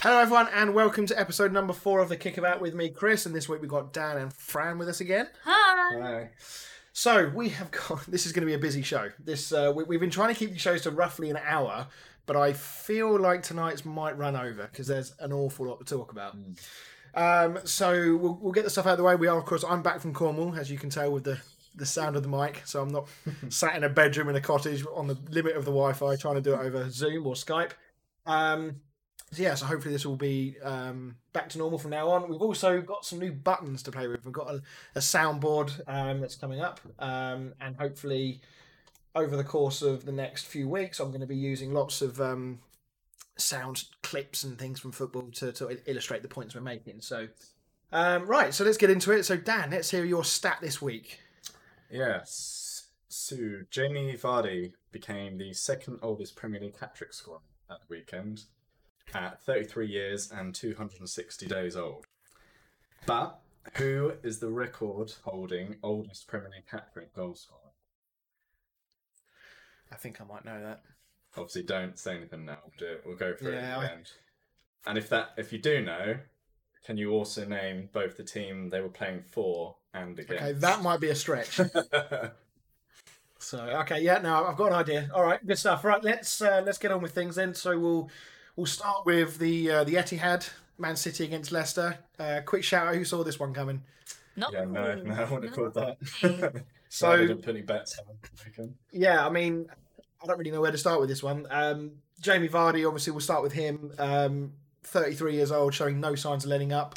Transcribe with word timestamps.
Hello, 0.00 0.20
everyone, 0.20 0.48
and 0.54 0.74
welcome 0.74 1.06
to 1.06 1.20
episode 1.20 1.52
number 1.52 1.72
four 1.72 2.00
of 2.00 2.08
the 2.08 2.16
Kickabout 2.16 2.60
with 2.60 2.74
me, 2.74 2.88
Chris. 2.88 3.26
And 3.26 3.34
this 3.34 3.48
week 3.48 3.60
we've 3.60 3.68
got 3.70 3.92
Dan 3.92 4.16
and 4.16 4.32
Fran 4.32 4.78
with 4.78 4.88
us 4.88 5.00
again. 5.00 5.28
Hi. 5.44 6.30
So 6.92 7.30
we 7.34 7.50
have 7.50 7.70
got. 7.70 8.04
This 8.08 8.24
is 8.24 8.32
going 8.32 8.40
to 8.40 8.46
be 8.46 8.54
a 8.54 8.58
busy 8.58 8.82
show. 8.82 9.10
This 9.22 9.52
uh, 9.52 9.72
we, 9.76 9.84
we've 9.84 10.00
been 10.00 10.10
trying 10.10 10.32
to 10.32 10.38
keep 10.38 10.52
the 10.52 10.58
shows 10.58 10.82
to 10.82 10.90
roughly 10.90 11.30
an 11.30 11.38
hour, 11.44 11.88
but 12.26 12.36
I 12.36 12.52
feel 12.54 13.18
like 13.20 13.42
tonight's 13.42 13.84
might 13.84 14.16
run 14.16 14.34
over 14.34 14.68
because 14.70 14.86
there's 14.86 15.14
an 15.20 15.32
awful 15.32 15.66
lot 15.66 15.78
to 15.78 15.84
talk 15.84 16.10
about. 16.10 16.36
Um, 17.18 17.58
so 17.64 18.16
we'll, 18.16 18.38
we'll 18.40 18.52
get 18.52 18.62
the 18.62 18.70
stuff 18.70 18.86
out 18.86 18.92
of 18.92 18.98
the 18.98 19.02
way. 19.02 19.16
We 19.16 19.26
are, 19.26 19.36
of 19.36 19.44
course, 19.44 19.64
I'm 19.68 19.82
back 19.82 19.98
from 19.98 20.14
Cornwall, 20.14 20.54
as 20.54 20.70
you 20.70 20.78
can 20.78 20.88
tell 20.88 21.10
with 21.10 21.24
the 21.24 21.38
the 21.74 21.86
sound 21.86 22.16
of 22.16 22.22
the 22.22 22.28
mic. 22.28 22.62
So 22.64 22.80
I'm 22.80 22.88
not 22.88 23.08
sat 23.48 23.76
in 23.76 23.84
a 23.84 23.88
bedroom 23.88 24.28
in 24.28 24.36
a 24.36 24.40
cottage 24.40 24.84
on 24.94 25.08
the 25.08 25.18
limit 25.30 25.56
of 25.56 25.64
the 25.64 25.70
Wi-Fi 25.70 26.16
trying 26.16 26.36
to 26.36 26.40
do 26.40 26.54
it 26.54 26.58
over 26.58 26.88
Zoom 26.90 27.26
or 27.26 27.34
Skype. 27.34 27.72
Um, 28.26 28.76
so 29.32 29.42
yeah, 29.42 29.54
so 29.54 29.66
hopefully 29.66 29.92
this 29.92 30.06
will 30.06 30.16
be 30.16 30.56
um, 30.62 31.16
back 31.32 31.48
to 31.50 31.58
normal 31.58 31.78
from 31.78 31.90
now 31.90 32.08
on. 32.08 32.28
We've 32.28 32.40
also 32.40 32.80
got 32.80 33.04
some 33.04 33.18
new 33.18 33.32
buttons 33.32 33.82
to 33.84 33.92
play 33.92 34.06
with. 34.06 34.24
We've 34.24 34.32
got 34.32 34.50
a, 34.50 34.62
a 34.94 35.00
soundboard 35.00 35.80
um, 35.86 36.20
that's 36.20 36.36
coming 36.36 36.60
up, 36.60 36.80
um, 36.98 37.52
and 37.60 37.76
hopefully 37.76 38.40
over 39.14 39.36
the 39.36 39.44
course 39.44 39.82
of 39.82 40.04
the 40.04 40.12
next 40.12 40.46
few 40.46 40.68
weeks, 40.68 41.00
I'm 41.00 41.08
going 41.08 41.20
to 41.20 41.26
be 41.26 41.36
using 41.36 41.74
lots 41.74 42.00
of 42.00 42.20
um, 42.20 42.60
sound 43.38 43.84
clips 44.02 44.44
and 44.44 44.58
things 44.58 44.80
from 44.80 44.92
football 44.92 45.30
to, 45.32 45.52
to 45.52 45.78
illustrate 45.90 46.22
the 46.22 46.28
points 46.28 46.54
we're 46.54 46.60
making. 46.60 47.00
So, 47.00 47.28
um, 47.92 48.26
right, 48.26 48.52
so 48.52 48.64
let's 48.64 48.76
get 48.76 48.90
into 48.90 49.12
it. 49.12 49.24
So, 49.24 49.36
Dan, 49.36 49.70
let's 49.70 49.90
hear 49.90 50.04
your 50.04 50.24
stat 50.24 50.58
this 50.60 50.82
week. 50.82 51.20
Yes. 51.90 52.68
So 53.08 53.36
Jamie 53.70 54.14
Vardy 54.14 54.72
became 54.92 55.38
the 55.38 55.52
second 55.52 55.98
oldest 56.02 56.36
Premier 56.36 56.60
League 56.60 56.78
hat 56.78 56.94
trick 56.94 57.12
scorer 57.12 57.40
at 57.70 57.80
the 57.80 57.86
weekend 57.88 58.44
at 59.14 59.42
33 59.42 59.86
years 59.86 60.30
and 60.30 60.54
260 60.54 61.46
days 61.46 61.76
old. 61.76 62.06
But 63.06 63.38
who 63.74 64.12
is 64.22 64.38
the 64.38 64.50
record 64.50 65.12
holding 65.24 65.76
oldest 65.82 66.26
Premier 66.26 66.50
League 66.50 66.68
hat 66.70 66.92
trick 66.92 67.14
goal 67.14 67.34
scorer? 67.34 67.60
I 69.90 69.96
think 69.96 70.20
I 70.20 70.24
might 70.24 70.44
know 70.44 70.62
that. 70.62 70.82
Obviously, 71.38 71.62
don't 71.62 71.98
say 71.98 72.16
anything 72.16 72.44
now. 72.44 72.58
We'll, 72.64 72.72
do 72.78 72.94
it. 72.94 73.02
we'll 73.06 73.16
go 73.16 73.34
for 73.34 73.50
it 73.50 73.54
at 73.54 73.80
the 73.80 73.86
I- 73.86 73.92
end. 73.92 74.10
And 74.86 74.96
if 74.98 75.08
that, 75.10 75.30
if 75.36 75.52
you 75.52 75.58
do 75.58 75.82
know, 75.82 76.16
can 76.86 76.96
you 76.96 77.10
also 77.12 77.44
name 77.44 77.88
both 77.92 78.16
the 78.16 78.24
team 78.24 78.68
they 78.70 78.80
were 78.80 78.88
playing 78.88 79.22
for 79.30 79.76
and 79.92 80.18
against? 80.18 80.42
Okay, 80.42 80.52
that 80.52 80.82
might 80.82 81.00
be 81.00 81.08
a 81.10 81.14
stretch. 81.14 81.60
So 83.40 83.60
okay, 83.60 84.00
yeah, 84.02 84.18
no, 84.18 84.46
I've 84.46 84.56
got 84.56 84.66
an 84.72 84.72
idea. 84.74 85.08
All 85.14 85.22
right, 85.22 85.44
good 85.46 85.58
stuff. 85.58 85.84
Right, 85.84 86.02
let's 86.02 86.42
uh, 86.42 86.60
let's 86.66 86.76
get 86.78 86.90
on 86.90 87.00
with 87.00 87.12
things 87.12 87.36
then. 87.36 87.54
So 87.54 87.78
we'll 87.78 88.10
we'll 88.56 88.66
start 88.66 89.06
with 89.06 89.38
the 89.38 89.70
uh, 89.70 89.84
the 89.84 89.94
Etihad, 89.94 90.50
Man 90.76 90.96
City 90.96 91.24
against 91.24 91.52
Leicester. 91.52 91.96
Uh, 92.18 92.40
quick 92.44 92.64
shout 92.64 92.88
out, 92.88 92.96
who 92.96 93.04
saw 93.04 93.22
this 93.22 93.38
one 93.38 93.54
coming? 93.54 93.82
No. 94.36 94.48
yeah, 94.52 94.64
no, 94.64 94.94
no, 94.96 95.14
I 95.14 95.24
wouldn't 95.24 95.44
have 95.44 95.52
called 95.54 95.74
that. 95.74 95.98
So- 96.90 97.06
so 97.10 97.12
I 97.12 97.16
didn't 97.18 97.42
put 97.42 97.50
any 97.50 97.60
bets 97.60 97.98
on 97.98 98.06
the. 98.56 98.70
Yeah, 98.92 99.26
I 99.26 99.28
mean, 99.28 99.66
I 100.22 100.26
don't 100.26 100.38
really 100.38 100.50
know 100.50 100.60
where 100.60 100.72
to 100.72 100.78
start 100.78 101.00
with 101.00 101.08
this 101.08 101.22
one. 101.22 101.46
Um, 101.50 101.92
Jamie 102.20 102.48
Vardy, 102.48 102.86
obviously, 102.86 103.12
we'll 103.12 103.20
start 103.20 103.42
with 103.42 103.52
him. 103.52 103.92
Um, 103.98 104.52
33 104.84 105.34
years 105.34 105.52
old, 105.52 105.74
showing 105.74 106.00
no 106.00 106.14
signs 106.14 106.44
of 106.44 106.50
letting 106.50 106.72
up. 106.72 106.96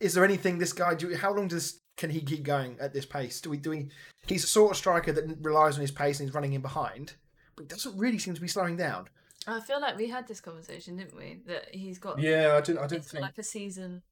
Is 0.00 0.14
there 0.14 0.24
anything 0.24 0.58
this 0.58 0.72
guy? 0.72 0.94
Do, 0.94 1.14
how 1.14 1.32
long 1.32 1.48
does 1.48 1.80
can 1.96 2.10
he 2.10 2.20
keep 2.20 2.42
going 2.42 2.76
at 2.80 2.92
this 2.92 3.06
pace? 3.06 3.40
Do 3.40 3.50
we? 3.50 3.56
Do 3.56 3.70
we? 3.70 3.88
He's 4.26 4.44
a 4.44 4.48
sort 4.48 4.72
of 4.72 4.76
striker 4.76 5.12
that 5.12 5.38
relies 5.40 5.76
on 5.76 5.80
his 5.80 5.90
pace 5.90 6.18
and 6.18 6.28
he's 6.28 6.34
running 6.34 6.52
in 6.52 6.60
behind, 6.60 7.14
but 7.54 7.62
he 7.62 7.68
doesn't 7.68 7.96
really 7.96 8.18
seem 8.18 8.34
to 8.34 8.40
be 8.40 8.48
slowing 8.48 8.76
down. 8.76 9.08
I 9.46 9.60
feel 9.60 9.80
like 9.80 9.96
we 9.96 10.08
had 10.08 10.26
this 10.26 10.40
conversation, 10.40 10.96
didn't 10.96 11.16
we? 11.16 11.40
That 11.46 11.74
he's 11.74 11.98
got 11.98 12.18
Yeah, 12.18 12.56
I 12.56 12.60
didn't. 12.60 12.80
I 12.80 12.86
didn't 12.86 13.04
think. 13.04 13.22
like 13.22 13.38
a 13.38 13.42
season 13.42 14.02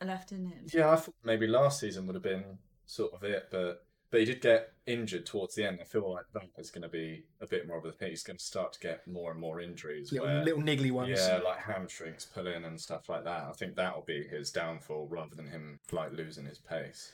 left 0.00 0.32
in 0.32 0.46
him. 0.46 0.66
Yeah, 0.72 0.90
I 0.90 0.96
thought 0.96 1.14
maybe 1.24 1.46
last 1.46 1.80
season 1.80 2.06
would 2.06 2.14
have 2.14 2.22
been 2.22 2.58
sort 2.86 3.12
of 3.12 3.22
it, 3.24 3.48
but 3.50 3.84
but 4.12 4.20
he 4.20 4.26
did 4.26 4.42
get 4.42 4.74
injured 4.86 5.24
towards 5.24 5.54
the 5.54 5.66
end. 5.66 5.78
I 5.80 5.84
feel 5.84 6.08
like 6.12 6.26
that 6.34 6.44
is 6.58 6.70
going 6.70 6.82
to 6.82 6.88
be 6.88 7.24
a 7.40 7.46
bit 7.46 7.66
more 7.66 7.78
of 7.78 7.84
a 7.86 7.92
thing. 7.92 8.10
He's 8.10 8.22
going 8.22 8.36
to 8.36 8.44
start 8.44 8.74
to 8.74 8.78
get 8.78 9.08
more 9.08 9.30
and 9.32 9.40
more 9.40 9.58
injuries. 9.58 10.12
Little, 10.12 10.26
where, 10.28 10.44
little 10.44 10.62
niggly 10.62 10.92
ones. 10.92 11.18
yeah, 11.18 11.40
like 11.42 11.58
hamstrings 11.58 12.26
pulling 12.26 12.64
and 12.64 12.78
stuff 12.78 13.08
like 13.08 13.24
that. 13.24 13.44
I 13.48 13.52
think 13.52 13.74
that 13.76 13.96
will 13.96 14.04
be 14.04 14.22
his 14.22 14.50
downfall 14.50 15.08
rather 15.10 15.34
than 15.34 15.48
him 15.48 15.80
like 15.90 16.12
losing 16.12 16.44
his 16.44 16.58
pace. 16.58 17.10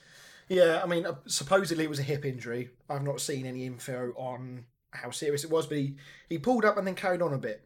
Yeah, 0.49 0.81
I 0.83 0.87
mean, 0.87 1.07
uh, 1.07 1.15
supposedly 1.27 1.85
it 1.85 1.91
was 1.91 2.01
a 2.01 2.03
hip 2.03 2.25
injury. 2.25 2.71
I've 2.91 3.05
not 3.05 3.21
seen 3.21 3.47
any 3.47 3.65
info 3.65 4.13
on 4.17 4.65
how 4.91 5.11
serious 5.11 5.45
it 5.45 5.51
was, 5.51 5.69
but 5.69 5.79
he, 5.79 5.95
he 6.29 6.39
pulled 6.39 6.65
up 6.65 6.79
and 6.79 6.87
then 6.87 6.97
carried 6.97 7.23
on 7.23 7.33
a 7.33 7.39
bit. 7.39 7.65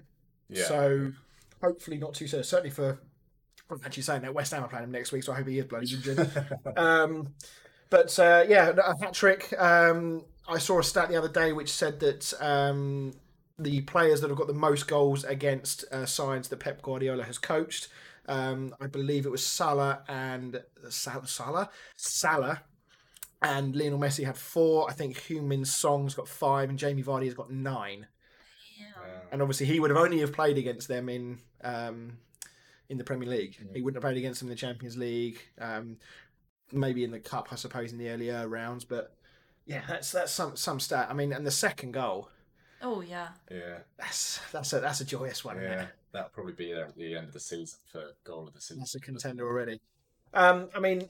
Yeah. 0.51 0.65
So 0.65 1.13
hopefully 1.63 1.97
not 1.97 2.13
too 2.13 2.27
serious. 2.27 2.51
Certainly 2.51 2.71
for 2.71 2.99
I'm 3.71 3.81
actually 3.87 4.03
saying 4.03 4.23
that 4.23 4.35
West 4.35 4.53
Ham 4.53 4.63
are 4.63 4.69
playing 4.69 4.85
him 4.85 4.93
next 4.93 5.11
week, 5.11 5.23
so 5.23 5.33
I 5.33 5.37
hope 5.37 5.49
he 5.49 5.59
is 5.59 5.65
bloody 5.65 5.95
injured. 5.95 6.31
um, 6.77 7.33
but 7.93 8.19
uh, 8.19 8.45
yeah, 8.49 8.71
a 8.71 9.05
hat 9.05 9.13
trick. 9.13 9.53
Um, 9.59 10.25
I 10.49 10.57
saw 10.59 10.81
a 10.81 10.83
stat 10.83 11.11
the 11.11 11.17
other 11.17 11.29
day 11.29 11.53
which 11.53 11.71
said 11.71 12.01
that 12.01 12.33
um, 12.41 13.13
the 13.59 13.83
players 13.83 14.23
that 14.23 14.31
have 14.31 14.39
got 14.39 14.47
the 14.47 14.55
most 14.55 14.89
goals 14.89 15.25
against 15.25 15.85
uh, 15.93 16.07
sides 16.07 16.49
that 16.49 16.57
Pep 16.59 16.81
Guardiola 16.81 17.23
has 17.25 17.37
coached. 17.37 17.89
Um, 18.27 18.75
I 18.81 18.87
believe 18.87 19.27
it 19.27 19.31
was 19.31 19.45
Salah 19.45 20.05
and 20.09 20.63
Sal- 20.89 21.27
Salah, 21.27 21.69
Salah, 21.97 22.63
and 23.43 23.77
Lionel 23.77 23.99
Messi 23.99 24.25
had 24.25 24.39
four. 24.39 24.89
I 24.89 24.95
think 24.95 25.19
Heung-min 25.19 25.67
Son's 25.67 26.15
got 26.15 26.29
five, 26.29 26.71
and 26.71 26.79
Jamie 26.79 27.03
Vardy 27.03 27.27
has 27.27 27.35
got 27.35 27.51
nine 27.51 28.07
Yeah. 28.79 28.87
and 29.31 29.43
obviously 29.43 29.67
he 29.67 29.81
would 29.81 29.91
have 29.91 29.99
only 29.99 30.21
have 30.21 30.33
played 30.33 30.57
against 30.57 30.89
them 30.89 31.11
in 31.11 31.41
um, 31.63 32.19
in 32.89 32.99
the 32.99 33.05
Premier 33.05 33.29
League. 33.29 33.57
Mm. 33.61 33.75
He 33.75 33.83
wouldn't 33.83 34.03
have 34.03 34.09
played 34.09 34.19
against 34.19 34.41
them 34.41 34.49
in 34.49 34.51
the 34.51 34.57
Champions 34.61 34.97
League, 34.97 35.41
um, 35.59 35.97
maybe 36.73 37.05
in 37.05 37.11
the 37.11 37.21
Cup, 37.21 37.49
I 37.53 37.57
suppose, 37.57 37.93
in 37.93 37.99
the 37.99 38.09
earlier 38.11 38.49
rounds. 38.49 38.85
But 38.85 39.15
yeah, 39.67 39.83
that's 39.89 40.13
that's 40.13 40.33
some 40.33 40.57
some 40.57 40.81
stat. 40.81 41.09
I 41.11 41.15
mean, 41.15 41.33
and 41.33 41.47
the 41.47 41.51
second 41.51 41.93
goal, 41.93 42.29
Oh 42.83 43.01
yeah. 43.01 43.29
yeah, 43.51 43.79
that's 43.99 44.41
that's 44.53 44.73
a 44.73 44.81
that's 44.81 45.01
a 45.01 45.05
joyous 45.05 45.45
one. 45.45 45.59
isn't 45.59 45.71
it? 45.71 45.77
yeah. 45.77 45.87
That'll 46.13 46.29
probably 46.31 46.53
be 46.53 46.73
there 46.73 46.87
at 46.87 46.97
the 46.97 47.17
end 47.17 47.29
of 47.29 47.33
the 47.33 47.41
season 47.41 47.79
for 47.91 48.03
goal 48.25 48.47
of 48.47 48.53
the 48.55 48.61
season. 48.61 48.81
That's 48.81 48.95
a 48.95 49.01
contender 49.01 49.47
already. 49.49 49.81
Um, 50.35 50.69
I 50.75 50.81
mean, 50.81 51.09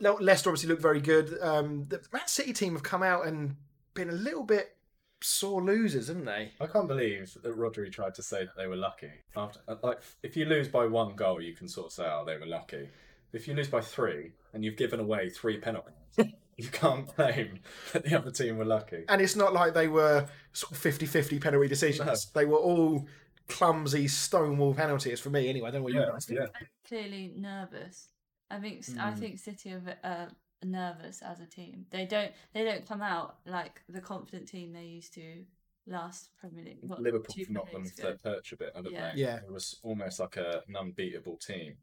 Leicester 0.00 0.50
obviously 0.50 0.68
looked 0.68 0.82
very 0.82 1.00
good. 1.00 1.38
Um, 1.40 1.84
the 1.88 2.02
Man 2.12 2.26
City 2.26 2.52
team 2.52 2.74
have 2.74 2.82
come 2.82 3.02
out 3.02 3.26
and 3.26 3.56
been 3.94 4.10
a 4.10 4.12
little 4.12 4.42
bit 4.42 4.76
sore 5.22 5.62
losers, 5.62 6.08
haven't 6.08 6.26
they? 6.26 6.52
I 6.60 6.66
can't 6.66 6.88
believe 6.88 7.34
that 7.42 7.56
Rodri 7.56 7.90
tried 7.90 8.14
to 8.16 8.22
say 8.22 8.44
that 8.44 8.54
they 8.56 8.66
were 8.66 8.76
lucky. 8.76 9.10
After, 9.34 9.60
uh, 9.66 9.76
like, 9.82 10.00
if 10.22 10.36
you 10.36 10.44
lose 10.44 10.68
by 10.68 10.84
one 10.86 11.14
goal, 11.16 11.40
you 11.40 11.54
can 11.54 11.66
sort 11.68 11.86
of 11.86 11.92
say, 11.92 12.04
"Oh, 12.04 12.24
they 12.26 12.36
were 12.36 12.44
lucky." 12.46 12.90
If 13.32 13.48
you 13.48 13.54
lose 13.54 13.68
by 13.68 13.80
three 13.80 14.32
and 14.54 14.64
you've 14.64 14.76
given 14.76 15.00
away 15.00 15.28
three 15.28 15.58
penalties, 15.58 15.92
you 16.56 16.68
can't 16.68 17.06
claim 17.08 17.60
that 17.92 18.04
the 18.04 18.16
other 18.16 18.30
team 18.30 18.56
were 18.56 18.64
lucky. 18.64 19.04
And 19.08 19.20
it's 19.20 19.36
not 19.36 19.52
like 19.52 19.74
they 19.74 19.88
were 19.88 20.26
sort 20.52 20.72
of 20.72 20.78
50-50 20.78 21.40
penalty 21.40 21.68
decisions. 21.68 22.26
They 22.32 22.44
were 22.46 22.58
all 22.58 23.06
clumsy 23.48 24.08
stonewall 24.08 24.72
penalties 24.74 25.20
for 25.20 25.30
me 25.30 25.48
anyway. 25.48 25.68
I 25.68 25.72
don't 25.72 25.80
know 25.80 25.84
what 25.84 25.92
you 25.92 26.00
Yeah, 26.00 26.06
guys 26.12 26.24
think. 26.26 26.40
yeah. 26.40 26.66
Clearly 26.88 27.32
nervous. 27.36 28.08
I 28.50 28.58
think 28.60 28.84
I 28.98 29.10
Mm. 29.10 29.18
think 29.18 29.38
City 29.38 29.72
are 29.72 29.96
uh, 30.04 30.26
nervous 30.62 31.20
as 31.22 31.40
a 31.40 31.46
team. 31.46 31.86
They 31.90 32.06
don't 32.06 32.32
they 32.52 32.64
don't 32.64 32.86
come 32.86 33.02
out 33.02 33.38
like 33.46 33.82
the 33.88 34.00
confident 34.00 34.48
team 34.48 34.72
they 34.72 34.84
used 34.84 35.12
to 35.14 35.44
last 35.86 36.30
Premier 36.38 36.64
League. 36.64 36.78
what, 36.82 37.00
Liverpool 37.02 37.34
two 37.34 37.44
knocked 37.50 37.72
them 37.72 37.82
Premier 37.82 37.90
off 38.14 38.22
their 38.22 38.32
perch 38.34 38.52
a 38.52 38.56
bit, 38.56 38.72
haven't 38.74 38.92
Yeah. 38.92 39.12
they? 39.14 39.20
Yeah. 39.20 39.36
It 39.36 39.50
was 39.52 39.78
almost 39.82 40.20
like 40.20 40.36
a, 40.36 40.62
an 40.68 40.76
unbeatable 40.76 41.36
team, 41.36 41.76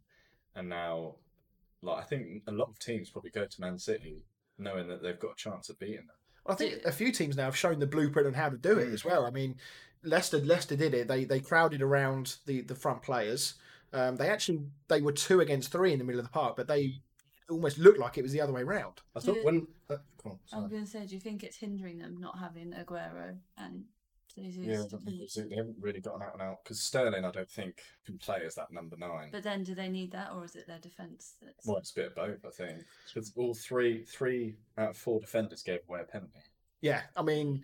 and 0.55 0.69
now, 0.69 1.15
like 1.81 1.97
I 1.97 2.03
think 2.03 2.43
a 2.47 2.51
lot 2.51 2.69
of 2.69 2.79
teams 2.79 3.09
probably 3.09 3.31
go 3.31 3.45
to 3.45 3.61
Man 3.61 3.77
City 3.77 4.23
knowing 4.57 4.87
that 4.87 5.01
they've 5.01 5.19
got 5.19 5.31
a 5.33 5.35
chance 5.35 5.69
of 5.69 5.79
beating 5.79 6.07
them. 6.07 6.15
I 6.45 6.55
think 6.55 6.83
a 6.85 6.91
few 6.91 7.11
teams 7.11 7.37
now 7.37 7.45
have 7.45 7.55
shown 7.57 7.79
the 7.79 7.87
blueprint 7.87 8.27
on 8.27 8.33
how 8.33 8.49
to 8.49 8.57
do 8.57 8.77
it 8.79 8.89
Mm. 8.89 8.93
as 8.93 9.05
well. 9.05 9.25
I 9.25 9.31
mean, 9.31 9.55
Leicester 10.03 10.39
Leicester 10.39 10.75
did 10.75 10.93
it. 10.93 11.07
They 11.07 11.23
they 11.25 11.39
crowded 11.39 11.81
around 11.81 12.37
the 12.45 12.61
the 12.61 12.75
front 12.75 13.01
players. 13.03 13.55
Um, 13.93 14.15
they 14.15 14.29
actually 14.29 14.61
they 14.87 15.01
were 15.01 15.11
two 15.11 15.39
against 15.41 15.71
three 15.71 15.91
in 15.93 15.99
the 15.99 16.05
middle 16.05 16.19
of 16.19 16.25
the 16.25 16.31
park, 16.31 16.55
but 16.55 16.67
they 16.67 17.01
almost 17.49 17.77
looked 17.77 17.99
like 17.99 18.17
it 18.17 18.21
was 18.23 18.31
the 18.31 18.41
other 18.41 18.53
way 18.53 18.63
round. 18.63 19.01
I 19.15 19.19
thought 19.19 19.43
when. 19.43 19.67
Uh, 19.89 19.97
on, 20.23 20.39
I 20.53 20.59
was 20.59 20.69
going 20.71 20.85
to 20.85 20.89
say, 20.89 21.05
do 21.07 21.15
you 21.15 21.19
think 21.19 21.43
it's 21.43 21.57
hindering 21.57 21.97
them 21.97 22.17
not 22.19 22.37
having 22.37 22.71
Aguero 22.73 23.37
and 23.57 23.73
Jesus? 23.73 23.87
Yeah, 24.35 24.53
to 24.53 24.73
I 24.73 24.75
don't 24.75 24.89
think 24.89 25.03
finish? 25.03 25.37
it's- 25.37 25.49
they 25.49 25.55
haven't 25.55 25.77
really 25.79 26.01
gotten 26.01 26.21
out 26.21 26.33
and 26.33 26.41
out 26.41 26.63
because 26.63 26.81
Sterling, 26.81 27.25
I 27.25 27.31
don't 27.31 27.49
think, 27.49 27.81
can 28.05 28.17
play 28.17 28.41
as 28.45 28.55
that 28.55 28.71
number 28.71 28.95
nine. 28.97 29.29
But 29.31 29.43
then, 29.43 29.63
do 29.63 29.75
they 29.75 29.89
need 29.89 30.11
that, 30.11 30.31
or 30.33 30.45
is 30.45 30.55
it 30.55 30.67
their 30.67 30.79
defence? 30.79 31.35
That's... 31.41 31.65
Well, 31.65 31.77
it's 31.77 31.91
a 31.91 31.95
bit 31.95 32.07
of 32.07 32.15
both, 32.15 32.45
I 32.45 32.49
think. 32.49 32.83
Because 33.13 33.33
all 33.35 33.53
three, 33.53 34.03
three 34.03 34.55
out 34.77 34.91
of 34.91 34.97
four 34.97 35.19
defenders 35.19 35.63
gave 35.63 35.79
away 35.87 36.01
a 36.01 36.05
penalty. 36.05 36.39
Yeah, 36.81 37.01
I 37.15 37.21
mean, 37.21 37.63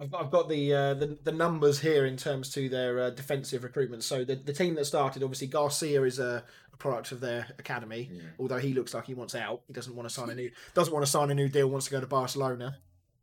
I've, 0.00 0.12
I've 0.14 0.30
got 0.30 0.48
the, 0.48 0.74
uh, 0.74 0.94
the 0.94 1.18
the 1.22 1.32
numbers 1.32 1.80
here 1.80 2.04
in 2.06 2.16
terms 2.16 2.52
to 2.54 2.68
their 2.68 2.98
uh, 3.00 3.10
defensive 3.10 3.64
recruitment. 3.64 4.02
So 4.04 4.24
the, 4.24 4.36
the 4.36 4.52
team 4.52 4.74
that 4.74 4.84
started, 4.84 5.22
obviously 5.22 5.46
Garcia 5.46 6.02
is 6.02 6.18
a, 6.18 6.44
a 6.72 6.76
product 6.76 7.12
of 7.12 7.20
their 7.20 7.46
academy. 7.58 8.10
Although 8.38 8.58
he 8.58 8.74
looks 8.74 8.92
like 8.92 9.06
he 9.06 9.14
wants 9.14 9.34
out, 9.34 9.62
he 9.66 9.72
doesn't 9.72 9.94
want 9.94 10.08
to 10.08 10.14
sign 10.14 10.30
a 10.30 10.34
new 10.34 10.50
doesn't 10.74 10.92
want 10.92 11.04
to 11.04 11.10
sign 11.10 11.30
a 11.30 11.34
new 11.34 11.48
deal. 11.48 11.68
Wants 11.68 11.86
to 11.86 11.92
go 11.92 12.00
to 12.00 12.06
Barcelona. 12.06 12.76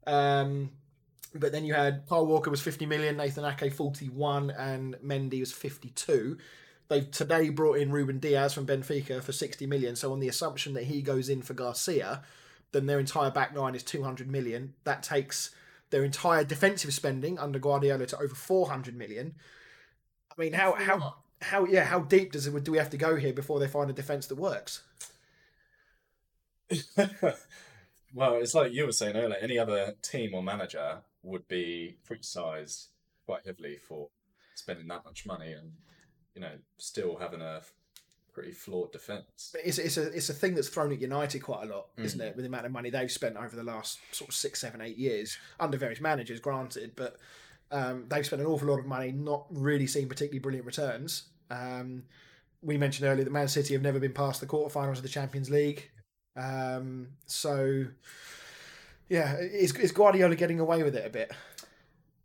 Um, 0.08 0.72
but 1.35 1.51
then 1.51 1.65
you 1.65 1.74
had 1.74 2.06
Paul 2.07 2.25
Walker 2.25 2.50
was 2.50 2.62
fifty 2.62 2.85
million, 2.85 3.18
Nathan 3.18 3.45
Ake 3.45 3.74
forty 3.74 4.09
one, 4.09 4.50
and 4.51 4.95
Mendy 4.95 5.39
was 5.39 5.51
fifty 5.51 5.89
two. 5.89 6.38
They've 6.89 7.09
today 7.09 7.50
brought 7.50 7.79
in 7.79 7.91
Ruben 7.91 8.19
Dias 8.19 8.53
from 8.53 8.65
Benfica 8.65 9.21
for 9.21 9.31
sixty 9.31 9.68
million. 9.68 9.95
So 9.95 10.12
on 10.13 10.19
the 10.19 10.29
assumption 10.29 10.74
that 10.74 10.85
he 10.85 11.01
goes 11.01 11.29
in 11.29 11.41
for 11.41 11.53
Garcia, 11.53 12.24
then 12.71 12.85
their 12.85 13.00
entire 13.00 13.31
back 13.31 13.56
line 13.56 13.75
is 13.75 13.83
two 13.83 14.03
hundred 14.03 14.29
million. 14.29 14.74
That 14.83 15.03
takes 15.03 15.51
their 15.89 16.03
entire 16.03 16.44
defensive 16.44 16.94
spending 16.94 17.39
under 17.39 17.59
Guardiola 17.59 18.06
to 18.07 18.18
over 18.18 18.35
400 18.35 18.95
million. 18.95 19.35
I 20.31 20.41
mean, 20.41 20.53
how 20.53 20.74
how 20.74 21.15
how 21.41 21.65
yeah, 21.65 21.85
how 21.85 22.00
deep 22.00 22.31
does 22.31 22.47
it 22.47 22.63
do 22.63 22.71
we 22.71 22.77
have 22.77 22.89
to 22.91 22.97
go 22.97 23.15
here 23.15 23.33
before 23.33 23.59
they 23.59 23.68
find 23.68 23.89
a 23.89 23.94
defense 23.94 24.27
that 24.27 24.35
works? 24.35 24.83
well, 28.13 28.35
it's 28.35 28.53
like 28.53 28.74
you 28.74 28.85
were 28.85 28.91
saying 28.91 29.15
earlier. 29.15 29.38
Any 29.41 29.57
other 29.57 29.95
team 30.01 30.33
or 30.33 30.44
manager 30.44 31.00
would 31.27 31.47
be 31.47 31.97
criticised 32.06 32.88
quite 33.25 33.45
heavily 33.45 33.77
for 33.77 34.09
spending 34.56 34.88
that 34.88 35.06
much 35.06 35.25
money 35.25 35.51
and 35.53 35.71
you 36.33 36.41
know 36.41 36.53
still 36.77 37.18
having 37.18 37.41
a 37.41 37.62
pretty 38.33 38.51
flawed 38.51 38.91
defence. 38.91 39.50
But 39.51 39.62
it's 39.65 39.77
it's 39.77 39.97
a 39.97 40.03
it's 40.15 40.29
a 40.29 40.33
thing 40.33 40.56
that's 40.56 40.69
thrown 40.69 40.91
at 40.91 41.01
United 41.01 41.39
quite 41.39 41.63
a 41.63 41.74
lot, 41.74 41.88
isn't 41.97 42.21
it? 42.21 42.35
With 42.35 42.44
the 42.44 42.50
amount 42.50 42.65
of 42.65 42.71
money 42.71 42.89
they've 42.89 43.12
spent 43.12 43.35
over 43.35 43.56
the 43.56 43.63
last 43.63 44.00
sort 44.12 44.29
of 44.29 44.35
six, 44.35 44.62
seven, 44.62 44.81
eight 44.81 44.97
years 44.97 45.38
under 45.59 45.77
various 45.77 46.00
managers, 46.00 46.39
granted, 46.39 46.91
but 46.95 47.18
um, 47.71 48.06
they've 48.09 48.25
spent 48.25 48.41
an 48.41 48.47
awful 48.47 48.68
lot 48.68 48.79
of 48.79 48.85
money, 48.85 49.12
not 49.12 49.45
really 49.50 49.88
seen 49.88 50.07
particularly 50.07 50.39
brilliant 50.39 50.65
returns. 50.65 51.24
Um, 51.50 52.03
we 52.62 52.77
mentioned 52.77 53.07
earlier 53.07 53.24
that 53.24 53.31
Man 53.31 53.47
City 53.47 53.74
have 53.74 53.83
never 53.83 54.00
been 54.00 54.13
past 54.13 54.39
the 54.39 54.47
quarterfinals 54.47 54.97
of 54.97 55.03
the 55.03 55.09
Champions 55.09 55.50
League. 55.50 55.89
Um, 56.35 57.07
so, 57.25 57.85
yeah, 59.09 59.38
is, 59.38 59.75
is 59.75 59.92
Guardiola 59.92 60.36
getting 60.36 60.59
away 60.59 60.83
with 60.83 60.95
it 60.95 61.06
a 61.06 61.09
bit? 61.09 61.31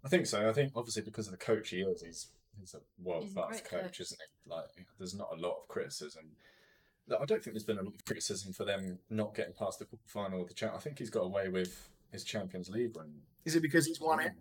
I 0.04 0.08
think 0.08 0.26
so. 0.26 0.48
I 0.48 0.52
think 0.52 0.72
obviously 0.74 1.02
because 1.02 1.26
of 1.26 1.32
the 1.32 1.38
coach 1.38 1.70
he 1.70 1.80
is, 1.80 2.02
he's 2.02 2.26
he's 2.58 2.74
a 2.74 2.80
world 3.02 3.32
class 3.32 3.60
coach, 3.60 3.82
coach. 3.82 4.00
isn't 4.00 4.18
he? 4.20 4.50
Like 4.50 4.64
there's 4.98 5.14
not 5.14 5.28
a 5.32 5.40
lot 5.40 5.58
of 5.62 5.68
criticism. 5.68 6.24
I 7.08 7.24
don't 7.24 7.42
think 7.42 7.54
there's 7.54 7.64
been 7.64 7.78
a 7.78 7.82
lot 7.82 7.94
of 7.94 8.04
criticism 8.04 8.52
for 8.52 8.64
them 8.64 8.98
not 9.10 9.34
getting 9.34 9.52
past 9.52 9.80
the 9.80 9.86
final 10.06 10.42
of 10.42 10.48
the 10.48 10.54
champ. 10.54 10.72
I 10.74 10.78
think 10.78 10.98
he's 10.98 11.10
got 11.10 11.24
away 11.24 11.48
with 11.48 11.88
his 12.10 12.24
Champions 12.24 12.70
League 12.70 12.96
run. 12.96 13.12
Is 13.44 13.56
it 13.56 13.62
because 13.62 13.86
he's 13.86 14.00
won 14.00 14.20
it, 14.20 14.32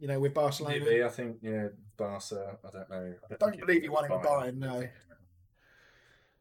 you 0.00 0.08
know, 0.08 0.18
with 0.20 0.34
Barcelona? 0.34 0.80
Maybe 0.84 1.02
I 1.02 1.08
think 1.08 1.38
yeah, 1.42 1.68
Barca. 1.96 2.58
I 2.64 2.70
don't 2.70 2.90
know. 2.90 3.14
I 3.30 3.34
Don't 3.38 3.50
think 3.50 3.66
believe 3.66 3.82
he 3.82 3.88
won 3.88 4.04
it 4.04 4.10
with 4.10 4.22
Bayern, 4.22 4.56
no. 4.58 4.88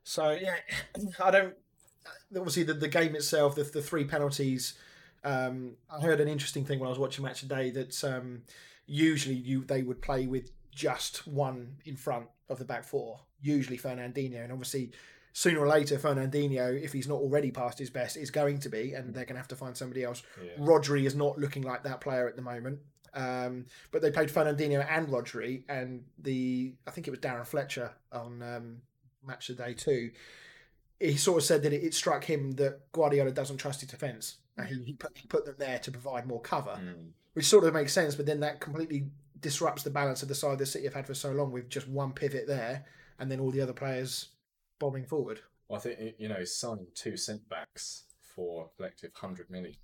So 0.04 0.32
yeah, 0.32 0.56
I 1.24 1.32
don't. 1.32 1.56
Obviously, 2.36 2.64
the, 2.64 2.74
the 2.74 2.88
game 2.88 3.16
itself, 3.16 3.56
the, 3.56 3.64
the 3.64 3.82
three 3.82 4.06
penalties. 4.06 4.74
Um, 5.24 5.76
I 5.90 6.00
heard 6.02 6.20
an 6.20 6.28
interesting 6.28 6.66
thing 6.66 6.80
when 6.80 6.88
I 6.88 6.90
was 6.90 7.00
watching 7.00 7.24
match 7.24 7.42
today 7.42 7.70
that 7.72 8.04
um, 8.04 8.44
usually 8.86 9.36
you 9.36 9.64
they 9.64 9.84
would 9.84 10.02
play 10.02 10.28
with 10.28 10.52
just 10.72 11.28
one 11.28 11.76
in 11.86 11.96
front 11.96 12.28
of 12.50 12.60
the 12.60 12.66
back 12.66 12.84
four, 12.84 13.20
usually 13.42 13.78
Fernandinho, 13.78 14.44
and 14.44 14.52
obviously 14.52 14.92
sooner 15.34 15.60
or 15.60 15.68
later 15.68 15.98
Fernandinho, 15.98 16.82
if 16.82 16.92
he's 16.94 17.08
not 17.08 17.16
already 17.16 17.52
past 17.52 17.80
his 17.80 17.90
best, 17.90 18.18
is 18.18 18.32
going 18.32 18.60
to 18.60 18.70
be, 18.70 18.94
and 18.94 19.14
they're 19.14 19.26
going 19.26 19.36
to 19.36 19.40
have 19.40 19.48
to 19.50 19.56
find 19.56 19.76
somebody 19.78 20.04
else. 20.04 20.24
Yeah. 20.44 20.64
Rodri 20.64 21.06
is 21.06 21.16
not 21.16 21.38
looking 21.38 21.64
like 21.64 21.84
that 21.84 22.02
player 22.02 22.28
at 22.28 22.36
the 22.36 22.42
moment. 22.42 22.80
Um, 23.14 23.66
but 23.92 24.02
they 24.02 24.12
played 24.12 24.30
Fernandinho 24.30 24.86
and 24.90 25.08
Rodri, 25.10 25.64
and 25.68 26.04
the 26.18 26.74
I 26.88 26.92
think 26.92 27.08
it 27.08 27.12
was 27.12 27.20
Darren 27.20 27.46
Fletcher 27.46 27.92
on 28.12 28.42
um, 28.42 28.78
match 29.26 29.50
of 29.50 29.58
the 29.58 29.64
day 29.64 29.74
too. 29.74 30.12
He 31.02 31.18
sort 31.18 31.40
of 31.40 31.44
said 31.44 31.64
that 31.64 31.74
it, 31.74 31.84
it 31.84 31.94
struck 31.94 32.24
him 32.24 32.52
that 32.54 32.92
Guardiola 32.92 33.32
doesn't 33.32 33.58
trust 33.58 33.82
his 33.82 33.90
defence, 33.90 34.38
and 34.58 34.68
he, 34.68 34.84
he, 34.84 34.94
put, 34.94 35.12
he 35.18 35.28
put 35.28 35.46
them 35.46 35.56
there 35.58 35.80
to 35.80 35.92
provide 35.92 36.28
more 36.28 36.42
cover, 36.42 36.80
Mm. 36.82 37.10
which 37.34 37.46
sort 37.46 37.64
of 37.66 37.74
makes 37.74 37.94
sense. 37.94 38.16
But 38.16 38.26
then 38.26 38.40
that 38.42 38.60
completely 38.60 39.08
disrupts 39.40 39.84
the 39.84 39.90
balance 39.90 40.22
of 40.22 40.30
the 40.30 40.36
side 40.36 40.60
the 40.60 40.66
City 40.66 40.86
have 40.86 40.94
had 40.94 41.08
for 41.08 41.16
so 41.16 41.32
long 41.32 41.52
with 41.52 41.70
just 41.70 41.88
one 41.88 42.14
pivot 42.14 42.46
there, 42.48 42.86
and 43.20 43.32
then 43.32 43.40
all 43.40 43.52
the 43.52 43.62
other 43.62 43.74
players 43.74 44.30
bombing 44.80 45.06
forward. 45.06 45.42
Well, 45.68 45.80
I 45.80 45.82
think 45.82 46.16
you 46.20 46.30
know 46.30 46.36
he's 46.36 46.56
signed 46.56 46.88
two 46.96 47.18
centre 47.18 47.44
backs 47.50 48.04
for 48.36 48.66
a 48.66 48.78
collective 48.78 49.12
hundred 49.16 49.50
million. 49.50 49.76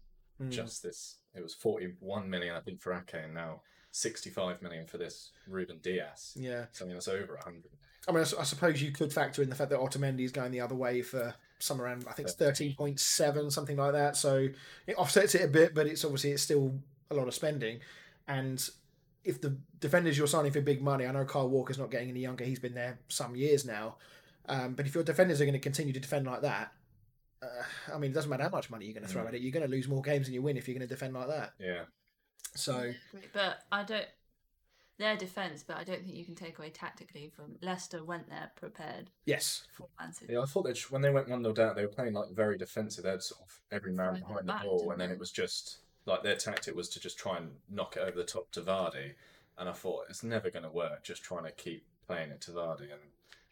Mm. 0.41 0.51
Just 0.51 0.83
this, 0.83 1.17
it 1.33 1.41
was 1.41 1.55
forty-one 1.55 2.29
million 2.29 2.55
I 2.55 2.59
think 2.61 2.81
for 2.81 2.93
Ake, 2.93 3.15
and 3.23 3.33
now 3.33 3.61
sixty-five 3.97 4.61
million 4.61 4.85
for 4.85 4.97
this 4.97 5.31
Ruben 5.47 5.79
Dias. 5.81 6.35
Yeah, 6.39 6.65
Something 6.71 6.95
that's 6.95 7.07
over 7.07 7.35
a 7.35 7.43
hundred. 7.43 7.71
I 8.07 8.11
mean, 8.13 8.21
I 8.21 8.43
suppose 8.43 8.81
you 8.81 8.91
could 8.91 9.11
factor 9.11 9.41
in 9.41 9.49
the 9.49 9.55
fact 9.55 9.69
that 9.71 9.79
Otamendi 9.79 10.21
is 10.21 10.31
going 10.31 10.51
the 10.51 10.61
other 10.61 10.75
way 10.75 11.01
for 11.01 11.33
some 11.59 11.81
around, 11.81 12.05
I 12.09 12.13
think 12.13 12.27
it's 12.29 12.37
thirteen 12.37 12.73
point 12.75 12.99
seven, 12.99 13.51
something 13.51 13.75
like 13.75 13.93
that. 13.93 14.15
So 14.15 14.47
it 14.85 14.97
offsets 14.97 15.35
it 15.35 15.41
a 15.43 15.47
bit, 15.47 15.73
but 15.75 15.87
it's 15.87 16.05
obviously 16.05 16.31
it's 16.31 16.43
still 16.43 16.79
a 17.11 17.15
lot 17.15 17.27
of 17.27 17.33
spending. 17.33 17.79
And 18.27 18.65
if 19.25 19.41
the 19.41 19.57
defenders 19.79 20.17
you're 20.17 20.27
signing 20.27 20.51
for 20.53 20.61
big 20.61 20.81
money, 20.81 21.05
I 21.05 21.11
know 21.11 21.25
Kyle 21.25 21.49
Walker's 21.49 21.77
not 21.79 21.91
getting 21.91 22.09
any 22.09 22.21
younger; 22.21 22.45
he's 22.45 22.59
been 22.59 22.75
there 22.75 22.99
some 23.09 23.35
years 23.35 23.65
now. 23.65 23.97
Um, 24.47 24.73
but 24.75 24.85
if 24.85 24.95
your 24.95 25.03
defenders 25.03 25.41
are 25.41 25.45
going 25.45 25.53
to 25.53 25.59
continue 25.59 25.91
to 25.91 25.99
defend 25.99 26.25
like 26.25 26.43
that, 26.43 26.71
uh, 27.41 27.47
I 27.93 27.97
mean, 27.97 28.11
it 28.11 28.13
doesn't 28.13 28.29
matter 28.29 28.43
how 28.43 28.49
much 28.49 28.69
money 28.69 28.85
you're 28.85 28.93
going 28.93 29.05
to 29.05 29.11
throw 29.11 29.23
Mm. 29.23 29.27
at 29.27 29.35
it; 29.35 29.41
you're 29.41 29.51
going 29.51 29.65
to 29.65 29.71
lose 29.71 29.89
more 29.89 30.01
games 30.01 30.27
than 30.27 30.33
you 30.33 30.41
win 30.41 30.55
if 30.55 30.67
you're 30.69 30.77
going 30.77 30.87
to 30.87 30.93
defend 30.93 31.13
like 31.13 31.27
that. 31.27 31.53
Yeah. 31.59 31.83
So 32.55 32.93
But 33.33 33.63
I 33.71 33.83
don't. 33.83 34.05
Their 34.99 35.15
defence, 35.15 35.63
but 35.63 35.77
I 35.77 35.83
don't 35.83 36.03
think 36.03 36.15
you 36.15 36.25
can 36.25 36.33
take 36.33 36.57
away 36.57 36.71
tactically 36.71 37.31
from 37.35 37.57
Leicester 37.61 38.03
went 38.03 38.27
there 38.29 38.51
prepared 38.55 39.11
yes, 39.27 39.67
for 39.71 39.87
Man 39.99 40.11
City. 40.11 40.33
Yeah, 40.33 40.41
I 40.41 40.45
thought 40.45 40.65
that 40.65 40.79
when 40.89 41.03
they 41.03 41.11
went 41.11 41.29
one 41.29 41.43
0 41.43 41.53
down, 41.53 41.75
they 41.75 41.83
were 41.83 41.87
playing 41.87 42.13
like 42.13 42.31
very 42.31 42.57
defensive. 42.57 43.03
They 43.03 43.11
had 43.11 43.21
sort 43.21 43.41
of 43.41 43.59
every 43.71 43.91
man 43.91 44.13
Right 44.13 44.21
behind 44.21 44.39
the 44.47 44.53
back, 44.53 44.63
ball, 44.63 44.79
didn't 44.79 44.93
and 44.93 45.01
then 45.01 45.11
it 45.11 45.19
was 45.19 45.29
just 45.29 45.77
like 46.07 46.23
their 46.23 46.35
tactic 46.35 46.75
was 46.75 46.89
to 46.89 46.99
just 46.99 47.19
try 47.19 47.37
and 47.37 47.51
knock 47.69 47.95
it 47.95 47.99
over 47.99 48.17
the 48.17 48.23
top 48.23 48.49
to 48.53 48.61
Vardy. 48.61 49.11
And 49.59 49.69
I 49.69 49.73
thought 49.73 50.05
it's 50.09 50.23
never 50.23 50.49
going 50.49 50.63
to 50.63 50.71
work. 50.71 51.03
Just 51.03 51.23
trying 51.23 51.43
to 51.43 51.51
keep 51.51 51.85
playing 52.07 52.31
it 52.31 52.41
to 52.41 52.51
Vardy, 52.51 52.91
and 52.91 53.01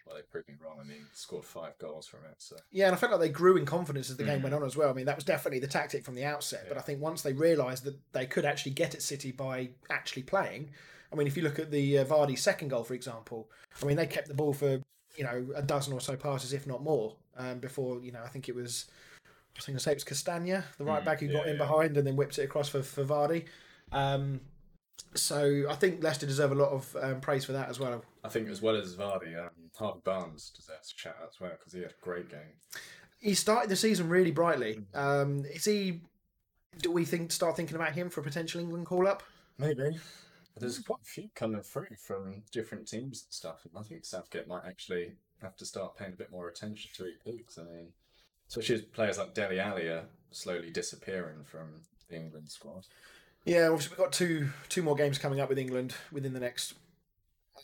well, 0.05 0.15
they 0.15 0.21
proved 0.21 0.47
me 0.47 0.55
wrong, 0.63 0.77
and 0.79 0.89
he 0.89 0.99
scored 1.13 1.45
five 1.45 1.77
goals 1.79 2.05
from 2.07 2.19
it. 2.25 2.35
So 2.37 2.55
Yeah, 2.71 2.87
and 2.87 2.95
I 2.95 2.97
felt 2.97 3.11
like 3.11 3.21
they 3.21 3.29
grew 3.29 3.57
in 3.57 3.65
confidence 3.65 4.09
as 4.09 4.17
the 4.17 4.23
game 4.23 4.39
Mhm. 4.39 4.43
went 4.43 4.55
on 4.55 4.63
as 4.63 4.77
well. 4.77 4.89
I 4.89 4.93
mean, 4.93 5.05
that 5.05 5.15
was 5.15 5.25
definitely 5.25 5.59
the 5.59 5.67
tactic 5.67 6.03
from 6.03 6.15
the 6.15 6.25
outset. 6.25 6.65
But 6.67 6.77
I 6.77 6.81
think 6.81 7.01
once 7.01 7.21
they 7.21 7.33
realised 7.33 7.83
that 7.85 7.97
they 8.13 8.25
could 8.25 8.45
actually 8.45 8.73
get 8.73 8.93
at 8.93 9.01
City 9.01 9.31
by 9.31 9.71
actually 9.89 10.23
playing, 10.23 10.71
I 11.11 11.15
mean, 11.15 11.27
if 11.27 11.35
you 11.37 11.43
look 11.43 11.59
at 11.59 11.71
the 11.71 11.99
uh, 11.99 12.05
Vardy 12.05 12.37
second 12.37 12.69
goal, 12.69 12.83
for 12.83 12.93
example, 12.93 13.49
I 13.81 13.85
mean, 13.85 13.97
they 13.97 14.07
kept 14.07 14.27
the 14.27 14.33
ball 14.33 14.53
for 14.53 14.81
you 15.15 15.23
know 15.23 15.47
a 15.55 15.61
dozen 15.61 15.93
or 15.93 16.01
so 16.01 16.15
passes, 16.17 16.51
if 16.53 16.67
not 16.67 16.83
more, 16.83 17.15
um, 17.37 17.59
before 17.59 18.01
you 18.01 18.11
know 18.11 18.21
I 18.23 18.27
think 18.27 18.49
it 18.49 18.55
was. 18.55 18.85
I 19.57 19.61
think 19.61 19.77
I 19.77 19.79
say 19.79 19.91
it 19.91 19.95
was 19.95 20.03
Castagna, 20.03 20.65
the 20.77 20.83
right 20.83 21.01
Mm, 21.01 21.05
back 21.05 21.21
who 21.21 21.29
got 21.29 21.47
in 21.47 21.53
yeah. 21.55 21.65
behind 21.65 21.95
and 21.95 22.05
then 22.05 22.17
whipped 22.17 22.37
it 22.37 22.43
across 22.43 22.67
for, 22.67 22.83
for 22.83 23.05
Vardy. 23.05 23.45
Um, 23.93 24.41
so 25.13 25.65
I 25.69 25.75
think 25.75 26.03
Leicester 26.03 26.25
deserve 26.25 26.51
a 26.51 26.55
lot 26.55 26.71
of 26.71 26.95
um, 27.01 27.21
praise 27.21 27.45
for 27.45 27.53
that 27.53 27.69
as 27.69 27.79
well. 27.79 28.03
I 28.23 28.29
think 28.29 28.49
as 28.49 28.61
well 28.61 28.75
as 28.75 28.95
Vardy, 28.95 29.37
um, 29.39 29.49
Harvey 29.77 30.01
Barnes 30.03 30.51
deserves 30.55 30.93
a 30.95 30.99
shout 30.99 31.15
out 31.21 31.29
as 31.33 31.39
well 31.39 31.51
because 31.57 31.73
he 31.73 31.81
had 31.81 31.91
a 31.91 32.01
great 32.01 32.29
game. 32.29 32.39
he 33.19 33.33
started 33.33 33.69
the 33.69 33.75
season 33.75 34.09
really 34.09 34.31
brightly. 34.31 34.79
Um, 34.93 35.45
is 35.45 35.65
he? 35.65 36.01
Do 36.81 36.91
we 36.91 37.05
think 37.05 37.31
start 37.31 37.55
thinking 37.55 37.75
about 37.75 37.93
him 37.93 38.09
for 38.09 38.19
a 38.19 38.23
potential 38.23 38.59
England 38.59 38.85
call 38.85 39.07
up? 39.07 39.23
Maybe. 39.57 39.97
There's 40.57 40.79
quite 40.79 41.01
a 41.01 41.05
few 41.05 41.29
coming 41.35 41.61
through 41.61 41.95
from 41.97 42.43
different 42.51 42.87
teams 42.87 43.25
and 43.25 43.33
stuff. 43.33 43.65
And 43.65 43.73
I 43.77 43.83
think 43.83 44.05
Southgate 44.05 44.47
might 44.47 44.65
actually 44.65 45.13
have 45.41 45.55
to 45.57 45.65
start 45.65 45.97
paying 45.97 46.13
a 46.13 46.15
bit 46.15 46.31
more 46.31 46.47
attention 46.47 46.91
to 46.95 47.05
it 47.05 47.15
because 47.25 47.57
I 47.57 47.63
mean, 47.63 47.87
especially 48.49 48.75
as 48.75 48.81
players 48.81 49.17
like 49.17 49.33
Dele 49.33 49.59
Alli 49.59 49.87
are 49.87 50.05
slowly 50.31 50.71
disappearing 50.71 51.43
from 51.45 51.81
the 52.09 52.15
England 52.15 52.49
squad. 52.49 52.85
Yeah, 53.45 53.67
obviously 53.67 53.91
we've 53.91 54.03
got 54.03 54.11
two 54.11 54.49
two 54.69 54.81
more 54.81 54.95
games 54.95 55.19
coming 55.19 55.39
up 55.39 55.49
with 55.49 55.59
England 55.59 55.95
within 56.11 56.33
the 56.33 56.39
next. 56.39 56.73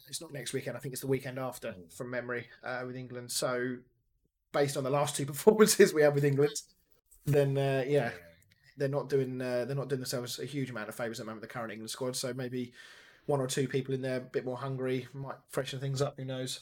It's 0.08 0.22
not 0.22 0.32
next 0.32 0.54
weekend. 0.54 0.78
I 0.78 0.80
think 0.80 0.94
it's 0.94 1.02
the 1.02 1.08
weekend 1.08 1.40
after, 1.40 1.76
from 1.90 2.10
memory, 2.10 2.48
uh, 2.64 2.84
with 2.86 2.96
England. 2.96 3.32
So, 3.32 3.78
based 4.52 4.78
on 4.78 4.84
the 4.84 4.90
last 4.90 5.16
two 5.16 5.26
performances 5.28 5.94
we 5.94 6.04
had 6.04 6.14
with 6.14 6.24
England, 6.24 6.54
then 7.26 7.58
uh, 7.58 7.84
yeah, 7.88 8.12
they're 8.78 8.88
not 8.88 9.10
doing 9.10 9.42
uh, 9.42 9.66
they're 9.66 9.76
not 9.76 9.90
doing 9.90 10.02
themselves 10.02 10.38
a 10.40 10.46
huge 10.46 10.70
amount 10.70 10.90
of 10.90 10.96
favours 10.96 11.20
at 11.20 11.26
the 11.26 11.32
moment. 11.32 11.42
With 11.42 11.50
the 11.50 11.54
current 11.54 11.72
England 11.72 11.90
squad, 11.90 12.16
so 12.16 12.32
maybe 12.34 12.74
one 13.26 13.42
or 13.42 13.48
two 13.48 13.68
people 13.68 13.96
in 13.96 14.02
there 14.02 14.18
a 14.18 14.22
bit 14.22 14.46
more 14.46 14.58
hungry 14.58 15.08
might 15.14 15.38
freshen 15.50 15.80
things 15.80 16.02
up. 16.02 16.16
Who 16.18 16.26
knows? 16.26 16.62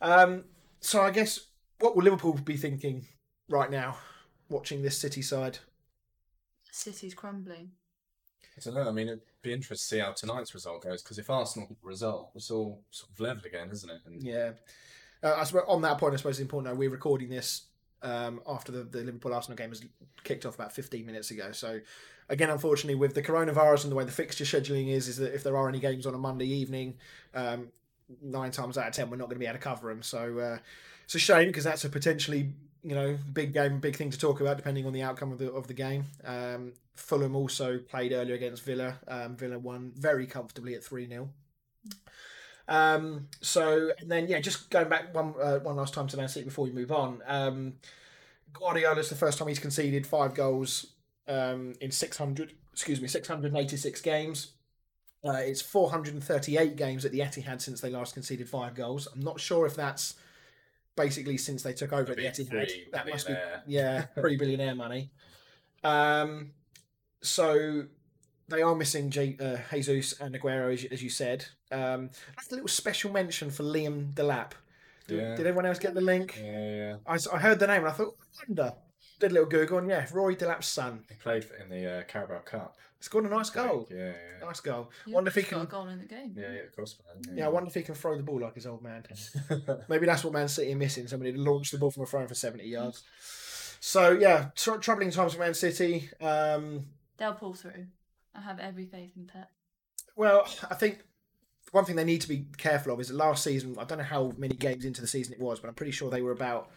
Um, 0.00 0.44
so 0.80 1.02
I 1.02 1.10
guess 1.10 1.40
what 1.80 1.96
will 1.96 2.04
Liverpool 2.04 2.34
be 2.34 2.56
thinking 2.56 3.06
right 3.48 3.70
now, 3.70 3.96
watching 4.48 4.82
this 4.82 4.96
City 4.96 5.22
side? 5.22 5.58
City's 6.70 7.14
crumbling. 7.14 7.72
I 8.66 8.70
don't 8.70 8.84
know. 8.84 8.90
I 8.90 8.92
mean, 8.92 9.08
it'd 9.08 9.20
be 9.42 9.52
interesting 9.52 9.76
to 9.76 9.96
see 9.96 9.98
how 10.00 10.12
tonight's 10.12 10.54
result 10.54 10.82
goes 10.82 11.02
because 11.02 11.18
if 11.18 11.30
Arsenal 11.30 11.68
get 11.68 11.80
the 11.80 11.88
result, 11.88 12.30
it's 12.34 12.50
all 12.50 12.82
sort 12.90 13.10
of 13.12 13.20
level 13.20 13.42
again, 13.46 13.70
isn't 13.70 13.90
it? 13.90 14.00
And 14.06 14.22
Yeah. 14.22 14.52
Uh, 15.22 15.34
I 15.36 15.44
suppose 15.44 15.64
on 15.68 15.82
that 15.82 15.98
point, 15.98 16.14
I 16.14 16.16
suppose 16.16 16.36
it's 16.36 16.40
important. 16.40 16.72
Now 16.72 16.78
we're 16.78 16.90
recording 16.90 17.28
this 17.28 17.66
um, 18.02 18.40
after 18.46 18.72
the, 18.72 18.84
the 18.84 19.02
Liverpool 19.02 19.34
Arsenal 19.34 19.56
game 19.56 19.70
has 19.70 19.84
kicked 20.24 20.46
off 20.46 20.54
about 20.54 20.72
15 20.72 21.04
minutes 21.04 21.30
ago. 21.30 21.52
So, 21.52 21.80
again, 22.28 22.50
unfortunately, 22.50 22.94
with 22.94 23.14
the 23.14 23.22
coronavirus 23.22 23.84
and 23.84 23.92
the 23.92 23.96
way 23.96 24.04
the 24.04 24.12
fixture 24.12 24.44
scheduling 24.44 24.88
is, 24.88 25.08
is 25.08 25.16
that 25.18 25.34
if 25.34 25.42
there 25.42 25.56
are 25.56 25.68
any 25.68 25.80
games 25.80 26.06
on 26.06 26.14
a 26.14 26.18
Monday 26.18 26.46
evening, 26.46 26.94
um, 27.34 27.68
nine 28.22 28.50
times 28.50 28.78
out 28.78 28.88
of 28.88 28.94
ten, 28.94 29.10
we're 29.10 29.16
not 29.16 29.26
going 29.26 29.36
to 29.36 29.40
be 29.40 29.46
able 29.46 29.58
to 29.58 29.62
cover 29.62 29.88
them. 29.88 30.02
So, 30.02 30.38
uh, 30.38 30.58
it's 31.04 31.14
a 31.14 31.18
shame 31.18 31.48
because 31.48 31.64
that's 31.64 31.84
a 31.84 31.88
potentially 31.88 32.52
you 32.82 32.94
know 32.94 33.18
big 33.32 33.52
game, 33.52 33.80
big 33.80 33.96
thing 33.96 34.10
to 34.10 34.18
talk 34.18 34.40
about 34.40 34.56
depending 34.56 34.86
on 34.86 34.92
the 34.92 35.02
outcome 35.02 35.32
of 35.32 35.38
the 35.38 35.50
of 35.52 35.66
the 35.66 35.74
game. 35.74 36.06
Um, 36.24 36.72
Fulham 36.94 37.34
also 37.34 37.78
played 37.78 38.12
earlier 38.12 38.34
against 38.34 38.62
Villa. 38.64 38.98
Um, 39.08 39.36
Villa 39.36 39.58
won 39.58 39.92
very 39.96 40.26
comfortably 40.26 40.74
at 40.74 40.84
three 40.84 41.06
0 41.06 41.30
um, 42.70 43.26
so 43.40 43.90
and 43.98 44.10
then 44.10 44.28
yeah, 44.28 44.38
just 44.38 44.70
going 44.70 44.88
back 44.88 45.12
one 45.12 45.34
uh, 45.42 45.58
one 45.58 45.76
last 45.76 45.92
time 45.92 46.06
to 46.06 46.16
Man 46.16 46.28
City 46.28 46.44
before 46.44 46.64
we 46.64 46.72
move 46.72 46.92
on. 46.92 47.20
Um, 47.26 47.74
Guardiola's 48.52 49.08
the 49.08 49.16
first 49.16 49.38
time 49.38 49.48
he's 49.48 49.58
conceded 49.58 50.06
five 50.06 50.34
goals 50.34 50.86
um, 51.26 51.74
in 51.80 51.90
six 51.90 52.16
hundred 52.16 52.52
excuse 52.72 53.00
me 53.00 53.08
six 53.08 53.26
hundred 53.26 53.52
and 53.52 53.60
eighty 53.60 53.76
six 53.76 54.00
games. 54.00 54.52
Uh, 55.22 55.32
it's 55.32 55.60
438 55.60 56.76
games 56.76 57.04
at 57.04 57.12
the 57.12 57.18
Etihad 57.18 57.60
since 57.60 57.82
they 57.82 57.90
last 57.90 58.14
conceded 58.14 58.48
five 58.48 58.74
goals. 58.74 59.06
I'm 59.14 59.20
not 59.20 59.38
sure 59.38 59.66
if 59.66 59.74
that's 59.74 60.14
basically 60.96 61.36
since 61.36 61.62
they 61.62 61.72
took 61.72 61.92
over 61.92 62.12
at 62.12 62.16
the 62.18 62.24
Etihad. 62.24 62.70
That 62.92 63.08
must 63.08 63.26
be 63.26 63.34
yeah, 63.66 64.06
pre 64.16 64.36
billionaire 64.36 64.74
money. 64.74 65.10
Um, 65.82 66.52
so 67.22 67.84
they 68.48 68.62
are 68.62 68.74
missing 68.74 69.10
J- 69.10 69.36
uh, 69.40 69.58
Jesus 69.74 70.20
and 70.20 70.34
Aguero, 70.34 70.72
as 70.72 70.82
you, 70.82 70.88
as 70.92 71.02
you 71.02 71.10
said. 71.10 71.46
Um, 71.70 72.10
that's 72.36 72.50
a 72.50 72.54
little 72.54 72.68
special 72.68 73.12
mention 73.12 73.50
for 73.50 73.62
Liam 73.62 74.12
Delap. 74.12 74.52
Did, 75.06 75.18
Yeah. 75.20 75.36
did 75.36 75.46
everyone 75.46 75.66
else 75.66 75.78
get 75.78 75.94
the 75.94 76.00
link? 76.00 76.38
Yeah, 76.42 76.74
yeah. 76.74 76.96
I, 77.06 77.18
I 77.32 77.38
heard 77.38 77.58
the 77.58 77.66
name 77.66 77.78
and 77.82 77.88
I 77.88 77.92
thought, 77.92 78.16
I 78.40 78.44
wonder. 78.48 78.74
Did 79.20 79.30
a 79.32 79.34
little 79.34 79.48
Google 79.48 79.78
and 79.78 79.88
yeah, 79.88 80.06
Rory 80.12 80.34
Delap's 80.34 80.66
son. 80.66 81.04
He 81.08 81.14
played 81.16 81.46
in 81.62 81.68
the 81.68 81.98
uh, 81.98 82.02
Carabao 82.04 82.40
Cup. 82.40 82.76
Scored 83.02 83.24
a 83.24 83.28
nice 83.28 83.48
goal. 83.50 83.88
Yeah, 83.90 84.08
yeah. 84.08 84.46
Nice 84.46 84.60
goal. 84.60 84.90
You 85.06 85.14
Wonder 85.14 85.28
if 85.28 85.34
he 85.34 85.42
got 85.42 85.50
can. 85.50 85.60
a 85.62 85.66
goal 85.66 85.88
in 85.88 85.98
the 86.00 86.04
game. 86.06 86.34
Yeah, 86.36 86.52
yeah, 86.52 86.60
crossman. 86.74 87.06
Yeah, 87.34 87.46
I 87.46 87.48
wonder 87.48 87.68
if 87.68 87.74
he 87.74 87.82
can 87.82 87.94
throw 87.94 88.16
the 88.16 88.22
ball 88.22 88.40
like 88.40 88.54
his 88.54 88.66
old 88.66 88.82
man. 88.82 89.04
Maybe 89.88 90.04
that's 90.06 90.22
what 90.22 90.32
Man 90.34 90.48
City 90.48 90.72
are 90.72 90.76
missing. 90.76 91.06
Somebody 91.08 91.32
to 91.32 91.38
launch 91.40 91.70
the 91.70 91.78
ball 91.78 91.90
from 91.90 92.02
a 92.02 92.06
throw 92.06 92.26
for 92.28 92.34
seventy 92.34 92.68
yards. 92.68 93.02
So 93.80 94.10
yeah, 94.12 94.50
tr- 94.54 94.76
troubling 94.76 95.10
times 95.10 95.32
for 95.34 95.40
Man 95.40 95.54
City. 95.54 96.10
Um, 96.20 96.86
They'll 97.16 97.32
pull 97.34 97.54
through. 97.54 97.86
I 98.34 98.40
have 98.42 98.58
every 98.60 98.84
faith 98.86 99.12
in 99.16 99.26
Pep. 99.26 99.50
well, 100.16 100.46
I 100.70 100.74
think 100.74 101.00
one 101.72 101.84
thing 101.84 101.96
they 101.96 102.04
need 102.04 102.20
to 102.20 102.28
be 102.28 102.46
careful 102.58 102.92
of 102.92 103.00
is 103.00 103.08
that 103.08 103.16
last 103.16 103.44
season. 103.44 103.76
I 103.78 103.84
don't 103.84 103.98
know 103.98 104.04
how 104.04 104.32
many 104.36 104.54
games 104.56 104.84
into 104.84 105.00
the 105.00 105.06
season 105.06 105.32
it 105.34 105.40
was, 105.40 105.58
but 105.60 105.68
I'm 105.68 105.74
pretty 105.74 105.92
sure 105.92 106.10
they 106.10 106.22
were 106.22 106.32
about 106.32 106.70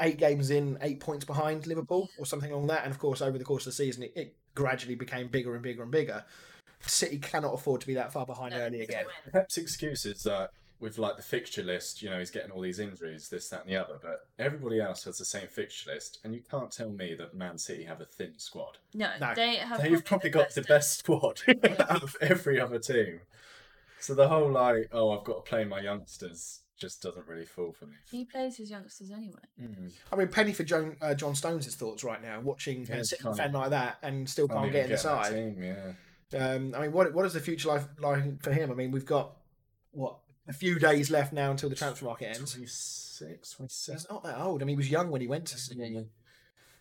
eight 0.00 0.18
games 0.18 0.50
in, 0.50 0.78
eight 0.82 1.00
points 1.00 1.24
behind 1.24 1.66
Liverpool 1.66 2.08
or 2.18 2.26
something 2.26 2.50
along 2.52 2.66
that. 2.68 2.84
And 2.84 2.92
of 2.92 2.98
course, 2.98 3.22
over 3.22 3.38
the 3.38 3.44
course 3.44 3.66
of 3.66 3.72
the 3.72 3.76
season, 3.76 4.02
it, 4.04 4.12
it 4.16 4.36
gradually 4.54 4.94
became 4.94 5.28
bigger 5.28 5.54
and 5.54 5.62
bigger 5.62 5.82
and 5.82 5.90
bigger. 5.90 6.24
City 6.86 7.18
cannot 7.18 7.54
afford 7.54 7.80
to 7.80 7.86
be 7.86 7.94
that 7.94 8.12
far 8.12 8.26
behind 8.26 8.54
early 8.54 8.82
again. 8.82 9.06
Pep's 9.32 9.56
excuse 9.56 10.04
is 10.04 10.22
that 10.24 10.50
with 10.80 10.98
like 10.98 11.16
the 11.16 11.22
fixture 11.22 11.62
list, 11.62 12.02
you 12.02 12.10
know, 12.10 12.18
he's 12.18 12.30
getting 12.30 12.50
all 12.50 12.60
these 12.60 12.78
injuries, 12.78 13.28
this, 13.30 13.48
that, 13.48 13.62
and 13.62 13.70
the 13.70 13.76
other, 13.76 13.98
but 14.02 14.26
everybody 14.38 14.80
else 14.80 15.04
has 15.04 15.16
the 15.16 15.24
same 15.24 15.46
fixture 15.48 15.90
list, 15.92 16.18
and 16.24 16.34
you 16.34 16.42
can't 16.50 16.70
tell 16.70 16.90
me 16.90 17.14
that 17.14 17.32
Man 17.34 17.56
City 17.56 17.84
have 17.84 18.00
a 18.02 18.04
thin 18.04 18.34
squad. 18.36 18.76
No, 18.92 19.10
No. 19.20 19.32
they 19.34 19.56
have. 19.56 19.80
They've 19.82 20.04
probably 20.04 20.30
got 20.30 20.50
the 20.50 20.62
best 20.62 20.98
squad 20.98 21.40
out 21.80 22.02
of 22.02 22.16
every 22.20 22.60
other 22.60 22.78
team. 22.78 23.20
So 24.00 24.14
the 24.14 24.28
whole 24.28 24.50
like, 24.50 24.90
oh, 24.92 25.16
I've 25.16 25.24
got 25.24 25.42
to 25.44 25.48
play 25.48 25.64
my 25.64 25.80
youngsters 25.80 26.60
just 26.84 27.02
doesn't 27.02 27.26
really 27.26 27.46
fall 27.46 27.72
for 27.72 27.86
me. 27.86 27.94
He 28.10 28.24
plays 28.24 28.56
his 28.56 28.70
youngsters 28.70 29.10
anyway. 29.10 29.40
I 30.12 30.16
mean, 30.16 30.28
penny 30.28 30.52
for 30.52 30.64
John, 30.64 30.96
uh, 31.00 31.14
John 31.14 31.34
Stones' 31.34 31.74
thoughts 31.74 32.04
right 32.04 32.22
now, 32.22 32.40
watching 32.40 32.84
Yeah, 32.86 32.96
a 32.96 32.98
it's 32.98 33.10
City 33.10 33.22
fan 33.36 33.52
like 33.52 33.70
that 33.70 33.98
and 34.02 34.28
still 34.28 34.48
Can't 34.48 34.60
can't 34.60 34.72
get 34.72 34.84
in 34.84 34.90
the 34.90 34.96
get 34.96 35.04
in 35.04 35.10
that 35.16 35.24
side. 35.24 35.32
team, 35.34 35.62
yeah. 35.62 35.92
Um, 36.38 36.74
I 36.76 36.80
mean, 36.82 36.92
what 36.92 37.12
what 37.14 37.24
is 37.26 37.32
the 37.32 37.40
future 37.40 37.68
life 37.68 37.86
like 38.00 38.42
for 38.42 38.52
him? 38.52 38.70
I 38.70 38.74
mean, 38.74 38.90
we've 38.90 39.06
got 39.06 39.36
what 39.92 40.18
a 40.48 40.52
few 40.52 40.78
days 40.78 41.10
left 41.10 41.32
now 41.32 41.50
until 41.50 41.68
the 41.70 41.76
transfer 41.76 42.04
market 42.04 42.26
ends. 42.36 42.52
26, 42.54 43.50
27. 43.52 43.98
He's 43.98 44.10
not 44.10 44.22
that 44.24 44.38
old. 44.40 44.60
I 44.62 44.64
mean, 44.64 44.74
he 44.74 44.78
was 44.78 44.90
young 44.90 45.10
when 45.10 45.20
he 45.20 45.26
went 45.26 45.46
to 45.46 45.58
City. 45.58 46.06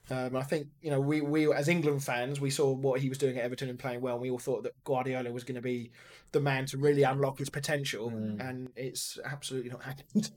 Um, 0.10 0.36
I 0.36 0.44
think 0.44 0.68
you 0.82 0.90
know 0.92 1.00
we 1.00 1.22
we 1.22 1.52
as 1.54 1.70
England 1.70 2.04
fans 2.04 2.42
we 2.42 2.50
saw 2.50 2.72
what 2.74 3.00
he 3.00 3.08
was 3.10 3.18
doing 3.18 3.38
at 3.38 3.44
Everton 3.46 3.70
and 3.70 3.80
playing 3.80 4.02
well, 4.02 4.16
and 4.16 4.22
we 4.22 4.30
all 4.32 4.38
thought 4.40 4.64
that 4.64 4.74
Guardiola 4.84 5.32
was 5.32 5.44
going 5.46 5.56
to 5.56 5.62
be 5.62 5.92
the 6.34 6.42
man 6.42 6.66
to 6.68 6.78
really 6.78 7.04
unlock 7.04 7.38
his 7.40 7.50
potential, 7.50 8.10
Mm. 8.12 8.40
and 8.50 8.70
it's 8.76 9.18
absolutely 9.24 9.70
not 9.72 9.84
happened. 9.90 10.32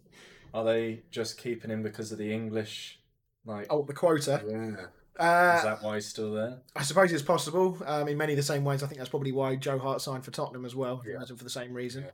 Are 0.54 0.64
they 0.64 1.02
just 1.10 1.36
keeping 1.38 1.70
him 1.70 1.82
because 1.82 2.12
of 2.12 2.18
the 2.18 2.32
English? 2.32 3.00
Like, 3.44 3.66
Oh, 3.68 3.82
the 3.82 3.92
quota. 3.92 4.42
yeah. 4.48 4.86
Uh, 5.18 5.56
Is 5.56 5.62
that 5.64 5.82
why 5.82 5.94
he's 5.94 6.06
still 6.06 6.32
there? 6.34 6.60
I 6.76 6.82
suppose 6.82 7.10
it's 7.12 7.22
possible. 7.22 7.78
Um, 7.86 8.06
in 8.08 8.16
many 8.18 8.34
of 8.34 8.36
the 8.36 8.42
same 8.42 8.64
ways, 8.64 8.82
I 8.82 8.86
think 8.86 8.98
that's 8.98 9.08
probably 9.10 9.32
why 9.32 9.56
Joe 9.56 9.78
Hart 9.78 10.00
signed 10.02 10.24
for 10.24 10.30
Tottenham 10.30 10.64
as 10.66 10.74
well. 10.74 11.02
Yeah. 11.06 11.16
imagine 11.16 11.36
for 11.36 11.44
the 11.44 11.50
same 11.50 11.72
reason. 11.72 12.04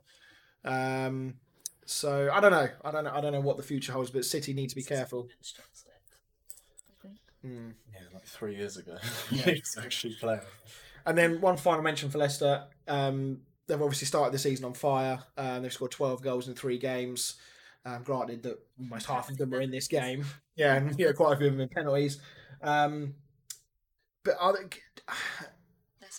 Um, 0.65 1.35
so 1.85 2.29
I 2.31 2.39
don't 2.39 2.51
know. 2.51 2.69
I 2.83 2.91
don't 2.91 3.03
know. 3.03 3.11
I 3.13 3.19
don't 3.21 3.33
know 3.33 3.41
what 3.41 3.57
the 3.57 3.63
future 3.63 3.91
holds, 3.91 4.09
but 4.09 4.23
City 4.25 4.53
need 4.53 4.69
to 4.69 4.75
be 4.75 4.83
careful. 4.83 5.27
Mm. 7.45 7.73
Yeah, 7.93 7.99
like 8.13 8.25
three 8.25 8.55
years 8.55 8.77
ago. 8.77 8.97
Yeah. 9.31 9.51
he's 9.51 9.77
actually 9.81 10.15
playing. 10.19 10.41
And 11.05 11.17
then 11.17 11.41
one 11.41 11.57
final 11.57 11.81
mention 11.83 12.09
for 12.09 12.17
Leicester. 12.17 12.63
Um, 12.87 13.41
they've 13.67 13.81
obviously 13.81 14.07
started 14.07 14.33
the 14.33 14.39
season 14.39 14.65
on 14.65 14.73
fire. 14.73 15.19
Um, 15.37 15.63
they've 15.63 15.73
scored 15.73 15.91
12 15.91 16.21
goals 16.21 16.47
in 16.47 16.55
three 16.55 16.77
games. 16.77 17.35
Um, 17.85 18.03
granted 18.03 18.43
that 18.43 18.59
almost 18.79 19.07
half 19.07 19.29
of 19.29 19.37
them 19.37 19.49
were 19.49 19.61
in 19.61 19.71
this 19.71 19.87
game. 19.87 20.25
Yeah, 20.55 20.75
and 20.75 20.99
yeah, 20.99 21.11
quite 21.13 21.33
a 21.33 21.37
few 21.37 21.47
of 21.47 21.53
them 21.53 21.61
in 21.61 21.69
penalties. 21.69 22.19
Um, 22.61 23.15
but 24.23 24.35
are 24.39 24.53
they, 24.53 24.59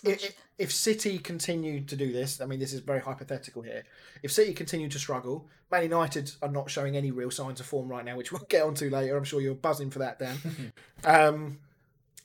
if, 0.05 0.35
if 0.57 0.71
City 0.71 1.17
continued 1.17 1.87
to 1.89 1.95
do 1.95 2.11
this, 2.11 2.41
I 2.41 2.45
mean, 2.45 2.59
this 2.59 2.73
is 2.73 2.79
very 2.79 2.99
hypothetical 2.99 3.61
here. 3.61 3.83
If 4.23 4.31
City 4.31 4.53
continued 4.53 4.91
to 4.91 4.99
struggle, 4.99 5.47
Man 5.71 5.83
United 5.83 6.31
are 6.41 6.49
not 6.49 6.69
showing 6.69 6.95
any 6.95 7.11
real 7.11 7.31
signs 7.31 7.59
of 7.59 7.65
form 7.65 7.89
right 7.89 8.05
now, 8.05 8.15
which 8.15 8.31
we'll 8.31 8.45
get 8.49 8.63
onto 8.63 8.89
later. 8.89 9.17
I'm 9.17 9.23
sure 9.23 9.41
you're 9.41 9.55
buzzing 9.55 9.89
for 9.89 9.99
that, 9.99 10.19
Dan. 10.19 10.73
um, 11.03 11.59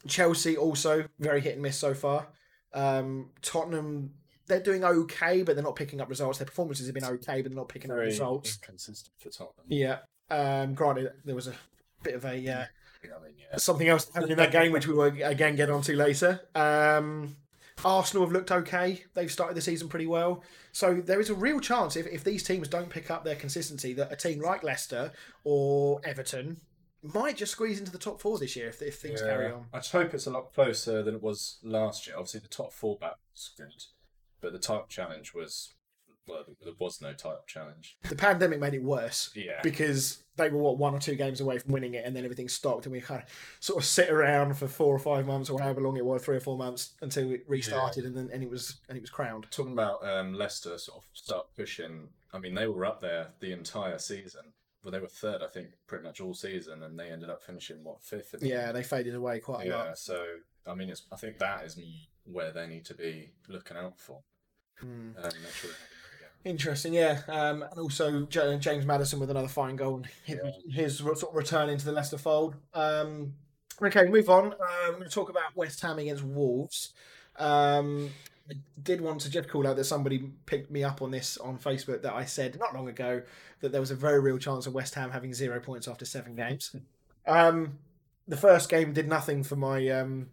Chelsea 0.06 0.56
also 0.56 1.04
very 1.18 1.40
hit 1.40 1.54
and 1.54 1.62
miss 1.62 1.76
so 1.76 1.94
far. 1.94 2.28
Um, 2.72 3.30
Tottenham, 3.42 4.12
they're 4.46 4.60
doing 4.60 4.84
okay, 4.84 5.42
but 5.42 5.56
they're 5.56 5.64
not 5.64 5.76
picking 5.76 6.00
up 6.00 6.08
results. 6.08 6.38
Their 6.38 6.46
performances 6.46 6.86
have 6.86 6.94
been 6.94 7.04
okay, 7.04 7.42
but 7.42 7.50
they're 7.50 7.58
not 7.58 7.68
picking 7.68 7.90
up 7.90 7.98
results. 7.98 8.58
inconsistent 8.62 9.14
for 9.18 9.30
Tottenham. 9.30 9.66
Yeah. 9.68 9.98
Um, 10.30 10.74
granted, 10.74 11.12
there 11.24 11.34
was 11.34 11.48
a 11.48 11.54
bit 12.02 12.14
of 12.14 12.24
a 12.24 12.48
uh, 12.48 12.64
I 13.04 13.24
mean, 13.24 13.34
yeah. 13.38 13.56
something 13.56 13.88
else 13.88 14.10
happened 14.12 14.32
in 14.32 14.38
that 14.38 14.52
game, 14.52 14.72
which 14.72 14.86
we 14.86 14.94
will 14.94 15.04
again 15.04 15.56
get 15.56 15.70
onto 15.70 15.94
later. 15.94 16.40
Um, 16.54 17.36
Arsenal 17.86 18.24
have 18.24 18.32
looked 18.32 18.50
okay. 18.50 19.04
They've 19.14 19.30
started 19.30 19.56
the 19.56 19.60
season 19.60 19.88
pretty 19.88 20.06
well. 20.06 20.42
So 20.72 20.94
there 20.94 21.20
is 21.20 21.30
a 21.30 21.34
real 21.34 21.60
chance 21.60 21.96
if, 21.96 22.06
if 22.06 22.24
these 22.24 22.42
teams 22.42 22.68
don't 22.68 22.88
pick 22.88 23.10
up 23.10 23.24
their 23.24 23.36
consistency 23.36 23.92
that 23.94 24.12
a 24.12 24.16
team 24.16 24.40
like 24.40 24.62
Leicester 24.62 25.12
or 25.44 26.00
Everton 26.04 26.60
might 27.02 27.36
just 27.36 27.52
squeeze 27.52 27.78
into 27.78 27.90
the 27.90 27.98
top 27.98 28.20
four 28.20 28.38
this 28.38 28.56
year 28.56 28.68
if, 28.68 28.82
if 28.82 28.98
things 28.98 29.22
carry 29.22 29.50
on. 29.50 29.66
I 29.72 29.78
just 29.78 29.92
hope 29.92 30.14
it's 30.14 30.26
a 30.26 30.30
lot 30.30 30.52
closer 30.52 31.02
than 31.02 31.14
it 31.16 31.22
was 31.22 31.58
last 31.62 32.06
year. 32.06 32.16
Obviously, 32.16 32.40
the 32.40 32.48
top 32.48 32.72
four 32.72 32.98
was 33.00 33.50
good, 33.56 33.84
but 34.40 34.52
the 34.52 34.58
title 34.58 34.86
challenge 34.88 35.32
was 35.34 35.72
well, 36.28 36.44
there 36.62 36.72
was 36.78 37.00
no 37.00 37.12
title 37.12 37.42
challenge. 37.46 37.96
The 38.08 38.14
pandemic 38.14 38.60
made 38.60 38.74
it 38.74 38.82
worse 38.82 39.30
Yeah, 39.34 39.60
because 39.62 40.22
they 40.40 40.50
were 40.50 40.58
what 40.58 40.78
one 40.78 40.94
or 40.94 40.98
two 40.98 41.14
games 41.14 41.40
away 41.40 41.58
from 41.58 41.72
winning 41.72 41.94
it, 41.94 42.04
and 42.04 42.14
then 42.14 42.24
everything 42.24 42.48
stopped, 42.48 42.86
and 42.86 42.92
we 42.92 43.00
kind 43.00 43.22
of 43.22 43.28
sort 43.60 43.78
of 43.78 43.84
sit 43.84 44.10
around 44.10 44.56
for 44.56 44.66
four 44.66 44.94
or 44.94 44.98
five 44.98 45.26
months, 45.26 45.50
or 45.50 45.60
however 45.60 45.80
long 45.80 45.96
it 45.96 46.04
was, 46.04 46.24
three 46.24 46.36
or 46.36 46.40
four 46.40 46.56
months 46.56 46.94
until 47.02 47.30
it 47.30 47.44
restarted, 47.48 48.04
and 48.04 48.16
then 48.16 48.30
and 48.32 48.42
it 48.42 48.50
was 48.50 48.80
and 48.88 48.96
it 48.96 49.00
was 49.00 49.10
crowned. 49.10 49.46
talking 49.50 49.72
about 49.72 50.06
um, 50.06 50.34
Leicester 50.34 50.76
sort 50.78 50.98
of 50.98 51.04
start 51.12 51.46
pushing. 51.56 52.08
I 52.32 52.38
mean, 52.38 52.54
they 52.54 52.66
were 52.66 52.84
up 52.84 53.00
there 53.00 53.28
the 53.40 53.52
entire 53.52 53.98
season. 53.98 54.42
Well, 54.82 54.92
they 54.92 55.00
were 55.00 55.08
third, 55.08 55.42
I 55.42 55.48
think, 55.48 55.68
pretty 55.86 56.04
much 56.04 56.20
all 56.20 56.32
season, 56.32 56.82
and 56.82 56.98
they 56.98 57.10
ended 57.10 57.28
up 57.28 57.42
finishing 57.42 57.84
what 57.84 58.02
fifth. 58.02 58.32
the 58.32 58.46
Yeah, 58.46 58.72
they 58.72 58.82
faded 58.82 59.14
away 59.14 59.40
quite 59.40 59.66
a 59.66 59.70
lot. 59.70 59.86
Yeah, 59.86 59.94
so 59.94 60.24
I 60.66 60.74
mean, 60.74 60.88
it's 60.88 61.02
I 61.12 61.16
think 61.16 61.38
that 61.38 61.64
is 61.64 61.78
where 62.24 62.52
they 62.52 62.66
need 62.66 62.84
to 62.86 62.94
be 62.94 63.30
looking 63.48 63.76
out 63.76 63.98
for. 63.98 64.22
Hmm. 64.78 65.10
Um, 65.22 65.30
Interesting, 66.44 66.94
yeah. 66.94 67.20
Um, 67.28 67.62
and 67.62 67.78
also 67.78 68.22
James 68.26 68.86
Maddison 68.86 69.20
with 69.20 69.30
another 69.30 69.48
fine 69.48 69.76
goal, 69.76 69.96
and 69.96 70.08
his, 70.24 70.38
his 70.70 70.98
sort 70.98 71.22
of 71.22 71.34
return 71.34 71.68
into 71.68 71.84
the 71.84 71.92
Leicester 71.92 72.16
fold. 72.16 72.56
Um, 72.72 73.34
okay, 73.82 74.06
move 74.06 74.30
on. 74.30 74.54
Uh, 74.54 74.86
I'm 74.86 74.92
going 74.92 75.04
to 75.04 75.10
talk 75.10 75.28
about 75.28 75.54
West 75.54 75.80
Ham 75.82 75.98
against 75.98 76.24
Wolves. 76.24 76.94
Um, 77.38 78.10
I 78.50 78.54
did 78.82 79.00
want 79.00 79.20
to 79.20 79.30
just 79.30 79.48
call 79.48 79.66
out 79.66 79.76
that 79.76 79.84
somebody 79.84 80.30
picked 80.46 80.70
me 80.70 80.82
up 80.82 81.02
on 81.02 81.10
this 81.10 81.36
on 81.36 81.58
Facebook 81.58 82.02
that 82.02 82.14
I 82.14 82.24
said 82.24 82.58
not 82.58 82.74
long 82.74 82.88
ago 82.88 83.22
that 83.60 83.70
there 83.70 83.80
was 83.80 83.90
a 83.90 83.94
very 83.96 84.20
real 84.20 84.38
chance 84.38 84.66
of 84.66 84.74
West 84.74 84.94
Ham 84.94 85.10
having 85.10 85.34
zero 85.34 85.60
points 85.60 85.86
after 85.86 86.04
seven 86.04 86.34
games. 86.34 86.74
Um, 87.26 87.78
the 88.26 88.36
first 88.36 88.70
game 88.70 88.94
did 88.94 89.06
nothing 89.06 89.44
for 89.44 89.54
my 89.54 89.86
um, 89.88 90.30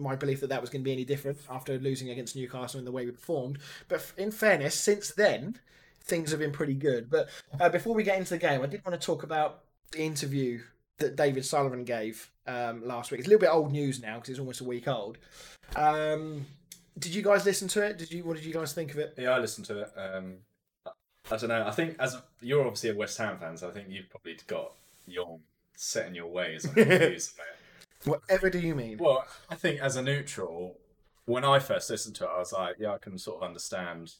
my 0.00 0.16
belief 0.16 0.40
that 0.40 0.48
that 0.48 0.60
was 0.60 0.70
going 0.70 0.82
to 0.82 0.84
be 0.84 0.92
any 0.92 1.04
different 1.04 1.38
after 1.50 1.78
losing 1.78 2.10
against 2.10 2.36
Newcastle 2.36 2.78
in 2.78 2.84
the 2.84 2.92
way 2.92 3.04
we 3.04 3.12
performed. 3.12 3.58
But 3.88 4.12
in 4.16 4.30
fairness, 4.30 4.74
since 4.74 5.10
then, 5.10 5.58
things 6.02 6.30
have 6.30 6.40
been 6.40 6.52
pretty 6.52 6.74
good. 6.74 7.10
But 7.10 7.28
uh, 7.60 7.68
before 7.68 7.94
we 7.94 8.02
get 8.02 8.18
into 8.18 8.30
the 8.30 8.38
game, 8.38 8.62
I 8.62 8.66
did 8.66 8.84
want 8.84 9.00
to 9.00 9.04
talk 9.04 9.22
about 9.22 9.60
the 9.92 10.00
interview 10.00 10.60
that 10.98 11.16
David 11.16 11.44
Sullivan 11.44 11.84
gave 11.84 12.30
um, 12.46 12.86
last 12.86 13.10
week. 13.10 13.20
It's 13.20 13.28
a 13.28 13.30
little 13.30 13.40
bit 13.40 13.52
old 13.52 13.72
news 13.72 14.00
now 14.00 14.16
because 14.16 14.30
it's 14.30 14.38
almost 14.38 14.60
a 14.60 14.64
week 14.64 14.88
old. 14.88 15.18
Um, 15.76 16.46
did 16.98 17.14
you 17.14 17.22
guys 17.22 17.44
listen 17.44 17.68
to 17.68 17.82
it? 17.82 17.98
Did 17.98 18.12
you? 18.12 18.24
What 18.24 18.36
did 18.36 18.44
you 18.44 18.52
guys 18.52 18.72
think 18.72 18.92
of 18.92 18.98
it? 18.98 19.14
Yeah, 19.16 19.30
I 19.30 19.38
listened 19.38 19.66
to 19.66 19.80
it. 19.80 19.92
Um, 19.96 20.34
I 21.30 21.36
don't 21.36 21.48
know. 21.48 21.66
I 21.66 21.70
think 21.70 21.96
as 21.98 22.16
you're 22.40 22.62
obviously 22.62 22.90
a 22.90 22.94
West 22.94 23.16
Ham 23.18 23.38
fan, 23.38 23.56
so 23.56 23.68
I 23.68 23.72
think 23.72 23.88
you've 23.88 24.10
probably 24.10 24.36
got 24.46 24.72
your 25.06 25.38
set 25.76 26.08
in 26.08 26.14
your 26.14 26.26
ways 26.26 26.66
on 26.66 26.74
your 26.74 26.84
views 26.84 27.28
of 27.28 27.38
it. 27.38 27.59
Whatever 28.04 28.50
do 28.50 28.58
you 28.58 28.74
mean? 28.74 28.98
Well, 28.98 29.24
I 29.48 29.54
think 29.54 29.80
as 29.80 29.96
a 29.96 30.02
neutral, 30.02 30.78
when 31.26 31.44
I 31.44 31.58
first 31.58 31.90
listened 31.90 32.16
to 32.16 32.24
it, 32.24 32.30
I 32.34 32.38
was 32.38 32.52
like, 32.52 32.76
yeah, 32.78 32.92
I 32.92 32.98
can 32.98 33.18
sort 33.18 33.38
of 33.38 33.48
understand 33.48 34.14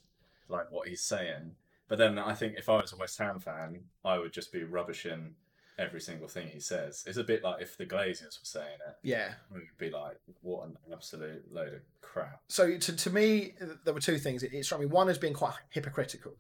like 0.49 0.71
what 0.71 0.89
he's 0.89 1.03
saying. 1.03 1.57
But 1.89 1.99
then 1.99 2.19
I 2.19 2.35
think 2.35 2.55
if 2.57 2.69
I 2.69 2.77
was 2.81 2.93
a 2.93 2.97
West 2.97 3.19
Ham 3.19 3.41
fan, 3.41 3.81
I 4.05 4.19
would 4.19 4.33
just 4.33 4.53
be 4.53 4.63
rubbishing 4.63 5.35
every 5.79 6.01
single 6.01 6.29
thing 6.29 6.49
he 6.49 6.61
says. 6.61 7.05
It's 7.07 7.17
a 7.17 7.25
bit 7.25 7.43
like 7.43 7.63
if 7.63 7.77
the 7.77 7.87
Glazers 7.87 8.39
were 8.39 8.45
saying 8.45 8.79
it, 8.87 8.97
yeah. 9.03 9.31
it 9.51 9.55
would 9.55 9.63
be 9.79 9.91
like, 9.91 10.19
what 10.43 10.67
an 10.67 10.77
absolute 10.93 11.43
load 11.51 11.73
of 11.73 11.81
crap. 12.03 12.43
So 12.49 12.77
to, 12.77 12.97
to 12.97 13.11
me, 13.11 13.55
there 13.85 13.95
were 13.95 14.01
two 14.01 14.19
things. 14.19 14.43
It, 14.43 14.53
it 14.53 14.65
struck 14.65 14.81
me. 14.81 14.87
One 14.87 15.09
as 15.09 15.19
being 15.19 15.33
quite 15.33 15.55
hypocritical, 15.71 16.35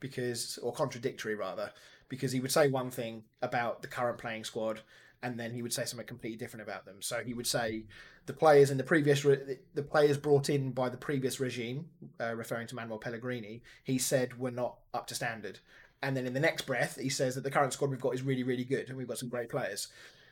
because 0.00 0.58
or 0.62 0.72
contradictory 0.72 1.34
rather, 1.34 1.70
because 2.08 2.32
he 2.32 2.40
would 2.40 2.52
say 2.52 2.68
one 2.68 2.90
thing 2.90 3.24
about 3.42 3.82
the 3.82 3.88
current 3.88 4.18
playing 4.18 4.44
squad, 4.44 4.80
and 5.22 5.38
then 5.38 5.52
he 5.52 5.62
would 5.62 5.72
say 5.72 5.84
something 5.84 6.06
completely 6.06 6.38
different 6.38 6.62
about 6.62 6.84
them. 6.84 6.96
So 7.00 7.22
he 7.24 7.34
would 7.34 7.46
say 7.46 7.84
the 8.26 8.32
players 8.32 8.70
in 8.70 8.78
the 8.78 8.84
previous 8.84 9.24
re- 9.24 9.58
the 9.74 9.82
players 9.82 10.16
brought 10.16 10.48
in 10.48 10.70
by 10.72 10.88
the 10.88 10.96
previous 10.96 11.40
regime, 11.40 11.86
uh, 12.20 12.34
referring 12.34 12.66
to 12.68 12.74
Manuel 12.74 12.98
Pellegrini, 12.98 13.62
he 13.84 13.98
said 13.98 14.38
were 14.38 14.50
not 14.50 14.76
up 14.94 15.06
to 15.08 15.14
standard. 15.14 15.58
And 16.02 16.16
then 16.16 16.26
in 16.26 16.34
the 16.34 16.40
next 16.40 16.62
breath, 16.62 16.96
he 17.00 17.08
says 17.08 17.34
that 17.34 17.42
the 17.42 17.50
current 17.50 17.72
squad 17.72 17.90
we've 17.90 18.00
got 18.00 18.14
is 18.14 18.22
really, 18.22 18.44
really 18.44 18.64
good, 18.64 18.88
and 18.88 18.96
we've 18.96 19.08
got 19.08 19.18
some 19.18 19.28
great 19.28 19.48
players. 19.48 19.88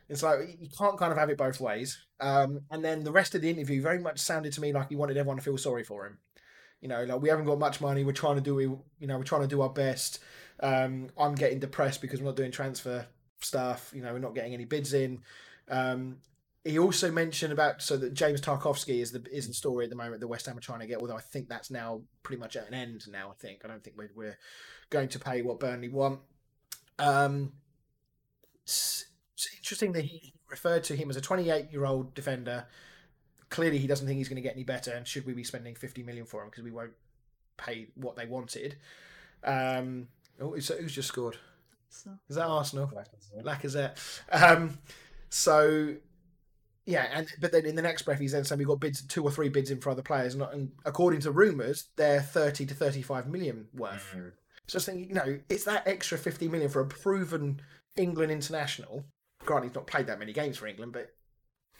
It's 0.09 0.23
like 0.23 0.57
you 0.61 0.69
can't 0.69 0.97
kind 0.97 1.11
of 1.11 1.19
have 1.19 1.31
it 1.31 1.39
both 1.39 1.61
ways. 1.61 1.99
Um, 2.21 2.61
and 2.71 2.85
then 2.85 3.03
the 3.03 3.11
rest 3.11 3.35
of 3.35 3.43
the 3.43 3.51
interview 3.51 3.83
very 3.83 3.99
much 3.99 4.21
sounded 4.21 4.53
to 4.53 4.61
me 4.61 4.73
like 4.73 4.89
he 4.89 4.97
wanted 4.97 5.17
everyone 5.17 5.39
to 5.39 5.43
feel 5.43 5.59
sorry 5.59 5.83
for 5.83 6.07
him. 6.07 6.19
You 6.81 6.89
know, 6.89 7.03
like 7.03 7.21
we 7.21 7.29
haven't 7.29 7.47
got 7.47 7.59
much 7.59 7.81
money. 7.81 8.05
We're 8.05 8.13
trying 8.13 8.37
to 8.37 8.41
do, 8.41 8.55
we, 8.55 8.65
you 8.65 9.07
know, 9.09 9.19
we're 9.19 9.25
trying 9.25 9.43
to 9.43 9.49
do 9.49 9.63
our 9.63 9.71
best. 9.71 10.21
Um, 10.61 11.09
I'm 11.19 11.35
getting 11.35 11.59
depressed 11.59 12.01
because 12.01 12.21
we're 12.21 12.27
not 12.27 12.37
doing 12.37 12.53
transfer 12.53 13.07
stuff. 13.41 13.93
You 13.95 14.03
know, 14.03 14.13
we're 14.13 14.19
not 14.19 14.35
getting 14.35 14.55
any 14.55 14.65
bids 14.65 14.93
in. 14.93 15.21
Um, 15.69 16.19
he 16.65 16.79
also 16.81 17.13
mentioned 17.13 17.53
about 17.53 17.81
so 17.81 17.97
that 17.97 18.13
James 18.13 18.41
Tarkowski 18.41 19.01
is 19.01 19.13
the 19.13 19.25
is 19.31 19.47
the 19.47 19.55
story 19.55 19.85
at 19.85 19.91
the 19.91 19.97
moment 19.97 20.21
that 20.21 20.27
West 20.27 20.47
Ham 20.47 20.59
are 20.59 20.61
trying 20.61 20.81
to 20.81 20.87
get. 20.87 20.99
Although 20.99 21.17
I 21.17 21.21
think 21.21 21.49
that's 21.49 21.71
now 21.71 22.03
pretty 22.23 22.41
much 22.41 22.57
at 22.57 22.67
an 22.67 22.75
end. 22.75 23.07
Now 23.11 23.31
I 23.31 23.35
think 23.35 23.61
I 23.65 23.69
don't 23.69 23.83
think 23.83 23.97
we're, 23.97 24.11
we're 24.17 24.39
going 24.91 25.09
to 25.09 25.19
pay 25.19 25.43
what 25.43 25.61
Burnley 25.61 25.89
want. 25.89 26.21
Um, 26.99 27.53
it's, 28.65 29.07
it's 29.35 29.49
interesting 29.59 29.93
that 29.93 30.07
he 30.07 30.35
referred 30.51 30.83
to 30.85 30.97
him 30.97 31.09
as 31.11 31.17
a 31.17 31.21
28 31.21 31.71
year 31.71 31.85
old 31.85 32.15
defender. 32.15 32.67
Clearly, 33.49 33.79
he 33.79 33.87
doesn't 33.87 34.07
think 34.07 34.19
he's 34.19 34.29
going 34.29 34.37
to 34.37 34.43
get 34.43 34.55
any 34.55 34.65
better. 34.65 34.93
And 34.93 35.07
should 35.07 35.25
we 35.25 35.33
be 35.33 35.45
spending 35.45 35.77
50 35.77 36.03
million 36.03 36.27
for 36.27 36.43
him 36.43 36.49
because 36.51 36.65
we 36.65 36.73
won't 36.73 36.95
pay 37.57 37.89
what 37.95 38.17
they 38.17 38.27
wanted? 38.27 38.77
Um, 39.45 40.09
oh, 40.41 40.51
who's, 40.51 40.69
who's 40.69 40.95
just 40.95 41.09
scored? 41.09 41.37
So, 41.89 42.11
Is 42.29 42.37
that 42.37 42.47
Arsenal? 42.47 42.91
Lacazette. 43.43 43.97
Um, 44.31 44.79
so 45.29 45.95
yeah, 46.85 47.09
and 47.13 47.27
but 47.41 47.53
then 47.53 47.67
in 47.67 47.75
the 47.75 47.83
next 47.83 48.03
breath 48.03 48.21
he's 48.21 48.33
then 48.33 48.45
saying 48.45 48.59
we've 48.59 48.69
got 48.69 48.81
bids, 48.81 49.03
two 49.03 49.25
or 49.25 49.31
three 49.31 49.49
bids 49.49 49.71
in 49.71 49.81
for 49.81 49.91
other 49.91 50.03
players, 50.03 50.35
and, 50.35 50.43
and 50.43 50.73
according 50.85 51.21
to 51.21 51.31
rumours, 51.31 51.89
they're 51.97 52.23
thirty 52.23 52.67
to 52.67 52.75
thirty-five 52.75 53.27
million 53.29 53.67
worth. 53.75 54.15
Mm. 54.17 54.33
So 54.69 54.77
I 54.77 54.79
was 54.79 54.85
thinking, 54.87 55.09
you 55.09 55.15
know, 55.15 55.39
it's 55.49 55.65
that 55.65 55.87
extra 55.87 56.19
fifty 56.19 56.49
million 56.49 56.71
for 56.71 56.81
a 56.81 56.87
proven 56.87 57.61
England 57.97 58.33
international. 58.33 59.05
Granted, 59.45 59.69
he's 59.69 59.75
not 59.75 59.87
played 59.87 60.07
that 60.09 60.19
many 60.19 60.33
games 60.33 60.59
for 60.59 60.67
England, 60.67 60.93
but 60.93 61.13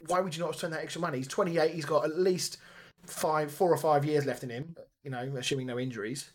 why 0.07 0.21
would 0.21 0.37
you 0.37 0.45
not 0.45 0.57
spend 0.57 0.73
that 0.73 0.83
extra 0.83 1.01
money? 1.01 1.19
He's 1.19 1.29
twenty-eight. 1.29 1.73
He's 1.73 1.85
got 1.85 2.05
at 2.05 2.19
least 2.19 2.59
five, 3.07 3.51
four 3.51 3.73
or 3.73 3.77
five 3.77 4.05
years 4.05 4.27
left 4.27 4.45
in 4.45 4.51
him. 4.51 4.77
You 5.03 5.11
know, 5.11 5.33
assuming 5.37 5.67
no 5.67 5.79
injuries. 5.79 6.31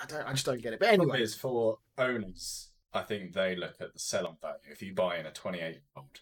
I 0.00 0.06
don't. 0.06 0.26
I 0.26 0.32
just 0.32 0.46
don't 0.46 0.62
get 0.62 0.72
it. 0.74 0.80
But 0.80 0.90
anyway, 0.90 1.22
is 1.22 1.34
for 1.34 1.78
owners, 1.96 2.67
I 2.92 3.02
think 3.02 3.32
they 3.34 3.54
look 3.54 3.76
at 3.80 3.92
the 3.92 3.98
sell 3.98 4.26
on 4.26 4.36
value. 4.40 4.58
If 4.70 4.82
you 4.82 4.94
buy 4.94 5.18
in 5.18 5.26
a 5.26 5.30
28 5.30 5.60
year 5.60 5.80
old, 5.96 6.20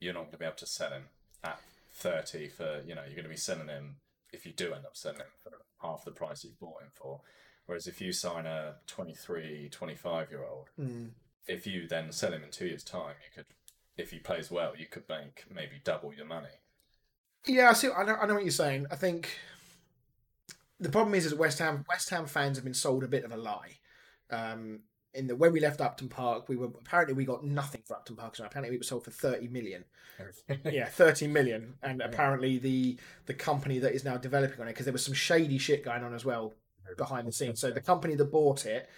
you're 0.00 0.14
not 0.14 0.22
going 0.22 0.32
to 0.32 0.38
be 0.38 0.44
able 0.44 0.56
to 0.56 0.66
sell 0.66 0.90
him 0.90 1.04
at 1.44 1.60
30 1.92 2.48
for, 2.48 2.82
you 2.86 2.94
know, 2.94 3.02
you're 3.04 3.14
going 3.14 3.24
to 3.24 3.28
be 3.30 3.36
selling 3.36 3.68
him, 3.68 3.96
if 4.32 4.44
you 4.46 4.52
do 4.52 4.72
end 4.74 4.84
up 4.84 4.96
selling 4.96 5.18
him 5.20 5.26
for 5.42 5.52
half 5.82 6.04
the 6.04 6.10
price 6.10 6.44
you 6.44 6.50
bought 6.60 6.82
him 6.82 6.90
for. 6.94 7.20
Whereas 7.66 7.86
if 7.86 8.00
you 8.00 8.12
sign 8.12 8.46
a 8.46 8.76
23, 8.86 9.68
25 9.70 10.30
year 10.30 10.44
old, 10.44 10.68
Mm. 10.80 11.10
if 11.46 11.66
you 11.66 11.86
then 11.86 12.10
sell 12.12 12.32
him 12.32 12.42
in 12.42 12.50
two 12.50 12.66
years' 12.66 12.84
time, 12.84 13.14
you 13.24 13.30
could, 13.34 13.46
if 13.96 14.10
he 14.10 14.18
plays 14.18 14.50
well, 14.50 14.74
you 14.76 14.86
could 14.86 15.08
make 15.08 15.44
maybe 15.52 15.80
double 15.84 16.12
your 16.14 16.26
money. 16.26 16.48
Yeah, 17.46 17.70
I 17.70 17.72
see. 17.74 17.88
I 17.90 18.04
know, 18.04 18.16
I 18.16 18.26
know 18.26 18.34
what 18.34 18.42
you're 18.44 18.50
saying. 18.50 18.86
I 18.90 18.96
think 18.96 19.38
the 20.80 20.88
problem 20.88 21.14
is, 21.14 21.26
is 21.26 21.34
West 21.34 21.58
Ham 21.60 21.84
West 21.88 22.10
Ham 22.10 22.26
fans 22.26 22.56
have 22.56 22.64
been 22.64 22.74
sold 22.74 23.04
a 23.04 23.08
bit 23.08 23.24
of 23.24 23.32
a 23.32 23.36
lie. 23.36 23.78
Um, 24.30 24.80
in 25.18 25.26
the 25.26 25.36
when 25.36 25.52
we 25.52 25.60
left 25.60 25.80
Upton 25.80 26.08
Park, 26.08 26.48
we 26.48 26.56
were 26.56 26.66
apparently 26.66 27.14
we 27.14 27.24
got 27.24 27.44
nothing 27.44 27.82
for 27.84 27.94
Upton 27.96 28.16
Park. 28.16 28.36
So 28.36 28.44
apparently 28.44 28.70
we 28.70 28.78
were 28.78 28.84
sold 28.84 29.04
for 29.04 29.10
thirty 29.10 29.48
million. 29.48 29.84
Yeah, 30.64 30.86
thirty 30.86 31.26
million, 31.26 31.74
and 31.82 32.00
apparently 32.08 32.58
the 32.58 32.96
the 33.26 33.34
company 33.34 33.78
that 33.80 33.92
is 33.92 34.04
now 34.04 34.16
developing 34.16 34.60
on 34.60 34.68
it 34.68 34.72
because 34.72 34.86
there 34.86 34.92
was 34.92 35.04
some 35.04 35.14
shady 35.14 35.58
shit 35.58 35.84
going 35.84 36.04
on 36.04 36.14
as 36.14 36.24
well 36.24 36.54
behind 36.96 37.26
the 37.26 37.32
scenes. 37.32 37.60
So 37.60 37.70
the 37.70 37.80
company 37.80 38.14
that 38.14 38.32
bought 38.32 38.64
it 38.64 38.88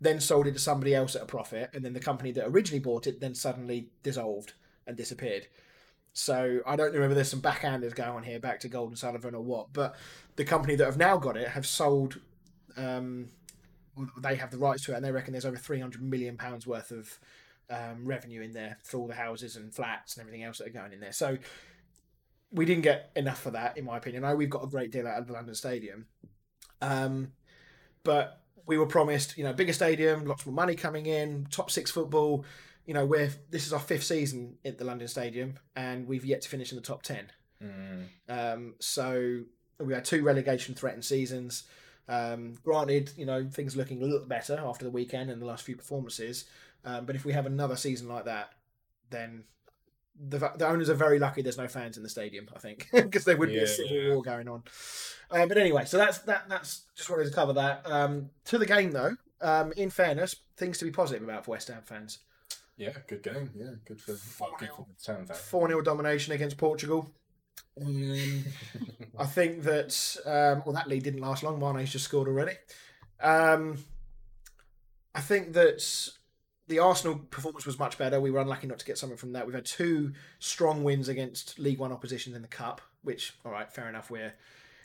then 0.00 0.20
sold 0.20 0.46
it 0.46 0.52
to 0.52 0.58
somebody 0.58 0.94
else 0.94 1.14
at 1.14 1.22
a 1.22 1.26
profit, 1.26 1.70
and 1.72 1.84
then 1.84 1.92
the 1.92 2.00
company 2.00 2.32
that 2.32 2.46
originally 2.46 2.80
bought 2.80 3.06
it 3.06 3.20
then 3.20 3.34
suddenly 3.34 3.90
dissolved 4.02 4.54
and 4.86 4.96
disappeared. 4.96 5.46
So 6.12 6.60
I 6.66 6.76
don't 6.76 6.94
know 6.94 7.00
whether 7.00 7.14
there's 7.14 7.30
some 7.30 7.42
backhanders 7.42 7.94
going 7.94 8.10
on 8.10 8.22
here, 8.22 8.40
back 8.40 8.60
to 8.60 8.68
Gold 8.68 8.88
and 8.88 8.98
Sullivan 8.98 9.34
or 9.34 9.42
what. 9.42 9.74
But 9.74 9.96
the 10.36 10.44
company 10.44 10.74
that 10.76 10.84
have 10.86 10.96
now 10.96 11.18
got 11.18 11.36
it 11.36 11.48
have 11.48 11.66
sold. 11.66 12.20
Um, 12.76 13.30
they 14.18 14.36
have 14.36 14.50
the 14.50 14.58
rights 14.58 14.84
to 14.84 14.92
it, 14.92 14.96
and 14.96 15.04
they 15.04 15.12
reckon 15.12 15.32
there's 15.32 15.46
over 15.46 15.56
three 15.56 15.80
hundred 15.80 16.02
million 16.02 16.36
pounds 16.36 16.66
worth 16.66 16.90
of 16.90 17.18
um, 17.70 18.04
revenue 18.04 18.42
in 18.42 18.52
there 18.52 18.78
for 18.82 18.98
all 18.98 19.06
the 19.06 19.14
houses 19.14 19.56
and 19.56 19.74
flats 19.74 20.16
and 20.16 20.22
everything 20.22 20.44
else 20.44 20.58
that 20.58 20.68
are 20.68 20.70
going 20.70 20.92
in 20.92 21.00
there. 21.00 21.12
So 21.12 21.38
we 22.52 22.64
didn't 22.64 22.82
get 22.82 23.10
enough 23.16 23.42
for 23.42 23.50
that, 23.50 23.76
in 23.76 23.84
my 23.84 23.96
opinion. 23.96 24.24
I 24.24 24.30
know 24.30 24.36
we've 24.36 24.50
got 24.50 24.64
a 24.64 24.68
great 24.68 24.92
deal 24.92 25.06
out 25.06 25.18
of 25.18 25.26
the 25.26 25.32
London 25.32 25.54
Stadium, 25.54 26.06
um, 26.80 27.32
but 28.04 28.42
we 28.66 28.78
were 28.78 28.86
promised, 28.86 29.36
you 29.36 29.44
know, 29.44 29.52
bigger 29.52 29.72
stadium, 29.72 30.26
lots 30.26 30.44
more 30.46 30.54
money 30.54 30.74
coming 30.74 31.06
in, 31.06 31.46
top 31.50 31.70
six 31.70 31.90
football. 31.90 32.44
You 32.84 32.94
know, 32.94 33.04
we're 33.04 33.30
this 33.50 33.66
is 33.66 33.72
our 33.72 33.80
fifth 33.80 34.04
season 34.04 34.58
at 34.64 34.78
the 34.78 34.84
London 34.84 35.08
Stadium, 35.08 35.54
and 35.74 36.06
we've 36.06 36.24
yet 36.24 36.42
to 36.42 36.48
finish 36.48 36.70
in 36.70 36.76
the 36.76 36.82
top 36.82 37.02
ten. 37.02 37.32
Mm. 37.62 38.04
Um, 38.28 38.74
so 38.78 39.42
we 39.80 39.92
had 39.92 40.04
two 40.04 40.22
relegation 40.22 40.74
threatened 40.74 41.04
seasons. 41.04 41.64
Um, 42.08 42.54
granted, 42.62 43.10
you 43.16 43.26
know 43.26 43.48
things 43.50 43.74
are 43.74 43.78
looking 43.78 44.02
a 44.02 44.04
little 44.04 44.26
better 44.26 44.60
after 44.64 44.84
the 44.84 44.90
weekend 44.90 45.30
and 45.30 45.40
the 45.40 45.46
last 45.46 45.64
few 45.64 45.76
performances. 45.76 46.44
Um, 46.84 47.04
but 47.04 47.16
if 47.16 47.24
we 47.24 47.32
have 47.32 47.46
another 47.46 47.76
season 47.76 48.08
like 48.08 48.26
that, 48.26 48.52
then 49.10 49.44
the, 50.18 50.38
the 50.56 50.66
owners 50.66 50.88
are 50.88 50.94
very 50.94 51.18
lucky. 51.18 51.42
There's 51.42 51.58
no 51.58 51.68
fans 51.68 51.96
in 51.96 52.02
the 52.02 52.08
stadium. 52.08 52.48
I 52.54 52.58
think 52.58 52.88
because 52.92 53.24
there 53.24 53.36
would 53.36 53.48
be 53.48 53.58
a 53.58 53.66
civil 53.66 53.96
yeah. 53.96 54.14
war 54.14 54.22
going 54.22 54.48
on. 54.48 54.62
Um, 55.30 55.48
but 55.48 55.58
anyway, 55.58 55.84
so 55.84 55.98
that's 55.98 56.18
that. 56.20 56.48
That's 56.48 56.82
just 56.94 57.10
wanted 57.10 57.24
to 57.24 57.32
cover 57.32 57.52
that. 57.54 57.82
Um, 57.90 58.30
to 58.46 58.58
the 58.58 58.66
game 58.66 58.92
though. 58.92 59.16
Um, 59.40 59.72
in 59.76 59.90
fairness, 59.90 60.36
things 60.56 60.78
to 60.78 60.86
be 60.86 60.90
positive 60.90 61.22
about 61.22 61.44
for 61.44 61.50
West 61.52 61.68
Ham 61.68 61.82
fans. 61.84 62.20
Yeah, 62.78 62.92
good 63.06 63.22
game. 63.22 63.50
Yeah, 63.54 63.72
good 63.84 64.00
for, 64.00 64.12
good 64.12 64.68
for 64.70 64.86
the 64.86 65.04
town. 65.04 65.26
Four 65.26 65.68
0 65.68 65.82
domination 65.82 66.32
against 66.32 66.56
Portugal. 66.56 67.10
Um, 67.80 68.44
I 69.18 69.26
think 69.26 69.62
that 69.64 70.16
um, 70.24 70.62
well, 70.64 70.74
that 70.74 70.88
lead 70.88 71.02
didn't 71.02 71.20
last 71.20 71.42
long. 71.42 71.60
Mane's 71.60 71.92
just 71.92 72.04
scored 72.04 72.28
already. 72.28 72.56
Um, 73.20 73.78
I 75.14 75.20
think 75.20 75.52
that 75.54 75.82
the 76.68 76.78
Arsenal 76.78 77.18
performance 77.18 77.64
was 77.64 77.78
much 77.78 77.96
better. 77.96 78.20
We 78.20 78.30
were 78.30 78.40
unlucky 78.40 78.66
not 78.66 78.78
to 78.80 78.84
get 78.84 78.98
something 78.98 79.16
from 79.16 79.32
that. 79.32 79.46
We've 79.46 79.54
had 79.54 79.64
two 79.64 80.12
strong 80.38 80.84
wins 80.84 81.08
against 81.08 81.58
League 81.58 81.78
One 81.78 81.92
oppositions 81.92 82.34
in 82.34 82.42
the 82.42 82.48
cup, 82.48 82.80
which 83.02 83.34
all 83.44 83.52
right, 83.52 83.70
fair 83.72 83.88
enough. 83.88 84.10
We're 84.10 84.34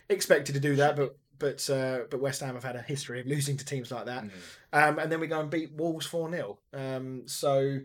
expected 0.08 0.54
to 0.54 0.60
do 0.60 0.76
that, 0.76 0.96
but 0.96 1.16
but 1.38 1.68
uh, 1.70 2.00
but 2.10 2.20
West 2.20 2.40
Ham 2.40 2.54
have 2.54 2.64
had 2.64 2.76
a 2.76 2.82
history 2.82 3.20
of 3.20 3.26
losing 3.26 3.56
to 3.56 3.64
teams 3.64 3.90
like 3.90 4.06
that. 4.06 4.24
Mm. 4.24 4.30
Um, 4.72 4.98
and 4.98 5.10
then 5.10 5.20
we 5.20 5.26
go 5.26 5.40
and 5.40 5.50
beat 5.50 5.72
Wolves 5.72 6.06
four 6.06 6.30
0 6.30 6.58
um, 6.72 7.22
So. 7.26 7.80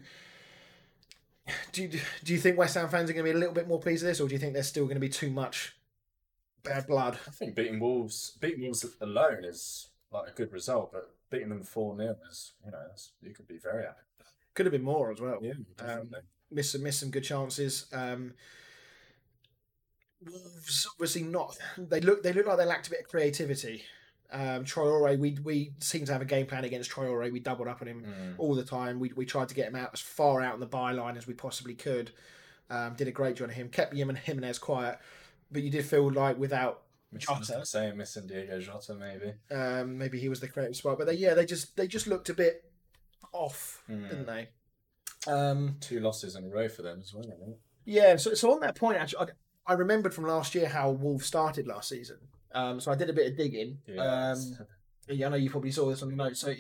Do 1.72 1.84
you, 1.84 2.00
do 2.24 2.34
you 2.34 2.40
think 2.40 2.58
West 2.58 2.76
Ham 2.76 2.90
fans 2.90 3.10
are 3.10 3.14
going 3.14 3.26
to 3.26 3.32
be 3.32 3.36
a 3.36 3.40
little 3.40 3.54
bit 3.54 3.68
more 3.68 3.80
pleased 3.80 4.04
with 4.04 4.12
this, 4.12 4.20
or 4.20 4.28
do 4.28 4.34
you 4.34 4.40
think 4.40 4.54
there's 4.54 4.68
still 4.68 4.86
going 4.86 4.96
to 4.96 5.02
be 5.02 5.10
too 5.10 5.30
much 5.30 5.76
bad 6.64 6.88
blood? 6.88 7.18
I 7.28 7.32
think 7.32 7.56
beating 7.56 7.80
Wolves, 7.80 8.38
beating 8.42 8.64
Wolves 8.64 8.86
alone 9.02 9.44
is 9.44 9.90
like 10.12 10.30
a 10.30 10.34
good 10.34 10.52
result, 10.52 10.92
but 10.92 11.14
beating 11.30 11.50
them 11.50 11.64
four 11.64 11.96
0 11.96 12.16
is, 12.30 12.54
you 12.66 12.72
know, 12.72 12.80
that's, 12.88 13.12
you 13.22 13.34
could 13.34 13.48
be 13.48 13.58
very 13.58 13.84
happy. 13.84 14.02
Could 14.54 14.66
have 14.66 14.74
been 14.74 14.84
more 14.84 15.12
as 15.12 15.22
well. 15.22 15.40
Yeah, 15.42 15.54
Um. 15.80 16.12
Missed 16.50 16.72
some, 16.72 16.84
missed 16.84 17.02
some 17.02 17.12
good 17.12 17.26
chances. 17.26 17.88
Um, 17.92 18.34
Wolves 20.26 20.88
obviously 20.94 21.24
not. 21.24 21.58
They 21.78 22.00
look 22.00 22.24
they 22.24 22.32
look 22.34 22.48
like 22.48 22.58
they 22.58 22.66
lacked 22.66 22.88
a 22.88 22.90
bit 22.90 23.02
of 23.02 23.08
creativity 23.08 23.84
Um, 24.32 24.66
Traore, 24.66 25.18
we 25.18 25.38
we 25.44 25.72
seem 25.80 26.06
to 26.06 26.12
have 26.12 26.22
a 26.22 26.26
game 26.26 26.46
plan 26.48 26.66
against 26.66 26.90
Troy 26.90 27.06
Traore. 27.06 27.32
We 27.32 27.40
doubled 27.40 27.68
up 27.70 27.82
on 27.82 27.88
him 27.88 28.04
Mm. 28.04 28.36
all 28.38 28.56
the 28.56 28.64
time. 28.64 29.00
We 29.00 29.12
we 29.16 29.26
tried 29.26 29.48
to 29.50 29.56
get 29.56 29.68
him 29.68 29.76
out 29.76 29.92
as 29.94 30.02
far 30.02 30.42
out 30.42 30.54
on 30.54 30.60
the 30.60 30.68
byline 30.68 31.16
as 31.18 31.26
we 31.28 31.34
possibly 31.34 31.76
could. 31.76 32.12
Um, 32.70 32.96
did 32.96 33.08
a 33.08 33.12
great 33.12 33.38
job 33.38 33.48
on 33.50 33.56
him. 33.56 33.70
Kept 33.70 33.94
him 33.96 34.10
and 34.10 34.18
Jimenez 34.18 34.60
quiet, 34.60 35.00
but 35.52 35.64
you 35.64 35.70
did 35.70 35.86
feel 35.86 36.12
like 36.12 36.38
without 36.38 36.82
Jota. 37.18 37.46
gonna 37.54 37.66
say 37.66 37.90
missing 37.94 38.28
Diogo 38.28 38.60
Jota 38.60 38.94
maybe. 38.96 39.34
um, 39.50 39.98
maybe 39.98 40.20
he 40.20 40.28
was 40.28 40.42
the 40.42 40.50
creative 40.50 40.76
spot, 40.76 40.98
but 40.98 41.08
they, 41.08 41.14
yeah, 41.14 41.34
they 41.34 41.46
just 41.46 41.78
they 41.78 41.88
just 41.88 42.08
looked 42.08 42.28
a 42.28 42.34
bit 42.34 42.66
off, 43.32 43.82
Mm. 43.90 44.10
didn't 44.10 44.26
they? 44.26 44.50
Um, 45.26 45.78
Two 45.80 46.00
losses 46.02 46.36
in 46.36 46.44
a 46.46 46.50
row 46.50 46.68
for 46.68 46.82
them 46.82 47.00
as 47.00 47.14
well. 47.14 47.58
Yeah, 47.86 48.18
so, 48.18 48.34
so 48.34 48.52
on 48.54 48.60
that 48.60 48.76
point, 48.76 48.98
actually, 48.98 49.28
I, 49.68 49.72
I 49.72 49.74
remembered 49.76 50.14
from 50.14 50.26
last 50.26 50.54
year 50.56 50.68
how 50.68 50.92
Wolves 50.92 51.26
started 51.26 51.68
last 51.68 51.90
season. 51.90 52.18
Um, 52.54 52.80
so 52.80 52.92
I 52.92 52.96
did 52.96 53.10
a 53.10 53.14
bit 53.14 53.32
of 53.32 53.38
digging. 53.38 53.80
Yeah. 53.88 54.32
Um, 54.32 54.58
yeah, 55.10 55.28
I 55.28 55.30
know 55.30 55.36
you 55.36 55.50
probably 55.50 55.72
saw 55.72 55.90
this 55.90 56.02
on 56.02 56.10
the 56.10 56.16
notes. 56.16 56.40
So 56.40 56.50
it, 56.50 56.60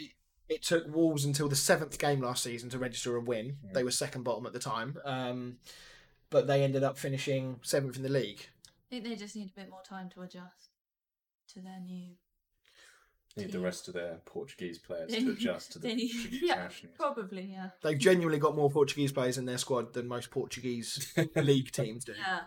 it 0.50 0.63
took 0.63 0.88
Wolves 0.93 1.26
until 1.26 1.50
the 1.50 1.56
seventh 1.56 2.00
game 2.00 2.21
last 2.21 2.43
season 2.43 2.69
to 2.69 2.80
register 2.80 3.15
a 3.15 3.21
win. 3.21 3.58
Mm. 3.65 3.73
They 3.73 3.84
were 3.84 3.91
second 3.91 4.23
bottom 4.23 4.45
at 4.45 4.54
the 4.54 4.60
time, 4.60 4.97
um, 5.04 5.58
but 6.30 6.47
they 6.47 6.63
ended 6.63 6.84
up 6.84 6.97
finishing 6.97 7.60
seventh 7.63 7.97
in 7.97 8.04
the 8.04 8.10
league. 8.10 8.47
I 8.89 8.95
think 8.95 9.04
they 9.04 9.15
just 9.15 9.36
need 9.36 9.52
a 9.56 9.60
bit 9.60 9.69
more 9.69 9.82
time 9.84 10.10
to 10.12 10.21
adjust 10.21 10.69
to 11.54 11.60
their 11.60 11.80
new. 11.80 12.12
Need 13.36 13.52
the 13.52 13.60
rest 13.60 13.88
of 13.88 13.93
their 13.93 14.19
Portuguese 14.26 14.80
players 14.80 15.13
to 15.13 15.32
adjust 15.34 15.73
to 15.73 15.80
the 15.80 15.89
they 15.89 15.95
need- 15.95 16.12
Portuguese 16.12 16.41
yeah. 16.41 16.56
nationals. 16.56 16.95
Probably, 16.97 17.50
yeah. 17.52 17.69
They've 17.84 17.97
genuinely 17.97 18.39
got 18.39 18.56
more 18.56 18.71
Portuguese 18.71 19.12
players 19.12 19.38
in 19.38 19.45
their 19.45 19.60
squad 19.60 19.93
than 19.93 20.08
most 20.08 20.32
Portuguese 20.32 21.13
league 21.36 21.71
teams 21.71 22.04
do. 22.04 22.13
Yeah. 22.17 22.39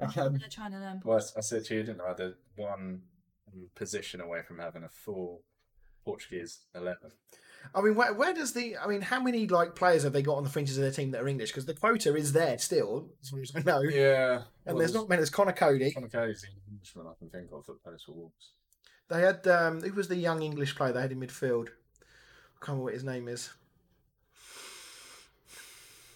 Um, 0.00 0.36
They're 0.38 0.48
trying 0.50 0.72
to 0.72 0.78
learn. 0.78 1.00
Well, 1.04 1.18
I, 1.18 1.38
I 1.38 1.40
said 1.40 1.64
to 1.66 1.74
you, 1.74 1.82
didn't 1.82 2.00
I? 2.00 2.12
They're 2.14 2.34
one 2.56 3.02
position 3.74 4.20
away 4.20 4.42
from 4.42 4.58
having 4.58 4.82
a 4.82 4.88
full 4.88 5.42
Portuguese 6.04 6.60
eleven. 6.74 7.12
I 7.74 7.80
mean, 7.80 7.94
where, 7.94 8.12
where 8.12 8.34
does 8.34 8.52
the? 8.52 8.76
I 8.76 8.86
mean, 8.86 9.00
how 9.00 9.20
many 9.20 9.46
like 9.46 9.74
players 9.74 10.02
have 10.02 10.12
they 10.12 10.22
got 10.22 10.36
on 10.36 10.44
the 10.44 10.50
fringes 10.50 10.76
of 10.76 10.82
their 10.82 10.90
team 10.90 11.12
that 11.12 11.22
are 11.22 11.28
English? 11.28 11.50
Because 11.50 11.66
the 11.66 11.74
quota 11.74 12.14
is 12.14 12.32
there 12.32 12.58
still, 12.58 13.08
as 13.22 13.30
far 13.30 13.40
as 13.40 13.52
I 13.54 13.60
know. 13.60 13.80
Yeah, 13.82 14.42
And 14.66 14.78
there's 14.78 14.92
not 14.92 15.08
many. 15.08 15.20
There's 15.20 15.30
Conor 15.30 15.52
Coady. 15.52 15.92
Conor 15.92 16.08
Coady's 16.08 16.42
the 16.42 16.48
Englishman 16.70 17.06
I 17.08 17.14
can 17.18 17.30
think 17.30 17.50
of 17.52 17.64
that 17.66 17.82
plays 17.82 18.02
for 18.04 18.12
Wolves. 18.12 18.50
They 19.08 19.20
had 19.20 19.46
um, 19.46 19.80
who 19.80 19.92
was 19.92 20.08
the 20.08 20.16
young 20.16 20.42
English 20.42 20.76
player 20.76 20.92
they 20.92 21.00
had 21.00 21.12
in 21.12 21.20
midfield? 21.20 21.68
I 21.68 22.58
can't 22.60 22.68
remember 22.68 22.84
what 22.84 22.94
his 22.94 23.04
name 23.04 23.28
is. 23.28 23.50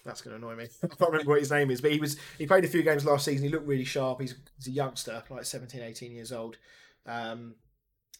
That's 0.09 0.21
going 0.21 0.39
to 0.39 0.45
annoy 0.45 0.55
me. 0.55 0.67
I 0.83 0.87
can't 0.87 1.11
remember 1.11 1.29
what 1.29 1.39
his 1.39 1.51
name 1.51 1.69
is, 1.69 1.81
but 1.81 1.91
he 1.91 1.99
was 1.99 2.17
he 2.37 2.47
played 2.47 2.65
a 2.65 2.67
few 2.67 2.81
games 2.81 3.05
last 3.05 3.25
season. 3.25 3.43
He 3.43 3.49
looked 3.49 3.67
really 3.67 3.85
sharp. 3.85 4.19
He's, 4.19 4.35
he's 4.57 4.67
a 4.67 4.71
youngster, 4.71 5.23
like 5.29 5.45
17, 5.45 5.81
18 5.81 6.11
years 6.11 6.31
old. 6.31 6.57
Um, 7.05 7.55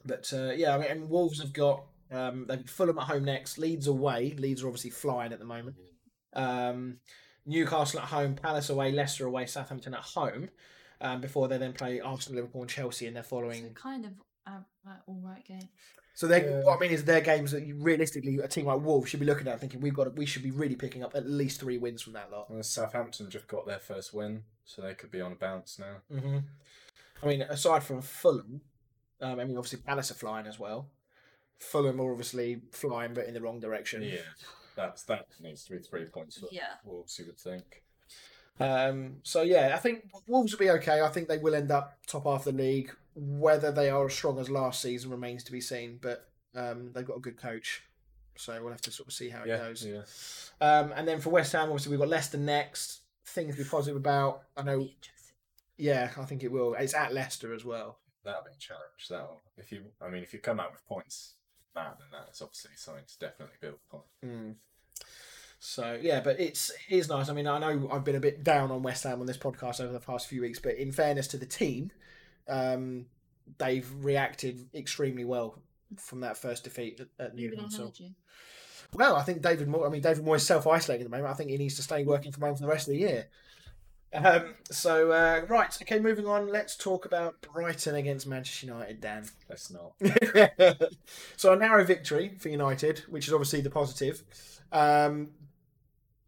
but 0.06 0.32
uh, 0.32 0.52
yeah, 0.52 0.76
I 0.76 0.78
mean, 0.78 0.92
and 0.92 1.10
Wolves 1.10 1.42
have 1.42 1.52
got 1.52 1.84
um, 2.12 2.46
they've 2.48 2.70
Fulham 2.70 3.00
at 3.00 3.06
home 3.06 3.26
next. 3.26 3.58
Leeds 3.58 3.88
away. 3.88 4.36
Leeds 4.38 4.64
are 4.64 4.68
obviously 4.68 4.92
flying 4.92 5.34
at 5.34 5.40
the 5.40 5.46
moment. 5.46 5.76
Um, 6.34 6.98
Newcastle 7.46 8.00
at 8.00 8.06
home, 8.06 8.36
Palace 8.36 8.70
away, 8.70 8.92
Leicester 8.92 9.26
away, 9.26 9.48
Southampton 9.48 9.96
at 9.96 10.02
home. 10.02 10.50
Um, 11.02 11.22
before 11.22 11.48
they 11.48 11.58
then 11.58 11.74
play 11.74 12.02
Arsenal, 12.02 12.42
Liverpool, 12.42 12.62
and 12.62 12.70
Chelsea 12.70 13.08
in 13.08 13.14
their 13.14 13.24
following 13.24 13.74
kind 13.74 14.06
of 14.06 14.12
uh, 14.46 14.60
like, 14.86 15.00
all 15.08 15.22
right 15.24 15.46
game. 15.46 15.70
So 16.20 16.28
they, 16.28 16.44
Yeah. 16.44 16.64
what 16.64 16.76
I 16.76 16.80
mean 16.82 16.92
is, 16.92 17.06
their 17.06 17.22
games 17.22 17.52
that 17.52 17.66
you 17.66 17.76
realistically 17.76 18.40
a 18.40 18.48
team 18.50 18.66
like 18.66 18.82
Wolves 18.82 19.10
should 19.10 19.22
be 19.22 19.26
looking 19.26 19.48
at, 19.48 19.58
thinking 19.62 19.80
we've 19.80 19.94
got, 19.94 20.14
we 20.18 20.26
should 20.26 20.44
be 20.44 20.52
really 20.52 20.76
picking 20.76 21.02
up 21.02 21.16
at 21.16 21.26
least 21.26 21.62
three 21.62 21.78
wins 21.78 22.02
from 22.02 22.12
that 22.12 22.30
lot. 22.30 22.52
Well, 22.52 22.62
Southampton 22.62 23.30
just 23.30 23.48
got 23.48 23.66
their 23.66 23.80
first 23.80 24.14
win, 24.14 24.44
so 24.66 24.82
they 24.82 24.96
could 24.96 25.12
be 25.12 25.22
on 25.22 25.32
a 25.32 25.36
bounce 25.36 25.80
now. 25.80 25.96
Mm-hmm. 26.14 26.40
I 27.24 27.26
mean, 27.26 27.42
aside 27.44 27.84
from 27.84 28.02
Fulham, 28.02 28.60
um, 29.22 29.40
I 29.40 29.46
mean, 29.46 29.56
obviously 29.56 29.80
Palace 29.80 30.12
are 30.12 30.16
flying 30.16 30.46
as 30.46 30.60
well. 30.60 30.90
Fulham 31.58 32.02
are 32.02 32.12
obviously 32.12 32.64
flying, 32.74 33.14
but 33.14 33.26
in 33.26 33.34
the 33.34 33.40
wrong 33.40 33.62
direction. 33.62 34.02
Yeah, 34.02 34.18
that's 34.76 35.04
that 35.04 35.26
needs 35.40 35.64
to 35.66 35.72
be 35.72 35.80
three 35.80 36.04
points 36.04 36.38
for 36.38 36.48
Yeah. 36.52 36.74
Wolves. 36.84 37.18
You 37.18 37.28
would 37.28 37.40
think. 37.40 37.84
Um, 38.60 39.20
so 39.24 39.42
yeah, 39.42 39.72
I 39.74 39.78
think 39.78 40.10
Wolves 40.28 40.52
will 40.52 40.60
be 40.60 40.70
okay. 40.72 41.00
I 41.00 41.08
think 41.08 41.30
they 41.30 41.38
will 41.38 41.56
end 41.56 41.72
up 41.72 41.98
top 42.08 42.26
half 42.26 42.44
the 42.44 42.52
league. 42.52 42.92
Whether 43.20 43.72
they 43.72 43.90
are 43.90 44.06
as 44.06 44.14
strong 44.14 44.40
as 44.40 44.50
last 44.50 44.82
season 44.82 45.12
remains 45.12 45.44
to 45.46 45.52
be 45.52 45.62
seen. 45.62 46.00
But 46.02 46.30
um, 46.56 46.92
they've 46.94 47.06
got 47.06 47.18
a 47.18 47.22
good 47.22 47.38
coach, 47.38 47.84
so 48.38 48.58
we'll 48.62 48.72
have 48.72 48.82
to 48.82 48.92
sort 48.92 49.08
of 49.08 49.14
see 49.14 49.30
how 49.30 49.44
it 49.44 49.48
Yeah, 49.50 49.58
goes. 49.58 49.86
yeah. 49.86 50.02
Um, 50.68 50.94
and 50.96 51.08
then 51.08 51.20
for 51.20 51.30
West 51.30 51.52
Ham, 51.54 51.64
obviously 51.70 51.92
we've 51.92 52.00
got 52.00 52.10
Leicester 52.10 52.38
next. 52.38 53.02
Things 53.26 53.56
to 53.56 53.64
be 53.64 53.70
positive 53.70 53.98
about. 53.98 54.44
I 54.58 54.64
know. 54.64 54.88
Yeah, 55.78 56.10
I 56.18 56.26
think 56.26 56.44
it 56.44 56.52
will. 56.52 56.74
It's 56.74 56.94
at 56.96 57.14
Leicester 57.14 57.54
as 57.54 57.64
well. 57.64 58.00
That'll 58.26 58.44
be 58.44 58.50
a 58.56 58.60
challenge. 58.60 59.08
That'll 59.10 59.40
if 59.58 59.72
you. 59.72 59.84
I 60.02 60.10
mean, 60.10 60.24
if 60.24 60.34
you 60.34 60.40
come 60.40 60.60
out 60.60 60.72
with 60.72 60.86
points, 60.88 61.34
that 61.76 61.98
then 62.00 62.08
that's 62.12 62.42
obviously 62.42 62.72
something 62.76 63.04
to 63.08 63.20
definitely 63.20 63.56
build 63.62 63.76
upon. 63.90 64.02
Mm. 64.26 64.56
So 65.60 65.98
yeah, 66.02 66.22
but 66.22 66.40
it's 66.40 66.70
it 66.90 66.96
is 66.96 67.10
nice. 67.10 67.30
I 67.30 67.34
mean, 67.34 67.46
I 67.48 67.60
know 67.60 67.90
I've 67.92 68.04
been 68.04 68.16
a 68.16 68.20
bit 68.20 68.44
down 68.44 68.72
on 68.72 68.82
West 68.82 69.04
Ham 69.04 69.20
on 69.20 69.26
this 69.28 69.38
podcast 69.38 69.82
over 69.82 69.92
the 69.94 70.00
past 70.00 70.28
few 70.28 70.42
weeks, 70.42 70.60
but 70.60 70.76
in 70.76 70.92
fairness 70.92 71.28
to 71.30 71.38
the 71.38 71.46
team, 71.46 71.92
um, 72.50 73.06
they've 73.58 73.88
reacted 74.02 74.68
extremely 74.74 75.26
well 75.26 75.62
from 75.98 76.22
that 76.22 76.38
first 76.38 76.64
defeat 76.64 77.00
at, 77.00 77.08
at 77.20 77.36
Maybe 77.36 77.56
they 77.56 77.62
Newcastle. 77.62 77.94
Well, 78.94 79.16
I 79.16 79.24
think 79.24 79.42
David 79.42 79.68
Moyes. 79.68 79.88
I 79.88 79.90
mean, 79.90 80.02
David 80.02 80.26
Moyes 80.26 80.38
is 80.38 80.48
self 80.48 80.66
isolating 80.66 81.06
at 81.06 81.12
the 81.12 81.16
moment. 81.16 81.32
I 81.32 81.36
think 81.36 81.52
he 81.52 81.58
needs 81.58 81.76
to 81.76 81.84
stay 81.84 82.04
working 82.04 82.32
from 82.32 82.44
home 82.44 82.56
for 82.56 82.62
the 82.62 82.68
rest 82.68 82.88
of 82.88 82.94
the 82.94 83.00
year. 83.00 83.28
Um, 84.12 84.56
so 84.72 85.12
uh, 85.12 85.46
right, 85.48 85.78
okay, 85.84 86.00
moving 86.00 86.26
on. 86.26 86.48
Let's 86.48 86.76
talk 86.76 87.06
about 87.06 87.42
Brighton 87.42 87.96
against 87.96 88.26
Manchester 88.28 88.66
United. 88.66 89.02
Dan. 89.02 89.26
Let's 89.48 89.72
not. 89.72 89.94
so 91.38 91.54
a 91.54 91.56
narrow 91.56 91.84
victory 91.84 92.34
for 92.40 92.50
United, 92.50 93.04
which 93.10 93.28
is 93.28 93.34
obviously 93.34 93.62
the 93.62 93.70
positive. 93.70 94.24
Um, 94.72 95.30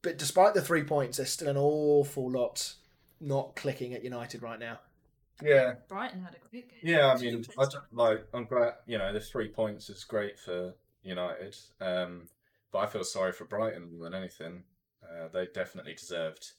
but 0.04 0.18
despite 0.18 0.54
the 0.54 0.62
three 0.62 0.84
points, 0.84 1.18
there's 1.18 1.32
still 1.32 1.48
an 1.48 1.58
awful 1.58 2.30
lot 2.30 2.76
not 3.20 3.56
clicking 3.56 3.94
at 3.94 4.04
United 4.04 4.42
right 4.42 4.60
now. 4.60 4.80
Yeah, 5.44 5.74
Brighton 5.88 6.22
had 6.24 6.36
a 6.36 6.50
great 6.50 6.70
game. 6.70 6.80
Yeah, 6.84 7.14
I 7.14 7.18
mean, 7.18 7.46
I 7.58 7.66
don't, 7.66 7.84
like 7.92 8.26
I'm 8.34 8.46
glad 8.46 8.74
you 8.86 8.98
know 8.98 9.12
the 9.14 9.20
three 9.20 9.48
points 9.50 9.90
is 9.90 10.04
great 10.04 10.40
for 10.40 10.74
United, 11.04 11.56
um, 11.80 12.28
but 12.72 12.80
I 12.80 12.86
feel 12.88 13.04
sorry 13.04 13.32
for 13.32 13.46
Brighton 13.46 13.92
more 13.98 14.04
than 14.10 14.14
anything. 14.14 14.64
Uh, 15.04 15.28
they 15.34 15.48
definitely 15.54 15.94
deserved. 15.94 16.52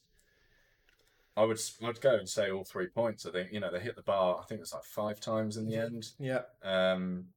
I 1.35 1.43
would 1.45 1.57
s- 1.57 1.77
I'd 1.83 1.99
go 2.01 2.15
and 2.15 2.29
say 2.29 2.51
all 2.51 2.63
three 2.63 2.87
points. 2.87 3.25
I 3.25 3.31
think 3.31 3.51
you 3.51 3.59
know 3.59 3.71
they 3.71 3.79
hit 3.79 3.95
the 3.95 4.01
bar. 4.03 4.39
I 4.41 4.45
think 4.45 4.61
it's 4.61 4.73
like 4.73 4.83
five 4.83 5.19
times 5.19 5.57
in 5.57 5.65
the 5.67 5.77
end. 5.77 6.07
Yeah. 6.19 6.41
Um, 6.63 7.27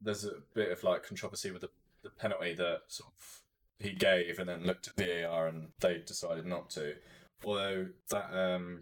there's 0.00 0.24
a 0.24 0.32
bit 0.54 0.70
of 0.72 0.82
like 0.82 1.06
controversy 1.06 1.50
with 1.50 1.62
the, 1.62 1.70
the 2.02 2.10
penalty 2.10 2.54
that 2.54 2.80
sort 2.88 3.12
of 3.18 3.40
he 3.78 3.92
gave 3.92 4.38
and 4.38 4.48
then 4.48 4.64
looked 4.64 4.88
at 4.88 4.96
the 4.96 5.04
VAR 5.22 5.46
and 5.48 5.68
they 5.80 5.98
decided 5.98 6.46
not 6.46 6.70
to. 6.70 6.94
Although 7.44 7.88
that 8.10 8.34
um, 8.36 8.80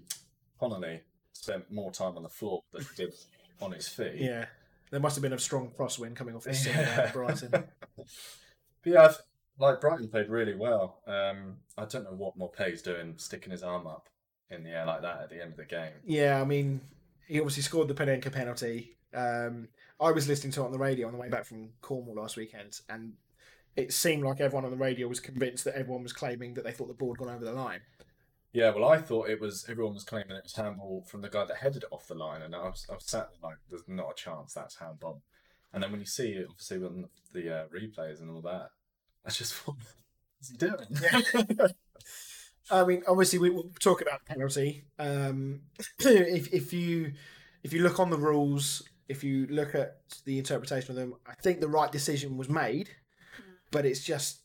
Connolly 0.59 1.01
spent 1.33 1.71
more 1.71 1.91
time 1.93 2.17
on 2.17 2.23
the 2.23 2.29
floor 2.29 2.63
than 2.73 2.83
he 2.83 2.89
did 3.05 3.15
on 3.61 3.73
his 3.73 3.89
feet. 3.89 4.17
Yeah. 4.17 4.47
There 4.91 5.01
must 5.01 5.17
have 5.17 5.23
been 5.23 5.33
a 5.33 5.39
strong 5.39 5.71
crosswind 5.79 6.17
coming 6.17 6.35
off 6.35 6.45
this 6.45 6.67
Yeah. 6.67 6.81
yeah. 6.81 7.13
Brighton. 7.13 7.51
But 8.85 8.93
yeah, 8.93 9.05
I've, 9.05 9.19
like 9.59 9.81
Brighton 9.81 10.09
played 10.09 10.29
really 10.29 10.57
well. 10.57 10.99
Um, 11.07 11.59
I 11.79 11.85
don't 11.85 12.03
know 12.05 12.17
what 12.17 12.37
Maupay's 12.37 12.83
doing, 12.83 13.15
sticking 13.17 13.53
his 13.53 13.63
arm 13.63 13.87
up 13.87 14.09
in 14.51 14.65
the 14.65 14.71
air 14.71 14.85
like 14.87 15.03
that 15.03 15.21
at 15.23 15.31
the 15.31 15.41
end 15.41 15.53
of 15.53 15.57
the 15.57 15.65
game. 15.65 15.93
Yeah, 16.05 16.41
I 16.41 16.45
mean, 16.45 16.81
he 17.29 17.39
obviously 17.39 17.63
scored 17.63 17.87
the 17.89 17.95
Panenka 17.95 18.33
penalty. 18.33 18.97
Um, 19.15 19.69
I 20.01 20.11
was 20.11 20.27
listening 20.27 20.53
to 20.55 20.63
it 20.63 20.65
on 20.65 20.73
the 20.73 20.79
radio 20.79 21.07
on 21.07 21.13
the 21.13 21.19
way 21.19 21.29
back 21.29 21.45
from 21.45 21.69
Cornwall 21.81 22.17
last 22.17 22.37
weekend, 22.37 22.81
and 22.89 23.13
it 23.77 23.93
seemed 23.93 24.25
like 24.25 24.41
everyone 24.41 24.65
on 24.65 24.73
the 24.73 24.77
radio 24.77 25.07
was 25.07 25.21
convinced 25.21 25.65
that 25.65 25.77
everyone 25.77 26.03
was 26.03 26.13
claiming 26.13 26.55
that 26.55 26.65
they 26.65 26.73
thought 26.73 26.89
the 26.89 26.95
ball 26.95 27.13
had 27.15 27.19
gone 27.19 27.35
over 27.35 27.45
the 27.45 27.53
line. 27.53 27.81
Yeah, 28.53 28.71
well, 28.75 28.85
I 28.85 28.99
thought 28.99 29.31
it 29.31 29.41
was 29.41 29.65
everyone 29.69 29.95
was 29.95 30.05
claiming 30.05 30.37
it 30.37 30.43
was 30.43 30.55
handball 30.55 31.05
from 31.09 31.23
the 31.23 31.31
guy 31.31 31.45
that 31.47 31.57
headed 31.57 31.85
it 31.85 31.89
off 31.91 32.07
the 32.07 32.15
line, 32.15 32.43
and 32.43 32.55
I 32.55 32.65
was, 32.65 32.87
I 32.91 32.95
was 32.95 33.07
sat 33.07 33.31
there 33.31 33.51
like, 33.51 33.59
"There's 33.71 33.89
not 33.89 34.11
a 34.11 34.15
chance 34.15 34.53
that's 34.53 34.77
handball." 34.77 35.23
And 35.73 35.83
then 35.83 35.91
when 35.91 36.01
you 36.01 36.07
see 36.07 36.33
it, 36.33 36.47
obviously 36.51 36.85
on 36.85 37.09
the 37.33 37.55
uh, 37.55 37.65
replays 37.69 38.21
and 38.21 38.31
all 38.31 38.43
that, 38.43 38.69
I 39.25 39.31
just 39.31 39.55
thought, 39.55 39.77
"What's 40.39 40.51
he 40.51 40.57
doing?" 40.59 41.71
I 42.71 42.85
mean, 42.85 43.03
obviously, 43.09 43.39
we 43.39 43.51
will 43.51 43.71
talk 43.81 44.03
about 44.03 44.25
penalty. 44.27 44.85
Um, 44.99 45.63
if 45.99 46.53
if 46.53 46.75
you 46.75 47.15
if 47.63 47.73
you 47.73 47.83
look 47.83 47.99
on 48.01 48.11
the 48.11 48.19
rules, 48.19 48.83
if 49.09 49.25
you 49.25 49.47
look 49.47 49.75
at 49.75 49.97
the 50.27 50.39
interpretation 50.39 50.91
of 50.91 50.97
them, 50.97 51.15
I 51.27 51.35
think 51.43 51.61
the 51.61 51.69
right 51.69 51.91
decision 51.91 52.37
was 52.37 52.51
made, 52.51 52.91
but 53.71 53.87
it's 53.87 54.05
just 54.05 54.41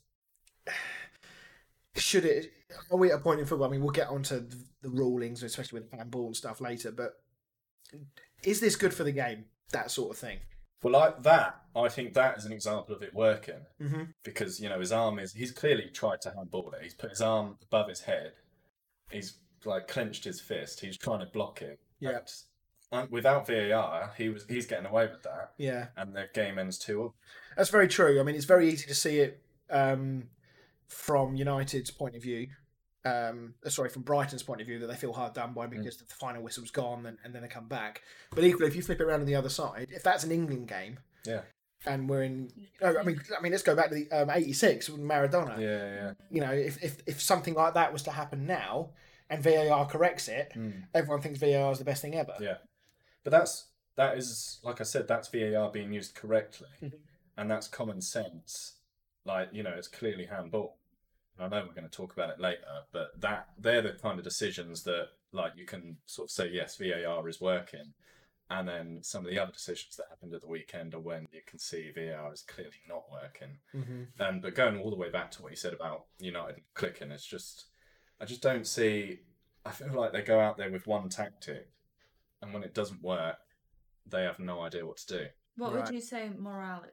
should 1.96 2.24
it? 2.24 2.54
Are 2.92 2.98
we 2.98 3.12
at 3.12 3.16
a 3.20 3.22
point 3.22 3.40
in 3.40 3.46
football? 3.46 3.68
I 3.68 3.72
mean, 3.72 3.82
we'll 3.82 3.92
get 3.92 4.10
onto 4.10 4.40
the, 4.40 4.58
the 4.82 4.90
rulings, 4.90 5.42
especially 5.44 5.80
with 5.80 5.90
the 5.92 5.98
handball 5.98 6.26
and 6.28 6.36
stuff 6.36 6.60
later. 6.62 6.92
But 6.92 7.14
is 8.44 8.60
this 8.60 8.76
good 8.76 8.94
for 8.94 9.04
the 9.04 9.12
game? 9.12 9.46
That 9.72 9.92
sort 9.92 10.12
of 10.12 10.18
thing. 10.18 10.40
well, 10.84 10.94
like 10.94 11.24
that, 11.24 11.62
I 11.76 11.90
think 11.90 12.14
that 12.14 12.38
is 12.38 12.46
an 12.46 12.52
example 12.54 12.96
of 12.96 13.02
it 13.04 13.14
working 13.14 13.66
Mm-hmm. 13.82 14.04
because 14.24 14.60
you 14.62 14.70
know 14.70 14.80
his 14.80 14.92
arm 14.92 15.20
is 15.20 15.34
he's 15.34 15.52
clearly 15.52 15.90
tried 15.94 16.22
to 16.22 16.32
handball 16.32 16.72
it. 16.72 16.84
He's 16.84 16.94
put 16.94 17.10
his 17.10 17.22
arm 17.22 17.58
above 17.64 17.90
his 17.90 18.02
head. 18.02 18.34
He's 19.12 19.38
like 19.66 19.88
clenched 19.88 20.24
his 20.24 20.40
fist. 20.40 20.80
He's 20.80 20.98
trying 20.98 21.20
to 21.20 21.26
block 21.26 21.62
it. 21.62 21.80
Yeah. 22.00 22.20
And 22.92 23.12
without 23.12 23.48
VAR, 23.48 24.14
he 24.18 24.30
was 24.30 24.46
he's 24.48 24.66
getting 24.66 24.86
away 24.86 25.08
with 25.08 25.24
that, 25.24 25.52
Yeah, 25.58 25.88
and 25.98 26.16
the 26.16 26.28
game 26.34 26.58
ends 26.58 26.78
two 26.78 27.04
up. 27.06 27.12
that's 27.58 27.70
very 27.70 27.90
true. 27.90 28.20
I 28.20 28.24
mean, 28.24 28.36
it's 28.36 28.46
very 28.46 28.70
easy 28.70 28.88
to 28.88 28.96
see 28.96 29.20
it 29.20 29.42
um, 29.70 30.30
from 30.88 31.36
United's 31.36 31.92
point 31.92 32.16
of 32.16 32.22
view. 32.24 32.48
Um, 33.06 33.54
uh, 33.66 33.70
sorry, 33.70 33.90
from 33.90 34.02
Brighton's 34.02 34.44
point 34.44 34.60
of 34.60 34.68
view, 34.68 34.80
that 34.80 34.88
they 34.88 34.96
feel 34.96 35.14
hard 35.14 35.34
done 35.34 35.54
by 35.54 35.68
because 35.68 35.98
the 35.98 36.06
final 36.16 36.42
whistle's 36.44 36.72
gone 36.72 37.06
and, 37.06 37.18
and 37.24 37.34
then 37.34 37.42
they 37.42 37.48
come 37.48 37.68
back. 37.68 38.02
But 38.34 38.44
equally, 38.44 38.68
if 38.68 38.76
you 38.76 38.82
flip 38.82 39.00
it 39.00 39.04
around 39.04 39.22
on 39.22 39.26
the 39.26 39.36
other 39.36 39.50
side, 39.50 39.88
if 39.92 40.04
that's 40.04 40.24
an 40.26 40.32
England 40.32 40.68
game, 40.68 41.00
Yeah. 41.26 41.42
and 41.86 42.10
we're 42.10 42.24
in, 42.24 42.52
oh, 42.82 42.98
I 42.98 43.04
mean, 43.04 43.22
I 43.38 43.42
mean, 43.42 43.52
let's 43.54 43.64
go 43.64 43.76
back 43.76 43.90
to 43.90 43.96
the 43.96 44.12
um, 44.12 44.30
'86 44.30 44.90
with 44.90 45.00
Maradona. 45.00 45.58
Yeah, 45.58 45.94
yeah. 45.94 46.14
You 46.30 46.42
know, 46.42 46.52
if, 46.52 46.84
if 46.84 46.98
if 47.06 47.22
something 47.22 47.54
like 47.54 47.76
that 47.76 47.94
was 47.94 48.04
to 48.04 48.12
happen 48.12 48.46
now, 48.46 48.90
and 49.30 49.42
VAR 49.42 49.86
corrects 49.86 50.28
it, 50.28 50.52
Mm. 50.56 50.84
everyone 50.94 51.22
thinks 51.22 51.40
VAR 51.40 51.72
is 51.72 51.80
the 51.80 51.86
best 51.86 52.02
thing 52.02 52.16
ever. 52.16 52.34
Yeah. 52.42 52.58
But 53.24 53.32
that's 53.32 53.68
that 53.96 54.18
is 54.18 54.60
like 54.64 54.82
I 54.82 54.84
said, 54.84 55.08
that's 55.08 55.30
VAR 55.30 55.72
being 55.72 55.94
used 55.94 56.14
correctly, 56.16 56.68
Mhm. 56.82 56.94
and 57.38 57.50
that's 57.50 57.68
common 57.70 58.02
sense. 58.02 58.74
Like 59.28 59.50
you 59.52 59.64
know, 59.64 59.74
it's 59.78 59.88
clearly 59.90 60.26
handball. 60.26 60.78
And 61.38 61.46
I 61.46 61.60
know 61.60 61.66
we're 61.68 61.74
going 61.76 61.90
to 61.90 61.96
talk 61.96 62.14
about 62.14 62.32
it 62.32 62.40
later, 62.40 62.62
but 62.92 63.10
that 63.22 63.50
they're 63.60 63.84
the 63.84 63.94
kind 64.02 64.18
of 64.18 64.24
decisions 64.24 64.84
that 64.84 65.10
like 65.32 65.52
you 65.56 65.66
can 65.66 65.98
sort 66.08 66.28
of 66.28 66.32
say 66.32 66.50
yes, 66.50 66.78
VAR 66.78 67.28
is 67.30 67.40
working, 67.42 67.94
and 68.50 68.68
then 68.68 69.00
some 69.04 69.26
of 69.26 69.32
the 69.32 69.40
other 69.40 69.52
decisions 69.52 69.98
that 69.98 70.08
happened 70.10 70.34
at 70.34 70.42
the 70.42 70.48
weekend 70.48 70.96
are 70.96 71.00
when 71.00 71.28
you 71.32 71.42
can 71.46 71.60
see 71.60 71.92
VAR 71.94 72.34
is 72.34 72.42
clearly 72.42 72.82
not 72.88 73.04
working. 73.12 73.60
hmm 73.74 74.04
Um, 74.20 74.40
but 74.42 74.56
going 74.56 74.80
all 74.80 74.90
the 74.90 74.96
way 74.96 75.12
back 75.12 75.30
to 75.32 75.44
what 75.44 75.52
you 75.52 75.58
said 75.58 75.74
about 75.74 76.06
United 76.20 76.62
clicking, 76.74 77.12
it's 77.12 77.26
just, 77.26 77.66
I 78.20 78.26
just 78.26 78.42
don't 78.42 78.66
see. 78.66 79.20
I 79.66 79.72
feel 79.72 79.94
like 79.94 80.14
they 80.14 80.22
go 80.24 80.40
out 80.40 80.58
there 80.58 80.72
with 80.72 80.88
one 80.88 81.10
tactic, 81.10 81.68
and 82.42 82.54
when 82.54 82.64
it 82.64 82.74
doesn't 82.74 83.04
work, 83.04 83.38
they 84.10 84.24
have 84.24 84.40
no 84.40 84.62
idea 84.62 84.86
what 84.86 84.98
to 84.98 85.18
do. 85.20 85.26
What 85.58 85.74
Right. 85.74 85.86
would 85.86 85.94
you 85.94 86.02
say 86.02 86.30
morale 86.30 86.82
would 86.82 86.92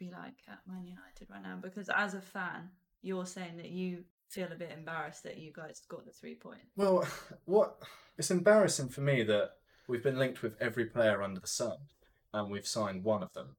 be 0.00 0.10
like 0.10 0.34
at 0.48 0.58
Man 0.66 0.84
United 0.84 1.28
right 1.30 1.42
now? 1.42 1.58
Because 1.62 1.88
as 1.94 2.14
a 2.14 2.20
fan, 2.20 2.70
you're 3.02 3.26
saying 3.26 3.56
that 3.58 3.68
you 3.70 4.02
feel 4.28 4.48
a 4.50 4.56
bit 4.56 4.72
embarrassed 4.76 5.22
that 5.24 5.38
you 5.38 5.52
guys 5.52 5.82
got 5.88 6.04
the 6.04 6.10
three 6.10 6.34
points. 6.34 6.64
Well, 6.76 7.06
what 7.44 7.76
it's 8.18 8.30
embarrassing 8.30 8.88
for 8.88 9.02
me 9.02 9.22
that 9.24 9.52
we've 9.86 10.02
been 10.02 10.18
linked 10.18 10.42
with 10.42 10.54
every 10.60 10.86
player 10.86 11.22
under 11.22 11.38
the 11.40 11.46
sun, 11.46 11.76
and 12.32 12.50
we've 12.50 12.66
signed 12.66 13.04
one 13.04 13.22
of 13.22 13.32
them, 13.34 13.56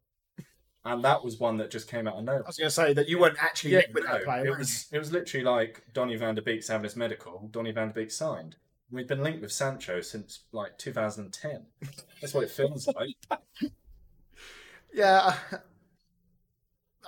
and 0.84 1.04
that 1.04 1.24
was 1.24 1.40
one 1.40 1.58
that 1.58 1.70
just 1.72 1.88
came 1.90 2.08
out 2.08 2.16
of 2.16 2.24
nowhere. 2.24 2.44
I 2.44 2.48
was 2.48 2.58
going 2.58 2.68
to 2.70 2.74
say 2.76 2.94
that 2.94 3.08
you 3.08 3.20
weren't 3.20 3.38
actually 3.42 3.74
Yeah, 3.74 3.82
with 3.94 4.04
that 4.06 4.20
no, 4.22 4.26
player. 4.26 4.46
it 4.48 4.50
were 4.52 4.58
was 4.58 4.88
it 4.92 4.98
was 5.00 5.12
literally 5.12 5.46
like 5.46 5.84
Donny 5.94 6.16
van 6.16 6.36
der 6.36 6.42
Beek's 6.42 6.68
having 6.68 6.84
his 6.86 6.96
medical. 6.96 7.48
Donny 7.52 7.72
van 7.72 7.90
der 7.90 7.94
Beek 7.94 8.12
signed. 8.12 8.56
We've 8.90 9.08
been 9.08 9.24
linked 9.24 9.42
with 9.42 9.54
Sancho 9.54 10.02
since 10.02 10.42
like 10.52 10.78
2010. 10.78 11.66
That's 12.20 12.34
what 12.34 12.44
it 12.44 12.50
feels 12.50 12.88
like. 12.88 13.16
Yeah, 14.94 15.36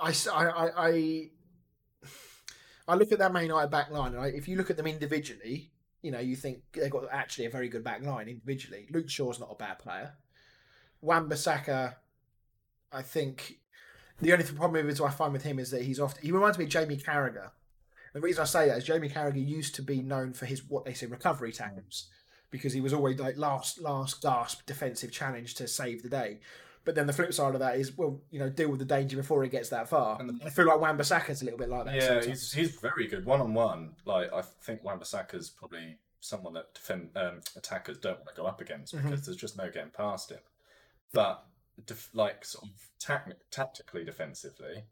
I, 0.02 0.14
I, 0.32 0.46
I, 0.46 1.30
I- 2.88 2.94
look 2.94 3.12
at 3.12 3.18
that 3.18 3.32
Man 3.32 3.44
United 3.44 3.70
back 3.70 3.90
line, 3.90 4.12
and 4.12 4.20
I, 4.20 4.26
if 4.28 4.48
you 4.48 4.56
look 4.56 4.70
at 4.70 4.76
them 4.76 4.86
individually, 4.86 5.70
you 6.02 6.10
know, 6.10 6.20
you 6.20 6.36
think 6.36 6.58
they've 6.72 6.90
got 6.90 7.04
actually 7.10 7.46
a 7.46 7.50
very 7.50 7.68
good 7.68 7.82
back 7.84 8.02
line 8.02 8.28
individually. 8.28 8.86
Luke 8.90 9.08
Shaw's 9.08 9.40
not 9.40 9.50
a 9.50 9.54
bad 9.54 9.78
player. 9.78 10.12
Wan-Bissaka, 11.00 11.94
I 12.92 13.02
think 13.02 13.58
the 14.20 14.32
only 14.32 14.44
problem 14.44 14.86
with 14.86 15.00
I 15.00 15.10
find 15.10 15.32
with 15.32 15.42
him 15.42 15.58
is 15.58 15.70
that 15.70 15.82
he's 15.82 16.00
often 16.00 16.22
he 16.22 16.32
reminds 16.32 16.58
me 16.58 16.64
of 16.64 16.70
Jamie 16.70 16.96
Carragher. 16.96 17.50
The 18.12 18.20
reason 18.20 18.42
I 18.42 18.44
say 18.44 18.68
that 18.68 18.78
is 18.78 18.84
Jamie 18.84 19.08
Carragher 19.08 19.44
used 19.44 19.74
to 19.74 19.82
be 19.82 20.00
known 20.00 20.32
for 20.34 20.46
his 20.46 20.62
what 20.68 20.84
they 20.84 20.94
say 20.94 21.06
recovery 21.06 21.52
tackles 21.52 22.06
because 22.50 22.72
he 22.72 22.80
was 22.80 22.92
always 22.92 23.18
like 23.18 23.36
last 23.36 23.80
last 23.80 24.22
gasp 24.22 24.64
defensive 24.66 25.10
challenge 25.10 25.54
to 25.54 25.66
save 25.66 26.02
the 26.02 26.08
day. 26.08 26.38
But 26.84 26.94
then 26.94 27.06
the 27.06 27.12
flip 27.14 27.32
side 27.32 27.54
of 27.54 27.60
that 27.60 27.76
is 27.78 27.96
well, 27.96 28.20
you 28.30 28.38
know, 28.38 28.50
deal 28.50 28.68
with 28.70 28.78
the 28.78 28.84
danger 28.84 29.16
before 29.16 29.42
it 29.44 29.50
gets 29.50 29.70
that 29.70 29.88
far. 29.88 30.20
And 30.20 30.28
the- 30.40 30.46
I 30.46 30.50
feel 30.50 30.66
like 30.66 30.80
Wan-Bissaka's 30.80 31.40
a 31.40 31.44
little 31.44 31.58
bit 31.58 31.68
like 31.70 31.86
that. 31.86 31.94
Yeah, 31.94 32.06
sometimes. 32.20 32.26
he's 32.26 32.52
he's 32.52 32.76
very 32.76 33.06
good 33.06 33.24
one 33.24 33.40
on 33.40 33.54
one. 33.54 33.96
Like 34.04 34.32
I 34.32 34.42
think 34.42 34.84
Wan-Bissaka's 34.84 35.48
probably 35.50 35.96
someone 36.20 36.52
that 36.54 36.72
defend 36.74 37.10
um, 37.16 37.40
attackers 37.56 37.98
don't 37.98 38.18
want 38.18 38.28
to 38.30 38.34
go 38.34 38.46
up 38.46 38.60
against 38.60 38.94
Mhm. 38.94 39.02
because 39.04 39.24
there's 39.26 39.36
just 39.36 39.56
no 39.56 39.70
getting 39.70 39.90
past 39.90 40.30
him. 40.30 40.40
But 41.12 41.44
def- 41.86 42.10
like 42.14 42.44
sort 42.44 42.64
of 42.64 42.70
tac- 42.98 43.36
tactically 43.50 44.04
defensively, 44.04 44.84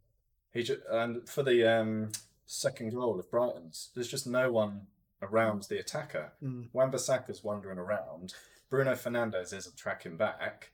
he 0.53 0.63
ju- 0.63 0.83
and 0.91 1.29
for 1.29 1.43
the 1.43 1.65
um, 1.67 2.13
second 2.47 2.91
goal 2.91 3.19
of 3.19 3.31
Brighton's, 3.31 3.91
there's 3.95 4.09
just 4.09 4.27
no 4.27 4.51
one 4.53 4.87
around 5.23 5.63
the 5.65 5.79
attacker. 5.79 6.33
Mm. 6.43 6.69
Wan-Bissaka's 6.73 7.43
wandering 7.45 7.79
around. 7.79 8.35
Bruno 8.69 8.93
Fernandes 8.95 9.53
isn't 9.53 9.77
tracking 9.77 10.17
back, 10.17 10.71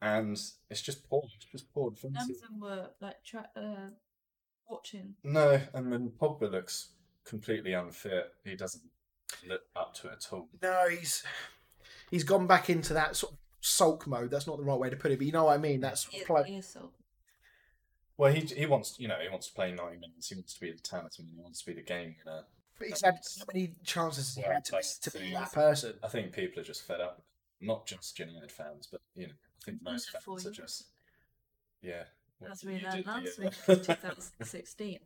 and 0.00 0.38
it's 0.70 0.82
just 0.82 1.08
poor. 1.08 1.22
It's 1.36 1.46
just 1.46 1.72
poor 1.72 1.92
None 2.04 2.30
of 2.30 2.40
them 2.40 2.60
were 2.60 2.90
like 3.00 3.22
tra- 3.24 3.50
uh, 3.56 3.90
watching. 4.68 5.14
No, 5.24 5.60
and 5.74 5.90
when 5.90 6.10
Pogba 6.10 6.50
looks 6.50 6.90
completely 7.24 7.72
unfit, 7.72 8.32
he 8.44 8.54
doesn't 8.56 8.84
look 9.46 9.62
up 9.76 9.94
to 9.94 10.08
it 10.08 10.14
at 10.14 10.32
all. 10.32 10.48
No, 10.62 10.88
he's 10.88 11.24
he's 12.10 12.24
gone 12.24 12.46
back 12.46 12.70
into 12.70 12.94
that 12.94 13.16
sort 13.16 13.32
of 13.32 13.38
sulk 13.60 14.06
mode. 14.06 14.30
That's 14.30 14.46
not 14.46 14.58
the 14.58 14.64
right 14.64 14.78
way 14.78 14.90
to 14.90 14.96
put 14.96 15.10
it, 15.10 15.18
but 15.18 15.26
you 15.26 15.32
know 15.32 15.44
what 15.44 15.54
I 15.54 15.58
mean. 15.58 15.80
That's 15.80 16.06
He, 16.06 16.22
play. 16.24 16.44
he 16.46 16.56
is 16.56 16.68
so. 16.68 16.90
Well, 18.16 18.32
he 18.32 18.40
he 18.40 18.66
wants 18.66 18.96
you 18.98 19.08
know 19.08 19.18
he 19.22 19.28
wants 19.28 19.48
to 19.48 19.54
play 19.54 19.72
ninety 19.72 19.98
minutes. 19.98 20.28
He 20.28 20.34
wants 20.34 20.54
to 20.54 20.60
be 20.60 20.72
the 20.72 20.78
talisman. 20.78 21.28
He 21.34 21.40
wants 21.42 21.60
to 21.62 21.66
be 21.66 21.74
the 21.74 21.82
game 21.82 22.16
winner. 22.24 22.42
But 22.78 22.88
he's 22.88 23.02
had 23.02 23.18
so 23.24 23.44
many 23.52 23.74
chances 23.84 24.38
Yeah, 24.40 24.60
to, 24.60 24.74
like, 24.76 24.84
to 25.02 25.10
be 25.10 25.32
that 25.32 25.52
person. 25.52 25.94
I 26.02 26.06
think 26.08 26.32
people 26.32 26.60
are 26.60 26.64
just 26.64 26.86
fed 26.86 27.00
up. 27.00 27.22
Not 27.60 27.86
just 27.86 28.16
United 28.16 28.52
fans, 28.52 28.88
but 28.90 29.00
you 29.16 29.26
know, 29.26 29.32
I 29.60 29.64
think 29.64 29.82
most 29.82 30.10
fans 30.10 30.46
are 30.46 30.50
just 30.50 30.86
yeah. 31.82 32.04
As 32.50 32.64
we 32.64 32.80
learned 32.80 33.06
last 33.06 33.38
week 33.38 33.52
uh, 33.68 33.72
in 33.72 33.80
2016. 33.80 34.98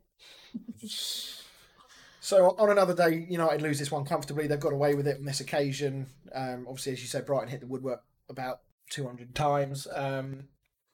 So 2.21 2.55
on 2.59 2.71
another 2.71 2.95
day, 2.95 3.27
United 3.29 3.63
lose 3.63 3.79
this 3.79 3.91
one 3.91 4.05
comfortably. 4.05 4.47
They've 4.47 4.61
got 4.61 4.73
away 4.73 4.95
with 4.95 5.09
it 5.09 5.19
on 5.19 5.25
this 5.25 5.41
occasion. 5.41 6.07
Um, 6.35 6.67
obviously, 6.69 6.93
as 6.93 7.01
you 7.01 7.09
said, 7.09 7.27
Brighton 7.27 7.49
hit 7.49 7.61
the 7.61 7.67
woodwork 7.67 8.05
about 8.29 8.61
200 8.91 9.35
times. 9.35 9.89
Um, 9.93 10.45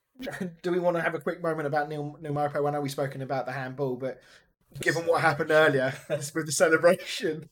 do 0.62 0.72
we 0.72 0.78
want 0.78 0.96
to 0.96 1.02
have 1.02 1.14
a 1.14 1.20
quick 1.20 1.42
moment 1.42 1.66
about 1.66 1.88
Neil, 1.88 2.16
Neil? 2.20 2.38
I 2.38 2.70
know 2.70 2.80
we've 2.80 2.90
spoken 2.90 3.20
about 3.20 3.46
the 3.46 3.52
handball, 3.52 3.96
but 3.96 4.20
given 4.80 5.04
what 5.04 5.20
happened 5.20 5.50
earlier 5.50 5.92
with 6.08 6.46
the 6.46 6.52
celebration, 6.52 7.48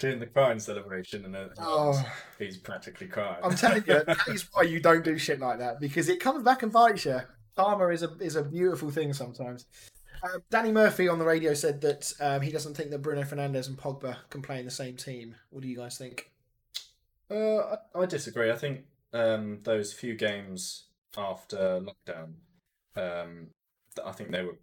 doing 0.00 0.18
the 0.18 0.26
crying 0.26 0.58
celebration, 0.58 1.24
and 1.24 1.34
then 1.34 1.50
oh, 1.58 2.02
he's 2.38 2.56
practically 2.56 3.06
crying. 3.06 3.38
I'm 3.44 3.54
telling 3.54 3.84
you, 3.86 4.02
that 4.04 4.26
is 4.28 4.48
why 4.52 4.62
you 4.62 4.80
don't 4.80 5.04
do 5.04 5.16
shit 5.16 5.38
like 5.38 5.58
that 5.58 5.78
because 5.78 6.08
it 6.08 6.18
comes 6.18 6.42
back 6.42 6.64
and 6.64 6.72
bites 6.72 7.04
you. 7.04 7.20
Karma 7.56 7.88
is 7.88 8.02
a 8.02 8.10
is 8.18 8.34
a 8.34 8.42
beautiful 8.42 8.90
thing 8.90 9.12
sometimes. 9.12 9.66
Um, 10.22 10.42
Danny 10.50 10.72
Murphy 10.72 11.08
on 11.08 11.18
the 11.18 11.24
radio 11.24 11.54
said 11.54 11.80
that 11.82 12.12
um, 12.20 12.42
he 12.42 12.50
doesn't 12.50 12.76
think 12.76 12.90
that 12.90 12.98
Bruno 12.98 13.22
Fernandes 13.22 13.68
and 13.68 13.78
Pogba 13.78 14.16
can 14.28 14.42
play 14.42 14.58
in 14.58 14.64
the 14.64 14.70
same 14.70 14.96
team. 14.96 15.36
What 15.50 15.62
do 15.62 15.68
you 15.68 15.76
guys 15.76 15.96
think? 15.96 16.30
Uh, 17.30 17.76
I, 17.94 18.02
I 18.02 18.06
disagree. 18.06 18.50
I 18.50 18.56
think 18.56 18.80
um, 19.12 19.60
those 19.62 19.92
few 19.92 20.14
games 20.14 20.84
after 21.16 21.80
lockdown, 21.80 22.34
um, 22.96 23.48
I 24.04 24.12
think 24.12 24.30
they 24.30 24.42
were 24.42 24.58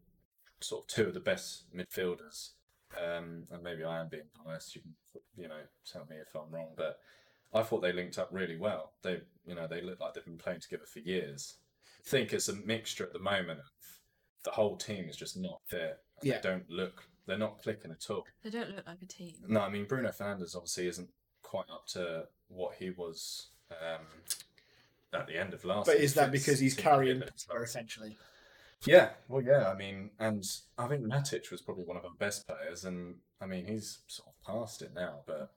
sort 0.61 0.83
of 0.83 0.87
two 0.87 1.03
of 1.07 1.13
the 1.13 1.19
best 1.19 1.73
midfielders. 1.75 2.51
Um, 2.97 3.43
and 3.51 3.63
maybe 3.63 3.83
I 3.83 3.99
am 3.99 4.09
being 4.09 4.23
biased. 4.45 4.75
You 4.75 4.81
can, 4.81 4.95
you 5.37 5.47
know, 5.47 5.61
tell 5.91 6.05
me 6.09 6.15
if 6.17 6.35
I'm 6.35 6.51
wrong, 6.51 6.69
but 6.75 6.99
I 7.53 7.63
thought 7.63 7.81
they 7.81 7.93
linked 7.93 8.17
up 8.17 8.29
really 8.31 8.57
well. 8.57 8.93
They, 9.03 9.21
you 9.45 9.55
know, 9.55 9.67
they 9.67 9.81
look 9.81 9.99
like 9.99 10.13
they've 10.13 10.25
been 10.25 10.37
playing 10.37 10.61
together 10.61 10.85
for 10.85 10.99
years. 10.99 11.55
I 12.05 12.09
think 12.09 12.33
it's 12.33 12.49
a 12.49 12.55
mixture 12.55 13.03
at 13.03 13.13
the 13.13 13.19
moment 13.19 13.59
of 13.59 13.65
the 14.43 14.51
whole 14.51 14.77
team 14.77 15.09
is 15.09 15.17
just 15.17 15.37
not 15.37 15.61
there. 15.69 15.97
Yeah. 16.23 16.39
They 16.39 16.49
don't 16.49 16.69
look. 16.69 17.03
They're 17.25 17.37
not 17.37 17.61
clicking 17.61 17.91
at 17.91 18.09
all. 18.09 18.25
They 18.43 18.49
don't 18.49 18.75
look 18.75 18.87
like 18.87 19.01
a 19.01 19.05
team. 19.05 19.33
No, 19.47 19.61
I 19.61 19.69
mean 19.69 19.85
Bruno 19.85 20.09
Fernandes 20.09 20.55
obviously 20.55 20.87
isn't 20.87 21.09
quite 21.43 21.69
up 21.69 21.85
to 21.87 22.25
what 22.47 22.75
he 22.79 22.91
was 22.91 23.47
um, 23.71 24.05
at 25.13 25.27
the 25.27 25.37
end 25.37 25.53
of 25.53 25.65
last. 25.65 25.85
But 25.85 25.93
season. 25.93 26.05
is 26.05 26.13
that 26.15 26.31
because 26.31 26.59
he's 26.59 26.73
carrying 26.73 27.19
ridiculous. 27.19 27.47
Pogba 27.49 27.63
essentially? 27.63 28.17
Yeah, 28.85 29.09
well, 29.27 29.41
yeah. 29.41 29.69
I 29.69 29.75
mean, 29.75 30.11
and 30.19 30.43
I 30.77 30.87
think 30.87 31.03
Matic 31.03 31.49
was 31.51 31.61
probably 31.61 31.83
one 31.83 31.97
of 31.97 32.05
our 32.05 32.11
best 32.19 32.47
players, 32.47 32.85
and 32.85 33.15
I 33.41 33.45
mean 33.45 33.65
he's 33.65 33.99
sort 34.07 34.29
of 34.29 34.45
past 34.45 34.81
it 34.81 34.91
now. 34.95 35.21
But 35.25 35.51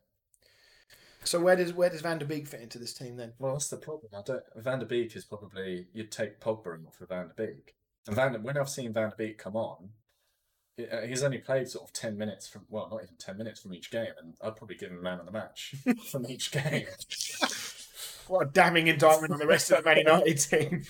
So 1.25 1.39
where 1.41 1.55
does 1.57 1.73
where 1.75 1.91
does 1.91 2.01
Van 2.01 2.19
der 2.19 2.27
Beek 2.27 2.47
fit 2.47 2.61
into 2.63 2.79
this 2.79 2.95
team 2.95 3.17
then? 3.17 3.35
well, 3.39 3.53
that's 3.53 3.69
the 3.69 3.77
problem. 3.77 4.11
I 4.17 4.23
don't. 4.25 4.43
Van 4.57 4.79
der 4.79 4.87
Beek 4.87 5.15
is 5.17 5.25
probably 5.27 5.87
you'd 5.93 6.11
take 6.11 6.41
Pogba 6.41 6.75
in 6.77 6.87
for 6.91 7.07
Van 7.07 7.29
der 7.29 7.47
Beek, 7.47 7.75
and 8.07 8.17
Van 8.17 8.43
when 8.43 8.57
I've 8.57 8.71
seen 8.71 8.93
Van 8.95 9.11
der 9.11 9.17
Beek 9.17 9.37
come 9.39 9.55
on. 9.57 9.91
uh, 10.81 11.03
He's 11.03 11.23
only 11.23 11.39
played 11.39 11.69
sort 11.69 11.85
of 11.85 11.93
ten 11.93 12.17
minutes 12.17 12.49
from 12.49 12.63
well, 12.71 12.89
not 12.91 13.03
even 13.03 13.17
ten 13.19 13.37
minutes 13.37 13.61
from 13.61 13.75
each 13.75 13.91
game, 13.91 14.13
and 14.23 14.35
I'd 14.43 14.57
probably 14.57 14.77
give 14.77 14.91
him 14.91 15.03
man 15.03 15.21
of 15.21 15.27
the 15.27 15.33
match 15.33 15.75
from 16.11 16.27
each 16.27 16.51
game. 16.53 16.87
What 18.29 18.47
a 18.47 18.51
damning 18.51 18.87
indictment 18.87 19.33
on 19.33 19.39
the 19.39 19.47
rest 19.47 19.71
of 19.71 19.79
the 19.85 19.89
Man 19.91 19.99
United 19.99 20.39
team. 20.39 20.85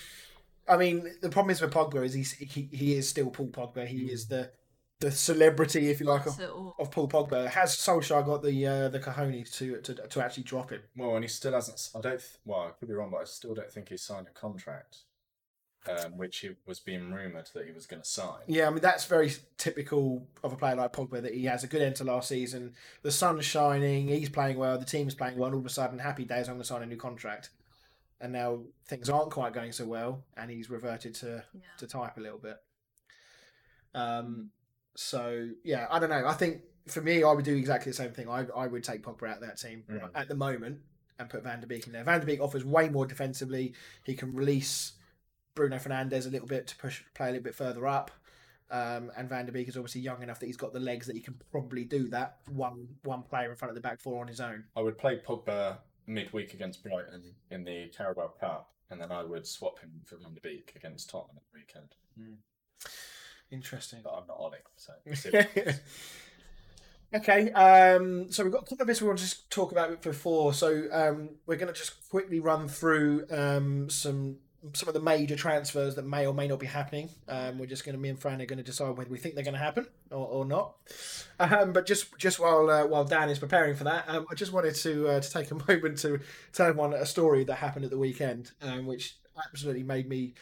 I 0.67 0.77
mean, 0.77 1.09
the 1.21 1.29
problem 1.29 1.51
is 1.51 1.61
with 1.61 1.73
Pogba 1.73 2.05
is 2.05 2.13
he's, 2.13 2.33
he 2.33 2.69
he 2.71 2.93
is 2.95 3.09
still 3.09 3.29
Paul 3.29 3.49
Pogba. 3.49 3.87
He 3.87 4.05
is 4.05 4.27
the 4.27 4.51
the 5.01 5.11
celebrity, 5.11 5.89
if 5.89 5.99
you 5.99 6.05
like, 6.05 6.27
of, 6.27 6.37
That's 6.37 6.51
of 6.51 6.91
Paul 6.91 7.09
Pogba. 7.09 7.47
Has 7.47 7.75
Solskjaer 7.75 8.25
got 8.25 8.43
the 8.43 8.67
uh, 8.67 8.89
the 8.89 8.99
cojones 8.99 9.51
to, 9.57 9.81
to 9.81 9.95
to 9.95 10.23
actually 10.23 10.43
drop 10.43 10.69
him? 10.69 10.81
Well, 10.95 11.15
and 11.15 11.23
he 11.23 11.27
still 11.27 11.53
hasn't. 11.53 11.89
I 11.95 12.01
don't. 12.01 12.19
Th- 12.19 12.37
well, 12.45 12.61
I 12.61 12.69
could 12.79 12.87
be 12.87 12.93
wrong, 12.93 13.09
but 13.11 13.21
I 13.21 13.23
still 13.25 13.55
don't 13.55 13.71
think 13.71 13.89
he 13.89 13.97
signed 13.97 14.27
a 14.27 14.39
contract, 14.39 14.99
um, 15.89 16.17
which 16.17 16.37
he 16.37 16.51
was 16.67 16.79
being 16.79 17.11
rumored 17.11 17.49
that 17.53 17.65
he 17.65 17.71
was 17.71 17.87
going 17.87 18.03
to 18.03 18.07
sign. 18.07 18.41
Yeah, 18.47 18.67
I 18.67 18.69
mean 18.69 18.79
that's 18.79 19.05
very 19.05 19.33
typical 19.57 20.27
of 20.43 20.53
a 20.53 20.55
player 20.55 20.75
like 20.75 20.93
Pogba 20.93 21.21
that 21.23 21.33
he 21.33 21.45
has 21.45 21.63
a 21.63 21.67
good 21.67 21.81
end 21.81 21.95
to 21.95 22.03
last 22.03 22.29
season. 22.29 22.75
The 23.01 23.11
sun's 23.11 23.45
shining, 23.45 24.07
he's 24.07 24.29
playing 24.29 24.57
well, 24.57 24.77
the 24.77 24.85
team's 24.85 25.15
playing 25.15 25.37
well. 25.37 25.47
And 25.47 25.55
all 25.55 25.61
of 25.61 25.65
a 25.65 25.69
sudden, 25.69 25.97
happy 25.99 26.25
days, 26.25 26.47
I'm 26.47 26.55
going 26.55 26.61
to 26.61 26.67
sign 26.67 26.83
a 26.83 26.85
new 26.85 26.97
contract, 26.97 27.49
and 28.21 28.31
now 28.31 28.63
things 28.87 29.09
aren't 29.09 29.31
quite 29.31 29.53
going 29.53 29.71
so 29.71 29.85
well, 29.85 30.23
and 30.37 30.49
he's 30.51 30.69
reverted 30.69 31.15
to 31.15 31.43
Yeah. 31.53 31.61
to 31.77 31.87
type 31.87 32.17
a 32.17 32.21
little 32.21 32.39
bit. 32.39 32.57
Um, 33.93 34.51
so 34.95 35.49
yeah, 35.63 35.87
I 35.89 35.99
don't 35.99 36.09
know. 36.09 36.25
I 36.27 36.33
think 36.33 36.61
for 36.87 37.01
me, 37.01 37.23
I 37.23 37.31
would 37.31 37.45
do 37.45 37.55
exactly 37.55 37.91
the 37.91 37.95
same 37.95 38.11
thing. 38.11 38.29
I 38.29 38.45
I 38.55 38.67
would 38.67 38.83
take 38.83 39.03
Pogba 39.03 39.29
out 39.29 39.35
of 39.37 39.41
that 39.41 39.57
team 39.57 39.83
Mm. 39.89 40.09
at 40.15 40.27
the 40.27 40.35
moment 40.35 40.81
and 41.19 41.29
put 41.29 41.43
Van 41.43 41.59
der 41.59 41.67
Beek 41.67 41.87
in 41.87 41.93
there. 41.93 42.03
Van 42.03 42.19
der 42.19 42.25
Beek 42.25 42.39
offers 42.41 42.63
way 42.65 42.89
more 42.89 43.05
defensively. 43.05 43.73
He 44.05 44.15
can 44.15 44.33
release 44.33 44.93
Bruno 45.55 45.77
Fernandes 45.77 46.25
a 46.25 46.29
little 46.29 46.47
bit 46.47 46.67
to 46.67 46.77
push 46.77 47.03
play 47.13 47.27
a 47.27 47.31
little 47.31 47.43
bit 47.43 47.55
further 47.55 47.85
up. 47.87 48.11
Um, 48.69 49.11
and 49.17 49.27
Van 49.27 49.45
der 49.45 49.51
Beek 49.51 49.67
is 49.67 49.75
obviously 49.75 49.99
young 49.99 50.23
enough 50.23 50.39
that 50.39 50.45
he's 50.45 50.55
got 50.55 50.71
the 50.71 50.79
legs 50.79 51.05
that 51.07 51.15
he 51.15 51.21
can 51.21 51.37
probably 51.51 51.83
do 51.83 52.07
that 52.09 52.37
one 52.47 52.87
one 53.03 53.23
player 53.23 53.49
in 53.51 53.57
front 53.57 53.69
of 53.69 53.75
the 53.75 53.81
back 53.81 53.99
four 53.99 54.21
on 54.21 54.27
his 54.29 54.39
own. 54.39 54.63
I 54.77 54.81
would 54.81 54.97
play 54.97 55.19
Pogba 55.19 55.79
midweek 56.07 56.53
against 56.53 56.83
Brighton 56.83 57.23
in 57.49 57.63
the 57.63 57.91
Carabao 57.95 58.33
Cup, 58.39 58.71
and 58.89 58.99
then 58.99 59.11
I 59.11 59.23
would 59.23 59.47
swap 59.47 59.79
him 59.79 59.91
for 60.05 60.17
Van 60.17 60.33
der 60.33 60.41
Beek 60.41 60.73
against 60.75 61.09
Tottenham 61.09 61.37
at 61.37 61.43
the 61.51 61.59
weekend. 61.59 61.95
Interesting. 63.51 63.99
But 64.03 64.13
I'm 64.13 64.27
not 64.27 64.37
on 64.37 64.53
it, 64.53 64.63
so 64.77 64.93
okay, 67.13 67.51
um, 67.51 68.31
so 68.31 68.43
we've 68.43 68.53
got 68.53 68.63
a 68.63 68.65
couple 68.65 68.81
of 68.83 68.87
bits 68.87 69.01
we 69.01 69.07
want 69.07 69.19
to 69.19 69.25
just 69.25 69.49
talk 69.49 69.71
about 69.71 70.01
before. 70.01 70.53
So 70.53 70.87
um, 70.91 71.29
we're 71.45 71.57
going 71.57 71.71
to 71.71 71.77
just 71.77 72.09
quickly 72.09 72.39
run 72.39 72.67
through 72.67 73.25
um, 73.29 73.89
some 73.89 74.37
some 74.73 74.87
of 74.87 74.93
the 74.93 75.01
major 75.01 75.35
transfers 75.35 75.95
that 75.95 76.05
may 76.05 76.27
or 76.27 76.33
may 76.33 76.47
not 76.47 76.59
be 76.59 76.67
happening. 76.67 77.09
Um, 77.27 77.57
we're 77.57 77.65
just 77.65 77.83
going 77.83 77.95
to 77.95 78.01
me 78.01 78.09
and 78.09 78.19
Fran 78.19 78.41
are 78.41 78.45
going 78.45 78.57
to 78.57 78.63
decide 78.63 78.95
whether 78.95 79.09
we 79.09 79.17
think 79.17 79.35
they're 79.35 79.43
going 79.43 79.55
to 79.55 79.59
happen 79.59 79.87
or, 80.11 80.27
or 80.27 80.45
not. 80.45 80.75
Um, 81.39 81.73
but 81.73 81.85
just 81.85 82.17
just 82.17 82.39
while 82.39 82.69
uh, 82.69 82.85
while 82.85 83.03
Dan 83.03 83.29
is 83.29 83.39
preparing 83.39 83.75
for 83.75 83.85
that, 83.85 84.05
um, 84.07 84.25
I 84.29 84.35
just 84.35 84.53
wanted 84.53 84.75
to 84.75 85.07
uh, 85.07 85.19
to 85.19 85.31
take 85.31 85.49
a 85.51 85.55
moment 85.67 85.97
to 85.99 86.19
tell 86.53 86.67
everyone 86.67 86.93
a 86.93 87.05
story 87.05 87.43
that 87.45 87.55
happened 87.55 87.85
at 87.85 87.91
the 87.91 87.97
weekend, 87.97 88.51
um, 88.61 88.85
which 88.85 89.17
absolutely 89.45 89.83
made 89.83 90.07
me. 90.07 90.33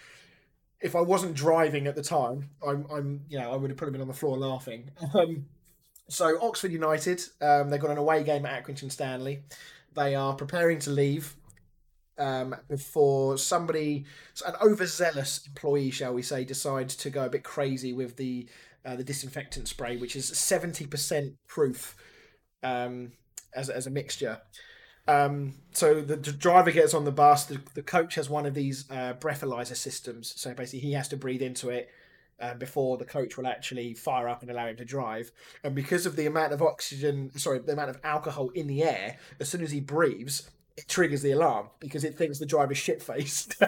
If 0.82 0.96
I 0.96 1.02
wasn't 1.02 1.36
driving 1.36 1.88
at 1.88 1.96
the 1.96 2.02
time, 2.02 2.52
I'm, 2.66 2.86
I'm 2.90 3.22
you 3.28 3.38
know, 3.38 3.52
I 3.52 3.56
would 3.58 3.70
have 3.70 3.76
probably 3.78 3.94
been 3.94 4.02
on 4.02 4.08
the 4.08 4.14
floor 4.14 4.38
laughing. 4.38 4.92
Um, 5.14 5.46
so 6.12 6.42
Oxford 6.42 6.72
United, 6.72 7.22
um, 7.40 7.70
they've 7.70 7.80
got 7.80 7.92
an 7.92 8.00
away 8.00 8.24
game 8.24 8.44
at 8.46 8.64
Accrington 8.64 8.92
Stanley. 8.92 9.44
They 9.96 10.16
are 10.16 10.34
preparing 10.34 10.80
to 10.80 10.90
leave 10.90 11.36
um, 12.20 12.56
before 12.68 13.38
somebody, 13.38 14.06
an 14.46 14.56
overzealous 14.62 15.46
employee, 15.48 15.92
shall 15.92 16.14
we 16.14 16.22
say, 16.22 16.44
decides 16.44 16.96
to 16.98 17.10
go 17.10 17.26
a 17.26 17.30
bit 17.30 17.44
crazy 17.44 17.94
with 17.94 18.18
the 18.18 18.48
uh, 18.86 18.96
the 18.96 19.04
disinfectant 19.04 19.68
spray, 19.68 19.98
which 19.98 20.16
is 20.16 20.28
seventy 20.28 20.86
percent 20.86 21.34
proof 21.48 21.96
um, 22.64 23.14
as 23.56 23.70
as 23.70 23.88
a 23.88 23.90
mixture. 23.90 24.42
Um, 25.08 25.56
so 25.72 26.02
the, 26.02 26.18
the 26.18 26.32
driver 26.32 26.72
gets 26.72 26.94
on 26.94 27.04
the 27.04 27.12
bus. 27.12 27.46
The, 27.46 27.60
the 27.74 27.82
coach 27.82 28.16
has 28.16 28.30
one 28.30 28.46
of 28.46 28.54
these 28.54 28.86
uh, 28.92 29.14
breathalyzer 29.14 29.76
systems. 29.76 30.34
So 30.40 30.54
basically, 30.54 30.82
he 30.82 30.94
has 30.94 31.08
to 31.08 31.18
breathe 31.18 31.42
into 31.42 31.70
it 31.70 31.90
um, 32.40 32.60
before 32.60 32.98
the 32.98 33.06
coach 33.06 33.36
will 33.36 33.48
actually 33.48 33.96
fire 33.96 34.30
up 34.30 34.42
and 34.42 34.52
allow 34.52 34.68
him 34.68 34.78
to 34.78 34.86
drive. 34.86 35.32
And 35.64 35.74
because 35.74 36.06
of 36.06 36.16
the 36.16 36.28
amount 36.28 36.54
of 36.54 36.62
oxygen, 36.62 37.32
sorry, 37.38 37.60
the 37.60 37.74
amount 37.74 37.90
of 37.90 38.00
alcohol 38.04 38.50
in 38.50 38.68
the 38.68 38.84
air, 38.84 39.18
as 39.40 39.50
soon 39.50 39.64
as 39.64 39.72
he 39.72 39.80
breathes, 39.80 40.50
it 40.80 40.88
triggers 40.88 41.22
the 41.22 41.32
alarm 41.32 41.70
because 41.80 42.04
it 42.04 42.18
thinks 42.18 42.40
the 42.40 42.46
driver's 42.46 42.78
shit 42.78 43.02
faced. 43.02 43.62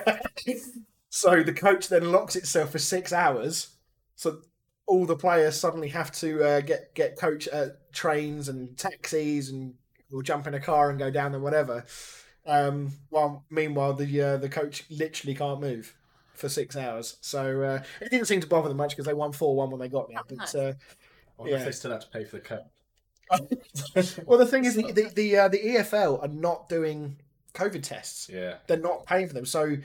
so 1.09 1.43
the 1.43 1.53
coach 1.53 1.87
then 1.89 2.11
locks 2.11 2.35
itself 2.35 2.71
for 2.71 2.79
six 2.79 3.11
hours. 3.13 3.75
So 4.15 4.41
all 4.87 5.05
the 5.05 5.15
players 5.15 5.59
suddenly 5.59 5.89
have 5.89 6.11
to 6.13 6.43
uh, 6.43 6.61
get 6.61 6.93
get 6.95 7.17
coach 7.17 7.47
uh, 7.51 7.67
trains 7.93 8.49
and 8.49 8.77
taxis 8.77 9.49
and 9.49 9.75
or 10.11 10.21
jump 10.21 10.47
in 10.47 10.53
a 10.53 10.59
car 10.59 10.89
and 10.89 10.99
go 10.99 11.09
down 11.09 11.33
and 11.33 11.43
whatever. 11.43 11.85
Um, 12.45 12.91
while 13.09 13.45
meanwhile 13.49 13.93
the 13.93 14.21
uh, 14.21 14.37
the 14.37 14.49
coach 14.49 14.83
literally 14.89 15.35
can't 15.35 15.61
move 15.61 15.95
for 16.33 16.49
six 16.49 16.75
hours. 16.75 17.17
So 17.21 17.61
uh, 17.61 17.83
it 18.01 18.09
didn't 18.09 18.27
seem 18.27 18.41
to 18.41 18.47
bother 18.47 18.67
them 18.67 18.77
much 18.77 18.91
because 18.91 19.05
they 19.05 19.13
won 19.13 19.31
four 19.31 19.55
one 19.55 19.69
when 19.69 19.79
they 19.79 19.89
got 19.89 20.09
there. 20.09 20.21
But 20.27 20.55
uh, 20.55 20.73
I 21.43 21.47
Yeah. 21.47 21.57
if 21.57 21.65
they 21.65 21.71
still 21.71 21.91
have 21.91 22.01
to 22.01 22.09
pay 22.09 22.23
for 22.25 22.37
the 22.37 22.41
coach. 22.41 22.61
Well, 24.25 24.37
the 24.37 24.47
thing 24.47 24.65
is, 24.65 24.75
the 24.75 24.91
the 24.91 25.11
the, 25.15 25.37
uh, 25.37 25.47
the 25.47 25.59
EFL 25.59 26.21
are 26.23 26.27
not 26.27 26.69
doing 26.69 27.17
COVID 27.53 27.83
tests. 27.83 28.29
Yeah. 28.31 28.55
They're 28.67 28.77
not 28.77 29.05
paying 29.05 29.27
for 29.27 29.33
them. 29.33 29.45
So 29.45 29.77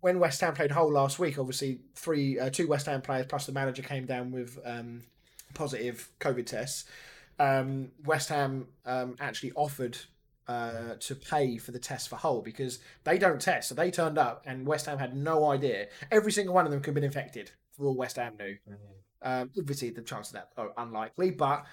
when 0.00 0.18
West 0.18 0.40
Ham 0.40 0.54
played 0.54 0.70
Hull 0.70 0.92
last 0.92 1.18
week, 1.18 1.38
obviously 1.38 1.80
three, 1.94 2.38
uh, 2.38 2.50
two 2.50 2.66
West 2.66 2.86
Ham 2.86 3.02
players 3.02 3.26
plus 3.26 3.46
the 3.46 3.52
manager 3.52 3.82
came 3.82 4.06
down 4.06 4.30
with 4.30 4.58
um, 4.64 5.02
positive 5.54 6.08
COVID 6.20 6.46
tests. 6.46 6.84
Um, 7.38 7.90
West 8.04 8.28
Ham 8.28 8.68
um, 8.84 9.16
actually 9.20 9.52
offered 9.52 9.98
uh, 10.48 10.94
to 10.98 11.14
pay 11.14 11.58
for 11.58 11.70
the 11.72 11.78
test 11.78 12.08
for 12.08 12.16
Hull 12.16 12.42
because 12.42 12.80
they 13.04 13.18
don't 13.18 13.40
test. 13.40 13.68
So 13.68 13.74
they 13.74 13.90
turned 13.90 14.18
up 14.18 14.42
and 14.46 14.66
West 14.66 14.86
Ham 14.86 14.98
had 14.98 15.16
no 15.16 15.50
idea. 15.50 15.88
Every 16.10 16.32
single 16.32 16.54
one 16.54 16.66
of 16.66 16.72
them 16.72 16.80
could 16.80 16.88
have 16.88 16.94
been 16.96 17.04
infected 17.04 17.50
for 17.72 17.86
all 17.86 17.96
West 17.96 18.16
Ham 18.16 18.34
knew. 18.38 18.56
Um, 19.22 19.50
obviously, 19.58 19.90
the 19.90 20.02
chance 20.02 20.28
of 20.28 20.34
that 20.34 20.48
are 20.56 20.72
unlikely, 20.78 21.30
but 21.30 21.66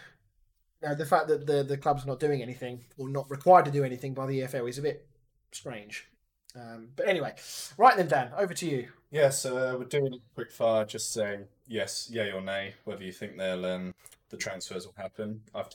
uh, 0.85 0.93
the 0.93 1.05
fact 1.05 1.27
that 1.27 1.45
the 1.45 1.63
the 1.63 1.77
club's 1.77 2.05
not 2.05 2.19
doing 2.19 2.41
anything 2.41 2.83
or 2.97 3.09
not 3.09 3.29
required 3.29 3.65
to 3.65 3.71
do 3.71 3.83
anything 3.83 4.13
by 4.13 4.25
the 4.25 4.41
EFL 4.41 4.69
is 4.69 4.77
a 4.77 4.81
bit 4.81 5.07
strange. 5.51 6.07
Um, 6.55 6.89
but 6.95 7.07
anyway, 7.07 7.35
right 7.77 7.95
then, 7.95 8.07
Dan, 8.07 8.31
over 8.37 8.53
to 8.53 8.65
you. 8.65 8.87
Yeah, 9.11 9.29
so 9.29 9.57
uh, 9.57 9.77
we're 9.77 9.85
doing 9.85 10.13
a 10.13 10.17
quick 10.35 10.51
fire, 10.51 10.85
just 10.85 11.13
saying 11.13 11.45
yes, 11.67 12.09
yay 12.11 12.31
or 12.31 12.41
nay, 12.41 12.73
whether 12.85 13.03
you 13.03 13.11
think 13.11 13.37
they'll 13.37 13.65
um, 13.65 13.93
the 14.29 14.37
transfers 14.37 14.85
will 14.85 14.95
happen. 14.97 15.41
I've 15.53 15.69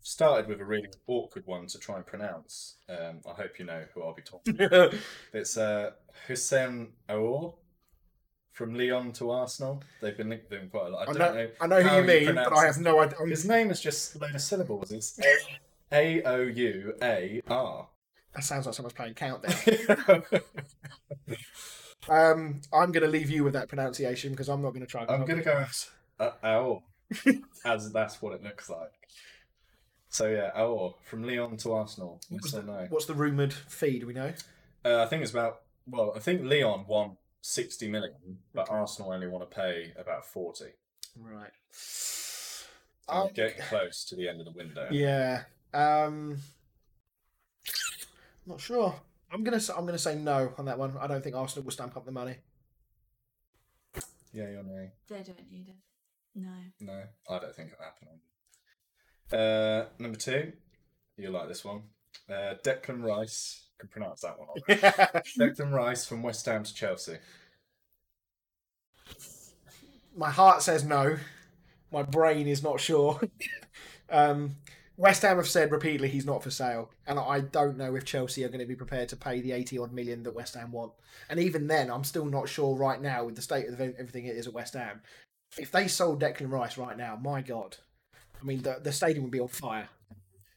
started 0.00 0.48
with 0.48 0.60
a 0.60 0.64
really 0.64 0.88
awkward 1.06 1.46
one 1.46 1.66
to 1.66 1.78
try 1.78 1.96
and 1.96 2.06
pronounce. 2.06 2.76
Um, 2.88 3.20
I 3.28 3.32
hope 3.32 3.58
you 3.58 3.64
know 3.64 3.84
who 3.94 4.02
I'll 4.02 4.14
be 4.14 4.22
talking. 4.22 4.56
It's 5.32 5.56
uh, 5.56 5.92
Hussein 6.26 6.92
Aouar 7.08 7.54
from 8.56 8.74
Lyon 8.74 9.12
to 9.12 9.30
Arsenal. 9.30 9.82
They've 10.00 10.16
been 10.16 10.30
linked 10.30 10.50
with 10.50 10.58
him 10.58 10.70
quite 10.70 10.86
a 10.86 10.88
lot. 10.88 11.00
I, 11.00 11.10
I 11.10 11.14
don't 11.14 11.18
know, 11.18 11.34
know. 11.34 11.48
I 11.60 11.66
know 11.66 11.82
who 11.82 11.96
you 11.96 12.26
mean, 12.26 12.34
but 12.36 12.54
I 12.54 12.64
have 12.64 12.78
no 12.78 13.00
idea. 13.00 13.18
His 13.26 13.46
name 13.46 13.70
is 13.70 13.82
just 13.82 14.16
a 14.16 14.18
load 14.18 14.34
of 14.34 14.40
syllables. 14.40 14.90
It's 14.90 15.20
A 15.92 16.22
O 16.22 16.40
U 16.40 16.94
A 17.02 17.42
R. 17.48 17.86
That 18.34 18.44
sounds 18.44 18.64
like 18.64 18.74
someone's 18.74 18.94
playing 18.94 19.12
countdown. 19.12 20.22
um, 22.08 22.62
I'm 22.72 22.92
going 22.92 23.02
to 23.02 23.08
leave 23.08 23.28
you 23.28 23.44
with 23.44 23.52
that 23.52 23.68
pronunciation 23.68 24.30
because 24.30 24.48
I'm 24.48 24.62
not 24.62 24.70
going 24.70 24.80
to 24.80 24.86
try. 24.86 25.04
I'm 25.06 25.26
gonna 25.26 25.42
go 25.42 25.66
uh, 26.18 26.30
Aouar, 26.42 26.82
as 27.66 27.92
that's 27.92 28.22
what 28.22 28.32
it 28.32 28.42
looks 28.42 28.70
like. 28.70 28.90
So 30.08 30.28
yeah, 30.28 30.50
Aouar 30.56 30.94
from 31.04 31.24
Lyon 31.24 31.58
to 31.58 31.72
Arsenal. 31.74 32.20
What 32.30 32.42
was 32.42 32.52
Yes 32.52 32.62
or 32.62 32.64
the- 32.64 32.72
no? 32.72 32.86
What's 32.88 33.04
the 33.04 33.14
rumored 33.14 33.52
fee? 33.52 33.98
Do 33.98 34.06
we 34.06 34.14
know? 34.14 34.32
Uh, 34.82 35.02
I 35.02 35.06
think 35.06 35.22
it's 35.22 35.30
about. 35.32 35.60
Well, 35.86 36.14
I 36.16 36.20
think 36.20 36.42
Lyon 36.42 36.86
won 36.88 37.18
sixty 37.46 37.88
million, 37.88 38.38
but 38.52 38.68
Arsenal 38.70 39.12
only 39.12 39.28
want 39.28 39.48
to 39.48 39.54
pay 39.56 39.92
about 39.98 40.26
forty. 40.26 40.70
Right. 41.18 41.50
So 41.70 42.66
Um, 43.08 43.26
we're 43.26 43.32
getting 43.32 43.62
close 43.62 44.04
to 44.06 44.16
the 44.16 44.28
end 44.28 44.40
of 44.40 44.46
the 44.46 44.52
window. 44.52 44.88
Yeah. 44.90 45.44
Um, 45.72 46.38
not 48.46 48.60
sure. 48.60 49.00
I'm 49.32 49.42
gonna. 49.44 49.56
s- 49.58 49.70
I'm 49.70 49.86
gonna 49.86 49.98
say 49.98 50.16
no 50.16 50.52
on 50.58 50.64
that 50.66 50.78
one. 50.78 50.96
I 50.98 51.06
don't 51.06 51.22
think 51.22 51.34
Arsenal 51.36 51.64
will 51.64 51.72
stamp 51.72 51.96
up 51.96 52.04
the 52.04 52.12
money. 52.12 52.36
Yeah, 54.32 54.50
you're 54.50 54.62
no? 54.62 54.90
They 55.08 55.22
don't 55.22 55.50
need 55.50 55.68
it. 55.68 55.76
No. 56.34 56.50
No, 56.80 57.02
I 57.30 57.38
don't 57.38 57.54
think 57.54 57.72
it'll 57.72 57.84
happen. 57.84 59.38
Uh, 59.38 59.88
number 59.98 60.18
two, 60.18 60.52
you 61.16 61.30
like 61.30 61.48
this 61.48 61.64
one? 61.64 61.82
Uh, 62.28 62.54
Declan 62.64 63.02
Rice. 63.02 63.62
I 63.78 63.80
can 63.80 63.88
pronounce 63.88 64.22
that 64.22 64.36
one. 64.38 64.48
Declan 65.38 65.72
Rice 65.72 66.06
from 66.06 66.22
West 66.22 66.46
Ham 66.46 66.64
to 66.64 66.74
Chelsea. 66.74 67.18
My 70.16 70.30
heart 70.30 70.62
says 70.62 70.84
no. 70.84 71.18
My 71.92 72.02
brain 72.02 72.46
is 72.46 72.62
not 72.62 72.80
sure. 72.80 73.20
um, 74.10 74.56
West 74.96 75.22
Ham 75.22 75.36
have 75.36 75.48
said 75.48 75.70
repeatedly 75.70 76.08
he's 76.08 76.24
not 76.24 76.42
for 76.42 76.50
sale, 76.50 76.90
and 77.06 77.18
I 77.18 77.40
don't 77.40 77.76
know 77.76 77.94
if 77.94 78.04
Chelsea 78.04 78.44
are 78.44 78.48
going 78.48 78.60
to 78.60 78.66
be 78.66 78.74
prepared 78.74 79.10
to 79.10 79.16
pay 79.16 79.40
the 79.40 79.52
eighty 79.52 79.78
odd 79.78 79.92
million 79.92 80.22
that 80.22 80.34
West 80.34 80.54
Ham 80.54 80.72
want. 80.72 80.92
And 81.28 81.38
even 81.38 81.66
then, 81.66 81.90
I'm 81.90 82.04
still 82.04 82.24
not 82.24 82.48
sure 82.48 82.74
right 82.74 83.00
now 83.00 83.24
with 83.24 83.36
the 83.36 83.42
state 83.42 83.68
of 83.68 83.80
everything 83.80 84.24
it 84.26 84.36
is 84.36 84.46
at 84.46 84.54
West 84.54 84.72
Ham. 84.74 85.02
If 85.58 85.70
they 85.70 85.86
sold 85.86 86.20
Declan 86.22 86.50
Rice 86.50 86.78
right 86.78 86.96
now, 86.96 87.18
my 87.22 87.42
God, 87.42 87.76
I 88.40 88.44
mean 88.44 88.62
the 88.62 88.80
the 88.82 88.92
stadium 88.92 89.24
would 89.24 89.32
be 89.32 89.40
on 89.40 89.48
fire. 89.48 89.88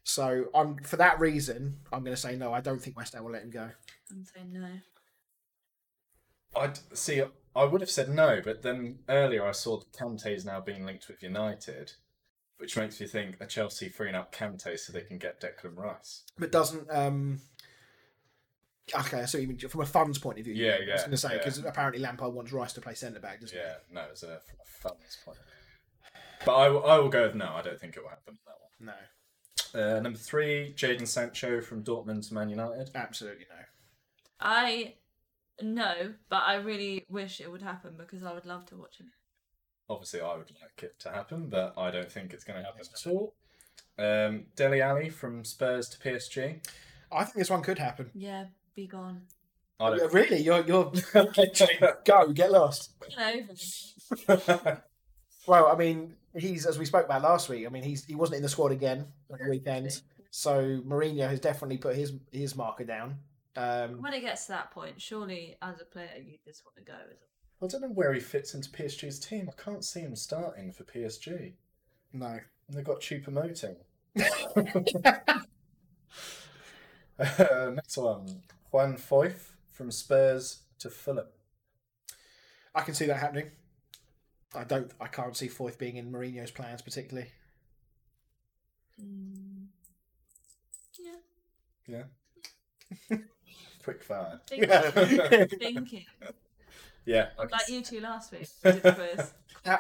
So 0.10 0.46
I'm 0.56 0.78
for 0.78 0.98
that 0.98 1.20
reason, 1.20 1.78
I'm 1.94 2.04
going 2.04 2.16
to 2.16 2.22
say 2.22 2.36
no. 2.36 2.52
I 2.52 2.62
don't 2.62 2.82
think 2.82 2.98
West 2.98 3.14
Ham 3.14 3.24
will 3.24 3.32
let 3.32 3.44
him 3.44 3.52
go. 3.52 3.70
I'm 4.12 4.26
saying 4.26 4.52
no. 4.52 4.68
I 6.60 6.72
see. 6.94 7.22
I 7.56 7.64
would 7.64 7.82
have 7.82 7.92
said 7.92 8.10
no, 8.10 8.42
but 8.44 8.64
then 8.64 9.00
earlier 9.08 9.46
I 9.46 9.52
saw 9.52 9.80
that 9.80 10.26
is 10.26 10.46
now 10.46 10.62
being 10.62 10.84
linked 10.84 11.08
with 11.08 11.22
United, 11.22 11.94
which 12.58 12.76
makes 12.76 13.00
me 13.00 13.06
think 13.06 13.40
are 13.40 13.46
Chelsea 13.46 13.90
freeing 13.90 14.16
up 14.16 14.34
Kante 14.34 14.80
so 14.80 14.92
they 14.92 15.02
can 15.02 15.20
get 15.20 15.40
Declan 15.40 15.78
Rice. 15.78 16.24
But 16.40 16.52
doesn't 16.52 16.90
um. 16.90 17.42
Okay, 19.00 19.28
so 19.28 19.38
you 19.38 19.48
mean 19.48 19.60
from 19.60 19.82
a 19.82 19.86
funds 19.86 20.18
point 20.18 20.40
of 20.40 20.46
view? 20.46 20.56
Yeah, 20.56 20.78
yeah. 20.84 20.90
I 20.90 20.94
was 20.94 21.02
going 21.02 21.12
to 21.12 21.18
say 21.18 21.32
yeah. 21.34 21.38
because 21.38 21.60
apparently 21.60 22.02
Lampard 22.02 22.34
wants 22.34 22.52
Rice 22.52 22.74
to 22.74 22.82
play 22.82 22.96
centre 22.96 23.20
back, 23.20 23.42
doesn't 23.42 23.56
Yeah, 23.56 23.76
no, 23.94 24.06
it's 24.10 24.24
a 24.24 24.38
a 24.38 24.66
funds 24.66 25.20
point 25.24 25.38
of 25.38 25.44
view. 25.44 26.22
But 26.46 26.56
I, 26.56 26.70
will- 26.70 26.86
I 26.88 26.98
will 26.98 27.10
go 27.10 27.28
with 27.28 27.36
no. 27.36 27.54
I 27.54 27.62
don't 27.62 27.80
think 27.80 27.96
it 27.96 28.02
will 28.02 28.10
happen. 28.10 28.40
That 28.48 28.56
he? 28.80 28.86
No, 28.86 28.94
one. 28.94 29.02
Uh, 29.74 30.00
number 30.00 30.18
three, 30.18 30.74
Jadon 30.76 31.08
Sancho 31.08 31.62
from 31.62 31.84
Dortmund 31.84 32.28
to 32.28 32.34
Man 32.34 32.50
United. 32.50 32.90
absolutely 32.96 33.46
no. 33.50 33.56
I 34.40 34.96
no, 35.62 36.14
but 36.30 36.44
I 36.46 36.56
really 36.56 37.06
wish 37.10 37.42
it 37.42 37.52
would 37.52 37.62
happen 37.62 37.96
because 37.98 38.24
I 38.24 38.34
would 38.34 38.46
love 38.46 38.66
to 38.68 38.78
watch 38.78 38.98
him. 38.98 39.12
Obviously, 39.90 40.22
I 40.22 40.38
would 40.38 40.52
like 40.62 40.84
it 40.84 41.00
to 41.00 41.10
happen, 41.12 41.50
but 41.50 41.74
I 41.78 41.92
don't 41.92 42.12
think 42.12 42.34
it's 42.34 42.44
going 42.44 42.60
to 42.60 42.66
happen 42.66 42.82
at 42.82 43.12
all. 43.12 43.34
Um, 43.98 44.46
Dele 44.56 44.82
Alli 44.82 45.10
from 45.10 45.44
Spurs 45.44 45.90
to 45.90 45.98
PSG. 45.98 46.66
I 47.12 47.24
think 47.24 47.36
this 47.36 47.50
one 47.50 47.62
could 47.62 47.80
happen. 47.80 48.12
Yeah, 48.14 48.46
be 48.76 48.88
gone. 48.88 49.24
I 49.80 49.96
don't. 49.96 50.14
Really, 50.14 50.42
you're 50.42 50.64
you're 50.66 50.92
go 52.06 52.32
get 52.32 52.52
lost. 52.52 52.92
Get 53.18 53.46
over. 54.30 54.84
Well, 55.48 55.66
I 55.66 55.76
mean, 55.76 56.14
he's 56.36 56.66
as 56.66 56.78
we 56.80 56.86
spoke 56.86 57.06
about 57.06 57.22
last 57.22 57.50
week. 57.50 57.66
I 57.66 57.70
mean, 57.70 57.84
he's 57.84 58.06
he 58.06 58.16
wasn't 58.16 58.38
in 58.38 58.44
the 58.44 58.50
squad 58.50 58.72
again 58.72 59.06
at 59.32 59.40
the 59.40 59.50
weekend, 59.50 60.02
so 60.32 60.82
Mourinho 60.82 61.28
has 61.30 61.40
definitely 61.40 61.78
put 61.78 61.96
his 61.96 62.14
his 62.32 62.56
marker 62.56 62.84
down. 62.84 63.18
Um, 63.56 64.02
When 64.02 64.14
it 64.14 64.22
gets 64.22 64.46
to 64.46 64.54
that 64.54 64.72
point, 64.72 65.02
surely 65.02 65.58
as 65.62 65.82
a 65.82 65.86
player 65.86 66.10
you 66.18 66.38
just 66.46 66.64
want 66.66 66.78
to 66.78 66.84
go. 66.84 66.94
As 66.94 67.18
I 67.62 67.68
don't 67.68 67.82
know 67.82 67.94
where 67.94 68.14
he 68.14 68.22
fits 68.22 68.54
into 68.54 68.70
PSG's 68.70 69.20
team. 69.20 69.50
I 69.50 69.62
can't 69.62 69.84
see 69.84 70.00
him 70.00 70.16
starting 70.16 70.72
for 70.72 70.86
PSG. 70.86 71.54
no, 72.14 72.26
And 72.26 72.42
they've 72.70 72.86
got 72.86 73.02
Choupo-Moting. 73.02 73.76
uh, 77.20 77.72
next 77.72 77.98
one, 77.98 78.44
Juan 78.72 78.96
Foyth 78.96 79.50
from 79.74 79.92
Spurs 79.92 80.60
to 80.80 80.90
Fulham. 80.90 81.28
I 82.74 82.82
can 82.82 82.94
see 82.94 83.08
that 83.08 83.18
happening. 83.18 83.52
I 84.56 84.64
don't. 84.64 84.92
I 85.00 85.08
can't 85.08 85.36
see 85.36 85.48
Foyth 85.48 85.78
being 85.78 85.98
in 85.98 86.12
Mourinho's 86.12 86.52
plans 86.52 86.82
particularly. 86.82 87.30
Mm. 89.02 89.68
Yeah. 91.88 92.04
Yeah. 93.10 93.18
Quick 93.84 94.04
fire. 94.04 94.40
Thinking. 94.48 95.48
thinking. 95.60 96.06
Yeah. 97.06 97.30
I 97.38 97.44
can 97.44 97.52
Like 97.52 97.70
you 97.70 97.82
two 97.82 98.02
last 98.02 98.32
week. 98.32 98.48
Did 98.64 98.84
the 98.84 98.92
quiz. 98.94 99.34
How, 99.66 99.80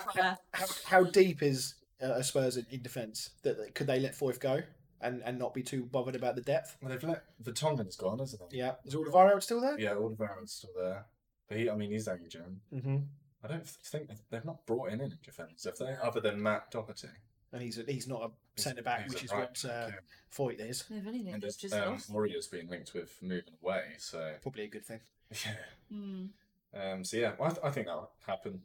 how, 0.53 0.65
how 0.85 1.03
deep 1.03 1.43
is 1.43 1.75
uh, 2.01 2.21
Spurs 2.21 2.57
in, 2.57 2.65
in 2.71 2.81
defence? 2.81 3.31
That 3.43 3.75
could 3.75 3.87
they 3.87 3.99
let 3.99 4.17
Foyth 4.17 4.39
go 4.39 4.61
and, 5.01 5.21
and 5.23 5.37
not 5.37 5.53
be 5.53 5.63
too 5.63 5.85
bothered 5.85 6.15
about 6.15 6.35
the 6.35 6.41
depth? 6.41 6.77
Well, 6.81 6.91
they've 6.91 7.03
let 7.03 7.23
Vertonghen's 7.43 7.95
gone, 7.95 8.19
hasn't 8.19 8.41
he? 8.51 8.59
Yeah, 8.59 8.73
is 8.85 8.95
Alderweireld 8.95 9.43
still 9.43 9.61
there? 9.61 9.79
Yeah, 9.79 9.91
Alderweireld's 9.91 10.53
still 10.53 10.71
there. 10.77 11.05
But 11.47 11.57
he, 11.57 11.69
I 11.69 11.75
mean, 11.75 11.91
he's 11.91 12.07
aging. 12.07 12.61
Mm-hmm. 12.73 12.97
I 13.43 13.47
don't 13.47 13.65
think 13.65 14.09
they've 14.29 14.43
not 14.45 14.65
brought 14.65 14.91
in 14.91 15.01
any 15.01 15.13
defence, 15.23 15.63
have 15.65 15.77
they? 15.77 15.95
Other 16.03 16.19
than 16.19 16.41
Matt 16.41 16.71
Doherty. 16.71 17.07
And 17.51 17.61
he's 17.61 17.79
a, 17.79 17.83
he's 17.83 18.07
not 18.07 18.21
a 18.23 18.61
centre 18.61 18.83
back, 18.83 19.09
which 19.09 19.23
is 19.23 19.31
right 19.31 19.39
what 19.49 19.65
uh, 19.65 19.85
back, 19.87 19.93
yeah. 19.95 20.35
Foyth 20.45 20.69
is. 20.69 20.83
If 20.89 21.07
anything, 21.07 21.33
And 21.33 21.43
it's 21.43 21.57
there's, 21.57 21.71
just 21.71 21.81
um, 21.81 21.93
lost. 21.93 22.09
Warriors 22.11 22.47
being 22.47 22.67
linked 22.69 22.93
with 22.93 23.11
moving 23.21 23.53
away, 23.63 23.83
so 23.97 24.33
Probably 24.43 24.63
a 24.65 24.67
good 24.67 24.85
thing. 24.85 24.99
yeah. 25.31 25.51
Mm. 25.91 26.29
Um, 26.73 27.03
so 27.03 27.17
yeah, 27.17 27.31
well, 27.39 27.49
I, 27.49 27.53
th- 27.53 27.65
I 27.65 27.69
think 27.71 27.87
that'll 27.87 28.11
happen. 28.27 28.61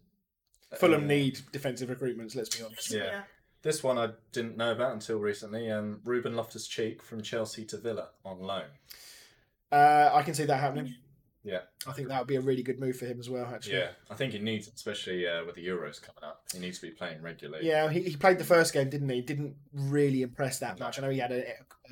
Fulham 0.77 1.05
Uh, 1.05 1.07
need 1.07 1.39
defensive 1.53 1.89
recruitments. 1.89 2.37
Let's 2.37 2.55
be 2.55 2.63
honest. 2.65 2.91
Yeah. 2.93 3.23
This 3.63 3.83
one 3.83 3.97
I 3.97 4.11
didn't 4.33 4.59
know 4.59 4.73
about 4.73 4.93
until 4.93 5.19
recently. 5.19 5.71
Um, 5.71 6.01
Ruben 6.05 6.37
Loftus 6.37 6.67
Cheek 6.67 7.03
from 7.03 7.23
Chelsea 7.23 7.65
to 7.67 7.79
Villa 7.79 8.09
on 8.25 8.41
loan. 8.41 8.65
Uh, 9.73 10.11
I 10.13 10.23
can 10.23 10.35
see 10.35 10.45
that 10.45 10.59
happening. 10.61 10.95
Yeah, 11.45 11.61
I 11.87 11.93
think 11.93 12.09
that 12.09 12.19
would 12.19 12.27
be 12.27 12.37
a 12.37 12.41
really 12.41 12.63
good 12.63 12.81
move 12.81 12.97
for 12.97 13.05
him 13.05 13.21
as 13.21 13.29
well. 13.29 13.45
Actually. 13.45 13.77
yeah. 13.77 13.89
I 14.11 14.15
think 14.15 14.33
he 14.33 14.39
needs, 14.39 14.67
especially 14.75 15.29
uh, 15.29 15.45
with 15.45 15.57
the 15.57 15.67
Euros 15.67 16.01
coming 16.01 16.25
up, 16.25 16.43
he 16.53 16.59
needs 16.59 16.79
to 16.79 16.87
be 16.87 16.93
playing 16.93 17.21
regularly. 17.21 17.67
Yeah, 17.67 17.91
he, 17.91 18.01
he 18.03 18.17
played 18.17 18.39
the 18.39 18.45
first 18.45 18.73
game, 18.73 18.89
didn't 18.89 19.11
he? 19.11 19.21
Didn't 19.21 19.55
really 19.75 20.23
impress 20.23 20.59
that 20.61 20.79
No. 20.79 20.87
much. 20.87 20.99
I 20.99 21.03
know 21.03 21.11
he 21.11 21.19
had 21.19 21.33
a, 21.33 21.43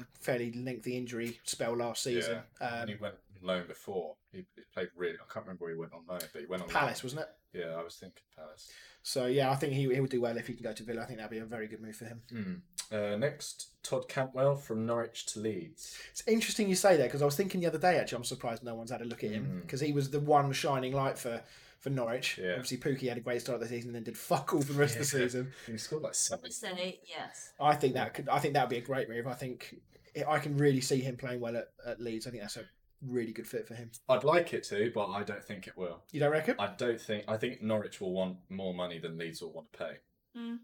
a 0.01 0.05
fairly 0.19 0.53
lengthy 0.53 0.97
injury 0.97 1.39
spell 1.45 1.77
last 1.77 2.03
season. 2.03 2.39
and 2.63 2.83
Um, 2.83 2.89
he 2.89 2.95
went 2.95 3.15
loan 3.43 3.67
before. 3.67 4.15
He, 4.33 4.39
he 4.57 4.63
played 4.73 4.89
really. 4.97 5.15
I 5.17 5.31
can't 5.33 5.45
remember 5.45 5.65
where 5.67 5.75
he 5.75 5.79
went 5.79 5.93
on 5.93 6.01
loan, 6.09 6.21
but 6.33 6.41
he 6.41 6.47
went 6.47 6.63
on 6.63 6.69
Palace, 6.71 7.03
wasn't 7.03 7.21
it? 7.23 7.29
Yeah, 7.53 7.75
I 7.79 7.83
was 7.85 7.97
thinking 7.97 8.23
Palace. 8.35 8.71
So 9.03 9.27
yeah, 9.27 9.51
I 9.51 9.57
think 9.57 9.73
he 9.73 9.93
he 9.93 10.01
would 10.01 10.11
do 10.11 10.21
well 10.21 10.37
if 10.37 10.47
he 10.47 10.55
can 10.55 10.63
go 10.63 10.73
to 10.73 10.83
Villa. 10.85 11.03
I 11.03 11.07
think 11.07 11.19
that'd 11.19 11.31
be 11.31 11.39
a 11.39 11.45
very 11.45 11.67
good 11.67 11.81
move 11.81 11.97
for 11.97 12.05
him. 12.05 12.23
Hmm. 12.31 12.55
Uh, 12.95 13.17
next, 13.17 13.69
Todd 13.83 14.07
Cantwell 14.09 14.55
from 14.55 14.85
Norwich 14.87 15.27
to 15.33 15.41
Leeds. 15.41 15.99
It's 16.11 16.23
interesting 16.29 16.69
you 16.69 16.75
say 16.75 16.97
that 16.99 17.05
because 17.05 17.23
I 17.23 17.25
was 17.25 17.37
thinking 17.37 17.61
the 17.61 17.67
other 17.67 17.79
day. 17.79 17.99
Actually, 17.99 18.17
I'm 18.19 18.25
surprised 18.25 18.63
no 18.63 18.75
one's 18.75 18.91
had 18.91 19.01
a 19.01 19.05
look 19.05 19.25
at 19.25 19.31
him 19.31 19.45
Mm. 19.47 19.61
because 19.63 19.81
he 19.81 19.93
was 19.93 20.11
the 20.11 20.21
one 20.21 20.53
shining 20.53 20.93
light 20.93 21.19
for 21.19 21.43
for 21.81 21.91
Norwich. 21.91 22.39
Yeah. 22.41 22.53
Obviously, 22.53 22.77
Pukki 22.79 23.09
had 23.09 23.17
a 23.17 23.21
great 23.21 23.41
start 23.41 23.57
of 23.57 23.63
the 23.63 23.69
season, 23.75 23.89
and 23.89 23.97
then 23.97 24.05
did 24.05 24.17
fuck 24.17 24.53
all 24.55 24.61
for 24.63 24.73
the 24.73 24.79
rest 24.79 24.95
of 24.95 25.01
the 25.01 25.05
season. 25.07 25.53
He 25.67 25.79
scored 25.79 26.03
like 26.03 26.15
seven. 26.15 26.41
I 26.41 26.47
would 26.47 26.53
say 26.53 27.01
yes. 27.05 27.53
I 27.61 27.75
think 27.75 27.95
that 27.95 28.15
could. 28.15 28.29
I 28.29 28.39
think 28.39 28.55
that 28.55 28.63
would 28.65 28.71
be 28.71 28.79
a 28.79 28.83
great 28.83 29.09
move. 29.09 29.27
I 29.27 29.35
think 29.35 29.81
I 30.29 30.39
can 30.39 30.57
really 30.59 30.81
see 30.83 31.01
him 31.01 31.17
playing 31.17 31.41
well 31.41 31.57
at, 31.57 31.69
at 31.85 31.99
Leeds. 32.01 32.27
I 32.27 32.31
think 32.31 32.43
that's 32.43 32.57
a 32.59 32.65
really 33.07 33.33
good 33.33 33.47
fit 33.47 33.67
for 33.67 33.75
him. 33.75 33.91
I'd 34.09 34.25
like 34.25 34.53
it 34.55 34.65
to, 34.65 34.91
but 34.95 35.07
I 35.07 35.23
don't 35.23 35.45
think 35.45 35.67
it 35.67 35.77
will. 35.77 36.03
You 36.13 36.21
don't 36.21 36.33
reckon? 36.33 36.57
I 36.59 36.69
don't 36.77 37.01
think. 37.01 37.25
I 37.29 37.37
think 37.37 37.63
Norwich 37.63 38.01
will 38.01 38.13
want 38.13 38.37
more 38.49 38.75
money 38.75 38.99
than 38.99 39.19
Leeds 39.19 39.43
will 39.43 39.53
want 39.53 39.73
to 39.73 39.79
pay. 39.79 39.93
Mm. 40.37 40.59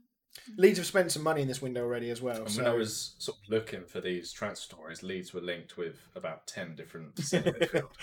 Leeds 0.56 0.78
have 0.78 0.86
spent 0.86 1.10
some 1.10 1.22
money 1.22 1.42
in 1.42 1.48
this 1.48 1.60
window 1.60 1.82
already 1.82 2.10
as 2.10 2.22
well. 2.22 2.42
And 2.42 2.50
so 2.50 2.62
when 2.62 2.70
I 2.70 2.74
was 2.74 3.14
sort 3.18 3.38
of 3.38 3.48
looking 3.48 3.84
for 3.84 4.00
these 4.00 4.32
transfer 4.32 4.74
stories, 4.74 5.02
Leeds 5.02 5.34
were 5.34 5.40
linked 5.40 5.76
with 5.76 6.08
about 6.14 6.46
ten 6.46 6.74
different 6.74 7.18
centre 7.18 7.52
midfield. 7.52 7.88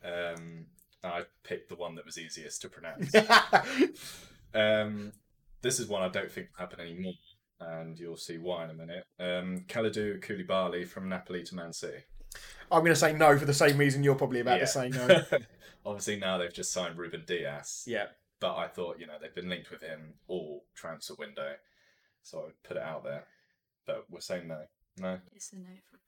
Um, 0.00 0.66
I 1.02 1.22
picked 1.42 1.68
the 1.68 1.74
one 1.74 1.96
that 1.96 2.06
was 2.06 2.18
easiest 2.18 2.62
to 2.62 2.68
pronounce. 2.68 3.12
Um, 4.54 5.12
this 5.62 5.80
is 5.80 5.88
one 5.88 6.02
I 6.02 6.08
don't 6.08 6.30
think 6.30 6.48
will 6.50 6.60
happen 6.60 6.80
anymore, 6.80 7.14
and 7.60 7.98
you'll 7.98 8.16
see 8.16 8.38
why 8.38 8.64
in 8.64 8.70
a 8.70 8.74
minute. 8.74 9.04
Um, 9.18 9.64
Kalidou 9.68 10.20
Koulibaly 10.20 10.86
from 10.86 11.08
Napoli 11.08 11.42
to 11.44 11.54
Man 11.54 11.72
City. 11.72 12.04
I'm 12.70 12.80
going 12.80 12.92
to 12.92 12.96
say 12.96 13.12
no 13.12 13.38
for 13.38 13.44
the 13.46 13.54
same 13.54 13.78
reason 13.78 14.02
you're 14.02 14.14
probably 14.14 14.40
about 14.40 14.60
to 14.60 14.66
say 14.66 14.88
no. 14.90 15.22
Obviously, 15.86 16.16
now 16.16 16.36
they've 16.38 16.52
just 16.52 16.72
signed 16.72 16.98
Ruben 16.98 17.24
Dias. 17.26 17.84
yeah. 17.86 18.06
But 18.40 18.56
I 18.56 18.68
thought, 18.68 19.00
you 19.00 19.06
know, 19.06 19.14
they've 19.20 19.34
been 19.34 19.48
linked 19.48 19.70
with 19.70 19.82
him 19.82 20.14
all 20.28 20.64
transfer 20.74 21.14
window, 21.18 21.54
so 22.22 22.40
I 22.40 22.44
would 22.44 22.62
put 22.62 22.76
it 22.76 22.82
out 22.84 23.02
there. 23.02 23.24
But 23.84 24.04
we're 24.10 24.20
saying 24.20 24.46
no. 24.46 24.60
No. 24.96 25.18
It's 25.34 25.52
a 25.52 25.56
no 25.56 25.64
from 25.90 25.98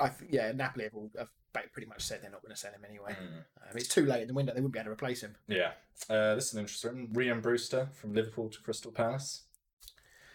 I 0.00 0.08
th- 0.08 0.30
yeah, 0.32 0.50
Napoli 0.52 0.84
have, 0.84 0.94
all, 0.94 1.10
have 1.16 1.30
pretty 1.72 1.86
much 1.88 2.02
said 2.02 2.22
they're 2.22 2.30
not 2.30 2.42
going 2.42 2.52
to 2.54 2.60
sell 2.60 2.72
him 2.72 2.84
anyway. 2.88 3.12
Mm. 3.12 3.36
Um, 3.38 3.76
it's 3.76 3.88
too 3.88 4.04
late 4.04 4.22
in 4.22 4.28
the 4.28 4.34
window; 4.34 4.52
they 4.52 4.60
wouldn't 4.60 4.72
be 4.72 4.78
able 4.80 4.86
to 4.86 4.92
replace 4.92 5.20
him. 5.22 5.36
Yeah. 5.46 5.72
Uh, 6.10 6.34
this 6.34 6.48
is 6.48 6.54
an 6.54 6.60
interesting. 6.60 7.08
Rian 7.12 7.40
Brewster 7.40 7.88
from 7.94 8.14
Liverpool 8.14 8.48
to 8.50 8.60
Crystal 8.60 8.90
Palace. 8.90 9.42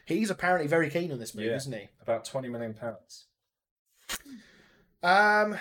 He's 0.06 0.30
apparently 0.30 0.68
very 0.68 0.89
keen 0.89 1.12
on 1.12 1.20
this 1.20 1.36
move, 1.36 1.46
Yeah. 1.46 1.56
isn't 1.56 1.74
he? 1.74 1.89
About 2.02 2.24
twenty 2.24 2.48
million 2.50 2.74
pounds. 2.74 3.26
Um, 5.04 5.58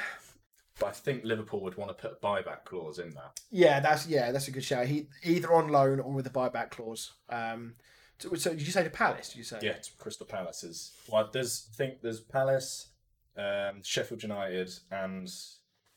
But 0.79 0.87
I 0.87 0.93
think 0.93 1.25
Liverpool 1.25 1.61
would 1.63 1.77
want 1.77 1.91
to 1.91 1.95
put 1.95 2.19
a 2.21 2.25
buyback 2.27 2.65
clause 2.65 2.99
in 2.99 3.11
that. 3.15 3.41
yeah, 3.51 3.81
that's 3.81 4.07
yeah, 4.07 4.33
that's 4.33 4.49
a 4.49 4.51
good 4.51 4.65
shout. 4.65 4.87
He 4.87 5.07
either 5.23 5.53
on 5.53 5.69
loan 5.69 6.01
or 6.01 6.13
with 6.13 6.27
a 6.27 6.31
buyback 6.31 6.71
clause. 6.71 7.13
Um, 7.29 7.75
so, 8.19 8.35
so 8.35 8.51
did 8.51 8.63
you 8.63 8.73
say 8.73 8.85
to 8.85 8.91
Palace? 8.91 9.31
Did 9.31 9.39
you 9.39 9.45
say? 9.45 9.59
Yeah, 9.63 9.73
it's 9.73 9.91
Crystal 9.91 10.27
Palace 10.27 10.63
is. 10.65 10.93
Well, 11.11 11.29
there's 11.33 11.69
I 11.73 11.77
think 11.77 12.03
there's 12.03 12.21
Palace, 12.21 12.89
um, 13.37 13.83
Sheffield 13.83 14.23
United, 14.23 14.71
and 14.91 15.31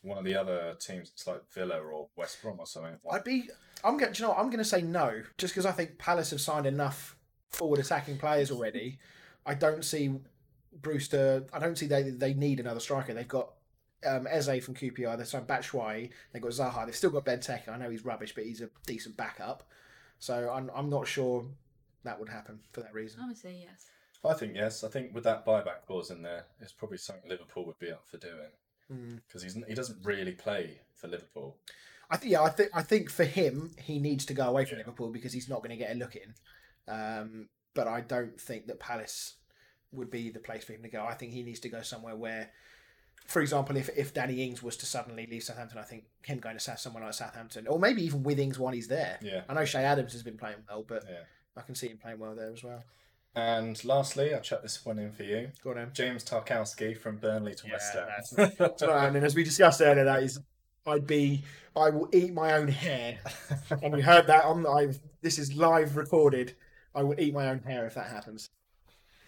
one 0.01 0.17
of 0.17 0.25
the 0.25 0.35
other 0.35 0.75
teams. 0.79 1.11
It's 1.13 1.27
like 1.27 1.41
Villa 1.53 1.79
or 1.79 2.07
West 2.15 2.41
Brom 2.41 2.59
or 2.59 2.65
something. 2.65 2.97
I'd 3.11 3.23
be. 3.23 3.49
I'm 3.83 3.97
going. 3.97 4.13
You 4.15 4.23
know, 4.23 4.29
what? 4.29 4.39
I'm 4.39 4.47
going 4.47 4.57
to 4.59 4.65
say 4.65 4.81
no, 4.81 5.23
just 5.37 5.53
because 5.53 5.65
I 5.65 5.71
think 5.71 5.97
Palace 5.97 6.31
have 6.31 6.41
signed 6.41 6.65
enough 6.65 7.15
forward 7.49 7.79
attacking 7.79 8.17
players 8.17 8.51
already. 8.51 8.99
I 9.45 9.53
don't 9.53 9.83
see 9.83 10.11
Brewster. 10.81 11.45
I 11.53 11.59
don't 11.59 11.77
see 11.77 11.87
they 11.87 12.03
they 12.03 12.33
need 12.33 12.59
another 12.59 12.79
striker. 12.79 13.13
They've 13.13 13.27
got 13.27 13.53
um, 14.05 14.27
Eze 14.27 14.63
from 14.63 14.75
QPR. 14.75 15.17
They've 15.17 15.27
signed 15.27 15.47
Batshuayi. 15.47 16.09
They've 16.31 16.41
got 16.41 16.51
Zaha. 16.51 16.85
They've 16.85 16.95
still 16.95 17.09
got 17.11 17.25
Benteke. 17.25 17.69
I 17.69 17.77
know 17.77 17.89
he's 17.89 18.05
rubbish, 18.05 18.33
but 18.35 18.43
he's 18.45 18.61
a 18.61 18.69
decent 18.85 19.15
backup. 19.17 19.63
So 20.19 20.49
I'm 20.53 20.69
I'm 20.75 20.89
not 20.89 21.07
sure 21.07 21.45
that 22.03 22.19
would 22.19 22.29
happen 22.29 22.59
for 22.71 22.81
that 22.81 22.93
reason. 22.93 23.21
I 23.21 23.27
would 23.27 23.37
say 23.37 23.55
yes. 23.61 23.87
I 24.25 24.33
think 24.33 24.55
yes. 24.55 24.83
I 24.83 24.87
think 24.89 25.13
with 25.13 25.23
that 25.25 25.45
buyback 25.45 25.85
clause 25.85 26.09
in 26.11 26.21
there, 26.21 26.45
it's 26.61 26.71
probably 26.73 26.97
something 26.97 27.29
Liverpool 27.29 27.65
would 27.65 27.79
be 27.79 27.91
up 27.91 28.03
for 28.09 28.17
doing 28.17 28.51
Mm. 28.91 29.21
because 29.25 29.41
he's 29.43 29.57
he 29.67 29.73
doesn't 29.73 30.05
really 30.05 30.33
play 30.33 30.81
for 30.95 31.07
Liverpool. 31.07 31.55
I 32.09 32.17
think 32.17 32.33
yeah, 32.33 32.41
I 32.43 32.49
think 32.49 32.69
I 32.73 32.81
think 32.81 33.09
for 33.09 33.23
him, 33.23 33.71
he 33.81 33.97
needs 33.99 34.25
to 34.25 34.33
go 34.33 34.45
away 34.47 34.65
from 34.65 34.77
Yeah. 34.77 34.83
Liverpool 34.85 35.09
because 35.11 35.31
he's 35.31 35.47
not 35.47 35.59
going 35.59 35.69
to 35.69 35.77
get 35.77 35.91
a 35.91 35.95
look 35.95 36.15
in. 36.17 36.33
Um, 36.87 37.47
but 37.73 37.87
I 37.87 38.01
don't 38.01 38.39
think 38.39 38.67
that 38.67 38.79
Palace 38.81 39.35
would 39.93 40.11
be 40.11 40.29
the 40.29 40.39
place 40.39 40.63
for 40.63 40.73
him 40.73 40.83
to 40.83 40.89
go. 40.89 41.05
I 41.05 41.13
think 41.13 41.31
he 41.33 41.43
needs 41.43 41.59
to 41.61 41.69
go 41.69 41.81
somewhere 41.81 42.15
where 42.15 42.49
for 43.27 43.41
example, 43.41 43.77
if 43.77 43.89
if 43.95 44.13
Danny 44.13 44.43
Ings 44.43 44.61
was 44.61 44.75
to 44.77 44.85
suddenly 44.85 45.25
leave 45.31 45.43
Southampton, 45.43 45.77
I 45.79 45.83
think 45.83 46.03
him 46.23 46.39
going 46.39 46.55
to 46.55 46.59
South 46.59 46.79
somewhere 46.79 47.03
like 47.05 47.13
Southampton, 47.13 47.67
or 47.67 47.79
maybe 47.79 48.03
even 48.03 48.21
with 48.23 48.37
Ings 48.37 48.59
while 48.59 48.73
he's 48.73 48.89
there. 48.89 49.17
Yeah. 49.21 49.43
I 49.47 49.53
know 49.53 49.63
Che 49.65 49.79
Adams 49.79 50.11
has 50.13 50.23
been 50.23 50.37
playing 50.37 50.57
well, 50.69 50.83
but 50.85 51.03
Yeah. 51.09 51.21
I 51.55 51.61
can 51.61 51.73
see 51.75 51.87
him 51.87 51.97
playing 51.97 52.19
well 52.19 52.35
there 52.35 52.51
as 52.51 52.63
well. 52.63 52.83
And 53.35 53.83
lastly, 53.85 54.33
I'll 54.33 54.41
chuck 54.41 54.61
this 54.61 54.85
one 54.85 54.99
in 54.99 55.11
for 55.13 55.23
you. 55.23 55.51
Go 55.63 55.71
on, 55.71 55.77
Em. 55.79 55.91
James 55.93 56.23
Tarkowski 56.25 56.95
from 56.97 57.17
Burnley 57.17 57.55
to 57.55 57.67
Yeah, 57.67 57.73
West 57.73 57.93
Ham. 57.93 58.07
that's- 58.37 58.71
So, 58.79 58.91
and 58.91 59.15
as 59.17 59.35
we 59.35 59.43
discussed 59.43 59.81
earlier, 59.81 60.03
that 60.03 60.21
is, 60.21 60.39
I'd 60.85 61.07
be, 61.07 61.43
I 61.75 61.89
will 61.91 62.09
eat 62.13 62.33
my 62.33 62.53
own 62.53 62.67
hair, 62.67 63.19
and 63.81 63.93
we 63.93 64.01
heard 64.01 64.27
that 64.27 64.43
on. 64.43 64.67
I 64.67 64.89
this 65.21 65.39
is 65.39 65.55
live 65.55 65.95
recorded. 65.95 66.55
I 66.93 67.01
will 67.03 67.19
eat 67.19 67.33
my 67.33 67.47
own 67.49 67.59
hair 67.59 67.85
if 67.87 67.95
that 67.95 68.07
happens, 68.07 68.49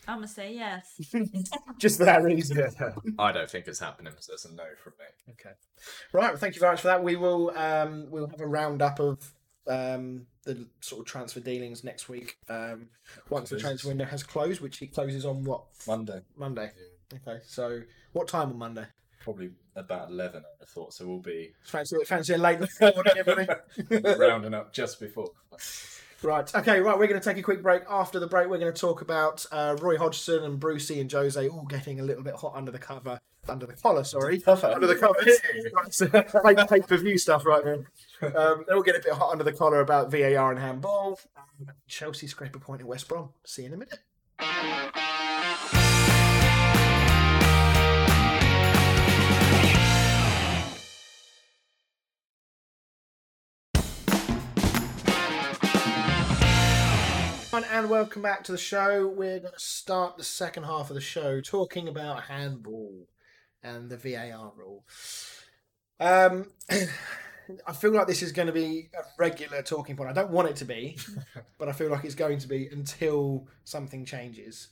I'm 0.07 0.17
gonna 0.17 0.27
say 0.27 0.53
yes. 0.53 0.99
just 1.77 1.97
for 1.99 2.05
that 2.05 2.23
reason. 2.23 2.57
I 3.19 3.31
don't 3.31 3.49
think 3.49 3.67
it's 3.67 3.79
happening, 3.79 4.13
so 4.19 4.33
it's 4.33 4.45
a 4.45 4.53
no 4.53 4.63
from 4.83 4.93
me. 4.99 5.33
Okay. 5.33 5.55
Right. 6.13 6.29
Well, 6.31 6.37
thank 6.37 6.55
you 6.55 6.59
very 6.59 6.73
much 6.73 6.81
for 6.81 6.87
that. 6.87 7.03
We 7.03 7.15
will 7.15 7.51
um 7.57 8.07
we'll 8.09 8.27
have 8.27 8.41
a 8.41 8.47
roundup 8.47 8.99
of 8.99 9.33
um 9.67 10.27
the 10.43 10.67
sort 10.81 11.01
of 11.01 11.05
transfer 11.07 11.39
dealings 11.39 11.83
next 11.83 12.07
week. 12.09 12.37
Um 12.49 12.89
once 13.29 13.49
the 13.49 13.59
transfer 13.59 13.87
window 13.89 14.05
has 14.05 14.23
closed, 14.23 14.61
which 14.61 14.81
it 14.81 14.93
closes 14.93 15.25
on 15.25 15.43
what 15.43 15.63
Monday. 15.87 16.21
Monday. 16.35 16.71
Okay. 17.13 17.39
So 17.45 17.81
what 18.13 18.27
time 18.27 18.49
on 18.49 18.57
Monday? 18.57 18.85
Probably 19.23 19.49
about 19.75 20.09
11, 20.11 20.35
I 20.35 20.37
would 20.37 20.45
have 20.59 20.69
thought, 20.69 20.93
so 20.93 21.07
we'll 21.07 21.17
be 21.17 21.51
Fancy 21.65 21.97
fancy 22.05 22.33
a 22.33 22.37
late 22.37 22.59
morning, 22.79 23.13
everybody. 23.17 24.19
rounding 24.19 24.53
up 24.53 24.71
just 24.71 24.99
before. 24.99 25.31
Right. 26.25 26.55
Okay. 26.55 26.79
Right. 26.79 26.97
We're 26.97 27.07
going 27.07 27.21
to 27.21 27.29
take 27.29 27.37
a 27.37 27.43
quick 27.43 27.61
break. 27.61 27.83
After 27.89 28.19
the 28.19 28.27
break, 28.27 28.49
we're 28.49 28.57
going 28.57 28.73
to 28.73 28.79
talk 28.79 29.01
about 29.01 29.45
uh, 29.51 29.77
Roy 29.79 29.97
Hodgson 29.97 30.43
and 30.43 30.59
Brucey 30.59 30.99
and 30.99 31.11
Jose 31.11 31.47
all 31.47 31.65
getting 31.65 31.99
a 31.99 32.03
little 32.03 32.23
bit 32.23 32.33
hot 32.35 32.53
under 32.55 32.71
the 32.71 32.79
cover, 32.79 33.19
under 33.47 33.65
the 33.65 33.73
collar. 33.73 34.03
Sorry, 34.03 34.41
under 34.45 34.87
the 34.87 34.95
cover. 34.95 35.19
Pay 36.67 36.79
per 36.81 36.97
view 36.97 37.17
stuff 37.17 37.45
right 37.45 37.63
now. 37.63 37.83
Um, 38.35 38.65
they'll 38.67 38.81
get 38.81 38.95
a 38.95 39.01
bit 39.01 39.13
hot 39.13 39.31
under 39.31 39.43
the 39.43 39.53
collar 39.53 39.81
about 39.81 40.11
VAR 40.11 40.51
and 40.51 40.59
handball. 40.59 41.19
Um, 41.37 41.67
Chelsea 41.87 42.27
scrape 42.27 42.55
a 42.55 42.59
point 42.59 42.81
at 42.81 42.87
West 42.87 43.07
Brom. 43.07 43.29
See 43.43 43.63
you 43.63 43.67
in 43.67 43.73
a 43.73 43.77
minute. 43.77 45.05
And 57.63 57.89
welcome 57.89 58.21
back 58.21 58.43
to 58.43 58.51
the 58.51 58.57
show. 58.57 59.07
We're 59.07 59.39
going 59.39 59.53
to 59.53 59.59
start 59.59 60.17
the 60.17 60.25
second 60.25 60.63
half 60.63 60.89
of 60.89 60.93
the 60.93 60.99
show 60.99 61.39
talking 61.39 61.87
about 61.87 62.23
handball 62.23 63.07
and 63.63 63.89
the 63.89 63.95
VAR 63.95 64.51
rule. 64.57 64.83
Um, 65.97 66.47
I 67.65 67.71
feel 67.71 67.93
like 67.93 68.07
this 68.07 68.21
is 68.21 68.33
going 68.33 68.47
to 68.47 68.51
be 68.51 68.89
a 68.93 69.03
regular 69.17 69.61
talking 69.61 69.95
point. 69.95 70.09
I 70.09 70.13
don't 70.13 70.31
want 70.31 70.49
it 70.49 70.57
to 70.57 70.65
be, 70.65 70.97
but 71.57 71.69
I 71.69 71.71
feel 71.71 71.89
like 71.89 72.03
it's 72.03 72.13
going 72.13 72.39
to 72.39 72.47
be 72.49 72.67
until 72.67 73.47
something 73.63 74.03
changes. 74.03 74.67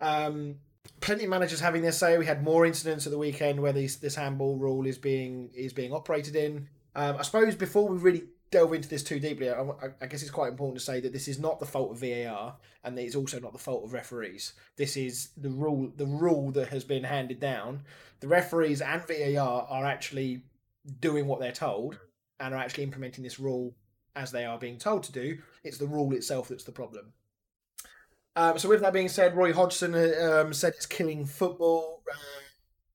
Um, 0.00 0.56
plenty 1.00 1.22
of 1.22 1.30
managers 1.30 1.60
having 1.60 1.82
their 1.82 1.92
say. 1.92 2.18
We 2.18 2.26
had 2.26 2.42
more 2.42 2.66
incidents 2.66 3.06
at 3.06 3.12
the 3.12 3.18
weekend 3.18 3.60
where 3.60 3.72
this 3.72 3.96
this 3.96 4.16
handball 4.16 4.56
rule 4.56 4.84
is 4.84 4.98
being 4.98 5.50
is 5.54 5.72
being 5.72 5.92
operated 5.92 6.34
in. 6.34 6.66
Um, 6.96 7.18
I 7.20 7.22
suppose 7.22 7.54
before 7.54 7.86
we 7.86 7.98
really 7.98 8.24
delve 8.50 8.74
into 8.74 8.88
this 8.88 9.02
too 9.02 9.20
deeply, 9.20 9.50
I, 9.50 9.62
I- 10.00 10.06
guess 10.06 10.22
it's 10.22 10.30
quite 10.30 10.50
important 10.50 10.78
to 10.78 10.84
say 10.84 11.00
that 11.00 11.12
this 11.12 11.28
is 11.28 11.38
not 11.38 11.60
the 11.60 11.66
fault 11.66 11.92
of 11.92 12.00
VAR, 12.00 12.56
and 12.84 12.98
it's 12.98 13.14
also 13.14 13.38
not 13.40 13.52
the 13.52 13.58
fault 13.58 13.84
of 13.84 13.92
referees. 13.92 14.54
This 14.76 14.96
is 14.96 15.30
the 15.36 15.50
rule 15.50 15.92
the 15.96 16.06
rule 16.06 16.50
that 16.52 16.68
has 16.68 16.84
been 16.84 17.04
handed 17.04 17.40
down. 17.40 17.82
The 18.20 18.28
referees 18.28 18.80
and 18.80 19.02
VAR 19.06 19.66
are 19.68 19.84
actually 19.84 20.42
doing 21.00 21.26
what 21.26 21.40
they're 21.40 21.52
told 21.52 21.98
and 22.38 22.54
are 22.54 22.60
actually 22.60 22.84
implementing 22.84 23.22
this 23.22 23.38
rule 23.38 23.74
as 24.16 24.32
they 24.32 24.44
are 24.44 24.58
being 24.58 24.78
told 24.78 25.02
to 25.04 25.12
do. 25.12 25.38
It's 25.62 25.78
the 25.78 25.86
rule 25.86 26.12
itself 26.14 26.48
that's 26.48 26.64
the 26.64 26.72
problem. 26.72 27.12
Um, 28.36 28.58
so, 28.58 28.68
with 28.68 28.80
that 28.80 28.92
being 28.92 29.08
said, 29.08 29.36
Roy 29.36 29.52
Hodgson 29.52 29.94
um, 29.94 30.52
said 30.52 30.74
it's 30.76 30.86
killing 30.86 31.26
football. 31.26 32.02
Uh, 32.10 32.16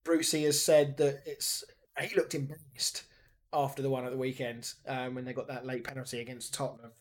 Brucey 0.03 0.43
has 0.43 0.61
said 0.61 0.97
that 0.97 1.23
it's. 1.25 1.63
He 1.99 2.13
looked 2.15 2.35
embarrassed 2.35 3.03
after 3.55 3.81
the 3.81 3.89
one 3.89 4.05
at 4.05 4.11
the 4.11 4.17
weekend 4.17 4.73
um, 4.87 5.15
when 5.15 5.25
they 5.25 5.33
got 5.33 5.47
that 5.47 5.65
late 5.65 5.83
penalty 5.83 6.19
against 6.19 6.53
Tottenham. 6.53 6.91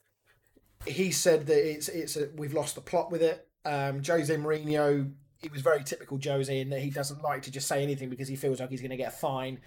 He 0.86 1.10
said 1.10 1.46
that 1.46 1.70
it's 1.70 1.88
it's 1.88 2.16
a, 2.16 2.28
we've 2.36 2.54
lost 2.54 2.74
the 2.74 2.80
plot 2.80 3.10
with 3.10 3.22
it. 3.22 3.48
Um, 3.64 4.02
Jose 4.04 4.34
Mourinho, 4.36 5.10
he 5.42 5.48
was 5.48 5.62
very 5.62 5.82
typical 5.82 6.18
Jose 6.22 6.60
in 6.60 6.70
that 6.70 6.80
he 6.80 6.90
doesn't 6.90 7.22
like 7.22 7.42
to 7.42 7.50
just 7.50 7.66
say 7.66 7.82
anything 7.82 8.10
because 8.10 8.28
he 8.28 8.36
feels 8.36 8.60
like 8.60 8.70
he's 8.70 8.80
going 8.80 8.90
to 8.90 8.96
get 8.96 9.08
a 9.08 9.16
fine, 9.16 9.58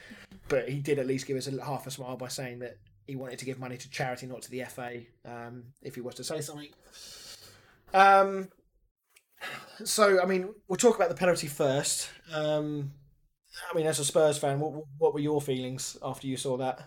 but 0.48 0.70
he 0.70 0.80
did 0.80 1.00
at 1.00 1.08
least 1.08 1.26
give 1.26 1.38
us 1.38 1.48
a 1.48 1.64
half 1.64 1.88
a 1.88 1.92
smile 1.92 2.16
by 2.16 2.28
saying 2.28 2.60
that 2.60 2.78
he 3.08 3.16
wanted 3.16 3.40
to 3.40 3.46
give 3.46 3.60
money 3.60 3.78
to 3.78 3.90
charity, 3.90 4.28
not 4.28 4.42
to 4.44 4.52
the 4.52 4.64
FA, 4.66 5.02
um, 5.26 5.64
if 5.82 5.96
he 5.96 6.02
was 6.02 6.16
to 6.16 6.24
say 6.24 6.42
something. 6.42 6.70
Um, 7.94 8.50
so, 9.84 10.22
I 10.22 10.26
mean, 10.26 10.54
we'll 10.68 10.78
talk 10.78 10.96
about 10.96 11.10
the 11.10 11.16
penalty 11.16 11.48
first. 11.48 12.10
Um, 12.34 12.92
I 13.72 13.76
mean, 13.76 13.88
as 13.88 14.00
a 14.00 14.06
Spurs 14.06 14.38
fan, 14.38 14.60
what, 14.60 14.84
what 14.98 15.14
were 15.14 15.20
your 15.20 15.42
feelings 15.42 15.98
after 16.04 16.28
you 16.28 16.38
saw 16.38 16.58
that? 16.58 16.80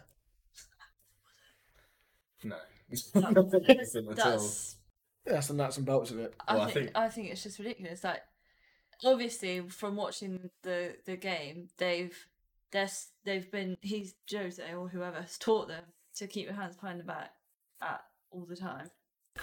No. 2.45 2.57
That's, 2.91 3.15
Nothing 3.15 3.65
at 3.69 3.97
all. 3.97 4.15
that's 4.15 4.77
That's 5.25 5.47
the 5.49 5.55
nuts 5.55 5.77
and 5.77 5.87
bolts 5.87 6.11
of 6.11 6.19
it. 6.19 6.35
I, 6.49 6.55
Well, 6.55 6.63
I 6.63 6.71
think, 6.71 6.87
think- 6.87 6.97
I 6.97 7.09
think 7.09 7.31
it's 7.31 7.43
just 7.45 7.59
ridiculous. 7.59 8.03
Like, 8.03 8.23
obviously, 9.05 9.61
from 9.69 9.95
watching 9.97 10.51
the 10.63 10.97
the 11.07 11.17
game, 11.17 11.69
they've 11.79 12.17
there's 12.73 13.09
they've 13.25 13.49
been 13.51 13.77
he's 13.81 14.15
Jose 14.33 14.75
or 14.75 14.89
whoever 14.89 15.21
has 15.21 15.39
taught 15.39 15.69
them 15.69 15.85
to 16.17 16.27
keep 16.27 16.47
your 16.47 16.55
hands 16.55 16.77
behind 16.77 16.99
the 16.99 17.05
back 17.05 17.31
at 17.81 18.01
all 18.33 18.45
the 18.49 18.57
time, 18.57 18.91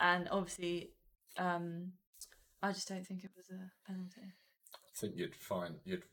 and 0.01 0.27
obviously, 0.29 0.91
um, 1.37 1.93
I 2.61 2.73
just 2.73 2.89
don't 2.89 3.07
think 3.07 3.23
it 3.23 3.31
was 3.37 3.45
a 3.49 3.71
penalty. 3.89 4.33
I 4.73 4.99
think 4.99 5.13
you'd 5.15 5.35
find 5.35 5.75
you'd 5.85 6.03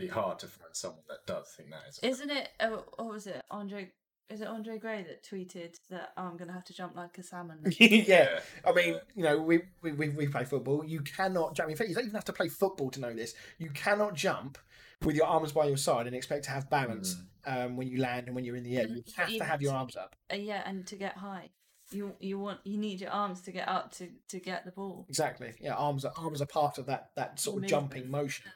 be 0.00 0.08
hard 0.08 0.38
to 0.40 0.46
find 0.46 0.70
someone 0.74 1.02
that 1.08 1.26
does 1.26 1.48
think 1.56 1.70
that 1.70 1.82
is. 1.88 1.98
Isn't 2.02 2.30
it? 2.30 2.48
Oh, 2.60 2.84
what 2.96 3.10
was 3.10 3.26
it? 3.26 3.42
Andre. 3.50 3.90
Is 4.30 4.42
it 4.42 4.46
Andre 4.46 4.76
Gray 4.76 5.02
that 5.04 5.24
tweeted 5.24 5.76
that 5.88 6.12
oh, 6.18 6.24
I'm 6.24 6.36
going 6.36 6.48
to 6.48 6.52
have 6.52 6.64
to 6.64 6.74
jump 6.74 6.94
like 6.94 7.16
a 7.16 7.22
salmon? 7.22 7.60
now?" 7.62 7.70
yeah. 7.78 8.40
I 8.66 8.72
mean, 8.72 8.98
you 9.14 9.22
know, 9.22 9.40
we, 9.40 9.60
we, 9.80 9.92
we, 9.92 10.10
we 10.10 10.28
play 10.28 10.44
football. 10.44 10.84
You 10.84 11.00
cannot 11.00 11.54
jump. 11.56 11.70
In 11.70 11.76
fact, 11.76 11.88
you 11.88 11.94
don't 11.94 12.04
even 12.04 12.14
have 12.14 12.26
to 12.26 12.32
play 12.34 12.48
football 12.48 12.90
to 12.90 13.00
know 13.00 13.14
this. 13.14 13.34
You 13.58 13.70
cannot 13.70 14.14
jump 14.14 14.58
with 15.02 15.16
your 15.16 15.26
arms 15.26 15.52
by 15.52 15.66
your 15.66 15.76
side 15.76 16.06
and 16.06 16.14
expect 16.14 16.44
to 16.44 16.50
have 16.50 16.68
balance 16.68 17.16
um, 17.46 17.76
when 17.76 17.88
you 17.88 18.00
land 18.00 18.26
and 18.26 18.34
when 18.34 18.44
you're 18.44 18.56
in 18.56 18.64
the 18.64 18.76
air. 18.76 18.86
You 18.86 19.02
have 19.16 19.28
to 19.28 19.44
have 19.44 19.62
your 19.62 19.74
arms 19.74 19.96
up. 19.96 20.14
Uh, 20.30 20.36
yeah, 20.36 20.62
and 20.66 20.86
to 20.88 20.96
get 20.96 21.16
high, 21.16 21.50
you 21.90 22.14
you 22.20 22.38
want 22.38 22.60
you 22.64 22.76
need 22.76 23.00
your 23.00 23.10
arms 23.10 23.40
to 23.42 23.52
get 23.52 23.68
up 23.68 23.92
to 23.92 24.08
to 24.28 24.40
get 24.40 24.64
the 24.64 24.72
ball. 24.72 25.06
Exactly. 25.08 25.52
Yeah, 25.60 25.74
arms 25.74 26.04
are 26.04 26.12
arms 26.16 26.42
are 26.42 26.46
part 26.46 26.78
of 26.78 26.86
that 26.86 27.10
that 27.16 27.40
sort 27.40 27.56
of 27.56 27.62
Movement. 27.62 27.70
jumping 27.70 28.10
motion. 28.10 28.50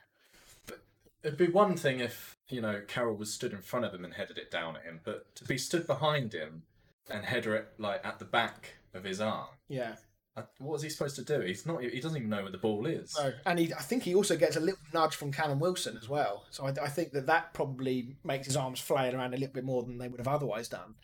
It'd 1.24 1.38
be 1.38 1.46
one 1.48 1.76
thing 1.76 2.00
if 2.00 2.36
you 2.48 2.60
know 2.60 2.82
Carroll 2.88 3.16
was 3.16 3.32
stood 3.32 3.52
in 3.52 3.62
front 3.62 3.84
of 3.84 3.94
him 3.94 4.04
and 4.04 4.14
headed 4.14 4.38
it 4.38 4.50
down 4.50 4.76
at 4.76 4.82
him, 4.82 5.00
but 5.04 5.34
to 5.36 5.44
be 5.44 5.58
stood 5.58 5.86
behind 5.86 6.32
him 6.32 6.62
and 7.10 7.24
header 7.24 7.54
it 7.54 7.68
like 7.78 8.04
at 8.04 8.18
the 8.18 8.24
back 8.24 8.74
of 8.94 9.04
his 9.04 9.20
arm, 9.20 9.48
Yeah. 9.68 9.96
uh, 10.36 10.42
what 10.58 10.72
was 10.72 10.82
he 10.82 10.88
supposed 10.88 11.16
to 11.16 11.24
do? 11.24 11.40
He's 11.40 11.64
not. 11.66 11.82
He 11.82 12.00
doesn't 12.00 12.16
even 12.18 12.28
know 12.30 12.42
where 12.42 12.50
the 12.52 12.58
ball 12.58 12.86
is. 12.86 13.16
No, 13.18 13.32
and 13.46 13.58
he, 13.58 13.72
I 13.74 13.82
think 13.82 14.02
he 14.02 14.14
also 14.14 14.36
gets 14.36 14.56
a 14.56 14.60
little 14.60 14.80
nudge 14.92 15.14
from 15.14 15.32
Callum 15.32 15.60
Wilson 15.60 15.96
as 16.00 16.08
well. 16.08 16.44
So 16.50 16.66
I, 16.66 16.70
I 16.70 16.88
think 16.88 17.12
that 17.12 17.26
that 17.26 17.54
probably 17.54 18.16
makes 18.24 18.46
his 18.46 18.56
arms 18.56 18.80
flail 18.80 19.14
around 19.14 19.34
a 19.34 19.36
little 19.38 19.54
bit 19.54 19.64
more 19.64 19.82
than 19.82 19.98
they 19.98 20.08
would 20.08 20.20
have 20.20 20.28
otherwise 20.28 20.68
done. 20.68 20.94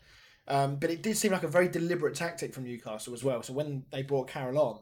Um, 0.47 0.77
but 0.77 0.89
it 0.89 1.03
did 1.03 1.15
seem 1.15 1.31
like 1.31 1.43
a 1.43 1.47
very 1.47 1.67
deliberate 1.67 2.15
tactic 2.15 2.55
from 2.55 2.63
Newcastle 2.63 3.13
as 3.13 3.23
well. 3.23 3.43
So 3.43 3.53
when 3.53 3.85
they 3.91 4.01
brought 4.01 4.27
Carroll 4.29 4.57
on, 4.59 4.79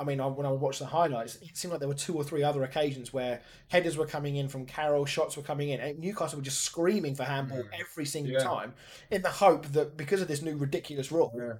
I 0.00 0.04
mean, 0.04 0.20
I, 0.20 0.26
when 0.26 0.46
I 0.46 0.50
watched 0.50 0.78
the 0.78 0.86
highlights, 0.86 1.36
it 1.36 1.56
seemed 1.56 1.72
like 1.72 1.80
there 1.80 1.88
were 1.88 1.94
two 1.94 2.14
or 2.16 2.24
three 2.24 2.42
other 2.42 2.64
occasions 2.64 3.12
where 3.12 3.42
headers 3.68 3.96
were 3.98 4.06
coming 4.06 4.36
in 4.36 4.48
from 4.48 4.64
Carroll, 4.64 5.04
shots 5.04 5.36
were 5.36 5.42
coming 5.42 5.68
in, 5.68 5.78
and 5.80 5.98
Newcastle 5.98 6.38
were 6.38 6.44
just 6.44 6.60
screaming 6.60 7.14
for 7.14 7.24
handball 7.24 7.62
every 7.78 8.06
single 8.06 8.32
Yeah. 8.32 8.38
time, 8.42 8.74
in 9.10 9.20
the 9.22 9.28
hope 9.30 9.66
that 9.72 9.96
because 9.96 10.22
of 10.22 10.28
this 10.28 10.40
new 10.42 10.56
ridiculous 10.56 11.12
rule, 11.12 11.32
Yeah. 11.36 11.52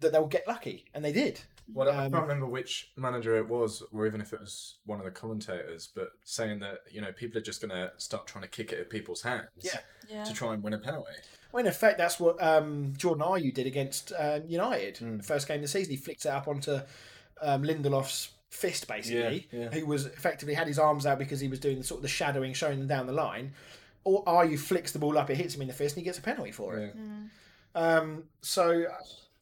that 0.00 0.12
they'll 0.12 0.26
get 0.26 0.46
lucky, 0.46 0.84
and 0.94 1.04
they 1.04 1.12
did. 1.12 1.40
Well, 1.74 1.88
I 1.90 2.06
Um, 2.06 2.12
can't 2.12 2.22
remember 2.22 2.46
which 2.46 2.92
manager 2.96 3.36
it 3.36 3.46
was, 3.48 3.82
or 3.92 4.06
even 4.06 4.20
if 4.22 4.32
it 4.32 4.40
was 4.40 4.76
one 4.86 5.00
of 5.00 5.04
the 5.04 5.10
commentators, 5.10 5.88
but 5.94 6.12
saying 6.24 6.60
that 6.60 6.78
you 6.90 7.00
know 7.02 7.12
people 7.12 7.36
are 7.38 7.42
just 7.42 7.60
going 7.60 7.70
to 7.70 7.92
start 7.98 8.26
trying 8.26 8.42
to 8.42 8.48
kick 8.48 8.72
it 8.72 8.78
at 8.78 8.88
people's 8.88 9.22
hands 9.22 9.48
Yeah. 9.60 9.80
Yeah. 10.08 10.24
to 10.24 10.32
try 10.32 10.54
and 10.54 10.62
win 10.62 10.72
a 10.72 10.78
penalty. 10.78 11.12
Well, 11.52 11.60
in 11.62 11.66
effect, 11.66 11.98
that's 11.98 12.18
what 12.20 12.42
um, 12.42 12.94
Jordan 12.96 13.24
Ayew 13.24 13.52
did 13.52 13.66
against 13.66 14.12
uh, 14.12 14.40
United. 14.46 14.96
Mm. 14.96 15.16
The 15.18 15.22
first 15.22 15.48
game 15.48 15.56
of 15.56 15.62
the 15.62 15.68
season, 15.68 15.90
he 15.90 15.96
flicked 15.96 16.24
it 16.24 16.28
up 16.28 16.46
onto 16.48 16.80
um, 17.42 17.62
Lindelof's 17.62 18.30
fist, 18.50 18.88
basically, 18.88 19.46
Yeah, 19.52 19.60
yeah. 19.60 19.68
who 19.70 19.86
was 19.86 20.06
effectively 20.06 20.54
had 20.54 20.66
his 20.66 20.78
arms 20.78 21.06
out 21.06 21.18
because 21.18 21.40
he 21.40 21.48
was 21.48 21.60
doing 21.60 21.78
the 21.78 21.84
sort 21.84 21.98
of 21.98 22.02
the 22.02 22.08
shadowing, 22.08 22.52
showing 22.54 22.78
them 22.78 22.88
down 22.88 23.06
the 23.06 23.12
line. 23.12 23.52
Or 24.04 24.24
Ayew 24.24 24.58
flicks 24.58 24.92
the 24.92 24.98
ball 24.98 25.18
up, 25.18 25.28
it 25.30 25.36
hits 25.36 25.54
him 25.54 25.62
in 25.62 25.68
the 25.68 25.74
fist, 25.74 25.96
and 25.96 26.00
he 26.00 26.04
gets 26.04 26.18
a 26.18 26.22
penalty 26.22 26.50
for 26.52 26.76
it. 26.78 26.94
Yeah. 26.94 27.02
Mm. 27.02 27.28
Um, 27.74 28.22
so, 28.40 28.86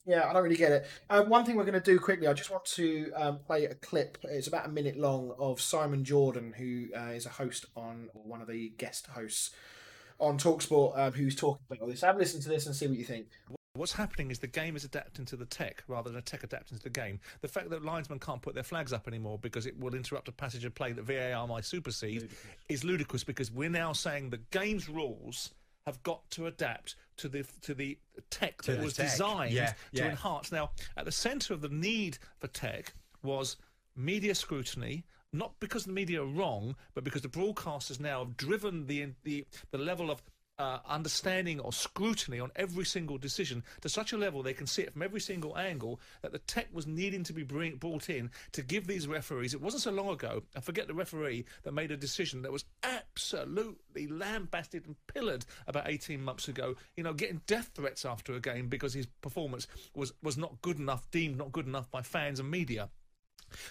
Yeah, 0.05 0.29
I 0.29 0.33
don't 0.33 0.43
really 0.43 0.57
get 0.57 0.73
it. 0.73 0.87
Uh, 1.11 1.23
one 1.25 1.45
thing 1.45 1.57
we're 1.57 1.65
going 1.65 1.75
to 1.75 1.81
do 1.81 1.99
quickly, 1.99 2.27
I 2.29 2.33
just 2.33 2.51
want 2.51 2.65
to 2.65 3.13
um, 3.17 3.39
play 3.47 3.65
a 3.65 3.75
clip. 3.75 4.19
It's 4.25 4.47
about 4.47 4.67
a 4.67 4.69
minute 4.69 4.97
long 4.97 5.35
of 5.39 5.61
Simon 5.61 6.05
Jordan, 6.05 6.53
who 6.57 6.87
uh, 6.97 7.11
is 7.11 7.27
a 7.27 7.31
host 7.31 7.67
on, 7.77 8.09
or 8.15 8.23
one 8.23 8.41
of 8.41 8.49
the 8.49 8.73
guest 8.79 9.09
hosts 9.09 9.51
on 10.19 10.39
Talksport, 10.39 10.97
um, 10.99 11.13
who's 11.13 11.35
talking 11.35 11.65
about 11.69 11.83
all 11.83 11.89
this. 11.89 12.03
Have 12.03 12.17
a 12.17 12.19
listen 12.19 12.41
to 12.41 12.49
this 12.49 12.67
and 12.67 12.75
see 12.75 12.87
what 12.87 12.97
you 12.97 13.05
think. 13.05 13.27
What's 13.77 13.93
happening 13.93 14.31
is 14.31 14.39
the 14.39 14.47
game 14.47 14.77
is 14.77 14.85
adapting 14.85 15.25
to 15.27 15.37
the 15.37 15.45
tech 15.45 15.85
rather 15.89 16.09
than 16.11 16.19
a 16.19 16.23
tech 16.23 16.43
adapting 16.45 16.79
to 16.79 16.83
the 16.83 16.91
game. 16.91 17.21
The 17.41 17.49
fact 17.49 17.71
that 17.71 17.85
linesmen 17.85 18.19
can't 18.19 18.43
put 18.43 18.55
their 18.55 18.63
flags 18.65 18.93
up 18.93 19.07
anymore 19.07 19.39
because 19.39 19.67
it 19.67 19.79
will 19.79 19.95
interrupt 19.95 20.29
a 20.29 20.33
passage 20.33 20.65
of 20.65 20.75
play 20.75 20.93
that 20.93 21.03
VAR 21.05 21.47
might 21.47 21.65
supersede 21.65 22.29
is 22.69 22.85
ludicrous 22.85 23.25
because 23.25 23.51
we're 23.53 23.71
now 23.71 23.93
saying 23.93 24.31
the 24.31 24.41
game's 24.51 24.89
rules 24.89 25.53
have 25.87 26.03
got 26.03 26.29
to 26.31 26.47
adapt 26.47 26.97
to 27.19 27.29
the 27.29 27.45
to 27.63 27.73
the 27.75 27.97
tech 28.31 28.61
To 28.63 28.73
that 28.73 28.79
the 28.79 28.85
was 28.85 28.95
tech. 28.95 29.11
designed 29.11 29.53
Yeah, 29.53 29.67
to 29.69 29.75
yeah. 29.93 30.09
enhance. 30.11 30.51
Now, 30.51 30.71
at 30.97 31.05
the 31.05 31.13
centre 31.13 31.55
of 31.55 31.61
the 31.61 31.69
need 31.69 32.19
for 32.41 32.49
tech 32.49 32.93
was 33.23 33.57
media 33.95 34.35
scrutiny. 34.35 35.05
Not 35.33 35.53
because 35.61 35.85
the 35.85 35.93
media 35.93 36.23
are 36.23 36.27
wrong, 36.27 36.77
but 36.95 37.05
because 37.05 37.21
the 37.23 37.29
broadcasters 37.29 38.01
now 38.01 38.21
have 38.25 38.37
driven 38.37 38.87
the 38.87 39.09
the, 39.25 39.45
the 39.71 39.79
level 39.79 40.11
of 40.11 40.23
uh, 40.59 40.79
understanding 40.87 41.61
or 41.61 41.73
scrutiny 41.73 42.41
on 42.41 42.51
every 42.57 42.85
single 42.85 43.19
decision 43.19 43.63
to 43.83 43.89
such 43.89 44.13
a 44.13 44.17
level 44.17 44.43
they 44.43 44.55
can 44.55 44.67
see 44.67 44.83
it 44.83 44.93
from 44.93 45.03
every 45.03 45.21
single 45.21 45.57
angle 45.57 46.01
that 46.23 46.33
the 46.33 46.39
tech 46.39 46.69
was 46.73 46.87
needing 46.87 47.23
to 47.25 47.33
be 47.33 47.43
bring, 47.43 47.77
brought 47.77 48.09
in 48.09 48.31
to 48.53 48.63
give 48.63 48.87
these 48.87 49.07
referees. 49.07 49.55
It 49.55 49.61
wasn't 49.61 49.83
so 49.83 49.91
long 49.91 50.09
ago, 50.09 50.43
I 50.57 50.61
forget 50.61 50.87
the 50.87 50.95
referee 50.95 51.45
that 51.65 51.73
made 51.73 51.91
a 51.91 51.97
decision 51.97 52.43
that 52.43 52.53
was 52.53 52.65
absolutely 52.83 54.07
lambasted 54.07 54.87
and 54.87 54.97
pillared 55.13 55.45
about 55.67 55.89
18 55.89 56.23
months 56.23 56.49
ago, 56.49 56.75
you 56.97 57.05
know, 57.05 57.13
getting 57.13 57.43
death 57.47 57.71
threats 57.75 58.05
after 58.05 58.35
a 58.35 58.41
game 58.41 58.69
because 58.69 58.95
his 58.95 59.07
performance 59.07 59.67
was, 59.95 60.13
was 60.23 60.37
not 60.37 60.61
good 60.63 60.79
enough, 60.79 61.11
deemed 61.11 61.37
not 61.37 61.53
good 61.53 61.67
enough 61.67 61.91
by 61.91 62.03
fans 62.03 62.41
and 62.41 62.51
media. 62.51 62.89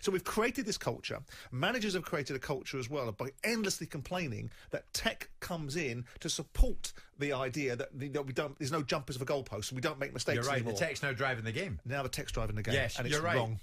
So 0.02 0.12
we've 0.12 0.24
created 0.24 0.66
this 0.66 0.78
culture. 0.78 1.20
Managers 1.52 1.94
have 1.94 2.04
created 2.04 2.36
a 2.36 2.40
culture 2.40 2.78
as 2.80 2.90
well 2.90 3.12
by 3.12 3.30
endlessly 3.44 3.88
complaining 3.88 4.50
that 4.72 4.92
tech 4.94 5.30
comes 5.40 5.76
in 5.76 6.06
to 6.20 6.30
support 6.30 6.94
the 7.20 7.34
idea 7.34 7.76
that, 7.76 7.90
that 8.14 8.26
we 8.26 8.34
don't. 8.34 8.58
There's 8.60 8.72
no 8.72 8.82
jumpers 8.84 9.18
for 9.18 9.26
goalposts. 9.26 9.70
And 9.72 9.78
we 9.78 9.82
don't 9.82 10.00
make 10.00 10.14
mistakes 10.14 10.36
You're 10.38 10.46
right. 10.46 10.56
anymore. 10.58 10.74
The 10.74 10.80
tech's 10.80 11.04
now 11.04 11.12
driving 11.14 11.44
the 11.44 11.52
game. 11.52 11.80
now 11.86 12.04
the 12.04 12.10
tech's 12.10 12.32
driving 12.32 12.56
the 12.56 12.64
game. 12.64 12.74
Yes, 12.76 12.98
and 12.98 13.06
it's 13.08 13.14
you're 13.16 13.24
right. 13.24 13.36
wrong. 13.36 13.60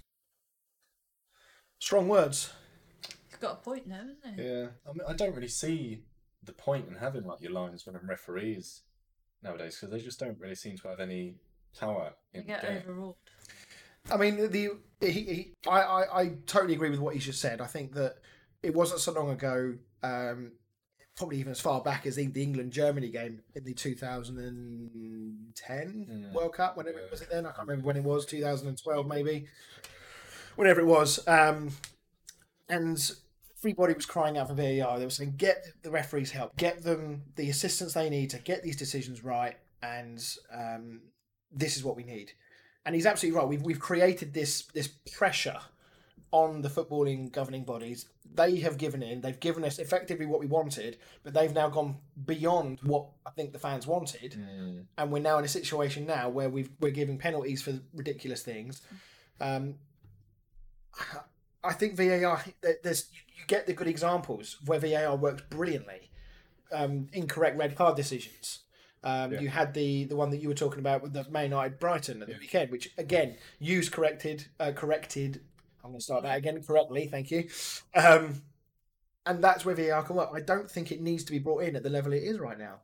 Strong 1.78 2.08
words. 2.08 2.52
He's 3.28 3.38
got 3.40 3.52
a 3.52 3.56
point 3.56 3.86
now, 3.86 3.96
hasn't 3.96 4.38
he? 4.40 4.42
Yeah, 4.46 4.66
I 4.88 4.92
mean, 4.92 5.02
I 5.08 5.14
don't 5.14 5.34
really 5.34 5.48
see 5.48 6.02
the 6.44 6.52
point 6.52 6.86
in 6.88 6.94
having 6.94 7.24
like 7.24 7.40
your 7.40 7.52
linesmen 7.52 7.96
and 7.96 8.08
referees 8.08 8.82
nowadays 9.42 9.76
because 9.80 9.92
they 9.92 10.00
just 10.04 10.20
don't 10.20 10.38
really 10.38 10.54
seem 10.54 10.76
to 10.78 10.88
have 10.88 11.00
any 11.00 11.34
power 11.78 12.12
They 12.32 12.40
in 12.40 12.46
the 12.46 12.52
get 12.52 12.62
game. 12.62 12.82
overruled. 12.84 13.16
I 14.10 14.16
mean, 14.16 14.50
the 14.50 14.70
he, 15.00 15.10
he, 15.10 15.52
I, 15.68 15.80
I, 15.80 16.20
I 16.22 16.28
totally 16.46 16.74
agree 16.74 16.90
with 16.90 17.00
what 17.00 17.14
he's 17.14 17.24
just 17.24 17.40
said. 17.40 17.60
I 17.60 17.66
think 17.66 17.94
that 17.94 18.16
it 18.62 18.74
wasn't 18.74 19.00
so 19.00 19.12
long 19.12 19.30
ago, 19.30 19.74
um, 20.02 20.52
probably 21.16 21.38
even 21.38 21.52
as 21.52 21.60
far 21.60 21.80
back 21.80 22.06
as 22.06 22.16
the, 22.16 22.26
the 22.26 22.42
England 22.42 22.72
Germany 22.72 23.08
game 23.08 23.42
in 23.54 23.64
the 23.64 23.74
2010 23.74 26.06
Mm. 26.10 26.32
World 26.32 26.54
Cup. 26.54 26.76
Whenever 26.76 26.98
it 26.98 27.10
was 27.10 27.22
it 27.22 27.30
then? 27.30 27.46
I 27.46 27.52
can't 27.52 27.68
remember 27.68 27.86
when 27.86 27.96
it 27.96 28.04
was. 28.04 28.26
2012 28.26 29.06
maybe. 29.06 29.46
Whenever 30.56 30.80
it 30.80 30.86
was, 30.86 31.26
um, 31.26 31.70
and 32.68 33.12
everybody 33.58 33.94
was 33.94 34.06
crying 34.06 34.36
out 34.36 34.48
for 34.48 34.54
VAR. 34.54 34.98
They 34.98 35.04
were 35.04 35.10
saying, 35.10 35.34
"Get 35.36 35.66
the 35.82 35.90
referees 35.90 36.30
help. 36.30 36.56
Get 36.56 36.82
them 36.82 37.22
the 37.36 37.48
assistance 37.48 37.94
they 37.94 38.10
need 38.10 38.30
to 38.30 38.38
get 38.38 38.62
these 38.62 38.76
decisions 38.76 39.24
right." 39.24 39.56
And 39.82 40.22
um, 40.52 41.00
this 41.50 41.76
is 41.76 41.84
what 41.84 41.96
we 41.96 42.04
need 42.04 42.32
and 42.84 42.94
he's 42.94 43.06
absolutely 43.06 43.38
right. 43.38 43.48
We've 43.48 43.62
we've 43.62 43.80
created 43.80 44.32
this 44.34 44.62
this 44.74 44.88
pressure 44.88 45.58
on 46.30 46.62
the 46.62 46.68
footballing 46.68 47.30
governing 47.30 47.64
bodies. 47.64 48.06
They 48.34 48.56
have 48.60 48.78
given 48.78 49.02
in. 49.02 49.20
They've 49.20 49.38
given 49.38 49.62
us 49.64 49.78
effectively 49.78 50.24
what 50.24 50.40
we 50.40 50.46
wanted, 50.46 50.96
but 51.22 51.34
they've 51.34 51.52
now 51.52 51.68
gone 51.68 51.98
beyond 52.24 52.80
what 52.82 53.08
I 53.26 53.30
think 53.30 53.52
the 53.52 53.58
fans 53.58 53.86
wanted, 53.86 54.32
Mm. 54.32 54.86
and 54.96 55.12
we're 55.12 55.20
now 55.22 55.38
in 55.38 55.44
a 55.44 55.48
situation 55.48 56.06
now 56.06 56.30
where 56.30 56.48
we've 56.48 56.70
we're 56.80 56.92
giving 56.92 57.18
penalties 57.18 57.60
for 57.62 57.78
ridiculous 57.92 58.42
things. 58.42 58.80
Um, 59.40 59.74
I 61.64 61.72
think 61.74 61.94
VAR. 61.96 62.42
there- 62.60 62.78
There's 62.82 63.10
you 63.36 63.44
get 63.46 63.66
the 63.66 63.72
good 63.74 63.86
examples 63.88 64.56
where 64.64 64.78
VAR 64.78 65.16
works 65.16 65.42
brilliantly. 65.50 66.10
Um, 66.70 67.08
incorrect 67.12 67.58
red 67.58 67.76
card 67.76 67.96
decisions. 67.96 68.60
Um, 69.04 69.32
Yeah. 69.32 69.40
You 69.40 69.48
had 69.48 69.74
the 69.74 70.04
the 70.04 70.16
one 70.16 70.30
that 70.30 70.38
you 70.38 70.48
were 70.48 70.54
talking 70.54 70.78
about 70.78 71.02
with 71.02 71.12
the 71.12 71.28
Man 71.30 71.44
United 71.44 71.78
Brighton 71.78 72.22
at 72.22 72.28
the 72.28 72.36
weekend, 72.38 72.70
which 72.70 72.90
again 72.98 73.36
used 73.58 73.92
corrected 73.92 74.46
uh, 74.60 74.72
corrected. 74.72 75.40
I'm 75.84 75.90
going 75.90 75.98
to 75.98 76.04
start 76.04 76.22
that 76.22 76.38
again 76.38 76.62
correctly. 76.62 77.08
Thank 77.08 77.32
you. 77.32 77.48
Um, 77.94 78.42
and 79.26 79.42
that's 79.42 79.64
where 79.64 79.74
VAR 79.74 80.02
can 80.04 80.16
work. 80.16 80.30
I 80.32 80.40
don't 80.40 80.70
think 80.70 80.92
it 80.92 81.00
needs 81.00 81.24
to 81.24 81.32
be 81.32 81.38
brought 81.40 81.64
in 81.64 81.74
at 81.74 81.82
the 81.82 81.90
level 81.90 82.12
it 82.12 82.22
is 82.22 82.38
right 82.38 82.58
now. 82.58 82.76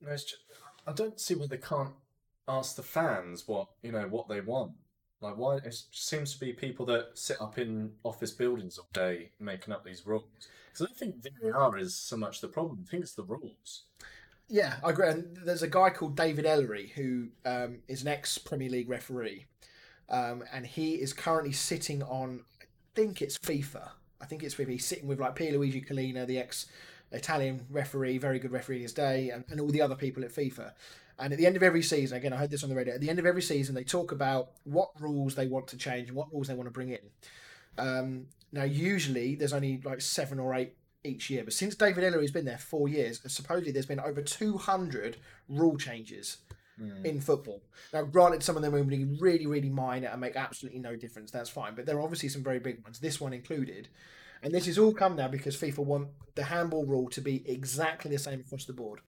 No, 0.00 0.12
it's 0.12 0.24
just, 0.24 0.42
I 0.86 0.92
don't 0.92 1.18
see 1.18 1.34
why 1.34 1.46
they 1.46 1.56
can't 1.56 1.94
ask 2.46 2.76
the 2.76 2.82
fans 2.82 3.46
what 3.46 3.68
you 3.82 3.92
know 3.92 4.06
what 4.08 4.28
they 4.28 4.40
want. 4.40 4.72
Like 5.20 5.36
why 5.36 5.56
it 5.56 5.74
seems 5.90 6.32
to 6.34 6.40
be 6.40 6.52
people 6.52 6.86
that 6.86 7.10
sit 7.14 7.40
up 7.40 7.58
in 7.58 7.92
office 8.04 8.30
buildings 8.30 8.78
all 8.78 8.88
day 8.92 9.30
making 9.40 9.74
up 9.74 9.84
these 9.84 10.06
rules. 10.06 10.24
Because 10.72 10.82
I 10.82 10.84
don't 10.86 10.96
think 10.96 11.42
VAR 11.42 11.76
is 11.76 11.94
so 11.94 12.16
much 12.16 12.40
the 12.40 12.48
problem. 12.48 12.84
I 12.86 12.90
think 12.90 13.02
it's 13.02 13.14
the 13.14 13.24
rules. 13.24 13.84
Yeah, 14.48 14.76
I 14.82 14.90
agree. 14.90 15.08
And 15.08 15.36
there's 15.44 15.62
a 15.62 15.68
guy 15.68 15.90
called 15.90 16.16
David 16.16 16.46
Elleray 16.46 16.90
who 16.92 17.28
um, 17.44 17.80
is 17.86 18.02
an 18.02 18.08
ex 18.08 18.38
Premier 18.38 18.70
League 18.70 18.88
referee, 18.88 19.46
um, 20.08 20.42
and 20.52 20.66
he 20.66 20.94
is 20.94 21.12
currently 21.12 21.52
sitting 21.52 22.02
on, 22.02 22.44
I 22.62 22.64
think 22.94 23.20
it's 23.20 23.36
FIFA. 23.38 23.90
I 24.20 24.24
think 24.24 24.42
it's 24.42 24.54
FIFA. 24.54 24.70
He's 24.70 24.86
sitting 24.86 25.06
with 25.06 25.20
like 25.20 25.36
Pierluigi 25.36 25.86
Collina, 25.86 26.26
the 26.26 26.38
ex 26.38 26.66
Italian 27.12 27.66
referee, 27.70 28.18
very 28.18 28.38
good 28.38 28.52
referee 28.52 28.76
in 28.76 28.82
his 28.82 28.94
day, 28.94 29.30
and, 29.30 29.44
and 29.50 29.60
all 29.60 29.68
the 29.68 29.82
other 29.82 29.94
people 29.94 30.24
at 30.24 30.32
FIFA. 30.32 30.72
And 31.18 31.32
at 31.32 31.38
the 31.38 31.46
end 31.46 31.56
of 31.56 31.62
every 31.62 31.82
season, 31.82 32.16
again, 32.16 32.32
I 32.32 32.36
heard 32.36 32.50
this 32.50 32.62
on 32.62 32.70
the 32.70 32.76
radio. 32.76 32.94
At 32.94 33.00
the 33.00 33.10
end 33.10 33.18
of 33.18 33.26
every 33.26 33.42
season, 33.42 33.74
they 33.74 33.84
talk 33.84 34.12
about 34.12 34.50
what 34.64 34.90
rules 35.00 35.34
they 35.34 35.46
want 35.46 35.66
to 35.68 35.76
change 35.76 36.08
and 36.08 36.16
what 36.16 36.32
rules 36.32 36.46
they 36.48 36.54
want 36.54 36.68
to 36.68 36.72
bring 36.72 36.90
in. 36.90 36.98
Um, 37.76 38.26
now, 38.52 38.64
usually 38.64 39.34
there's 39.34 39.52
only 39.52 39.80
like 39.84 40.00
seven 40.00 40.38
or 40.38 40.54
eight 40.54 40.74
each 41.08 41.30
year, 41.30 41.44
but 41.44 41.52
since 41.52 41.74
David 41.74 42.04
Elleray's 42.04 42.30
been 42.30 42.44
there 42.44 42.58
four 42.58 42.88
years, 42.88 43.20
supposedly 43.26 43.72
there's 43.72 43.86
been 43.86 44.00
over 44.00 44.22
200 44.22 45.16
rule 45.48 45.76
changes 45.76 46.38
in 47.04 47.20
football. 47.20 47.62
Now, 47.92 48.02
granted, 48.02 48.42
some 48.42 48.56
of 48.56 48.62
them 48.62 48.72
will 48.72 48.84
be 48.84 49.04
really, 49.20 49.46
really 49.46 49.68
minor 49.68 50.08
and 50.08 50.20
make 50.20 50.36
absolutely 50.36 50.80
no 50.80 50.96
difference. 50.96 51.30
That's 51.30 51.50
fine, 51.50 51.74
but 51.74 51.86
there 51.86 51.96
are 51.96 52.02
obviously 52.02 52.28
some 52.28 52.42
very 52.42 52.58
big 52.58 52.82
ones. 52.84 53.00
This 53.00 53.20
one 53.20 53.32
included, 53.32 53.88
and 54.42 54.54
this 54.54 54.66
has 54.66 54.78
all 54.78 54.92
come 54.92 55.16
now 55.16 55.28
because 55.28 55.56
FIFA 55.56 55.78
want 55.78 56.08
the 56.34 56.44
handball 56.44 56.86
rule 56.86 57.08
to 57.10 57.20
be 57.20 57.48
exactly 57.50 58.10
the 58.10 58.18
same 58.18 58.40
across 58.40 58.64
the 58.64 58.72
board. 58.72 59.00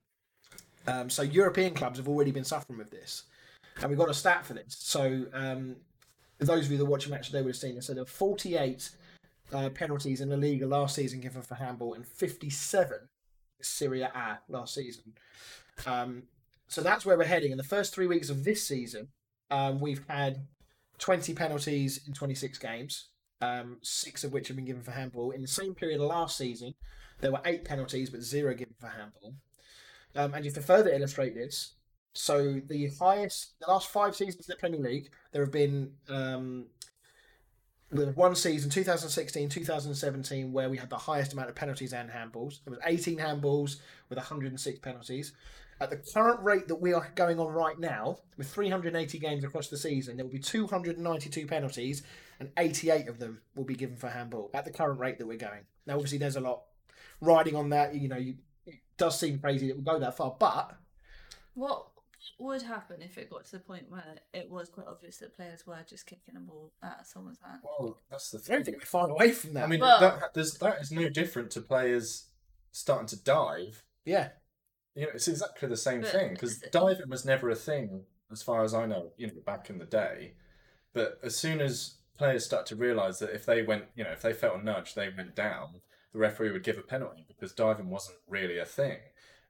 Um, 0.87 1.11
so 1.11 1.23
European 1.23 1.75
clubs 1.75 1.99
have 1.99 2.09
already 2.09 2.33
been 2.33 2.45
suffering 2.45 2.79
with 2.79 2.91
this, 2.91 3.25
and 3.81 3.89
we've 3.89 3.99
got 3.99 4.11
a 4.11 4.15
stat 4.15 4.45
for 4.45 4.55
this. 4.55 4.77
So 4.79 5.27
um, 5.33 5.77
those 6.39 6.67
of 6.67 6.73
you 6.73 6.79
that 6.79 6.87
watch 6.87 7.07
a 7.07 7.11
match 7.11 7.27
today 7.27 7.43
would 7.43 7.51
have 7.51 7.57
seen 7.57 7.77
this. 7.77 7.87
So 7.87 7.95
there 7.95 8.03
were 8.03 8.09
48 8.09 8.91
uh, 9.53 9.71
penalties 9.71 10.21
in 10.21 10.29
the 10.29 10.37
league 10.37 10.63
last 10.63 10.95
season 10.95 11.21
given 11.21 11.43
for 11.43 11.55
handball, 11.55 11.95
and 11.95 12.07
57 12.07 13.09
Serie 13.63 14.03
A 14.03 14.41
last 14.49 14.75
season. 14.75 15.15
Um, 15.87 16.25
so 16.69 16.83
that's 16.83 17.05
where 17.05 17.19
we're 17.19 17.25
heading. 17.25 17.51
In 17.51 17.59
the 17.59 17.65
first 17.65 17.95
three 17.95 18.07
weeks 18.07 18.31
of 18.31 18.45
this 18.45 18.67
season, 18.67 19.09
um, 19.51 19.81
we've 19.81 20.05
had 20.09 20.47
20 20.99 21.35
penalties 21.35 22.01
in 22.07 22.13
26 22.13 22.59
games, 22.59 23.09
um, 23.41 23.79
six 23.83 24.23
of 24.23 24.33
which 24.33 24.49
have 24.49 24.57
been 24.57 24.67
given 24.67 24.83
for 24.83 24.93
handball. 24.93 25.33
In 25.33 25.43
the 25.43 25.49
same 25.49 25.75
period 25.75 26.01
last 26.01 26.37
season, 26.37 26.75
there 27.21 27.33
were 27.33 27.41
eight 27.45 27.65
penalties, 27.65 28.11
but 28.11 28.23
zero 28.23 28.55
given 28.55 28.75
for 28.79 28.89
handball. 28.89 29.35
Um, 30.15 30.35
and 30.35 30.47
if 30.47 30.55
to 30.55 30.61
further 30.61 30.91
illustrate 30.91 31.35
this, 31.35 31.75
so 32.13 32.61
the 32.67 32.91
highest, 33.01 33.55
the 33.61 33.71
last 33.71 33.89
five 33.89 34.17
seasons 34.17 34.49
of 34.49 34.55
the 34.55 34.57
Premier 34.57 34.81
League, 34.81 35.11
there 35.33 35.43
have 35.43 35.53
been 35.53 35.93
um, 36.09 36.67
one 37.91 38.37
season, 38.37 38.71
2016, 38.71 39.49
2017, 39.49 40.53
where 40.53 40.71
we 40.71 40.77
had 40.77 40.91
the 40.91 40.99
highest 40.99 41.33
amount 41.33 41.49
of 41.49 41.55
penalties 41.55 41.93
and 41.93 42.09
handballs. 42.09 42.61
There 42.65 42.71
was 42.71 42.81
18 42.85 43.19
handballs 43.19 43.77
with 44.09 44.17
106 44.19 44.79
penalties. 44.79 45.33
At 45.81 45.91
the 45.91 45.97
current 45.97 46.41
rate 46.43 46.69
that 46.69 46.77
we 46.77 46.93
are 46.93 47.11
going 47.15 47.41
on 47.41 47.49
right 47.49 47.79
now, 47.79 48.19
with 48.37 48.49
380 48.51 49.19
games 49.19 49.45
across 49.45 49.69
the 49.69 49.79
season, 49.79 50.17
there 50.17 50.27
will 50.27 50.33
be 50.33 50.39
292 50.39 51.47
penalties, 51.47 52.03
and 52.39 52.51
88 52.59 53.09
of 53.09 53.19
them 53.19 53.41
will 53.55 53.65
be 53.65 53.75
given 53.75 53.97
for 53.97 54.09
handball. 54.09 54.51
At 54.53 54.67
the 54.67 54.71
current 54.71 55.01
rate 55.01 55.19
that 55.19 55.27
we're 55.27 55.39
going. 55.39 55.63
Now, 55.87 55.95
obviously, 55.95 56.19
there's 56.19 56.37
a 56.37 56.41
lot 56.41 56.63
riding 57.21 57.57
on 57.57 57.71
that. 57.71 57.95
You 57.95 58.09
know, 58.09 58.19
you, 58.19 58.35
it 58.67 58.81
does 58.99 59.19
seem 59.19 59.39
crazy 59.39 59.69
that 59.69 59.77
we'll 59.77 59.95
go 59.95 59.99
that 59.99 60.17
far, 60.17 60.37
but 60.39 60.77
What 61.55 61.87
would 62.41 62.63
happen 62.63 63.03
if 63.03 63.19
it 63.19 63.31
got 63.31 63.45
to 63.47 63.53
the 63.53 63.59
point 63.61 63.91
where 63.91 64.17
it 64.33 64.51
was 64.51 64.69
quite 64.69 64.87
obvious 64.87 65.19
that 65.19 65.35
players 65.35 65.67
were 65.67 65.79
just 65.89 66.07
kicking 66.07 66.37
a 66.37 66.41
ball 66.41 66.73
at 66.83 67.07
someone's 67.07 67.39
hand? 67.45 67.61
Well, 67.63 67.99
that's 68.11 68.31
the 68.31 68.39
I 68.39 68.41
don't 68.41 68.65
thing. 68.65 68.65
think 68.75 68.83
we're 68.83 68.87
far 68.87 69.09
away 69.11 69.33
from 69.33 69.55
that. 69.55 69.65
I 69.65 69.67
mean, 69.67 69.81
Well- 69.81 70.01
that, 70.01 70.35
there's, 70.35 70.55
that 70.55 70.81
is 70.81 70.91
no 70.91 71.09
different 71.09 71.51
to 71.53 71.61
players 71.61 72.27
starting 72.73 73.07
to 73.09 73.23
dive. 73.23 73.83
yeah. 74.05 74.31
You 74.97 75.03
know, 75.07 75.13
it's 75.15 75.29
exactly 75.29 75.69
the 75.69 75.77
same 75.77 76.01
But- 76.01 76.11
thing 76.11 76.31
because 76.33 76.59
diving 76.73 77.09
was 77.09 77.25
never 77.25 77.49
a 77.49 77.55
thing 77.55 78.07
as 78.33 78.43
far 78.43 78.65
as 78.65 78.75
I 78.75 78.87
know, 78.87 79.13
you 79.17 79.29
know, 79.29 79.35
back 79.47 79.71
in 79.71 79.79
the 79.79 79.85
day. 79.85 80.35
But 80.93 81.21
as 81.23 81.37
soon 81.37 81.61
as 81.61 81.95
players 82.19 82.45
start 82.45 82.67
to 82.67 82.77
realise 82.77 83.21
that 83.21 83.31
if 83.35 83.47
they 83.47 83.63
went, 83.63 83.85
you 83.95 84.03
know, 84.03 84.11
if 84.11 84.21
they 84.23 84.33
felt 84.33 84.61
a 84.61 84.65
nudge, 84.65 84.95
they 84.95 85.09
went 85.09 85.37
down, 85.37 85.81
the 86.13 86.19
referee 86.19 86.51
would 86.51 86.65
give 86.65 86.77
a 86.77 86.83
penalty 86.83 87.25
because 87.29 87.53
diving 87.53 87.89
wasn't 87.89 88.19
really 88.29 88.59
a 88.59 88.65
thing. 88.65 88.99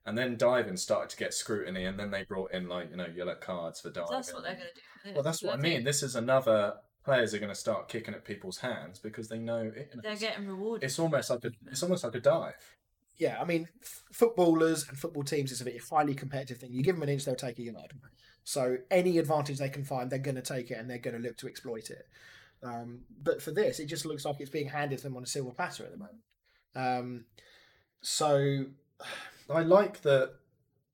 And 0.06 0.16
then 0.16 0.36
diving 0.38 0.76
started 0.78 1.10
to 1.10 1.16
get 1.16 1.34
scrutiny, 1.34 1.84
and 1.84 1.98
then 1.98 2.10
they 2.10 2.24
brought 2.24 2.52
in 2.52 2.68
like 2.68 2.90
you 2.90 2.96
know 2.96 3.06
yellow 3.14 3.34
cards 3.34 3.80
for 3.80 3.90
diving. 3.90 4.08
That's 4.10 4.32
what 4.32 4.42
they're 4.42 4.54
going 4.54 4.66
to 4.66 4.74
do. 4.74 4.80
for 5.02 5.06
this. 5.08 5.14
Well, 5.14 5.22
that's 5.22 5.42
what 5.42 5.52
I 5.52 5.56
They're 5.56 5.70
mean. 5.72 5.84
This 5.84 6.02
is 6.02 6.16
another 6.16 6.74
players 7.04 7.34
are 7.34 7.38
going 7.38 7.50
to 7.50 7.54
start 7.54 7.88
kicking 7.88 8.14
at 8.14 8.24
people's 8.24 8.58
hands 8.58 8.98
because 8.98 9.28
they 9.28 9.38
know 9.38 9.70
it, 9.74 9.94
They're 10.02 10.16
getting 10.16 10.46
rewarded. 10.46 10.84
it's 10.84 10.98
almost 10.98 11.30
like 11.30 11.44
a 11.44 11.50
it's 11.70 11.82
almost 11.82 12.02
like 12.04 12.14
a 12.14 12.20
dive. 12.20 12.76
Yeah, 13.18 13.38
I 13.38 13.44
mean, 13.44 13.68
f- 13.82 14.02
footballers 14.12 14.88
and 14.88 14.96
football 14.98 15.22
teams 15.22 15.52
is 15.52 15.60
a 15.60 15.64
very 15.64 15.78
highly 15.90 16.14
competitive 16.14 16.56
thing. 16.58 16.72
You 16.72 16.82
give 16.82 16.96
them 16.96 17.02
an 17.02 17.10
inch, 17.10 17.26
they'll 17.26 17.34
take 17.36 17.58
a 17.58 17.62
yard. 17.62 17.92
So 18.44 18.78
any 18.90 19.18
advantage 19.18 19.58
they 19.58 19.68
can 19.68 19.84
find, 19.84 20.10
they're 20.10 20.18
going 20.18 20.36
to 20.36 20.42
take 20.42 20.70
it 20.70 20.78
and 20.78 20.88
they're 20.88 20.96
going 20.98 21.14
to 21.16 21.22
look 21.22 21.36
to 21.38 21.46
exploit 21.46 21.90
it. 21.90 22.08
Um, 22.62 23.00
but 23.22 23.42
for 23.42 23.50
this, 23.50 23.78
it 23.78 23.86
just 23.86 24.06
looks 24.06 24.24
like 24.24 24.36
it's 24.40 24.48
being 24.50 24.68
handed 24.70 24.96
to 24.98 25.04
them 25.04 25.16
on 25.18 25.22
a 25.22 25.26
silver 25.26 25.50
platter 25.50 25.84
at 25.84 25.90
the 25.92 25.98
moment. 25.98 26.18
Um, 26.74 27.24
so 28.00 28.64
I 29.50 29.62
like 29.62 30.02
that 30.02 30.34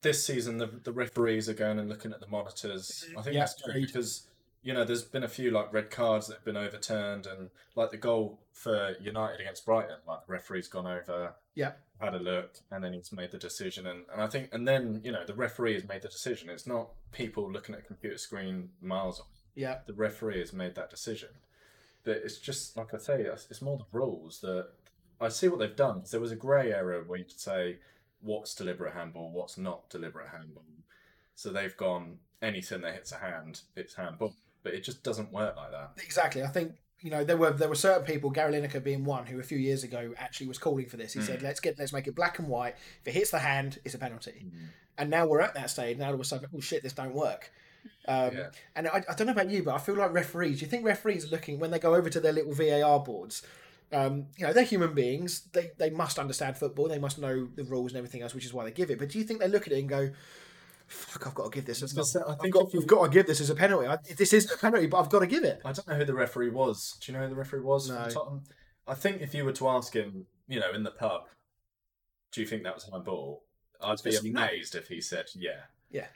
this 0.02 0.24
season 0.24 0.58
the 0.58 0.66
the 0.66 0.92
referees 0.92 1.48
are 1.48 1.54
going 1.54 1.78
and 1.78 1.88
looking 1.88 2.12
at 2.12 2.20
the 2.20 2.26
monitors. 2.28 3.04
I 3.18 3.22
think 3.22 3.34
Yeah, 3.34 3.40
that's 3.40 3.54
good 3.60 3.70
agreed. 3.70 3.86
because 3.86 4.28
you 4.62 4.72
know 4.72 4.84
there's 4.84 5.02
been 5.02 5.22
a 5.24 5.28
few 5.28 5.50
like 5.50 5.72
red 5.72 5.90
cards 5.90 6.26
that 6.26 6.34
have 6.34 6.44
been 6.44 6.56
overturned 6.56 7.26
and 7.26 7.50
like 7.74 7.90
the 7.90 7.96
goal 7.96 8.40
for 8.52 8.94
United 9.00 9.40
against 9.40 9.64
Brighton, 9.66 9.96
like 10.06 10.26
the 10.26 10.32
referee's 10.32 10.68
gone 10.68 10.86
over, 10.86 11.34
yeah, 11.54 11.72
had 12.00 12.14
a 12.14 12.18
look, 12.18 12.56
and 12.70 12.82
then 12.82 12.92
he's 12.92 13.12
made 13.12 13.30
the 13.30 13.38
decision. 13.38 13.86
And, 13.86 14.04
and 14.12 14.20
I 14.22 14.26
think 14.26 14.48
and 14.52 14.66
then 14.66 15.00
you 15.04 15.12
know 15.12 15.24
the 15.24 15.34
referee 15.34 15.74
has 15.74 15.86
made 15.88 16.02
the 16.02 16.08
decision. 16.08 16.50
It's 16.50 16.66
not 16.66 16.90
people 17.12 17.50
looking 17.50 17.74
at 17.74 17.80
a 17.82 17.84
computer 17.84 18.18
screen 18.18 18.70
miles 18.80 19.18
away. 19.20 19.28
yeah, 19.54 19.78
The 19.86 19.94
referee 19.94 20.40
has 20.40 20.52
made 20.52 20.74
that 20.74 20.90
decision. 20.90 21.30
But 22.04 22.18
it's 22.24 22.38
just 22.38 22.76
like 22.76 22.94
I 22.94 22.98
say, 22.98 23.22
it's 23.22 23.46
it's 23.50 23.62
more 23.62 23.78
the 23.78 23.86
rules 23.98 24.40
that 24.40 24.68
I 25.20 25.28
see 25.28 25.48
what 25.48 25.58
they've 25.58 25.74
done. 25.74 26.02
There 26.10 26.20
was 26.20 26.32
a 26.32 26.36
grey 26.36 26.72
area 26.72 27.00
where 27.06 27.18
you 27.18 27.24
could 27.24 27.40
say 27.40 27.78
what's 28.20 28.54
deliberate 28.54 28.94
handball, 28.94 29.30
what's 29.30 29.56
not 29.58 29.88
deliberate 29.90 30.28
handball. 30.28 30.64
So 31.34 31.50
they've 31.50 31.76
gone 31.76 32.18
anything 32.42 32.80
that 32.82 32.94
hits 32.94 33.12
a 33.12 33.16
hand, 33.16 33.62
it's 33.76 33.94
handball. 33.94 34.34
But 34.62 34.74
it 34.74 34.82
just 34.82 35.02
doesn't 35.02 35.32
work 35.32 35.56
like 35.56 35.70
that. 35.70 35.90
exactly. 36.02 36.42
I 36.42 36.48
think 36.48 36.72
you 37.00 37.10
know 37.10 37.22
there 37.24 37.36
were 37.36 37.50
there 37.52 37.68
were 37.68 37.74
certain 37.76 38.04
people, 38.04 38.30
Gary 38.30 38.52
Lineker 38.54 38.82
being 38.82 39.04
one, 39.04 39.26
who 39.26 39.38
a 39.38 39.42
few 39.44 39.58
years 39.58 39.84
ago 39.84 40.12
actually 40.16 40.48
was 40.48 40.58
calling 40.58 40.86
for 40.86 40.96
this. 40.96 41.12
He 41.12 41.20
said, 41.20 41.42
"Let's 41.42 41.60
get 41.60 41.78
let's 41.78 41.92
make 41.92 42.08
it 42.08 42.16
black 42.16 42.38
and 42.40 42.48
white. 42.48 42.74
If 43.02 43.08
it 43.08 43.14
hits 43.14 43.30
the 43.30 43.38
hand, 43.38 43.78
it's 43.84 43.94
a 43.94 43.98
penalty." 43.98 44.46
And 44.98 45.10
now 45.10 45.26
we're 45.26 45.40
at 45.42 45.54
that 45.54 45.70
stage. 45.70 45.98
Now 45.98 46.08
all 46.08 46.14
of 46.14 46.20
a 46.20 46.24
sudden, 46.24 46.48
oh 46.56 46.60
shit, 46.60 46.82
this 46.82 46.94
don't 46.94 47.14
work. 47.14 47.52
Um, 48.08 48.34
Yeah. 48.34 48.48
And 48.74 48.88
I, 48.88 49.04
I 49.08 49.14
don't 49.14 49.26
know 49.26 49.34
about 49.34 49.50
you, 49.50 49.62
but 49.62 49.74
I 49.74 49.78
feel 49.78 49.94
like 49.94 50.12
referees. 50.12 50.58
Do 50.58 50.64
you 50.64 50.70
think 50.70 50.84
referees 50.84 51.26
are 51.26 51.28
looking 51.28 51.60
when 51.60 51.70
they 51.70 51.78
go 51.78 51.94
over 51.94 52.08
to 52.10 52.18
their 52.18 52.32
little 52.32 52.54
VAR 52.54 52.98
boards? 53.00 53.42
Um, 53.92 54.26
you 54.36 54.46
know, 54.46 54.52
they're 54.52 54.64
human 54.64 54.94
beings. 54.94 55.42
They 55.52 55.70
they 55.78 55.90
must 55.90 56.18
understand 56.18 56.56
football. 56.56 56.88
They 56.88 56.98
must 56.98 57.18
know 57.18 57.48
the 57.54 57.64
rules 57.64 57.92
and 57.92 57.98
everything 57.98 58.22
else, 58.22 58.34
which 58.34 58.44
is 58.44 58.52
why 58.52 58.64
they 58.64 58.72
give 58.72 58.90
it. 58.90 58.98
But 58.98 59.10
do 59.10 59.18
you 59.18 59.24
think 59.24 59.40
they 59.40 59.48
look 59.48 59.66
at 59.66 59.72
it 59.72 59.78
and 59.78 59.88
go, 59.88 60.10
"Fuck, 60.88 61.26
I've 61.26 61.34
got 61.34 61.44
to 61.44 61.50
give 61.50 61.66
this. 61.66 61.82
As 61.82 61.92
gonna 61.92 62.04
say, 62.04 62.20
I 62.26 62.32
I've 62.32 62.40
think 62.40 62.54
got, 62.54 62.74
you... 62.74 62.80
I've 62.80 62.86
got 62.86 63.04
to 63.04 63.10
give 63.10 63.26
this 63.26 63.40
as 63.40 63.50
a 63.50 63.54
penalty. 63.54 63.86
I, 63.86 63.98
this 64.16 64.32
is 64.32 64.50
a 64.50 64.56
penalty, 64.58 64.86
but 64.88 64.98
I've 64.98 65.08
got 65.10 65.20
to 65.20 65.26
give 65.26 65.44
it." 65.44 65.60
I 65.64 65.72
don't 65.72 65.86
know 65.86 65.94
who 65.94 66.04
the 66.04 66.14
referee 66.14 66.50
was. 66.50 66.98
Do 67.00 67.12
you 67.12 67.16
know 67.18 67.24
who 67.24 67.30
the 67.30 67.36
referee 67.36 67.60
was 67.60 67.88
No. 67.88 68.42
I 68.88 68.94
think 68.94 69.20
if 69.20 69.34
you 69.34 69.44
were 69.44 69.52
to 69.52 69.68
ask 69.68 69.94
him, 69.94 70.26
you 70.48 70.60
know, 70.60 70.72
in 70.72 70.82
the 70.84 70.92
pub, 70.92 71.22
do 72.32 72.40
you 72.40 72.46
think 72.46 72.62
that 72.64 72.74
was 72.74 72.88
handball? 72.90 73.42
I'd 73.80 74.02
be 74.02 74.10
It's 74.10 74.24
not. 74.24 74.50
amazed 74.50 74.74
if 74.74 74.88
he 74.88 75.00
said, 75.00 75.26
yeah. 75.34 75.62
Yeah. 75.90 76.06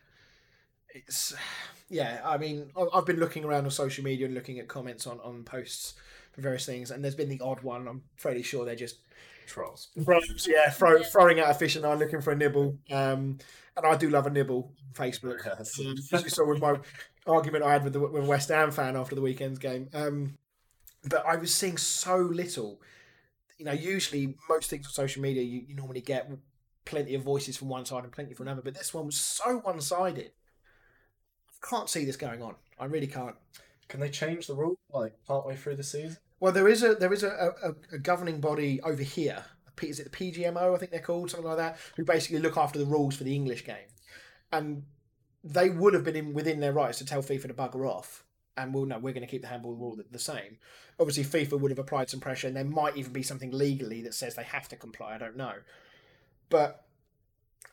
It's 0.93 1.35
yeah. 1.89 2.21
I 2.25 2.37
mean, 2.37 2.71
I've 2.95 3.07
been 3.07 3.21
looking 3.21 3.45
around 3.45 3.64
on 3.64 3.71
social 3.71 4.05
media 4.05 4.27
and 4.27 4.35
looking 4.35 4.59
at 4.59 4.68
comments 4.68 5.07
on 5.07 5.21
on 5.21 5.45
posts 5.45 5.95
various 6.41 6.66
things, 6.66 6.91
and 6.91 7.03
there's 7.03 7.14
been 7.14 7.28
the 7.28 7.41
odd 7.41 7.62
one. 7.62 7.86
I'm 7.88 8.03
fairly 8.16 8.43
sure 8.43 8.64
they're 8.64 8.74
just 8.74 8.97
Trolls. 9.51 9.88
Throws, 10.05 10.49
yeah, 10.49 10.70
throw, 10.70 11.03
throwing 11.03 11.41
out 11.41 11.51
a 11.51 11.55
fish 11.55 11.74
and 11.74 11.84
eye 11.84 11.95
looking 11.95 12.20
for 12.20 12.32
a 12.32 12.36
nibble. 12.36 12.78
Um, 12.91 13.38
and 13.76 13.86
I 13.86 13.97
do 13.97 14.09
love 14.09 14.26
a 14.26 14.30
nibble 14.30 14.72
Facebook. 14.95 15.45
Yes. 15.45 16.12
As 16.12 16.22
you 16.22 16.30
saw 16.30 16.47
with 16.47 16.61
my 16.61 16.76
argument 17.26 17.64
I 17.64 17.72
had 17.72 17.84
with 17.84 17.93
the 17.93 18.01
with 18.01 18.24
a 18.24 18.26
West 18.26 18.49
Ham 18.49 18.70
fan 18.70 18.97
after 18.97 19.14
the 19.14 19.20
weekend's 19.20 19.59
game. 19.59 19.88
Um, 19.93 20.38
but 21.09 21.24
I 21.26 21.36
was 21.36 21.53
seeing 21.53 21.78
so 21.78 22.16
little. 22.16 22.80
You 23.59 23.64
know, 23.66 23.72
usually 23.72 24.36
most 24.49 24.70
things 24.70 24.86
on 24.86 24.93
social 24.93 25.20
media 25.20 25.43
you, 25.43 25.64
you 25.68 25.74
normally 25.74 26.01
get 26.01 26.30
plenty 26.84 27.14
of 27.14 27.22
voices 27.22 27.57
from 27.57 27.68
one 27.68 27.84
side 27.84 28.05
and 28.05 28.12
plenty 28.12 28.32
from 28.32 28.47
another, 28.47 28.62
but 28.62 28.74
this 28.74 28.95
one 28.95 29.07
was 29.07 29.16
so 29.16 29.59
one 29.59 29.80
sided. 29.80 30.30
I 31.51 31.66
can't 31.68 31.91
see 31.91 32.05
this 32.05 32.16
going 32.16 32.41
on. 32.41 32.55
I 32.78 32.86
really 32.86 33.07
can't. 33.07 33.36
Can 33.88 34.01
they 34.01 34.09
change 34.09 34.47
the 34.47 34.55
rule 34.55 34.78
like 34.93 35.12
partway 35.26 35.57
through 35.57 35.76
the 35.76 35.82
season? 35.82 36.16
Well, 36.41 36.53
there 36.53 36.68
is 36.68 36.82
a 36.82 36.95
there 36.95 37.12
is 37.12 37.22
a, 37.22 37.55
a, 37.62 37.95
a 37.95 37.99
governing 37.99 38.41
body 38.41 38.80
over 38.82 39.03
here. 39.03 39.45
Is 39.82 40.01
it 40.01 40.11
the 40.11 40.32
PGMO? 40.32 40.74
I 40.74 40.78
think 40.78 40.91
they're 40.91 41.01
called 41.01 41.30
something 41.30 41.49
like 41.49 41.57
that. 41.59 41.78
Who 41.97 42.05
basically 42.05 42.38
look 42.38 42.57
after 42.57 42.78
the 42.78 42.84
rules 42.84 43.16
for 43.16 43.24
the 43.24 43.34
English 43.34 43.64
game, 43.64 43.88
and 44.53 44.84
they 45.43 45.70
would 45.70 45.95
have 45.95 46.05
been 46.05 46.16
in, 46.16 46.34
within 46.34 46.61
their 46.61 46.72
rights 46.72 46.99
to 46.99 47.07
tell 47.07 47.22
FIFA 47.22 47.49
to 47.49 47.55
bugger 47.55 47.88
off. 47.88 48.24
And 48.57 48.74
well, 48.74 48.84
no, 48.84 48.99
we're 48.99 49.14
going 49.14 49.26
to 49.26 49.30
keep 49.30 49.41
the 49.41 49.49
handball 49.49 49.74
rule 49.74 49.97
the, 49.97 50.05
the 50.11 50.18
same. 50.18 50.59
Obviously, 50.99 51.24
FIFA 51.24 51.61
would 51.61 51.70
have 51.70 51.78
applied 51.78 52.11
some 52.11 52.20
pressure, 52.20 52.47
and 52.47 52.57
there 52.57 52.64
might 52.64 52.97
even 52.97 53.12
be 53.12 53.22
something 53.22 53.53
legally 53.53 54.03
that 54.03 54.14
says 54.14 54.34
they 54.34 54.43
have 54.43 54.68
to 54.68 54.76
comply. 54.76 55.14
I 55.14 55.18
don't 55.18 55.36
know, 55.36 55.55
but 56.51 56.84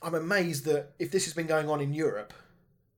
I'm 0.01 0.15
amazed 0.15 0.65
that 0.65 0.93
if 0.99 1.11
this 1.11 1.25
has 1.25 1.33
been 1.33 1.47
going 1.47 1.69
on 1.69 1.81
in 1.81 1.93
Europe 1.93 2.33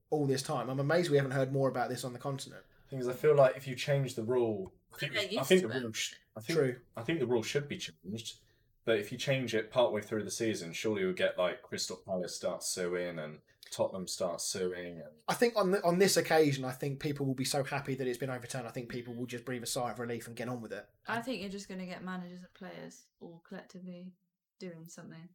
all 0.10 0.28
this 0.28 0.44
time, 0.44 0.70
I'm 0.70 0.80
amazed 0.80 1.10
we 1.10 1.18
haven't 1.18 1.32
heard 1.32 1.54
more 1.54 1.70
about 1.70 1.90
this 1.90 2.04
on 2.04 2.14
the 2.14 2.20
continent. 2.20 2.64
Things 2.90 3.08
I 3.08 3.14
feel 3.14 3.36
like 3.36 3.56
if 3.56 3.68
you 3.68 3.76
change 3.76 4.16
the 4.16 4.24
rule, 4.24 4.72
I 4.94 4.98
think, 4.98 5.14
They're 5.14 5.40
I 5.40 5.44
think 5.44 5.62
the 5.62 5.80
rule. 5.80 5.94
Sh- 5.94 6.14
I 6.36 6.42
think, 6.42 6.60
True. 6.60 6.76
I 6.96 7.02
think 7.02 7.20
the 7.20 7.28
rule 7.28 7.44
should 7.44 7.68
be 7.68 7.78
changed. 7.78 8.38
But 8.86 8.98
if 9.00 9.12
you 9.12 9.18
change 9.18 9.54
it 9.54 9.72
partway 9.72 10.02
through 10.02 10.24
the 10.24 10.32
season, 10.32 10.74
surely 10.74 11.02
you'll 11.02 11.14
get 11.14 11.38
like 11.38 11.62
Crystal 11.62 12.00
Palace 12.06 12.36
start 12.36 12.64
suing 12.64 13.20
and 13.20 13.40
Tottenham 13.72 14.08
start 14.08 14.42
suing. 14.42 14.96
And 14.96 15.12
I 15.28 15.34
think 15.34 15.54
on 15.56 15.72
the, 15.72 15.84
on 15.84 16.00
this 16.00 16.18
occasion, 16.18 16.66
I 16.66 16.72
think 16.72 17.00
people 17.00 17.26
will 17.26 17.36
be 17.36 17.46
so 17.46 17.64
happy 17.64 17.96
that 17.96 18.08
it's 18.08 18.18
been 18.18 18.30
overturned. 18.30 18.68
I 18.68 18.72
think 18.72 18.90
people 18.90 19.14
will 19.14 19.26
just 19.28 19.46
breathe 19.46 19.64
a 19.64 19.68
sigh 19.68 19.92
of 19.92 20.00
relief 20.00 20.28
and 20.28 20.36
get 20.36 20.50
on 20.50 20.62
with 20.62 20.72
it. 20.72 20.88
I 21.08 21.22
think 21.22 21.42
you're 21.42 21.52
just 21.52 21.68
going 21.68 21.82
to 21.82 21.86
get 21.86 22.04
managers 22.04 22.40
and 22.40 22.54
players 22.54 23.04
all 23.20 23.44
collectively 23.48 24.14
doing 24.60 24.88
something. 24.88 25.30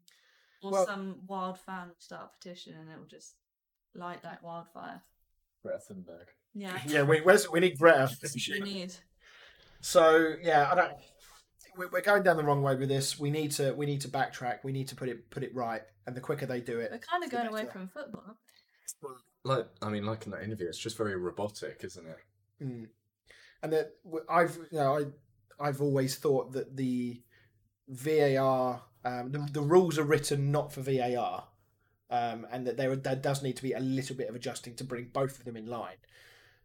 Or 0.62 0.72
Well- 0.72 0.86
some 0.86 1.20
wild 1.26 1.58
fan 1.60 1.88
will 1.88 1.94
start 1.98 2.30
a 2.32 2.36
petition 2.38 2.74
and 2.74 2.90
it 2.90 2.98
will 2.98 3.06
just 3.06 3.34
light 3.94 4.24
like 4.24 4.42
wildfire. 4.42 5.02
Greta 5.62 5.78
Thunberg. 5.78 6.26
Yeah. 6.54 6.78
Yeah, 6.86 7.02
we 7.02 7.20
we 7.20 7.60
need 7.60 7.78
Greta. 7.78 8.10
We 8.50 8.60
need. 8.60 8.94
So 9.84 10.36
yeah, 10.42 10.70
I 10.72 10.74
don't. 10.74 10.92
we- 11.76 11.86
We're 11.92 12.00
going 12.00 12.22
down 12.22 12.38
the 12.38 12.42
wrong 12.42 12.62
way 12.62 12.74
with 12.74 12.88
this. 12.88 13.18
We 13.18 13.30
need 13.30 13.50
to 13.52 13.74
we 13.74 13.84
need 13.84 14.00
to 14.00 14.08
backtrack. 14.08 14.64
We 14.64 14.72
need 14.72 14.88
to 14.88 14.96
put 14.96 15.10
it 15.10 15.28
put 15.28 15.42
it 15.42 15.54
right. 15.54 15.82
And 16.06 16.16
the 16.16 16.22
quicker 16.22 16.46
they 16.46 16.62
do 16.62 16.80
it, 16.80 16.90
We're 16.90 16.98
kind 16.98 17.22
of 17.22 17.30
going 17.30 17.48
away 17.48 17.66
from 17.66 17.88
football. 17.88 18.38
Like 19.44 19.66
I 19.82 19.90
mean, 19.90 20.06
like 20.06 20.24
in 20.24 20.32
that 20.32 20.42
interview, 20.42 20.68
it's 20.68 20.78
just 20.78 20.96
very 20.96 21.16
robotic, 21.16 21.82
isn't 21.84 22.06
it? 22.06 22.16
Mm. 22.62 22.86
And 23.62 23.72
that 23.74 23.90
I've 24.30 24.56
you 24.72 24.78
know 24.78 24.98
I 24.98 25.68
I've 25.68 25.82
always 25.82 26.16
thought 26.16 26.52
that 26.52 26.74
the 26.76 27.20
VAR 27.88 28.80
um, 29.04 29.32
the, 29.32 29.46
the 29.52 29.60
rules 29.60 29.98
are 29.98 30.04
written 30.04 30.50
not 30.50 30.72
for 30.72 30.80
VAR, 30.80 31.44
um, 32.08 32.46
and 32.50 32.66
that 32.66 32.78
there 32.78 32.96
there 32.96 33.16
does 33.16 33.42
need 33.42 33.56
to 33.56 33.62
be 33.62 33.72
a 33.72 33.80
little 33.80 34.16
bit 34.16 34.30
of 34.30 34.34
adjusting 34.34 34.76
to 34.76 34.84
bring 34.84 35.10
both 35.12 35.38
of 35.38 35.44
them 35.44 35.58
in 35.58 35.66
line. 35.66 35.98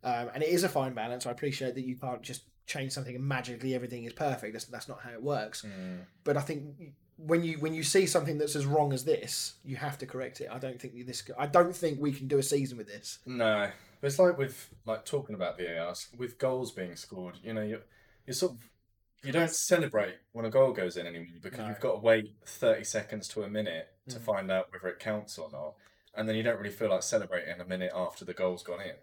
Um, 0.06 0.30
and 0.34 0.42
it 0.42 0.48
is 0.48 0.64
a 0.64 0.70
fine 0.70 0.94
balance. 0.94 1.26
I 1.26 1.32
appreciate 1.32 1.76
that 1.76 1.86
you 1.86 1.98
can't 1.98 2.22
just 2.22 2.44
change 2.70 2.92
something 2.94 3.16
and 3.16 3.26
magically 3.26 3.74
everything 3.76 4.06
is 4.06 4.14
perfect. 4.14 4.54
That's 4.54 4.66
that's 4.66 4.88
not 4.88 5.02
how 5.02 5.12
it 5.12 5.22
works. 5.22 5.66
But 6.24 6.38
I 6.38 6.42
think 6.42 6.64
when 7.18 7.44
you 7.44 7.58
when 7.60 7.74
you 7.74 7.84
see 7.84 8.06
something 8.06 8.38
that's 8.38 8.56
as 8.56 8.66
wrong 8.66 8.94
as 8.94 9.04
this, 9.04 9.56
you 9.66 9.76
have 9.76 9.98
to 9.98 10.06
correct 10.06 10.40
it. 10.40 10.48
I 10.52 10.60
don't 10.60 10.80
think 10.80 10.94
this. 11.06 11.24
I 11.38 11.48
don't 11.48 11.76
think 11.76 12.00
we 12.00 12.12
can 12.14 12.28
do 12.28 12.38
a 12.38 12.44
season 12.44 12.78
with 12.78 12.88
this. 12.88 13.20
No, 13.26 13.70
it's 14.02 14.20
like 14.20 14.38
with 14.38 14.70
like 14.86 15.04
talking 15.04 15.36
about 15.36 15.58
VARs 15.58 16.08
with 16.18 16.38
goals 16.38 16.72
being 16.72 16.96
scored. 16.96 17.36
You 17.44 17.54
know, 17.54 17.64
you're, 17.64 17.82
you're 18.26 18.34
sort 18.36 18.54
of 18.54 18.60
you 19.22 19.34
don't 19.34 19.52
celebrate 19.52 20.16
when 20.32 20.46
a 20.46 20.50
goal 20.50 20.72
goes 20.72 20.96
in 20.96 21.06
anymore 21.06 21.28
because 21.42 21.60
No. 21.60 21.68
you've 21.68 21.82
got 21.82 21.94
to 21.96 22.00
wait 22.00 22.32
thirty 22.46 22.86
seconds 22.86 23.28
to 23.30 23.44
a 23.44 23.50
minute 23.50 23.88
to 24.08 24.16
Mm. 24.18 24.22
find 24.22 24.50
out 24.52 24.72
whether 24.72 24.88
it 24.88 25.00
counts 25.00 25.38
or 25.38 25.50
not, 25.52 25.74
and 26.16 26.28
then 26.30 26.36
you 26.38 26.44
don't 26.44 26.58
really 26.58 26.70
feel 26.80 26.90
like 26.90 27.04
celebrating 27.04 27.60
a 27.60 27.66
minute 27.66 27.92
after 27.94 28.24
the 28.24 28.34
goal's 28.34 28.64
gone 28.64 28.82
in. 28.82 28.96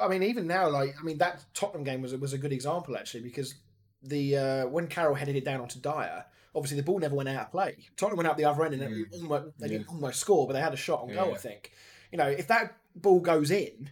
I 0.00 0.08
mean, 0.08 0.22
even 0.22 0.46
now, 0.46 0.68
like 0.68 0.94
I 1.00 1.02
mean, 1.04 1.18
that 1.18 1.44
Tottenham 1.54 1.84
game 1.84 2.02
was 2.02 2.14
was 2.16 2.32
a 2.32 2.38
good 2.38 2.52
example 2.52 2.96
actually 2.96 3.22
because 3.22 3.54
the 4.02 4.36
uh, 4.36 4.66
when 4.66 4.86
Carroll 4.88 5.14
headed 5.14 5.36
it 5.36 5.44
down 5.44 5.60
onto 5.60 5.80
Dier, 5.80 6.24
obviously 6.54 6.76
the 6.76 6.82
ball 6.82 6.98
never 6.98 7.14
went 7.14 7.28
out 7.28 7.46
of 7.46 7.50
play. 7.52 7.76
Tottenham 7.96 8.18
went 8.18 8.28
out 8.28 8.36
the 8.36 8.44
other 8.44 8.64
end 8.64 8.74
and 8.74 8.82
Mm. 8.82 9.22
almost, 9.22 9.58
they 9.58 9.68
didn't 9.68 9.88
almost 9.88 10.20
score, 10.20 10.46
but 10.46 10.52
they 10.52 10.60
had 10.60 10.74
a 10.74 10.76
shot 10.76 11.02
on 11.02 11.08
goal. 11.12 11.32
I 11.34 11.38
think. 11.38 11.72
You 12.12 12.18
know, 12.18 12.26
if 12.28 12.46
that 12.48 12.76
ball 12.94 13.20
goes 13.20 13.50
in. 13.50 13.90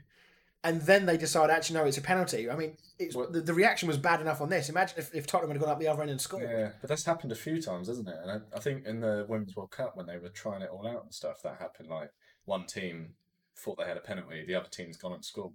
And 0.64 0.80
then 0.82 1.06
they 1.06 1.16
decide, 1.16 1.50
actually, 1.50 1.80
no, 1.80 1.86
it's 1.86 1.98
a 1.98 2.02
penalty. 2.02 2.48
I 2.48 2.54
mean, 2.54 2.76
the, 3.32 3.40
the 3.44 3.52
reaction 3.52 3.88
was 3.88 3.98
bad 3.98 4.20
enough 4.20 4.40
on 4.40 4.48
this. 4.48 4.68
Imagine 4.68 4.96
if, 4.96 5.12
if 5.12 5.26
Tottenham 5.26 5.50
had 5.50 5.60
gone 5.60 5.70
up 5.70 5.80
the 5.80 5.88
other 5.88 6.02
end 6.02 6.12
and 6.12 6.20
scored. 6.20 6.44
Yeah, 6.44 6.70
but 6.80 6.86
that's 6.88 7.04
happened 7.04 7.32
a 7.32 7.34
few 7.34 7.60
times, 7.60 7.88
isn't 7.88 8.06
it? 8.08 8.14
And 8.22 8.30
I, 8.30 8.56
I 8.56 8.60
think 8.60 8.86
in 8.86 9.00
the 9.00 9.26
Women's 9.28 9.56
World 9.56 9.72
Cup 9.72 9.96
when 9.96 10.06
they 10.06 10.18
were 10.18 10.28
trying 10.28 10.62
it 10.62 10.70
all 10.70 10.86
out 10.86 11.02
and 11.02 11.12
stuff, 11.12 11.42
that 11.42 11.56
happened. 11.58 11.88
Like 11.88 12.10
one 12.44 12.66
team 12.66 13.14
thought 13.56 13.76
they 13.76 13.86
had 13.86 13.96
a 13.96 14.00
penalty, 14.02 14.44
the 14.46 14.54
other 14.54 14.68
team's 14.68 14.96
gone 14.96 15.14
and 15.14 15.24
scored, 15.24 15.50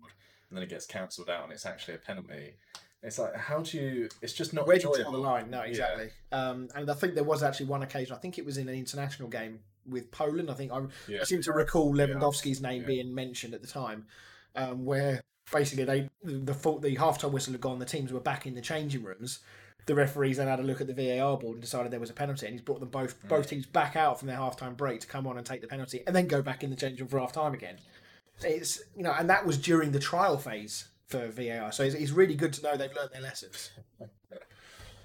and 0.50 0.58
then 0.58 0.64
it 0.64 0.70
gets 0.70 0.86
cancelled 0.86 1.30
out 1.30 1.43
and 1.43 1.52
it's 1.54 1.66
actually 1.66 1.95
a 1.95 1.98
penalty. 2.00 2.56
It's 3.04 3.20
like 3.20 3.36
how 3.36 3.62
do 3.62 3.78
you? 3.78 4.10
It's 4.22 4.34
just 4.34 4.54
not 4.54 4.66
Where 4.68 4.78
do 4.78 4.88
you 4.89 5.04
draw 5.04 5.12
the 5.12 5.18
line? 5.18 5.50
No, 5.50 5.62
exactly. 5.62 6.10
Um, 6.32 6.68
and 6.76 6.89
I 6.89 6.93
think 6.93 7.14
there 7.14 7.24
was 7.24 7.43
actually 7.43 7.68
one 7.68 7.84
occasion. 7.84 8.16
I 8.16 8.20
think 8.20 8.38
it 8.38 8.45
was 8.45 8.58
in 8.58 8.68
an 8.68 8.76
international 8.76 9.30
game 9.30 9.60
with 9.86 10.10
Poland. 10.12 10.50
I 10.50 10.54
think 10.56 10.72
I, 10.72 10.82
Yeah. 11.08 11.20
I 11.22 11.24
seem 11.24 11.41
to 11.43 11.52
recall 11.54 11.93
Lewandowski's 11.93 12.60
name 12.62 12.82
Yeah. 12.82 12.88
being 12.88 13.14
mentioned 13.16 13.54
at 13.54 13.62
the 13.62 13.68
time, 13.68 14.08
um, 14.56 14.84
where 14.86 15.22
basically 15.52 15.86
they 15.86 16.10
the 16.24 16.54
fault 16.54 16.82
the 16.82 16.95
halftime 16.95 17.32
whistle 17.32 17.54
had 17.54 17.62
gone. 17.62 17.80
The 17.80 17.86
teams 17.86 18.12
were 18.12 18.20
back 18.20 18.48
in 18.48 18.56
the 18.56 18.62
changing 18.62 19.04
rooms. 19.04 19.39
The 19.86 19.95
referees 19.95 20.36
then 20.38 20.48
had 20.48 20.60
a 20.60 20.64
look 20.64 20.82
at 20.82 20.88
the 20.88 20.93
VAR 20.93 21.38
board 21.38 21.54
and 21.54 21.62
decided 21.62 21.91
there 21.93 22.00
was 22.00 22.10
a 22.10 22.14
penalty, 22.14 22.45
and 22.48 22.54
he's 22.54 22.62
brought 22.62 22.80
them 22.82 22.89
both 22.89 23.24
Mm. 23.24 23.30
both 23.30 23.48
teams 23.48 23.66
back 23.68 23.95
out 23.95 24.20
from 24.20 24.28
their 24.28 24.38
halftime 24.38 24.76
break 24.76 25.00
to 25.02 25.08
come 25.08 25.28
on 25.28 25.38
and 25.38 25.45
take 25.45 25.62
the 25.62 25.68
penalty, 25.68 26.04
and 26.08 26.16
then 26.16 26.28
go 26.28 26.41
back 26.41 26.64
in 26.64 26.72
the 26.72 26.76
changing 26.76 27.06
room 27.06 27.08
for 27.10 27.20
half 27.20 27.32
time 27.32 27.54
again. 27.54 27.78
It's 28.44 28.82
you 28.96 29.04
know, 29.04 29.14
and 29.18 29.30
that 29.30 29.46
was 29.46 29.58
during 29.58 29.92
the 29.92 30.00
trial 30.00 30.38
phase 30.38 30.88
for 31.08 31.28
VAR. 31.28 31.72
So 31.72 31.84
it's, 31.84 31.96
it's 31.96 32.12
really 32.12 32.36
good 32.36 32.54
to 32.54 32.64
know 32.64 32.78
they've 32.78 32.94
learned 32.96 33.12
their 33.14 33.22
lessons. 33.22 33.72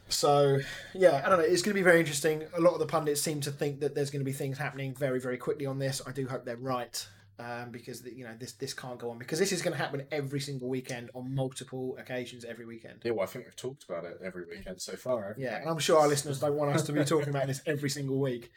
So 0.08 0.60
yeah, 0.94 1.22
I 1.24 1.28
don't 1.28 1.38
know. 1.38 1.44
It's 1.44 1.62
going 1.62 1.74
to 1.74 1.80
be 1.80 1.82
very 1.82 2.00
interesting. 2.00 2.44
A 2.54 2.60
lot 2.60 2.74
of 2.74 2.80
the 2.80 2.86
pundits 2.86 3.22
seem 3.22 3.40
to 3.42 3.50
think 3.50 3.80
that 3.80 3.94
there's 3.94 4.10
going 4.10 4.20
to 4.20 4.24
be 4.24 4.32
things 4.32 4.58
happening 4.58 4.94
very, 4.94 5.18
very 5.20 5.38
quickly 5.38 5.66
on 5.66 5.78
this. 5.78 6.02
I 6.06 6.12
do 6.12 6.28
hope 6.28 6.44
they're 6.44 6.56
right 6.56 7.06
um, 7.38 7.70
because 7.70 8.04
you 8.04 8.24
know 8.24 8.34
this 8.38 8.52
this 8.52 8.74
can't 8.74 8.98
go 8.98 9.10
on 9.10 9.18
because 9.18 9.38
this 9.38 9.52
is 9.52 9.62
going 9.62 9.72
to 9.72 9.82
happen 9.82 10.04
every 10.12 10.40
single 10.40 10.68
weekend 10.68 11.10
on 11.14 11.34
multiple 11.34 11.96
occasions 11.98 12.44
every 12.44 12.66
weekend. 12.66 13.00
Yeah, 13.04 13.12
well, 13.12 13.24
I 13.24 13.26
think 13.26 13.46
we've 13.46 13.56
talked 13.56 13.84
about 13.84 14.04
it 14.04 14.18
every 14.24 14.44
weekend 14.44 14.80
so 14.80 14.96
far. 14.96 15.34
Yeah, 15.38 15.56
and 15.56 15.68
I'm 15.68 15.78
sure 15.78 15.98
our 15.98 16.08
listeners 16.08 16.40
don't 16.40 16.54
want 16.54 16.74
us 16.74 16.82
to 16.84 16.92
be 16.92 17.04
talking 17.04 17.30
about 17.30 17.46
this 17.46 17.62
every 17.66 17.90
single 17.90 18.18
week. 18.18 18.50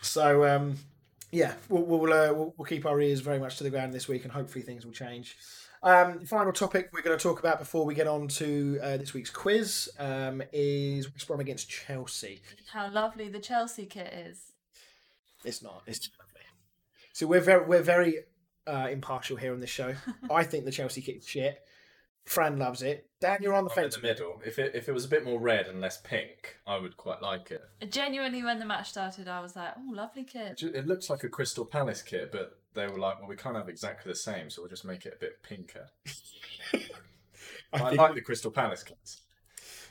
So 0.00 0.44
um, 0.44 0.76
yeah, 1.34 1.54
we'll 1.68 1.82
we'll, 1.82 2.12
uh, 2.12 2.32
we'll 2.32 2.54
we'll 2.56 2.66
keep 2.66 2.86
our 2.86 3.00
ears 3.00 3.20
very 3.20 3.38
much 3.38 3.58
to 3.58 3.64
the 3.64 3.70
ground 3.70 3.92
this 3.92 4.06
week, 4.06 4.22
and 4.22 4.32
hopefully 4.32 4.62
things 4.62 4.86
will 4.86 4.92
change. 4.92 5.36
Um, 5.82 6.20
final 6.20 6.52
topic 6.52 6.90
we're 6.92 7.02
going 7.02 7.18
to 7.18 7.22
talk 7.22 7.40
about 7.40 7.58
before 7.58 7.84
we 7.84 7.94
get 7.94 8.06
on 8.06 8.28
to 8.28 8.78
uh, 8.82 8.96
this 8.96 9.12
week's 9.12 9.28
quiz 9.28 9.90
um, 9.98 10.42
is 10.52 11.12
West 11.12 11.26
Brom 11.26 11.40
against 11.40 11.68
Chelsea. 11.68 12.40
How 12.72 12.90
lovely 12.90 13.28
the 13.28 13.40
Chelsea 13.40 13.84
kit 13.84 14.12
is. 14.12 14.52
It's 15.44 15.62
not. 15.62 15.82
It's 15.86 15.98
just 15.98 16.12
lovely. 16.18 16.40
So 17.12 17.26
we're 17.26 17.40
very 17.40 17.66
we're 17.66 17.82
very 17.82 18.20
uh, 18.66 18.88
impartial 18.90 19.36
here 19.36 19.52
on 19.52 19.60
this 19.60 19.70
show. 19.70 19.94
I 20.30 20.44
think 20.44 20.64
the 20.64 20.72
Chelsea 20.72 21.02
kit 21.02 21.16
is 21.16 21.26
shit. 21.26 21.60
Fran 22.26 22.58
loves 22.58 22.82
it. 22.82 23.08
Dan, 23.20 23.38
you're 23.42 23.52
on 23.54 23.64
the 23.64 23.70
I'm 23.72 23.78
in 23.78 23.82
fence. 23.84 23.96
the 23.96 24.02
middle. 24.02 24.40
If 24.46 24.58
it 24.58 24.74
if 24.74 24.88
it 24.88 24.92
was 24.92 25.04
a 25.04 25.08
bit 25.08 25.24
more 25.24 25.38
red 25.38 25.66
and 25.66 25.80
less 25.80 25.98
pink, 26.00 26.56
I 26.66 26.78
would 26.78 26.96
quite 26.96 27.20
like 27.22 27.50
it. 27.50 27.62
Genuinely, 27.90 28.42
when 28.42 28.58
the 28.58 28.64
match 28.64 28.90
started, 28.90 29.28
I 29.28 29.40
was 29.40 29.54
like, 29.56 29.72
"Oh, 29.76 29.92
lovely 29.92 30.24
kit." 30.24 30.62
It 30.62 30.86
looks 30.86 31.10
like 31.10 31.22
a 31.24 31.28
Crystal 31.28 31.64
Palace 31.66 32.02
kit, 32.02 32.32
but 32.32 32.58
they 32.74 32.86
were 32.86 32.98
like, 32.98 33.20
well, 33.20 33.28
we 33.28 33.36
can't 33.36 33.56
have 33.56 33.68
exactly 33.68 34.10
the 34.10 34.16
same, 34.16 34.50
so 34.50 34.62
we'll 34.62 34.68
just 34.70 34.84
make 34.84 35.06
it 35.06 35.14
a 35.16 35.20
bit 35.20 35.42
pinker. 35.42 35.86
I 36.74 36.78
I 37.72 37.78
think- 37.90 37.98
like 38.00 38.14
the 38.14 38.20
Crystal 38.20 38.50
Palace 38.50 38.82
kits. 38.82 39.20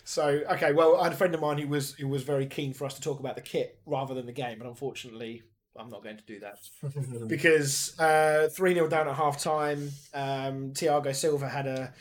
So 0.05 0.41
okay, 0.51 0.73
well, 0.73 0.99
I 0.99 1.05
had 1.05 1.13
a 1.13 1.15
friend 1.15 1.33
of 1.33 1.39
mine 1.41 1.57
who 1.59 1.67
was 1.67 1.93
who 1.93 2.07
was 2.07 2.23
very 2.23 2.45
keen 2.45 2.73
for 2.73 2.85
us 2.85 2.95
to 2.95 3.01
talk 3.01 3.19
about 3.19 3.35
the 3.35 3.41
kit 3.41 3.79
rather 3.85 4.13
than 4.13 4.25
the 4.25 4.33
game, 4.33 4.57
but 4.59 4.67
unfortunately, 4.67 5.43
I'm 5.77 5.89
not 5.89 6.03
going 6.03 6.17
to 6.17 6.23
do 6.23 6.39
that 6.41 6.57
because 7.27 7.97
uh, 7.99 8.49
three 8.51 8.73
0 8.73 8.87
down 8.89 9.07
at 9.07 9.15
half 9.15 9.41
time. 9.41 9.91
Um, 10.13 10.71
Thiago 10.73 11.15
Silva 11.15 11.47
had 11.47 11.67
a 11.67 11.93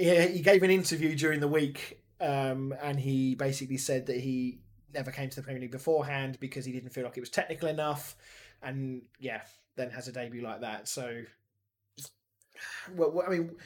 he, 0.00 0.26
he 0.28 0.40
gave 0.40 0.62
an 0.62 0.70
interview 0.70 1.14
during 1.14 1.40
the 1.40 1.48
week, 1.48 2.02
um, 2.20 2.74
and 2.82 2.98
he 2.98 3.34
basically 3.34 3.76
said 3.76 4.06
that 4.06 4.18
he 4.18 4.60
never 4.94 5.10
came 5.10 5.28
to 5.30 5.36
the 5.36 5.42
Premier 5.42 5.60
League 5.60 5.70
beforehand 5.70 6.38
because 6.40 6.64
he 6.64 6.72
didn't 6.72 6.90
feel 6.90 7.04
like 7.04 7.16
it 7.16 7.20
was 7.20 7.30
technical 7.30 7.68
enough, 7.68 8.16
and 8.62 9.02
yeah, 9.18 9.42
then 9.76 9.90
has 9.90 10.08
a 10.08 10.12
debut 10.12 10.42
like 10.42 10.62
that. 10.62 10.88
So, 10.88 11.22
well, 12.96 13.22
I 13.26 13.30
mean, 13.30 13.56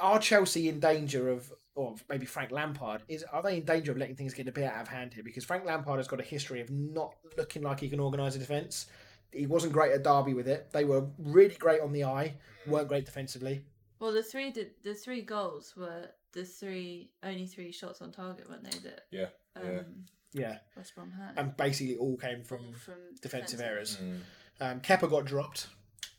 are 0.00 0.18
Chelsea 0.18 0.68
in 0.68 0.80
danger 0.80 1.28
of, 1.28 1.52
or 1.74 1.94
maybe 2.08 2.26
Frank 2.26 2.50
Lampard 2.50 3.02
is? 3.08 3.22
Are 3.24 3.42
they 3.42 3.58
in 3.58 3.64
danger 3.64 3.92
of 3.92 3.98
letting 3.98 4.16
things 4.16 4.34
get 4.34 4.48
a 4.48 4.52
bit 4.52 4.64
out 4.64 4.80
of 4.80 4.88
hand 4.88 5.14
here? 5.14 5.22
Because 5.22 5.44
Frank 5.44 5.64
Lampard 5.64 5.98
has 5.98 6.08
got 6.08 6.20
a 6.20 6.24
history 6.24 6.60
of 6.60 6.70
not 6.70 7.14
looking 7.36 7.62
like 7.62 7.80
he 7.80 7.88
can 7.88 8.00
organise 8.00 8.34
a 8.34 8.38
defence. 8.38 8.86
He 9.30 9.46
wasn't 9.46 9.72
great 9.72 9.92
at 9.92 10.02
Derby 10.02 10.34
with 10.34 10.48
it. 10.48 10.70
They 10.72 10.84
were 10.84 11.06
really 11.18 11.54
great 11.54 11.80
on 11.80 11.92
the 11.92 12.04
eye, 12.04 12.34
weren't 12.66 12.88
great 12.88 13.06
defensively. 13.06 13.64
Well, 14.02 14.10
the 14.12 14.22
three 14.24 14.50
did 14.50 14.72
the 14.82 14.94
three 14.94 15.22
goals 15.22 15.74
were 15.76 16.08
the 16.32 16.44
three 16.44 17.10
only 17.22 17.46
three 17.46 17.70
shots 17.70 18.02
on 18.02 18.10
target, 18.10 18.50
weren't 18.50 18.64
they? 18.64 18.76
That 18.80 19.04
Yeah, 19.12 19.26
um, 19.54 19.64
yeah. 19.64 19.80
Yeah, 20.32 20.58
West 20.76 20.96
Brom 20.96 21.12
had. 21.12 21.38
and 21.38 21.56
basically 21.56 21.96
all 21.98 22.16
came 22.16 22.42
from 22.42 22.66
All 22.66 22.72
from 22.72 22.94
defensive 23.20 23.60
defensive. 23.60 23.60
errors. 23.60 23.98
Mm. 24.02 24.20
Um, 24.60 24.80
Kepa 24.80 25.08
got 25.08 25.24
dropped. 25.24 25.68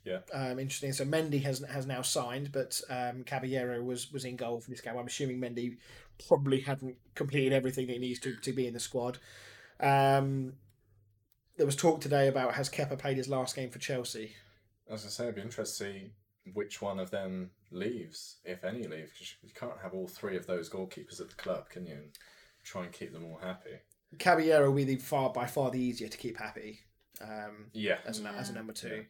Yeah. 0.06 0.20
Um, 0.34 0.60
interesting. 0.60 0.94
So 0.94 1.04
Mendy 1.04 1.44
has 1.44 1.60
has 1.70 1.86
now 1.86 2.02
signed, 2.02 2.54
but 2.54 2.80
um, 2.90 3.26
Caballero 3.26 3.84
was 3.84 4.14
was 4.14 4.24
in 4.24 4.38
goal 4.38 4.62
for 4.62 4.70
this 4.70 4.80
game. 4.80 4.96
I'm 4.98 5.08
assuming 5.08 5.42
Mendy 5.42 5.76
probably 6.26 6.62
hadn't 6.62 6.96
completed 7.16 7.52
everything 7.52 7.88
that 7.88 7.94
he 7.94 8.00
needs 8.00 8.20
to, 8.22 8.34
to 8.38 8.54
be 8.54 8.66
in 8.66 8.74
the 8.74 8.80
squad. 8.80 9.18
Um, 9.82 10.54
there 11.58 11.66
was 11.66 11.76
talk 11.76 12.00
today 12.00 12.30
about 12.30 12.54
has 12.54 12.70
Kepa 12.70 12.98
played 12.98 13.18
his 13.18 13.28
last 13.28 13.58
game 13.58 13.72
for 13.72 13.80
Chelsea? 13.80 14.32
As 14.90 15.06
I 15.06 15.10
say, 15.10 15.24
it'd 15.24 15.36
be 15.36 15.42
interesting 15.42 15.88
to 15.90 15.96
see 15.96 16.12
which 16.54 16.82
one 16.82 17.00
of 17.00 17.10
them 17.12 17.52
leaves, 17.74 18.38
if 18.46 18.64
any 18.64 18.84
leave, 18.88 19.12
because 19.14 19.36
you 19.44 19.50
can't 19.54 19.80
have 19.82 19.94
all 19.94 20.08
three 20.08 20.38
of 20.38 20.48
those 20.48 20.70
goalkeepers 20.70 21.20
at 21.20 21.30
the 21.30 21.36
club, 21.36 21.70
can 21.70 21.86
you? 21.86 21.94
And 21.96 22.10
try 22.64 22.84
and 22.84 22.92
keep 22.94 23.12
them 23.12 23.26
all 23.26 23.40
happy. 23.42 23.72
Caballero 24.20 24.68
will 24.70 24.76
be 24.76 24.84
the 24.84 24.96
far 24.98 25.32
by 25.32 25.48
far 25.48 25.72
the 25.72 25.80
easier 25.80 26.08
to 26.08 26.18
keep 26.18 26.38
happy. 26.38 26.80
Um, 27.22 27.68
Yeah, 27.74 27.98
as 28.06 28.20
a, 28.22 28.28
as 28.30 28.50
a 28.50 28.54
number 28.54 28.74
two. 28.74 29.06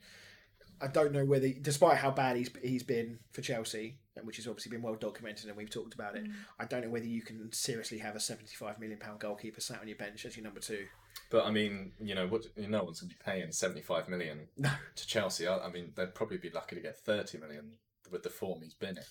I 0.82 0.88
don't 0.88 1.12
know 1.14 1.24
whether, 1.24 1.50
despite 1.62 1.98
how 1.98 2.12
bad 2.12 2.36
he's 2.36 2.50
he's 2.62 2.84
been 2.84 3.20
for 3.32 3.42
Chelsea, 3.42 4.00
which 4.24 4.36
has 4.38 4.48
obviously 4.48 4.72
been 4.72 4.82
well 4.82 4.96
documented 4.96 5.48
and 5.48 5.56
we've 5.56 5.70
talked 5.70 5.94
about 5.94 6.18
it. 6.18 6.26
I 6.60 6.66
don't 6.66 6.82
know 6.84 6.90
whether 6.90 7.06
you 7.06 7.22
can 7.22 7.52
seriously 7.54 8.00
have 8.00 8.16
a 8.16 8.20
seventy-five 8.20 8.80
million 8.80 9.00
pound 9.00 9.20
goalkeeper 9.20 9.62
sat 9.62 9.80
on 9.80 9.88
your 9.88 9.96
bench 9.98 10.26
as 10.26 10.36
your 10.36 10.44
number 10.44 10.60
two. 10.60 10.86
but 11.30 11.46
I 11.46 11.52
mean, 11.52 11.94
you 12.02 12.16
know, 12.16 12.28
what? 12.28 12.46
No 12.58 12.84
one's 12.84 13.00
going 13.02 13.12
to 13.12 13.16
be 13.16 13.22
paying 13.24 13.52
seventy-five 13.52 14.10
million 14.10 14.48
No. 14.58 14.72
to 14.96 15.08
Chelsea. 15.08 15.48
I, 15.48 15.58
I 15.60 15.72
mean, 15.72 15.94
they'd 15.96 16.16
probably 16.16 16.38
be 16.38 16.50
lucky 16.50 16.76
to 16.76 16.82
get 16.82 16.98
thirty 17.00 17.38
million 17.38 17.74
with 18.12 18.24
the 18.24 18.30
form 18.30 18.62
he's 18.62 18.74
been 18.74 18.98
in. 18.98 19.04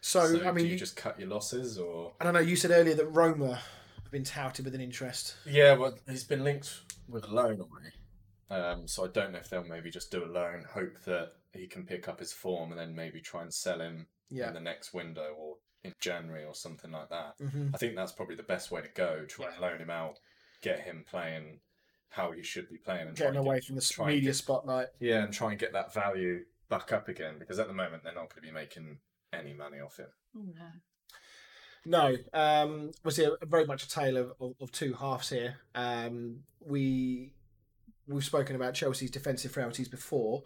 So, 0.00 0.38
So, 0.38 0.48
I 0.48 0.52
mean, 0.52 0.56
do 0.56 0.64
you 0.66 0.72
you- 0.72 0.78
just 0.78 0.96
cut 0.96 1.18
your 1.18 1.28
losses, 1.28 1.78
or 1.78 2.14
I 2.20 2.24
don't 2.24 2.34
know. 2.34 2.40
You 2.40 2.56
said 2.56 2.70
earlier 2.70 2.94
that 2.94 3.06
Roma 3.06 3.56
have 4.02 4.10
been 4.12 4.24
touted 4.24 4.64
with 4.64 4.74
an 4.74 4.80
interest. 4.80 5.36
yeah? 5.44 5.74
Well, 5.74 5.98
he's 6.08 6.24
been 6.24 6.44
linked 6.44 6.80
with 7.08 7.24
a 7.24 7.28
loan 7.34 7.60
already. 7.60 7.92
Um, 8.50 8.86
so 8.88 9.04
I 9.04 9.08
don't 9.08 9.32
know 9.32 9.38
if 9.38 9.50
they'll 9.50 9.64
maybe 9.64 9.90
just 9.90 10.10
do 10.10 10.24
a 10.24 10.26
loan, 10.26 10.64
hope 10.64 11.02
that 11.04 11.32
he 11.52 11.66
can 11.66 11.84
pick 11.84 12.08
up 12.08 12.18
his 12.20 12.32
form, 12.32 12.70
and 12.70 12.80
then 12.80 12.94
maybe 12.94 13.20
try 13.20 13.42
and 13.42 13.52
sell 13.52 13.80
him 13.80 14.06
Yeah. 14.30 14.48
in 14.48 14.54
the 14.54 14.60
next 14.60 14.94
window 14.94 15.34
or 15.36 15.56
in 15.84 15.94
January 16.00 16.44
or 16.44 16.54
something 16.54 16.90
like 16.90 17.08
that. 17.10 17.34
hmm 17.38 17.70
I 17.74 17.78
think 17.78 17.94
that's 17.96 18.12
probably 18.12 18.36
the 18.36 18.42
best 18.42 18.70
way 18.70 18.80
to 18.82 18.88
go. 18.88 19.24
Try 19.26 19.50
and 19.52 19.60
loan 19.60 19.78
him 19.80 19.90
out, 19.90 20.18
get 20.60 20.80
him 20.80 21.04
playing 21.08 21.60
how 22.10 22.30
he 22.32 22.42
should 22.42 22.68
be 22.70 22.78
playing, 22.78 23.08
and 23.08 23.16
Getting 23.16 23.36
away 23.36 23.56
get- 23.56 23.64
from 23.64 23.76
the 23.76 23.94
media 24.06 24.20
get- 24.30 24.34
spotlight. 24.36 24.88
yeah, 24.98 25.22
and 25.24 25.32
try 25.34 25.50
and 25.50 25.58
get 25.58 25.72
that 25.72 25.92
value 25.92 26.44
back 26.68 26.92
up 26.92 27.08
again 27.08 27.36
because 27.38 27.58
at 27.58 27.66
the 27.66 27.74
moment 27.74 28.04
they're 28.04 28.14
not 28.14 28.28
going 28.34 28.42
to 28.42 28.48
be 28.48 28.52
making 28.52 28.98
any 29.32 29.54
money 29.54 29.78
off 29.78 29.96
him. 29.96 30.08
Oh, 30.36 30.44
no. 30.54 30.66
No, 31.86 32.16
um, 32.34 32.90
was 33.04 33.18
it 33.18 33.32
very 33.46 33.64
much 33.64 33.84
a 33.84 33.88
tale 33.88 34.16
of, 34.16 34.32
of, 34.40 34.54
of 34.60 34.72
two 34.72 34.92
halves 34.94 35.30
here. 35.30 35.56
Um, 35.74 36.40
we 36.60 37.32
we've 38.06 38.24
spoken 38.24 38.56
about 38.56 38.74
Chelsea's 38.74 39.10
defensive 39.10 39.52
frailties 39.52 39.88
before. 39.88 40.42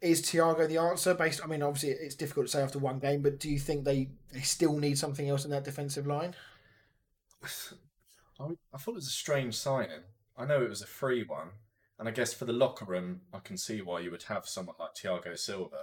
Is 0.00 0.22
Thiago 0.22 0.68
the 0.68 0.78
answer? 0.78 1.14
Based, 1.14 1.40
I 1.42 1.46
mean, 1.46 1.62
obviously 1.62 1.90
it's 1.90 2.14
difficult 2.14 2.46
to 2.46 2.52
say 2.52 2.62
after 2.62 2.78
one 2.78 2.98
game, 2.98 3.22
but 3.22 3.38
do 3.38 3.50
you 3.50 3.58
think 3.58 3.84
they, 3.84 4.10
they 4.32 4.40
still 4.40 4.78
need 4.78 4.98
something 4.98 5.28
else 5.28 5.44
in 5.44 5.50
that 5.50 5.64
defensive 5.64 6.06
line? 6.06 6.34
I, 8.40 8.44
I 8.72 8.78
thought 8.78 8.92
it 8.92 8.94
was 8.94 9.06
a 9.06 9.10
strange 9.10 9.54
signing. 9.56 10.02
I 10.36 10.44
know 10.44 10.62
it 10.62 10.68
was 10.68 10.82
a 10.82 10.86
free 10.86 11.24
one, 11.24 11.48
and 11.98 12.08
I 12.08 12.12
guess 12.12 12.32
for 12.32 12.44
the 12.44 12.52
locker 12.52 12.84
room, 12.84 13.22
I 13.32 13.40
can 13.40 13.56
see 13.56 13.80
why 13.80 14.00
you 14.00 14.10
would 14.10 14.24
have 14.24 14.46
someone 14.46 14.76
like 14.78 14.94
Thiago 14.94 15.36
Silva. 15.36 15.82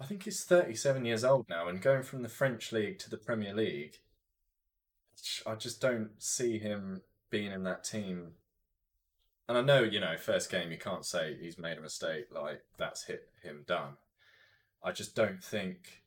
I 0.00 0.04
think 0.04 0.24
he's 0.24 0.44
37 0.44 1.04
years 1.04 1.24
old 1.24 1.48
now, 1.48 1.68
and 1.68 1.80
going 1.80 2.02
from 2.02 2.22
the 2.22 2.28
French 2.28 2.72
league 2.72 2.98
to 3.00 3.10
the 3.10 3.16
Premier 3.16 3.54
League, 3.54 3.96
I 5.46 5.54
just 5.54 5.80
don't 5.80 6.10
see 6.18 6.58
him 6.58 7.02
being 7.30 7.52
in 7.52 7.64
that 7.64 7.84
team. 7.84 8.32
And 9.48 9.56
I 9.58 9.62
know, 9.62 9.82
you 9.82 10.00
know, 10.00 10.16
first 10.16 10.50
game 10.50 10.70
you 10.70 10.78
can't 10.78 11.04
say 11.04 11.36
he's 11.40 11.58
made 11.58 11.78
a 11.78 11.80
mistake, 11.82 12.26
like 12.32 12.62
that's 12.76 13.04
hit 13.04 13.28
him 13.42 13.64
done. 13.66 13.96
I 14.82 14.92
just 14.92 15.16
don't 15.16 15.42
think 15.42 16.02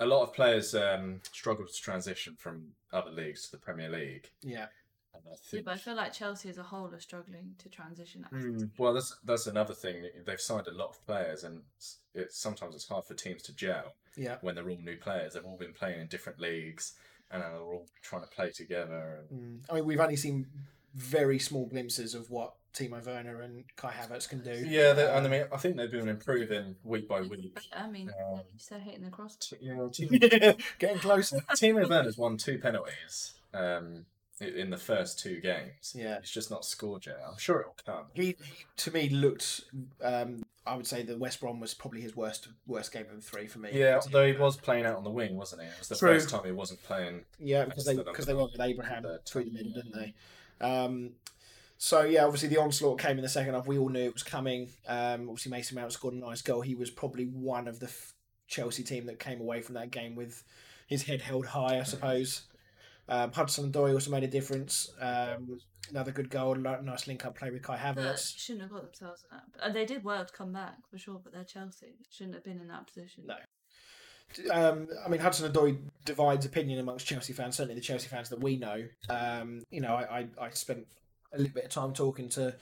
a 0.00 0.06
lot 0.06 0.22
of 0.22 0.32
players 0.32 0.74
um, 0.74 1.20
struggle 1.32 1.66
to 1.66 1.82
transition 1.82 2.36
from 2.38 2.68
other 2.92 3.10
leagues 3.10 3.44
to 3.46 3.52
the 3.52 3.58
Premier 3.58 3.90
League. 3.90 4.30
Yeah, 4.42 4.66
And 5.14 5.22
I 5.26 5.36
Yeah, 5.52 5.62
but 5.64 5.74
I 5.74 5.76
feel 5.76 5.94
like 5.94 6.12
Chelsea 6.12 6.48
as 6.48 6.58
a 6.58 6.62
whole 6.62 6.92
are 6.94 7.00
struggling 7.00 7.54
to 7.58 7.68
transition. 7.68 8.24
Mm, 8.32 8.70
well, 8.78 8.92
that's 8.94 9.16
that's 9.24 9.46
another 9.46 9.74
thing. 9.74 10.08
They've 10.26 10.40
signed 10.40 10.66
a 10.66 10.72
lot 10.72 10.90
of 10.90 11.04
players, 11.06 11.44
and 11.44 11.62
it's, 11.76 11.98
it's 12.14 12.38
sometimes 12.38 12.74
it's 12.74 12.88
hard 12.88 13.04
for 13.04 13.14
teams 13.14 13.42
to 13.44 13.54
gel 13.54 13.94
yeah. 14.16 14.36
when 14.40 14.54
they're 14.54 14.68
all 14.68 14.78
new 14.82 14.96
players. 14.96 15.34
They've 15.34 15.44
all 15.44 15.56
been 15.58 15.72
playing 15.72 16.00
in 16.00 16.06
different 16.08 16.40
leagues, 16.40 16.94
and 17.30 17.42
they're 17.42 17.56
all 17.60 17.86
trying 18.02 18.22
to 18.22 18.28
play 18.28 18.50
together. 18.50 19.24
And 19.30 19.60
Mm. 19.62 19.70
I 19.70 19.74
mean, 19.76 19.84
we've 19.86 20.00
only 20.00 20.16
seen 20.16 20.46
very 20.94 21.38
small 21.38 21.66
glimpses 21.66 22.14
of 22.14 22.30
what 22.30 22.54
Timo 22.74 23.04
Werner 23.04 23.40
and 23.40 23.64
Kai 23.76 23.90
Havertz 23.92 24.28
can 24.28 24.42
do. 24.42 24.52
Yeah, 24.66 24.90
and 25.16 25.26
I 25.26 25.30
mean, 25.30 25.44
I 25.52 25.56
think 25.56 25.76
they've 25.76 25.90
been 25.90 26.08
improving 26.08 26.76
week 26.84 27.08
by 27.08 27.20
week. 27.22 27.58
I 27.74 27.88
mean, 27.88 28.10
Um, 28.10 28.40
you 28.52 28.58
said 28.58 28.82
hitting 28.82 29.04
the 29.04 29.10
cross. 29.10 29.36
T- 29.36 29.56
Yeah, 29.60 29.74
Timo, 29.74 30.60
Getting 30.78 30.98
closer. 30.98 31.40
Timo 31.56 31.88
Werner's 31.88 32.16
won 32.18 32.36
two 32.36 32.58
penalties 32.58 33.34
um, 33.54 34.04
i- 34.04 34.17
in 34.40 34.70
the 34.70 34.76
first 34.76 35.18
two 35.18 35.40
games. 35.40 35.94
Yeah. 35.94 36.20
He's 36.20 36.30
just 36.30 36.50
not 36.50 36.64
scored 36.64 37.06
yet. 37.06 37.20
I'm 37.26 37.38
sure 37.38 37.60
it'll 37.60 37.76
come. 37.84 38.04
He, 38.14 38.36
he 38.42 38.64
to 38.76 38.90
me 38.92 39.08
looked. 39.08 39.62
Um, 40.02 40.44
I 40.66 40.76
would 40.76 40.86
say 40.86 41.02
that 41.02 41.18
West 41.18 41.40
Brom 41.40 41.60
was 41.60 41.72
probably 41.74 42.00
his 42.00 42.14
worst 42.14 42.48
worst 42.66 42.92
game 42.92 43.06
of 43.10 43.16
the 43.16 43.22
three 43.22 43.46
for 43.46 43.58
me. 43.58 43.70
Yeah, 43.72 44.00
although 44.02 44.26
he 44.26 44.38
was 44.38 44.56
playing 44.56 44.84
out 44.84 44.96
on 44.96 45.04
the 45.04 45.10
wing, 45.10 45.36
wasn't 45.36 45.62
he? 45.62 45.68
It 45.68 45.78
was 45.78 45.88
the 45.88 45.96
True. 45.96 46.14
first 46.14 46.28
time 46.28 46.44
he 46.44 46.52
wasn't 46.52 46.82
playing. 46.82 47.24
Yeah, 47.38 47.64
because 47.64 47.84
they 47.86 47.96
because 47.96 48.26
they 48.26 48.34
went 48.34 48.52
with 48.52 48.60
Abraham 48.60 49.04
through 49.24 49.44
the 49.44 49.50
middle, 49.50 49.72
didn't 49.72 49.94
they? 49.94 50.14
Um, 50.60 51.12
so 51.78 52.02
yeah, 52.02 52.24
obviously 52.24 52.48
the 52.48 52.58
onslaught 52.58 53.00
came 53.00 53.16
in 53.16 53.22
the 53.22 53.28
second 53.28 53.54
half. 53.54 53.66
We 53.66 53.78
all 53.78 53.88
knew 53.88 54.02
it 54.02 54.12
was 54.12 54.24
coming. 54.24 54.68
Um, 54.86 55.28
obviously 55.28 55.50
Mason 55.50 55.76
Mount 55.76 55.92
scored 55.92 56.14
a 56.14 56.18
nice 56.18 56.42
goal. 56.42 56.60
He 56.60 56.74
was 56.74 56.90
probably 56.90 57.26
one 57.26 57.68
of 57.68 57.78
the 57.78 57.86
f- 57.86 58.12
Chelsea 58.48 58.82
team 58.82 59.06
that 59.06 59.20
came 59.20 59.40
away 59.40 59.62
from 59.62 59.76
that 59.76 59.92
game 59.92 60.16
with 60.16 60.42
his 60.88 61.04
head 61.04 61.22
held 61.22 61.46
high, 61.46 61.78
I 61.78 61.84
suppose. 61.84 62.42
Um, 63.08 63.32
Hudson 63.32 63.72
Odoi 63.72 63.94
also 63.94 64.10
made 64.10 64.24
a 64.24 64.28
difference. 64.28 64.90
Um, 65.00 65.60
another 65.90 66.12
good 66.12 66.30
goal, 66.30 66.54
nice 66.54 67.06
link 67.06 67.24
up 67.24 67.36
play 67.36 67.50
with 67.50 67.62
Kai 67.62 67.76
Havertz. 67.76 68.36
shouldn't 68.36 68.62
have 68.62 68.70
got 68.70 68.82
themselves 68.82 69.24
in 69.30 69.36
that. 69.36 69.44
But, 69.52 69.62
uh, 69.62 69.72
they 69.72 69.86
did 69.86 70.04
well 70.04 70.24
to 70.24 70.32
come 70.32 70.52
back 70.52 70.76
for 70.90 70.98
sure, 70.98 71.20
but 71.22 71.32
they're 71.32 71.44
Chelsea. 71.44 71.94
Shouldn't 72.10 72.34
have 72.34 72.44
been 72.44 72.60
in 72.60 72.68
that 72.68 72.86
position. 72.86 73.24
No. 73.26 73.36
Um, 74.52 74.88
I 75.04 75.08
mean, 75.08 75.20
Hudson 75.20 75.50
Odoi 75.50 75.78
divides 76.04 76.44
opinion 76.44 76.80
amongst 76.80 77.06
Chelsea 77.06 77.32
fans. 77.32 77.56
Certainly, 77.56 77.76
the 77.76 77.80
Chelsea 77.80 78.08
fans 78.08 78.28
that 78.28 78.40
we 78.40 78.56
know. 78.56 78.84
Um, 79.08 79.62
you 79.70 79.80
know, 79.80 79.94
I, 79.94 80.18
I, 80.18 80.46
I 80.46 80.50
spent 80.50 80.86
a 81.32 81.38
little 81.38 81.54
bit 81.54 81.64
of 81.64 81.70
time 81.70 81.94
talking 81.94 82.28
to 82.30 82.54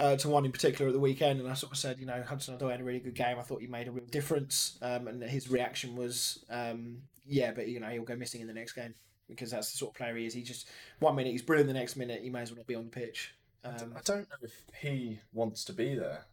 uh, 0.00 0.16
to 0.16 0.28
one 0.28 0.44
in 0.44 0.50
particular 0.50 0.88
at 0.88 0.92
the 0.92 1.00
weekend, 1.00 1.38
and 1.38 1.48
I 1.48 1.54
sort 1.54 1.70
of 1.72 1.78
said, 1.78 2.00
you 2.00 2.06
know, 2.06 2.22
Hudson 2.26 2.58
Odoi 2.58 2.72
had 2.72 2.80
a 2.80 2.84
really 2.84 2.98
good 2.98 3.14
game. 3.14 3.38
I 3.38 3.42
thought 3.42 3.60
he 3.60 3.68
made 3.68 3.86
a 3.86 3.92
real 3.92 4.04
difference, 4.06 4.78
um, 4.82 5.06
and 5.06 5.22
his 5.22 5.48
reaction 5.48 5.94
was, 5.94 6.44
um, 6.50 7.02
yeah, 7.24 7.52
but 7.52 7.68
you 7.68 7.78
know, 7.78 7.88
he'll 7.88 8.02
go 8.02 8.16
missing 8.16 8.40
in 8.40 8.48
the 8.48 8.52
next 8.54 8.72
game 8.72 8.94
because 9.30 9.50
that's 9.50 9.70
the 9.72 9.78
sort 9.78 9.92
of 9.92 9.96
player 9.96 10.16
he 10.16 10.26
is. 10.26 10.34
He 10.34 10.42
just 10.42 10.68
one 10.98 11.16
minute 11.16 11.30
he's 11.32 11.42
brilliant, 11.42 11.68
the 11.68 11.74
next 11.74 11.96
minute 11.96 12.22
he 12.22 12.30
may 12.30 12.42
as 12.42 12.50
well 12.50 12.58
not 12.58 12.66
be 12.66 12.74
on 12.74 12.84
the 12.84 12.90
pitch. 12.90 13.34
Um, 13.64 13.94
I 13.96 14.00
don't 14.04 14.28
know 14.28 14.36
if 14.42 14.62
he 14.80 15.18
wants 15.32 15.64
to 15.66 15.72
be 15.72 15.94
there. 15.94 16.24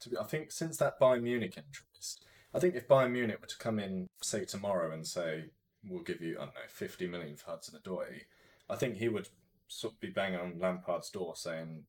To 0.00 0.08
be, 0.10 0.18
I 0.18 0.24
think 0.24 0.50
since 0.52 0.76
that 0.78 0.98
Bayern 1.00 1.22
Munich 1.22 1.54
interest, 1.56 2.24
I 2.52 2.58
think 2.58 2.74
if 2.74 2.88
Bayern 2.88 3.12
Munich 3.12 3.38
were 3.40 3.46
to 3.46 3.58
come 3.58 3.78
in, 3.78 4.06
say 4.22 4.44
tomorrow, 4.44 4.92
and 4.92 5.06
say 5.06 5.44
we'll 5.88 6.02
give 6.02 6.20
you, 6.20 6.34
I 6.36 6.44
don't 6.44 6.54
know, 6.54 6.60
fifty 6.68 7.06
million 7.06 7.36
for 7.36 7.50
Hudson 7.52 7.78
Odoi, 7.80 8.22
I 8.68 8.76
think 8.76 8.96
he 8.96 9.08
would 9.08 9.28
sort 9.68 9.94
of 9.94 10.00
be 10.00 10.08
banging 10.08 10.40
on 10.40 10.58
Lampard's 10.58 11.10
door 11.10 11.34
saying, 11.36 11.84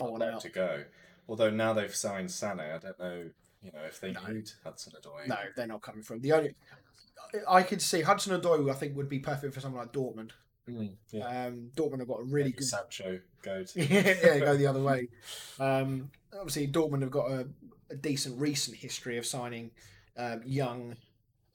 I 0.00 0.04
"I'd 0.04 0.10
want 0.10 0.22
out." 0.22 0.40
to 0.42 0.48
go." 0.50 0.84
Although 1.28 1.50
now 1.50 1.72
they've 1.72 1.94
signed 1.94 2.28
Sané, 2.28 2.74
I 2.74 2.78
don't 2.78 2.98
know, 3.00 3.30
you 3.62 3.72
know, 3.72 3.80
if 3.86 4.00
they 4.00 4.12
No. 4.12 4.26
need 4.26 4.50
Hudson 4.62 4.92
Odoi. 5.00 5.26
no, 5.26 5.38
they're 5.56 5.66
not 5.66 5.82
coming 5.82 6.02
from 6.02 6.20
the 6.20 6.32
only. 6.32 6.54
I 7.48 7.62
could 7.62 7.80
see 7.82 8.02
Hudson 8.02 8.38
Odoi. 8.40 8.70
I 8.70 8.74
think 8.74 8.96
would 8.96 9.08
be 9.08 9.18
perfect 9.18 9.54
for 9.54 9.60
someone 9.60 9.82
like 9.82 9.92
Dortmund. 9.92 10.30
Mm, 10.68 10.94
yeah. 11.12 11.46
Um, 11.46 11.70
Dortmund 11.76 12.00
have 12.00 12.08
got 12.08 12.20
a 12.20 12.24
really 12.24 12.48
Maybe 12.48 12.58
good 12.58 12.66
Sancho 12.66 13.20
go 13.42 13.62
to. 13.64 13.84
yeah, 13.84 14.38
go 14.40 14.56
the 14.56 14.66
other 14.66 14.82
way. 14.82 15.08
Um, 15.60 16.10
obviously, 16.34 16.66
Dortmund 16.68 17.02
have 17.02 17.10
got 17.10 17.30
a, 17.30 17.46
a 17.90 17.94
decent 17.96 18.38
recent 18.40 18.76
history 18.76 19.16
of 19.16 19.24
signing 19.26 19.70
um, 20.16 20.42
young 20.44 20.96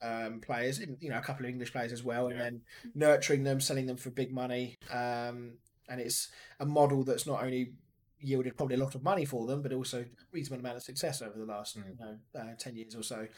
um, 0.00 0.40
players, 0.40 0.80
you 1.00 1.10
know, 1.10 1.18
a 1.18 1.20
couple 1.20 1.44
of 1.46 1.50
English 1.50 1.72
players 1.72 1.92
as 1.92 2.02
well, 2.02 2.26
and 2.28 2.36
Yeah. 2.38 2.42
then 2.44 2.60
nurturing 2.94 3.44
them, 3.44 3.60
selling 3.60 3.86
them 3.86 3.96
for 3.96 4.10
big 4.10 4.32
money. 4.32 4.76
Um, 4.90 5.58
and 5.88 6.00
it's 6.00 6.28
a 6.58 6.64
model 6.66 7.04
that's 7.04 7.26
not 7.26 7.42
only 7.44 7.72
yielded 8.18 8.56
probably 8.56 8.76
a 8.76 8.78
lot 8.78 8.94
of 8.94 9.02
money 9.02 9.24
for 9.24 9.46
them, 9.46 9.62
but 9.62 9.72
also 9.72 10.00
a 10.00 10.04
reasonable 10.32 10.60
amount 10.60 10.76
of 10.78 10.82
success 10.82 11.20
over 11.22 11.38
the 11.38 11.44
last 11.44 11.78
Mm. 11.78 11.84
you 11.90 11.96
know, 12.04 12.18
uh, 12.40 12.54
10 12.58 12.76
years 12.76 12.94
or 12.96 13.02
so. 13.02 13.28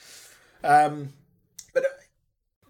Um, 0.62 1.12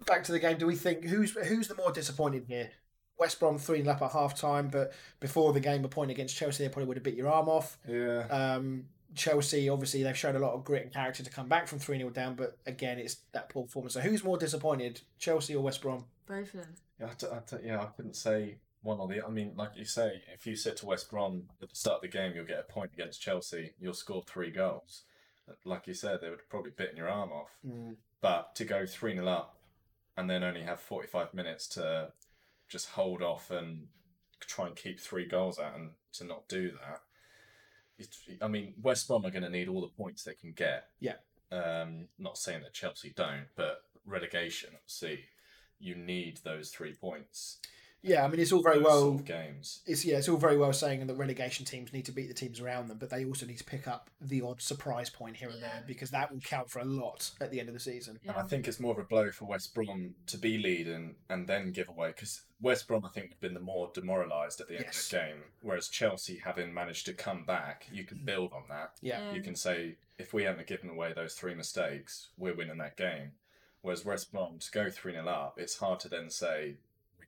back 0.05 0.23
to 0.25 0.31
the 0.31 0.39
game, 0.39 0.57
do 0.57 0.65
we 0.67 0.75
think 0.75 1.05
who's 1.05 1.31
who's 1.47 1.67
the 1.67 1.75
more 1.75 1.91
disappointed 1.91 2.45
here? 2.47 2.69
West 3.17 3.39
Brom 3.39 3.57
3 3.57 3.81
0 3.81 3.93
up 3.93 4.01
at 4.01 4.11
half 4.11 4.35
time, 4.37 4.67
but 4.67 4.91
before 5.21 5.53
the 5.53 5.59
game, 5.61 5.85
a 5.85 5.87
point 5.87 6.11
against 6.11 6.35
Chelsea, 6.35 6.63
they 6.63 6.69
probably 6.69 6.87
would 6.87 6.97
have 6.97 7.03
bit 7.03 7.15
your 7.15 7.29
arm 7.29 7.47
off. 7.47 7.77
Yeah. 7.87 8.27
Um, 8.29 8.85
Chelsea, 9.15 9.69
obviously, 9.69 10.03
they've 10.03 10.17
shown 10.17 10.35
a 10.35 10.39
lot 10.39 10.51
of 10.53 10.65
grit 10.65 10.83
and 10.83 10.91
character 10.93 11.23
to 11.23 11.29
come 11.29 11.47
back 11.47 11.67
from 11.67 11.79
3 11.79 11.97
0 11.97 12.09
down, 12.09 12.35
but 12.35 12.57
again, 12.65 12.99
it's 12.99 13.17
that 13.31 13.47
poor 13.49 13.63
performance. 13.63 13.93
So, 13.93 14.01
who's 14.01 14.23
more 14.23 14.37
disappointed, 14.37 14.99
Chelsea 15.17 15.55
or 15.55 15.63
West 15.63 15.81
Brom? 15.81 16.03
Both 16.27 16.53
of 16.53 16.61
them. 16.61 16.75
Yeah, 16.99 17.07
I 17.07 17.13
d- 17.17 17.27
I 17.31 17.57
d- 17.57 17.67
yeah, 17.67 17.81
I 17.81 17.85
couldn't 17.85 18.15
say 18.17 18.57
one 18.81 18.99
or 18.99 19.07
the. 19.07 19.19
other. 19.19 19.27
I 19.27 19.31
mean, 19.31 19.53
like 19.55 19.71
you 19.77 19.85
say, 19.85 20.21
if 20.33 20.45
you 20.45 20.57
sit 20.57 20.75
to 20.77 20.85
West 20.85 21.09
Brom 21.09 21.43
at 21.61 21.69
the 21.69 21.75
start 21.75 21.97
of 21.97 22.01
the 22.01 22.07
game, 22.09 22.33
you'll 22.35 22.43
get 22.45 22.59
a 22.67 22.71
point 22.71 22.91
against 22.93 23.21
Chelsea. 23.21 23.71
You'll 23.79 23.93
score 23.93 24.23
three 24.27 24.51
goals. 24.51 25.03
Like 25.63 25.87
you 25.87 25.93
said, 25.93 26.19
they 26.21 26.29
would 26.29 26.39
have 26.39 26.49
probably 26.49 26.71
bitten 26.71 26.97
your 26.97 27.07
arm 27.09 27.31
off. 27.31 27.55
But 28.19 28.55
to 28.55 28.65
go 28.65 28.85
three 28.85 29.13
0 29.13 29.27
up, 29.27 29.55
and 30.17 30.29
then 30.29 30.43
only 30.43 30.61
have 30.63 30.79
forty 30.79 31.07
five 31.07 31.33
minutes 31.33 31.67
to 31.69 32.11
just 32.67 32.89
hold 32.89 33.21
off 33.21 33.51
and 33.51 33.87
try 34.39 34.67
and 34.67 34.75
keep 34.75 34.99
three 34.99 35.25
goals 35.25 35.59
out, 35.59 35.75
and 35.75 35.91
to 36.13 36.23
not 36.23 36.47
do 36.47 36.71
that. 36.71 37.01
It's, 37.97 38.19
I 38.41 38.47
mean, 38.47 38.73
West 38.81 39.07
Brom 39.07 39.25
are 39.25 39.31
going 39.31 39.43
to 39.43 39.49
need 39.49 39.69
all 39.69 39.81
the 39.81 39.87
points 39.87 40.23
they 40.23 40.33
can 40.33 40.51
get. 40.51 40.89
Yeah. 40.99 41.15
Um, 41.51 42.07
not 42.19 42.37
saying 42.37 42.63
that 42.63 42.73
Chelsea 42.73 43.13
don't, 43.15 43.47
but 43.55 43.83
relegation, 44.05 44.71
obviously, 44.73 45.25
you 45.79 45.95
need 45.95 46.39
those 46.43 46.69
three 46.69 46.93
points. 46.93 47.59
Yeah, 48.05 48.23
I 48.23 48.27
mean, 48.27 48.39
it's 48.39 48.51
all 48.51 48.61
very 48.61 48.77
those 48.77 48.85
well. 48.85 49.01
sort 49.01 49.15
of 49.21 49.25
games. 49.25 49.81
It's 49.85 50.05
yeah, 50.05 50.17
it's 50.17 50.29
all 50.29 50.37
very 50.37 50.57
well 50.57 50.73
saying 50.73 51.05
that 51.05 51.15
relegation 51.15 51.65
teams 51.65 51.91
need 51.91 52.05
to 52.05 52.11
beat 52.11 52.27
the 52.27 52.33
teams 52.33 52.59
around 52.59 52.87
them, 52.87 52.97
but 52.99 53.09
they 53.09 53.25
also 53.25 53.45
need 53.45 53.57
to 53.57 53.63
pick 53.63 53.87
up 53.87 54.09
the 54.21 54.41
odd 54.41 54.61
surprise 54.61 55.09
point 55.09 55.35
here 55.35 55.49
and 55.49 55.61
there 55.61 55.83
because 55.87 56.11
that 56.11 56.31
will 56.31 56.39
count 56.39 56.69
for 56.69 56.79
a 56.79 56.85
lot 56.85 57.31
at 57.41 57.51
the 57.51 57.59
end 57.59 57.67
of 57.67 57.73
the 57.73 57.79
season. 57.79 58.19
And 58.27 58.37
I 58.37 58.43
think 58.43 58.67
it's 58.67 58.79
more 58.79 58.93
of 58.93 58.99
a 58.99 59.03
blow 59.03 59.31
for 59.31 59.45
West 59.45 59.73
Brom 59.73 60.13
to 60.27 60.37
be 60.37 60.57
leading 60.57 61.15
and 61.29 61.47
then 61.47 61.71
give 61.71 61.89
away 61.89 62.09
because 62.09 62.41
West 62.61 62.87
Brom, 62.87 63.03
I 63.05 63.09
think, 63.09 63.31
have 63.31 63.39
been 63.41 63.53
the 63.53 63.59
more 63.59 63.89
demoralised 63.93 64.61
at 64.61 64.67
the 64.67 64.75
end 64.75 64.85
Yes. 64.85 65.05
of 65.05 65.11
the 65.11 65.25
game. 65.25 65.43
Whereas 65.61 65.87
Chelsea, 65.89 66.37
having 66.37 66.73
managed 66.73 67.05
to 67.07 67.13
come 67.13 67.43
back, 67.43 67.87
you 67.91 68.03
can 68.03 68.19
mm. 68.19 68.25
build 68.25 68.53
on 68.53 68.63
that. 68.69 68.91
Yeah, 69.01 69.33
You 69.33 69.41
can 69.41 69.55
say, 69.55 69.97
if 70.17 70.33
we 70.33 70.43
hadn't 70.43 70.67
given 70.67 70.89
away 70.89 71.13
those 71.13 71.33
three 71.33 71.55
mistakes, 71.55 72.29
we're 72.37 72.55
winning 72.55 72.77
that 72.77 72.97
game. 72.97 73.31
Whereas 73.81 74.03
West 74.03 74.31
Brom, 74.31 74.57
to 74.57 74.71
go 74.71 74.89
3 74.89 75.11
0 75.11 75.27
up, 75.27 75.59
it's 75.59 75.77
hard 75.77 75.99
to 76.01 76.09
then 76.09 76.31
say 76.31 76.77
we 76.81 76.84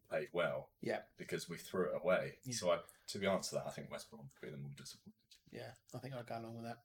played 0.10 0.28
well 0.34 0.70
yeah, 0.82 1.00
because 1.18 1.50
we 1.50 1.58
threw 1.58 1.86
it 1.86 2.02
away. 2.02 2.34
Yeah. 2.44 2.56
So, 2.56 2.72
I, 2.72 2.78
to 3.10 3.20
be 3.20 3.28
honest 3.28 3.50
to 3.50 3.56
that, 3.56 3.66
I 3.68 3.72
think 3.72 3.92
West 3.92 4.10
Brom 4.10 4.24
would 4.24 4.48
be 4.48 4.52
the 4.52 4.62
more 4.62 4.72
disappointed. 4.76 5.14
yeah. 5.52 5.72
I 5.96 6.00
think 6.00 6.14
I'd 6.16 6.28
go 6.28 6.40
along 6.40 6.56
with 6.56 6.66
that. 6.66 6.78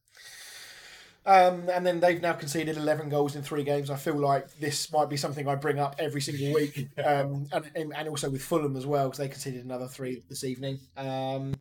Um, 1.24 1.68
and 1.68 1.86
then 1.86 2.00
they've 2.00 2.20
now 2.20 2.32
conceded 2.32 2.76
11 2.76 3.08
goals 3.08 3.36
in 3.36 3.42
three 3.42 3.62
games. 3.62 3.90
I 3.90 3.96
feel 3.96 4.16
like 4.16 4.58
this 4.58 4.92
might 4.92 5.08
be 5.08 5.16
something 5.16 5.46
I 5.46 5.54
bring 5.54 5.78
up 5.78 5.96
every 5.98 6.20
single 6.20 6.52
week. 6.52 6.88
Um, 7.04 7.46
and, 7.52 7.92
and 7.94 8.08
also 8.08 8.28
with 8.28 8.42
Fulham 8.42 8.76
as 8.76 8.86
well, 8.86 9.06
because 9.06 9.18
they 9.18 9.28
conceded 9.28 9.64
another 9.64 9.86
three 9.86 10.22
this 10.28 10.44
evening. 10.44 10.80
Um, 10.96 11.54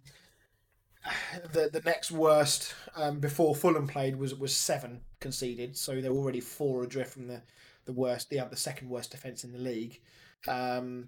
the 1.53 1.69
the 1.71 1.81
next 1.83 2.11
worst 2.11 2.75
um, 2.95 3.19
before 3.19 3.55
Fulham 3.55 3.87
played 3.87 4.15
was 4.15 4.35
was 4.35 4.55
seven 4.55 5.01
conceded, 5.19 5.75
so 5.75 5.99
they're 5.99 6.11
already 6.11 6.39
four 6.39 6.83
adrift 6.83 7.13
from 7.13 7.27
the 7.27 7.41
the 7.85 7.93
worst, 7.93 8.29
the 8.29 8.45
the 8.49 8.57
second 8.57 8.89
worst 8.89 9.11
defense 9.11 9.43
in 9.43 9.51
the 9.51 9.59
league. 9.59 9.99
Um, 10.47 11.07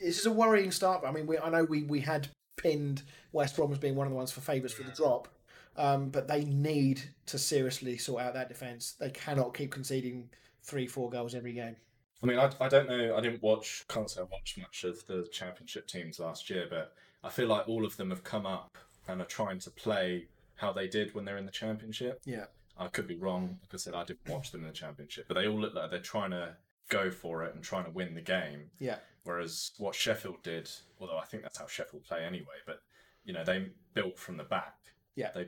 this 0.00 0.18
is 0.18 0.26
a 0.26 0.32
worrying 0.32 0.70
start. 0.70 1.04
I 1.06 1.12
mean, 1.12 1.26
we, 1.26 1.38
I 1.38 1.50
know 1.50 1.64
we, 1.64 1.82
we 1.82 2.00
had 2.00 2.28
pinned 2.56 3.02
West 3.32 3.56
Brom 3.56 3.72
as 3.72 3.78
being 3.78 3.96
one 3.96 4.06
of 4.06 4.10
the 4.12 4.16
ones 4.16 4.32
for 4.32 4.40
favourites 4.40 4.74
for 4.74 4.82
the 4.82 4.92
drop, 4.92 5.28
um, 5.76 6.10
but 6.10 6.28
they 6.28 6.44
need 6.44 7.02
to 7.26 7.38
seriously 7.38 7.96
sort 7.96 8.22
out 8.22 8.34
that 8.34 8.48
defence. 8.48 8.96
They 8.98 9.10
cannot 9.10 9.54
keep 9.54 9.70
conceding 9.70 10.30
three, 10.62 10.86
four 10.86 11.10
goals 11.10 11.34
every 11.34 11.52
game. 11.52 11.76
I 12.22 12.26
mean, 12.26 12.38
I, 12.38 12.50
I 12.60 12.68
don't 12.68 12.88
know. 12.88 13.16
I 13.16 13.20
didn't 13.20 13.42
watch, 13.42 13.84
can't 13.88 14.10
say 14.10 14.20
I 14.20 14.24
watched 14.24 14.58
much 14.58 14.84
of 14.84 15.06
the 15.06 15.26
championship 15.32 15.86
teams 15.86 16.20
last 16.20 16.50
year, 16.50 16.66
but 16.68 16.92
I 17.24 17.30
feel 17.30 17.48
like 17.48 17.66
all 17.68 17.86
of 17.86 17.96
them 17.96 18.10
have 18.10 18.24
come 18.24 18.46
up 18.46 18.76
and 19.08 19.22
are 19.22 19.26
trying 19.26 19.58
to 19.60 19.70
play 19.70 20.26
how 20.56 20.72
they 20.72 20.86
did 20.86 21.14
when 21.14 21.24
they're 21.24 21.38
in 21.38 21.46
the 21.46 21.52
championship. 21.52 22.20
Yeah. 22.26 22.44
I 22.78 22.88
could 22.88 23.06
be 23.06 23.16
wrong. 23.16 23.58
Like 23.62 23.74
I 23.74 23.76
said, 23.78 23.94
I 23.94 24.04
didn't 24.04 24.28
watch 24.28 24.52
them 24.52 24.62
in 24.62 24.66
the 24.66 24.72
championship, 24.72 25.26
but 25.28 25.34
they 25.34 25.46
all 25.46 25.58
look 25.58 25.74
like 25.74 25.90
they're 25.90 26.00
trying 26.00 26.30
to 26.32 26.56
go 26.90 27.10
for 27.10 27.44
it 27.44 27.54
and 27.54 27.64
trying 27.64 27.84
to 27.84 27.90
win 27.90 28.14
the 28.14 28.20
game. 28.20 28.70
Yeah. 28.78 28.96
Whereas 29.24 29.72
what 29.78 29.94
Sheffield 29.94 30.42
did, 30.42 30.70
although 30.98 31.18
I 31.18 31.24
think 31.24 31.42
that's 31.42 31.58
how 31.58 31.66
Sheffield 31.66 32.04
play 32.04 32.24
anyway, 32.24 32.60
but 32.66 32.82
you 33.24 33.32
know 33.32 33.44
they 33.44 33.66
built 33.94 34.18
from 34.18 34.36
the 34.36 34.44
back. 34.44 34.76
Yeah. 35.14 35.30
They 35.34 35.46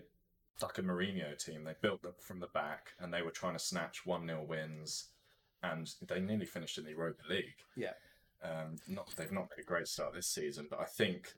like 0.62 0.78
a 0.78 0.82
Mourinho 0.82 1.36
team. 1.42 1.64
They 1.64 1.74
built 1.80 2.02
them 2.02 2.12
from 2.20 2.40
the 2.40 2.48
back, 2.48 2.92
and 3.00 3.12
they 3.12 3.22
were 3.22 3.30
trying 3.30 3.54
to 3.54 3.58
snatch 3.58 4.04
one 4.06 4.26
0 4.26 4.44
wins, 4.48 5.08
and 5.62 5.90
they 6.06 6.20
nearly 6.20 6.46
finished 6.46 6.78
in 6.78 6.84
the 6.84 6.90
Europa 6.90 7.22
League. 7.28 7.64
Yeah. 7.76 7.92
Um, 8.44 8.76
not 8.88 9.08
they've 9.16 9.32
not 9.32 9.48
made 9.50 9.62
a 9.62 9.66
great 9.66 9.88
start 9.88 10.14
this 10.14 10.26
season, 10.26 10.66
but 10.68 10.80
I 10.80 10.84
think 10.84 11.34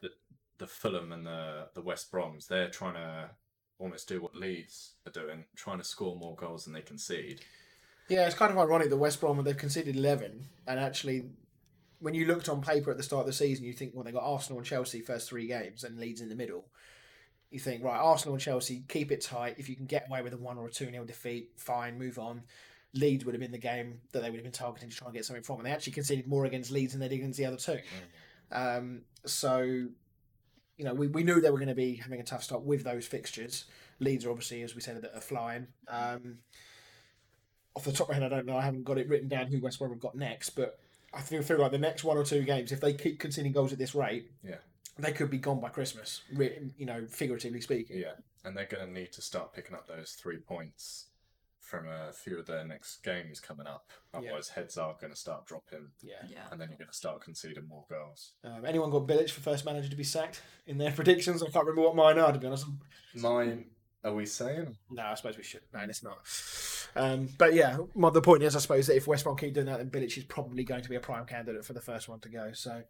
that 0.00 0.12
the 0.58 0.66
Fulham 0.66 1.12
and 1.12 1.26
the 1.26 1.68
the 1.74 1.82
West 1.82 2.10
Broms 2.10 2.46
they're 2.46 2.70
trying 2.70 2.94
to 2.94 3.30
almost 3.78 4.08
do 4.08 4.22
what 4.22 4.34
Leeds 4.34 4.92
are 5.06 5.12
doing, 5.12 5.44
trying 5.56 5.78
to 5.78 5.84
score 5.84 6.16
more 6.16 6.36
goals 6.36 6.64
than 6.64 6.72
they 6.72 6.80
concede. 6.80 7.40
Yeah, 8.08 8.26
it's 8.26 8.36
kind 8.36 8.52
of 8.52 8.58
ironic 8.58 8.90
that 8.90 8.96
West 8.96 9.20
Brom, 9.20 9.42
they've 9.42 9.56
conceded 9.56 9.96
11, 9.96 10.44
and 10.66 10.78
actually 10.78 11.24
when 12.00 12.14
you 12.14 12.26
looked 12.26 12.48
on 12.48 12.60
paper 12.60 12.90
at 12.90 12.96
the 12.96 13.02
start 13.02 13.20
of 13.20 13.26
the 13.26 13.32
season, 13.32 13.64
you 13.64 13.72
think, 13.72 13.92
well, 13.94 14.04
they 14.04 14.12
got 14.12 14.22
Arsenal 14.22 14.58
and 14.58 14.66
Chelsea 14.66 15.00
first 15.00 15.28
three 15.28 15.46
games 15.46 15.84
and 15.84 15.98
Leeds 15.98 16.20
in 16.20 16.28
the 16.28 16.34
middle. 16.34 16.66
You 17.50 17.60
think, 17.60 17.84
right, 17.84 17.96
Arsenal 17.96 18.34
and 18.34 18.42
Chelsea, 18.42 18.84
keep 18.88 19.12
it 19.12 19.20
tight. 19.20 19.56
If 19.58 19.68
you 19.68 19.76
can 19.76 19.86
get 19.86 20.08
away 20.08 20.22
with 20.22 20.32
a 20.32 20.36
one 20.36 20.58
or 20.58 20.66
a 20.66 20.70
two 20.70 20.90
nil 20.90 21.04
defeat, 21.04 21.50
fine, 21.56 21.98
move 21.98 22.18
on. 22.18 22.42
Leeds 22.94 23.24
would 23.24 23.34
have 23.34 23.40
been 23.40 23.52
the 23.52 23.58
game 23.58 24.00
that 24.12 24.22
they 24.22 24.30
would 24.30 24.36
have 24.36 24.44
been 24.44 24.52
targeting 24.52 24.88
to 24.88 24.96
try 24.96 25.06
and 25.06 25.14
get 25.14 25.24
something 25.24 25.42
from, 25.42 25.58
and 25.58 25.66
they 25.66 25.70
actually 25.70 25.92
conceded 25.92 26.26
more 26.26 26.44
against 26.44 26.70
Leeds 26.70 26.92
than 26.92 27.00
they 27.00 27.08
did 27.08 27.16
against 27.16 27.38
the 27.38 27.46
other 27.46 27.56
two. 27.56 27.78
Um, 28.52 29.02
so, 29.26 29.62
you 29.62 30.84
know, 30.84 30.94
we, 30.94 31.08
we 31.08 31.22
knew 31.24 31.40
they 31.40 31.50
were 31.50 31.58
going 31.58 31.68
to 31.68 31.74
be 31.74 31.96
having 31.96 32.20
a 32.20 32.24
tough 32.24 32.44
start 32.44 32.62
with 32.62 32.84
those 32.84 33.06
fixtures. 33.06 33.64
Leeds 34.00 34.24
are 34.24 34.30
obviously, 34.30 34.62
as 34.62 34.74
we 34.74 34.80
said, 34.80 35.00
that 35.00 35.14
are 35.14 35.20
flying. 35.20 35.68
Um, 35.88 36.38
off 37.74 37.84
the 37.84 37.92
top 37.92 38.08
of 38.08 38.14
my 38.14 38.14
head, 38.14 38.24
I 38.24 38.28
don't 38.28 38.46
know. 38.46 38.56
I 38.56 38.62
haven't 38.62 38.84
got 38.84 38.98
it 38.98 39.08
written 39.08 39.28
down 39.28 39.46
who 39.48 39.60
West 39.60 39.78
Brom 39.78 39.90
have 39.90 40.00
got 40.00 40.14
next, 40.14 40.50
but 40.50 40.78
I 41.14 41.20
feel, 41.20 41.42
feel 41.42 41.58
like 41.60 41.70
the 41.72 41.78
next 41.78 42.04
one 42.04 42.16
or 42.16 42.24
two 42.24 42.42
games, 42.42 42.72
if 42.72 42.80
they 42.80 42.92
keep 42.94 43.18
conceding 43.20 43.52
goals 43.52 43.72
at 43.72 43.78
this 43.78 43.94
rate, 43.94 44.30
Yeah. 44.42 44.56
they 44.98 45.12
could 45.12 45.30
be 45.30 45.38
gone 45.38 45.60
by 45.60 45.68
Christmas. 45.68 46.22
You 46.30 46.86
know, 46.86 47.06
figuratively 47.08 47.60
speaking. 47.60 47.98
Yeah, 47.98 48.14
and 48.44 48.56
they're 48.56 48.66
going 48.66 48.86
to 48.86 48.92
need 48.92 49.12
to 49.12 49.22
start 49.22 49.52
picking 49.52 49.74
up 49.74 49.86
those 49.86 50.12
three 50.12 50.38
points 50.38 51.06
from 51.60 51.88
a 51.88 52.12
few 52.12 52.38
of 52.38 52.46
their 52.46 52.64
next 52.64 53.02
games 53.02 53.40
coming 53.40 53.66
up. 53.66 53.90
Otherwise, 54.12 54.48
heads 54.50 54.76
are 54.76 54.94
going 55.00 55.12
to 55.12 55.18
start 55.18 55.46
dropping, 55.46 55.88
Yeah. 56.02 56.14
Yeah. 56.28 56.42
and 56.52 56.60
then 56.60 56.68
you're 56.68 56.78
going 56.78 56.90
to 56.90 56.94
start 56.96 57.22
conceding 57.22 57.66
more 57.66 57.84
goals. 57.88 58.32
Um, 58.44 58.64
anyone 58.66 58.90
got 58.90 59.06
Bilic 59.06 59.30
for 59.30 59.40
first 59.40 59.64
manager 59.64 59.88
to 59.88 59.96
be 59.96 60.04
sacked 60.04 60.42
in 60.66 60.76
their 60.78 60.92
predictions? 60.98 61.42
I 61.42 61.46
can't 61.46 61.64
remember 61.66 61.82
what 61.88 61.96
mine 61.96 62.18
are, 62.18 62.32
to 62.32 62.38
be 62.38 62.46
honest. 62.46 62.66
Mine, 63.14 63.64
are 64.04 64.14
we 64.14 64.26
saying? 64.26 64.76
No, 64.90 65.02
I 65.04 65.14
suppose 65.14 65.36
we 65.38 65.42
should. 65.42 65.62
No, 65.72 65.80
it's 65.80 66.02
not. 66.02 66.18
Um, 66.96 67.28
but 67.38 67.54
yeah, 67.54 67.78
my, 67.94 68.10
the 68.10 68.22
point 68.22 68.42
is, 68.42 68.54
I 68.54 68.60
suppose 68.60 68.86
that 68.86 68.96
if 68.96 69.06
West 69.06 69.24
Brom 69.24 69.36
keep 69.36 69.54
doing 69.54 69.66
that, 69.66 69.78
then 69.78 69.90
Bilic 69.90 70.16
is 70.16 70.24
probably 70.24 70.64
going 70.64 70.82
to 70.82 70.88
be 70.88 70.96
a 70.96 71.00
prime 71.00 71.26
candidate 71.26 71.64
for 71.64 71.72
the 71.72 71.80
first 71.80 72.08
one 72.08 72.20
to 72.20 72.28
go. 72.28 72.52
So, 72.52 72.82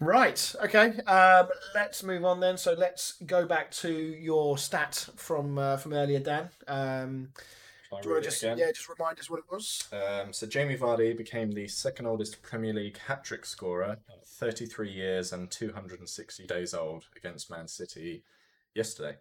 right, 0.00 0.54
okay. 0.64 0.98
Um, 1.00 1.48
let's 1.74 2.02
move 2.02 2.24
on 2.24 2.40
then. 2.40 2.56
So 2.56 2.72
let's 2.72 3.14
go 3.26 3.46
back 3.46 3.70
to 3.72 3.90
your 3.90 4.58
stat 4.58 5.08
from 5.16 5.58
uh, 5.58 5.76
from 5.76 5.92
earlier, 5.92 6.20
Dan. 6.20 6.48
Um, 6.66 7.28
do 8.02 8.08
you 8.08 8.14
read 8.14 8.14
want 8.14 8.26
it 8.26 8.30
to 8.30 8.30
just 8.30 8.58
yeah, 8.58 8.72
just 8.72 8.88
remind 8.88 9.18
us 9.18 9.30
what 9.30 9.38
it 9.38 9.44
was? 9.50 9.88
Um, 9.92 10.32
so 10.32 10.46
Jamie 10.46 10.76
Vardy 10.76 11.16
became 11.16 11.52
the 11.52 11.68
second 11.68 12.06
oldest 12.06 12.42
Premier 12.42 12.72
League 12.72 12.98
hat-trick 12.98 13.46
scorer 13.46 13.96
at 14.10 14.26
33 14.26 14.90
years 14.90 15.32
and 15.32 15.50
260 15.50 16.46
days 16.46 16.74
old 16.74 17.04
against 17.16 17.50
Man 17.50 17.68
City 17.68 18.24
yesterday. 18.74 19.16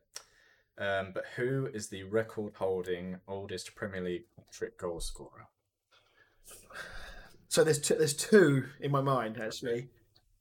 Um, 0.77 1.11
but 1.13 1.23
who 1.35 1.69
is 1.73 1.87
the 1.87 2.03
record-holding 2.03 3.17
oldest 3.27 3.75
Premier 3.75 4.01
League 4.01 4.25
hat-trick 4.35 4.77
goal 4.77 4.99
scorer? 4.99 5.47
So 7.47 7.63
there's 7.63 7.79
two, 7.79 7.95
there's 7.95 8.13
two 8.13 8.65
in 8.81 8.91
my 8.91 9.01
mind 9.01 9.39
actually. 9.39 9.87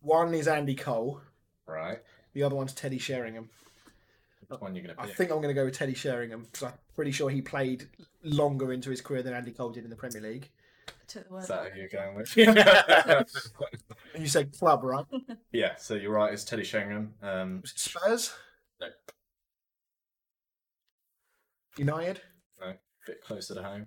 One 0.01 0.35
is 0.35 0.49
Andy 0.49 0.75
Cole. 0.75 1.21
Right. 1.67 1.99
The 2.33 2.43
other 2.43 2.57
one's 2.57 2.73
Teddy 2.73 2.99
Sheringham. 2.99 3.49
Which 4.49 4.61
one 4.61 4.75
you're 4.75 4.85
going 4.85 4.97
to 4.97 5.03
pick? 5.03 5.11
I 5.13 5.15
think 5.15 5.31
I'm 5.31 5.37
going 5.37 5.55
to 5.55 5.55
go 5.55 5.65
with 5.65 5.75
Teddy 5.75 5.95
Sheringham 5.95 6.43
because 6.43 6.65
I'm 6.65 6.73
pretty 6.95 7.13
sure 7.13 7.31
he 7.31 7.41
played 7.41 7.89
longer 8.23 8.73
into 8.73 8.91
his 8.91 9.01
career 9.01 9.23
than 9.23 9.33
Andy 9.33 9.53
Cole 9.53 9.71
did 9.71 9.85
in 9.85 9.91
the 9.91 9.97
Premier 9.97 10.21
League. 10.21 10.51
Took 11.07 11.29
the 11.29 11.37
Is 11.37 11.49
that 11.49 11.73
who 11.73 11.81
you're 11.81 11.89
going 11.89 12.15
with? 12.17 12.37
You 14.19 14.29
said 14.29 14.57
club, 14.57 14.85
right? 14.85 15.05
yeah. 15.53 15.75
So 15.77 15.95
you're 15.95 16.13
right. 16.13 16.33
It's 16.33 16.45
Teddy 16.45 16.63
Sheringham. 16.63 17.15
Um, 17.21 17.63
Spurs? 17.65 18.33
no, 18.81 18.87
United? 21.77 22.21
no, 22.61 22.73
bit 23.07 23.23
closer 23.23 23.55
to 23.55 23.63
home. 23.63 23.87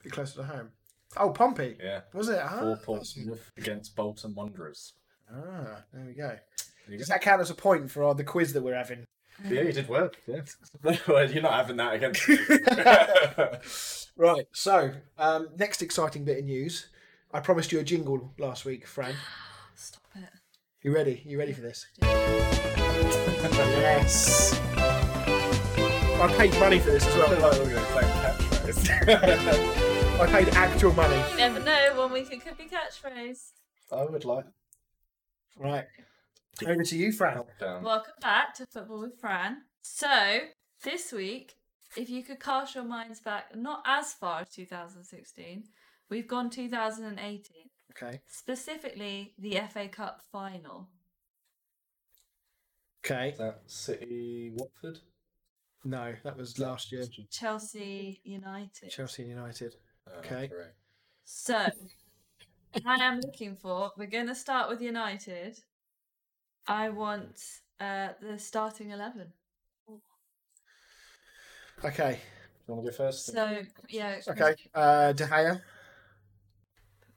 A 0.00 0.02
bit 0.04 0.12
closer 0.12 0.36
to 0.36 0.44
home. 0.44 0.68
Oh, 1.16 1.30
Pompey. 1.30 1.76
Yeah. 1.82 2.00
Was 2.12 2.28
it? 2.28 2.40
Ah, 2.42 2.60
Four 2.60 2.76
points 2.76 3.16
against 3.56 3.94
Bolton 3.94 4.34
Wanderers. 4.34 4.94
Ah, 5.30 5.82
there 5.92 6.04
we 6.06 6.12
go. 6.14 6.36
There 6.88 6.98
Does 6.98 7.08
go. 7.08 7.14
that 7.14 7.22
count 7.22 7.40
as 7.40 7.50
a 7.50 7.54
point 7.54 7.90
for 7.90 8.04
uh, 8.04 8.12
the 8.14 8.24
quiz 8.24 8.52
that 8.52 8.62
we're 8.62 8.74
having? 8.74 9.04
Yeah, 9.48 9.62
you 9.62 9.72
did 9.72 9.88
well. 9.88 10.10
Yeah. 10.26 10.42
well, 11.08 11.30
you're 11.30 11.42
not 11.42 11.54
having 11.54 11.76
that 11.76 11.94
against. 11.94 12.28
Right. 14.16 14.46
So, 14.52 14.92
um, 15.18 15.48
next 15.58 15.82
exciting 15.82 16.24
bit 16.24 16.38
of 16.38 16.44
news. 16.44 16.86
I 17.32 17.40
promised 17.40 17.72
you 17.72 17.80
a 17.80 17.82
jingle 17.82 18.32
last 18.38 18.64
week, 18.64 18.86
Fran. 18.86 19.14
Stop 19.74 20.02
it. 20.14 20.22
You 20.82 20.94
ready? 20.94 21.20
You 21.24 21.36
ready 21.38 21.52
for 21.52 21.62
this? 21.62 21.86
yes. 23.42 24.60
I 26.24 26.28
paid 26.38 26.58
money 26.58 26.78
for 26.78 26.90
this 26.90 27.06
as 27.06 27.14
well. 27.16 27.28
Like 27.28 27.52
we're 27.58 27.68
going 27.68 27.74
to 27.74 27.80
play 27.92 28.02
catchphrase. 28.02 30.18
I 30.20 30.26
paid 30.26 30.48
actual 30.54 30.94
money. 30.94 31.22
You 31.32 31.36
never 31.36 31.60
know 31.60 31.92
when 31.98 32.12
we 32.12 32.22
could 32.22 32.40
could 32.40 32.56
be 32.56 32.64
catchphrase. 32.64 33.50
I 33.92 34.06
would 34.06 34.24
like 34.24 34.46
Right. 35.58 35.84
Over 36.66 36.82
to 36.82 36.96
you, 36.96 37.12
Fran. 37.12 37.42
down. 37.60 37.82
Welcome 37.82 38.14
back 38.22 38.54
to 38.54 38.64
Football 38.64 39.02
with 39.02 39.20
Fran. 39.20 39.64
So, 39.82 40.38
this 40.82 41.12
week, 41.12 41.56
if 41.94 42.08
you 42.08 42.22
could 42.22 42.40
cast 42.40 42.74
your 42.74 42.84
minds 42.84 43.20
back 43.20 43.54
not 43.54 43.82
as 43.86 44.14
far 44.14 44.40
as 44.40 44.48
2016, 44.48 45.64
we've 46.08 46.26
gone 46.26 46.48
2018. 46.48 47.42
Okay. 47.90 48.22
Specifically, 48.26 49.34
the 49.38 49.60
FA 49.70 49.88
Cup 49.88 50.22
final. 50.32 50.88
Okay. 53.04 53.28
Is 53.28 53.38
that 53.38 53.60
City 53.66 54.52
Watford? 54.54 55.00
No, 55.84 56.14
that 56.24 56.36
was 56.36 56.58
last 56.58 56.90
year. 56.92 57.04
Chelsea 57.30 58.20
United. 58.24 58.90
Chelsea 58.90 59.24
United. 59.24 59.76
Uh, 60.06 60.18
Okay. 60.18 60.48
correct. 60.48 60.76
So, 61.24 61.66
I 62.86 62.96
am 63.04 63.20
looking 63.20 63.56
for, 63.56 63.92
we're 63.96 64.06
going 64.06 64.26
to 64.26 64.34
start 64.34 64.68
with 64.70 64.80
United. 64.80 65.58
I 66.66 66.88
want 66.88 67.40
uh, 67.80 68.08
the 68.20 68.38
starting 68.38 68.90
11. 68.90 69.26
Okay. 71.84 72.12
Do 72.66 72.72
you 72.72 72.74
want 72.74 72.86
to 72.86 72.90
go 72.90 72.96
first? 72.96 73.26
So, 73.26 73.62
yeah. 73.90 74.20
Okay. 74.26 74.54
Uh, 74.74 75.12
De 75.12 75.26
Gea. 75.26 75.60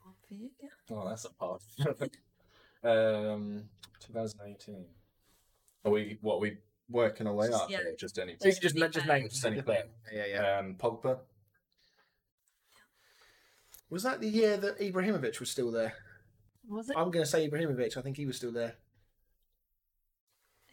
One 0.03 0.15
for 0.27 0.33
you, 0.33 0.49
yeah. 0.61 0.69
Oh, 0.91 1.07
that's 1.07 1.25
a 1.25 1.33
part. 1.33 1.61
um, 2.83 3.63
2018. 4.01 4.85
Are 5.85 5.91
we 5.91 6.17
what 6.21 6.35
are 6.35 6.39
we 6.39 6.57
working 6.89 7.27
our 7.27 7.33
way 7.33 7.49
up? 7.49 7.69
Yeah. 7.69 7.79
Or 7.79 7.95
just 7.97 8.17
any? 8.17 8.33
You 8.33 8.37
can 8.37 8.51
just, 8.51 8.61
Just 8.61 8.75
just 8.75 9.07
name 9.07 9.19
name 9.19 9.29
Just 9.29 9.45
any 9.45 9.61
player. 9.61 9.83
Yeah, 10.13 10.25
yeah. 10.25 10.59
Um, 10.59 10.75
Pogba. 10.75 11.19
Was 13.89 14.03
that 14.03 14.19
the 14.19 14.27
year 14.27 14.57
that 14.57 14.79
Ibrahimovic 14.79 15.39
was 15.39 15.49
still 15.49 15.71
there? 15.71 15.93
Was 16.67 16.89
it? 16.89 16.97
I'm 16.97 17.09
going 17.11 17.23
to 17.23 17.29
say 17.29 17.49
Ibrahimovic. 17.49 17.95
I 17.95 18.01
think 18.01 18.17
he 18.17 18.25
was 18.25 18.35
still 18.35 18.51
there. 18.51 18.75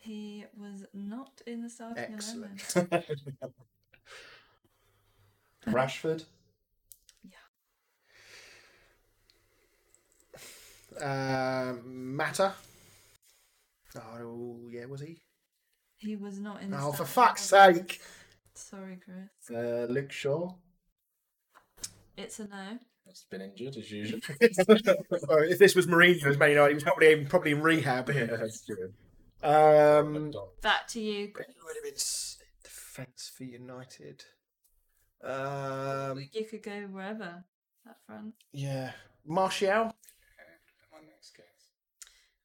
He 0.00 0.44
was 0.56 0.84
not 0.92 1.40
in 1.46 1.62
the 1.62 1.70
starting 1.70 2.04
Excellent. 2.12 2.74
11. 2.76 3.14
Rashford. 5.68 6.24
Yeah. 11.00 11.70
Um, 11.70 12.16
Mata. 12.16 12.52
Oh, 13.96 14.68
yeah, 14.70 14.84
was 14.86 15.00
he? 15.00 15.23
He 16.05 16.16
was 16.16 16.38
not 16.38 16.62
in 16.62 16.70
the 16.70 16.76
Oh, 16.78 16.92
for 16.92 17.05
starting 17.07 17.07
fuck's 17.07 17.42
sake. 17.42 18.00
Sorry, 18.55 18.98
Chris. 19.02 19.50
Uh, 19.57 19.86
Luke 19.90 20.12
Shaw. 20.12 20.52
It's 22.16 22.38
a 22.40 22.44
no. 22.46 22.78
He's 23.07 23.24
been 23.30 23.40
injured 23.42 23.76
as 23.76 23.90
usual. 23.90 24.20
If 24.40 25.59
this 25.59 25.74
was 25.74 25.86
Mourinho 25.86 26.26
as 26.26 26.38
Man 26.38 26.50
United, 26.50 26.68
he 26.70 26.74
was 26.74 26.84
probably 26.84 27.12
in, 27.12 27.26
probably 27.26 27.50
in 27.52 27.61
rehab. 27.62 28.09
yeah, 28.11 28.26
that's 28.26 28.64
true. 28.64 28.92
Um, 29.42 30.32
Back 30.62 30.88
to 30.88 31.00
you. 31.00 31.26
who 31.34 31.66
would 31.66 31.76
have 31.76 31.84
been 31.84 31.94
s- 31.94 32.38
defence 32.62 33.30
for 33.36 33.44
United? 33.44 34.24
Um, 35.22 36.28
You 36.32 36.44
could 36.44 36.62
go 36.62 36.80
wherever. 36.90 37.44
That 37.84 37.96
front. 38.07 38.34
yeah, 38.52 38.92
Martial. 39.26 39.94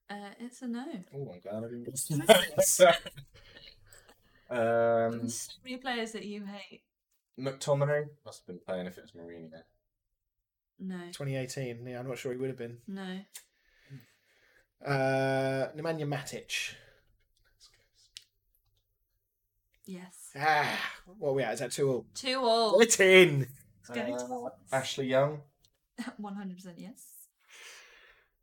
My 0.10 0.18
next 0.18 0.36
guess. 0.40 0.42
Uh, 0.42 0.46
it's 0.46 0.62
a 0.62 0.68
no. 0.68 0.86
Oh, 1.16 1.32
I'm 1.34 1.40
glad 1.40 1.64
I 1.64 1.68
didn't 1.68 1.86
get 1.86 2.96
Um, 4.52 5.20
There's 5.20 5.42
so 5.42 5.52
many 5.64 5.78
players 5.78 6.12
that 6.14 6.26
you 6.26 6.44
hate. 6.44 6.82
McTominay 7.40 8.08
must 8.26 8.40
have 8.40 8.48
been 8.48 8.60
playing 8.66 8.88
if 8.88 8.98
it 8.98 9.02
was 9.04 9.12
Mourinho. 9.12 9.62
No. 10.80 10.98
2018. 11.12 11.86
Yeah, 11.86 12.00
I'm 12.00 12.08
not 12.08 12.18
sure 12.18 12.32
he 12.32 12.38
would 12.40 12.50
have 12.50 12.58
been. 12.58 12.80
No. 12.88 13.20
Uh, 14.84 15.68
Nemanja 15.78 16.08
Matic. 16.08 16.74
Yes. 19.86 20.32
Ah, 20.36 20.80
what 21.18 21.30
are 21.30 21.34
we 21.34 21.44
at? 21.44 21.54
Is 21.54 21.60
that 21.60 21.72
too 21.72 21.90
old? 21.92 22.06
Too 22.16 22.36
old. 22.38 22.82
It's 22.82 23.00
in. 23.00 23.48
Going 23.94 24.14
Uh. 24.16 24.50
Ashley 24.72 25.08
Young. 25.08 25.42
100% 26.22 26.74
yes. 26.78 27.04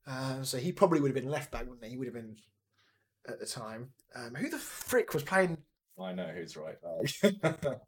Uh, 0.06 0.42
so 0.42 0.58
he 0.58 0.70
probably 0.72 1.00
would 1.00 1.08
have 1.08 1.20
been 1.22 1.30
left 1.30 1.50
back, 1.50 1.62
wouldn't 1.66 1.84
he? 1.84 1.90
He 1.90 1.96
would 1.96 2.06
have 2.06 2.14
been 2.14 2.36
at 3.28 3.40
the 3.40 3.46
time. 3.46 3.90
Um, 4.14 4.34
who 4.34 4.48
the 4.48 4.58
frick 4.58 5.12
was 5.14 5.22
playing? 5.24 5.58
I 6.00 6.12
know 6.12 6.28
who's 6.28 6.56
right 6.56 6.76
back. 6.80 7.78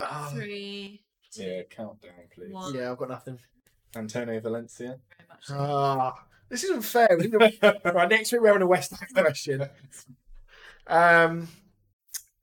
Oh, 0.00 0.30
Three, 0.34 1.02
two, 1.32 1.42
yeah, 1.42 1.62
countdown, 1.70 2.12
please. 2.34 2.52
one. 2.52 2.74
yeah, 2.74 2.90
I've 2.90 2.98
got 2.98 3.08
nothing. 3.08 3.38
Antonio 3.96 4.38
Valencia. 4.40 4.98
Very 5.18 5.28
actually. 5.32 5.56
Ah, 5.58 6.14
this 6.50 6.64
isn't 6.64 6.82
fair. 6.82 7.08
We 7.18 7.28
need 7.28 7.34
a- 7.62 7.80
right, 7.92 8.08
next 8.10 8.30
week 8.32 8.42
we're 8.42 8.48
having 8.48 8.62
a 8.62 8.66
West 8.66 8.92
Ham 8.92 9.08
question. 9.24 9.68
Um, 10.86 11.48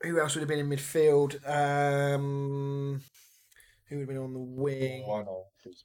who 0.02 0.20
else 0.20 0.34
would 0.36 0.42
have 0.42 0.50
been 0.50 0.60
in 0.60 0.70
midfield? 0.70 1.36
Um, 1.48 3.02
who 3.88 3.96
would 3.98 4.02
have 4.02 4.10
been 4.10 4.18
on 4.18 4.34
the 4.34 4.40
wing? 4.40 5.04
Why 5.06 5.20
not? 5.22 5.44
Who's 5.64 5.84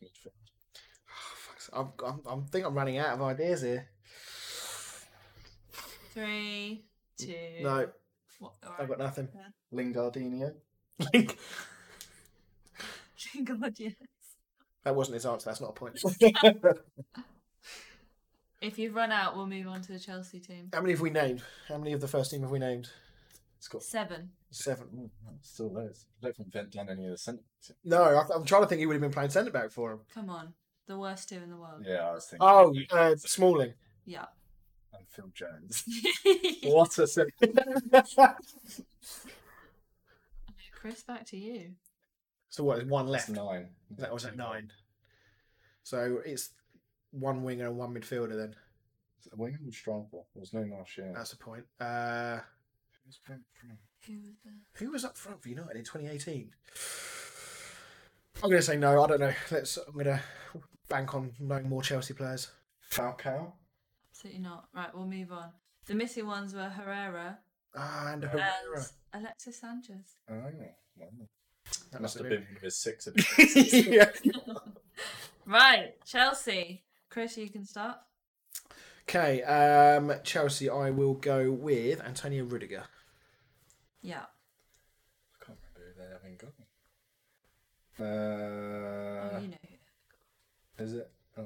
midfield? 1.73 1.91
I'm, 2.05 2.07
I'm, 2.07 2.21
I'm 2.27 2.45
think 2.47 2.67
I'm 2.67 2.75
running 2.75 2.99
out 2.99 3.15
of 3.15 3.23
ideas 3.23 3.63
here. 3.63 3.89
Three, 6.15 6.85
two. 7.19 7.35
No, 7.63 7.89
What, 8.39 8.53
I've 8.79 8.89
got 8.89 8.99
nothing. 8.99 9.29
Lingardinho. 9.73 10.55
God, 13.45 13.75
yes. 13.77 13.95
That 14.85 14.97
wasn't 14.97 15.15
his 15.15 15.27
answer. 15.27 15.51
That's 15.51 15.61
not 15.61 15.71
a 15.71 15.73
point. 15.73 16.01
If 18.61 18.79
you've 18.79 18.95
run 18.95 19.13
out, 19.13 19.37
we'll 19.37 19.47
move 19.47 19.69
on 19.69 19.83
to 19.83 19.93
the 19.93 20.01
Chelsea 20.01 20.41
team. 20.41 20.71
How 20.73 20.81
many 20.81 20.93
have 20.93 21.01
we 21.01 21.11
named? 21.11 21.43
How 21.69 21.79
many 21.79 21.93
of 21.93 22.01
the 22.01 22.09
first 22.09 22.33
team 22.33 22.41
have 22.41 22.51
we 22.51 22.59
named? 22.59 22.91
It's 23.57 23.69
got 23.69 23.85
Seven. 23.85 24.31
Seven. 24.51 24.87
Ooh, 24.97 25.11
still 25.43 25.73
loads. 25.73 26.07
I 26.21 26.27
don't 26.27 26.37
think 26.37 26.53
Vent 26.53 26.71
done 26.73 26.89
any 26.91 27.05
of 27.05 27.13
the 27.13 27.19
centre. 27.19 27.43
No, 27.85 28.03
I, 28.03 28.25
I'm 28.35 28.45
trying 28.45 28.63
to 28.63 28.69
think. 28.69 28.81
He 28.81 28.87
would 28.87 28.95
have 28.95 29.01
been 29.01 29.13
playing 29.13 29.31
centre 29.31 29.53
back 29.53 29.71
for 29.71 29.93
him. 29.93 30.01
Come 30.13 30.29
on. 30.31 30.55
The 30.89 30.99
worst 30.99 31.29
two 31.29 31.37
in 31.37 31.51
the 31.51 31.57
world. 31.57 31.85
Yeah, 31.87 32.09
I 32.09 32.13
was 32.15 32.25
thinking. 32.27 32.49
Oh, 32.49 32.75
uh, 32.97 33.15
Smalling. 33.17 33.75
Yeah. 34.07 34.25
And 34.95 35.07
Phil 35.07 35.31
Jones. 35.35 35.85
what 36.65 36.99
a 36.99 37.07
second. 37.07 37.61
Chris, 40.73 41.03
back 41.03 41.27
to 41.27 41.37
you. 41.37 41.73
So 42.49 42.65
what? 42.65 42.77
There's 42.79 42.89
one 42.89 43.11
That's 43.11 43.29
left. 43.29 43.39
nine. 43.39 43.69
That 43.99 44.13
was 44.15 44.25
at 44.25 44.37
nine. 44.37 44.73
So 45.83 46.21
it's 46.25 46.51
one 47.11 47.43
winger 47.43 47.67
and 47.67 47.77
one 47.77 47.95
midfielder. 47.95 48.37
Then 48.37 48.55
Winger 49.37 49.59
was 49.59 49.65
and 49.65 49.75
striker. 49.75 50.25
There's 50.35 50.55
no 50.55 50.65
Martial. 50.65 51.13
that's 51.15 51.31
the 51.31 51.37
point. 51.37 51.65
Uh, 51.79 52.39
Who's 53.05 53.19
playing 53.27 53.45
for 53.53 53.67
him? 53.67 53.79
Who 54.07 54.15
was 54.23 54.33
who 54.75 54.91
was 54.93 55.05
up 55.05 55.19
front 55.19 55.43
for 55.43 55.51
United 55.51 55.77
in 55.77 55.85
2018? 55.85 56.51
I'm 58.43 58.51
going 58.51 58.61
to 58.61 58.63
say 58.63 58.77
no. 58.79 59.03
I 59.03 59.07
don't 59.07 59.21
know. 59.21 59.35
Let's. 59.51 59.77
I'm 59.77 59.93
going 59.93 60.07
to 60.07 60.23
bank 60.89 61.15
on 61.15 61.33
knowing 61.39 61.69
more 61.69 61.83
Chelsea 61.83 62.15
players. 62.15 62.49
Falcao. 62.91 63.53
Absolutely 64.11 64.41
not. 64.43 64.69
Right, 64.75 64.95
we'll 64.95 65.07
move 65.07 65.31
on. 65.33 65.51
The 65.87 65.95
missing 65.95 66.27
ones 66.27 66.55
were 66.55 66.69
Herrera 66.69 67.39
Ah, 67.77 68.13
and 68.13 68.25
and 68.25 68.33
Herrera. 68.33 68.87
Alexis 69.15 69.61
Sanchez. 69.61 70.17
Oh, 70.31 70.35
wow. 70.35 71.07
That 71.93 72.01
Must 72.03 72.19
have 72.19 72.29
been. 72.29 72.41
been 72.41 72.47
one 72.49 72.57
of 72.57 72.63
his 72.63 72.77
six. 72.77 73.09
yeah. 73.87 74.11
Right, 75.47 75.95
Chelsea. 76.05 76.85
Chris, 77.09 77.39
you 77.39 77.49
can 77.49 77.65
start. 77.65 77.97
Okay. 79.09 79.43
Um, 79.45 80.13
Chelsea. 80.23 80.69
I 80.69 80.91
will 80.91 81.15
go 81.15 81.51
with 81.51 82.03
Antonio 82.05 82.45
Rudiger. 82.45 82.83
Yeah. 84.03 84.25
I 85.41 85.45
can't 85.47 85.59
remember 85.75 85.95
who 85.97 86.03
they 86.03 86.11
haven't 86.13 86.39
got. 86.39 86.53
Oh, 88.01 89.37
Uh, 89.37 89.41
you 89.41 89.49
know. 89.49 89.57
Who. 90.79 90.85
is 90.85 90.93
it? 90.95 91.11
Uh, 91.37 91.43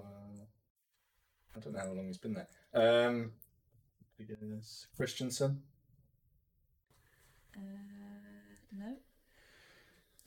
I 1.56 1.60
don't 1.60 1.72
know 1.74 1.80
how 1.80 1.92
long 1.92 2.06
he's 2.06 2.18
been 2.18 2.34
there. 2.34 2.48
Um, 2.74 3.32
I 4.20 4.24
guess 4.24 4.86
Christensen. 4.96 5.62
Uh, 7.56 7.60
no. 8.78 8.96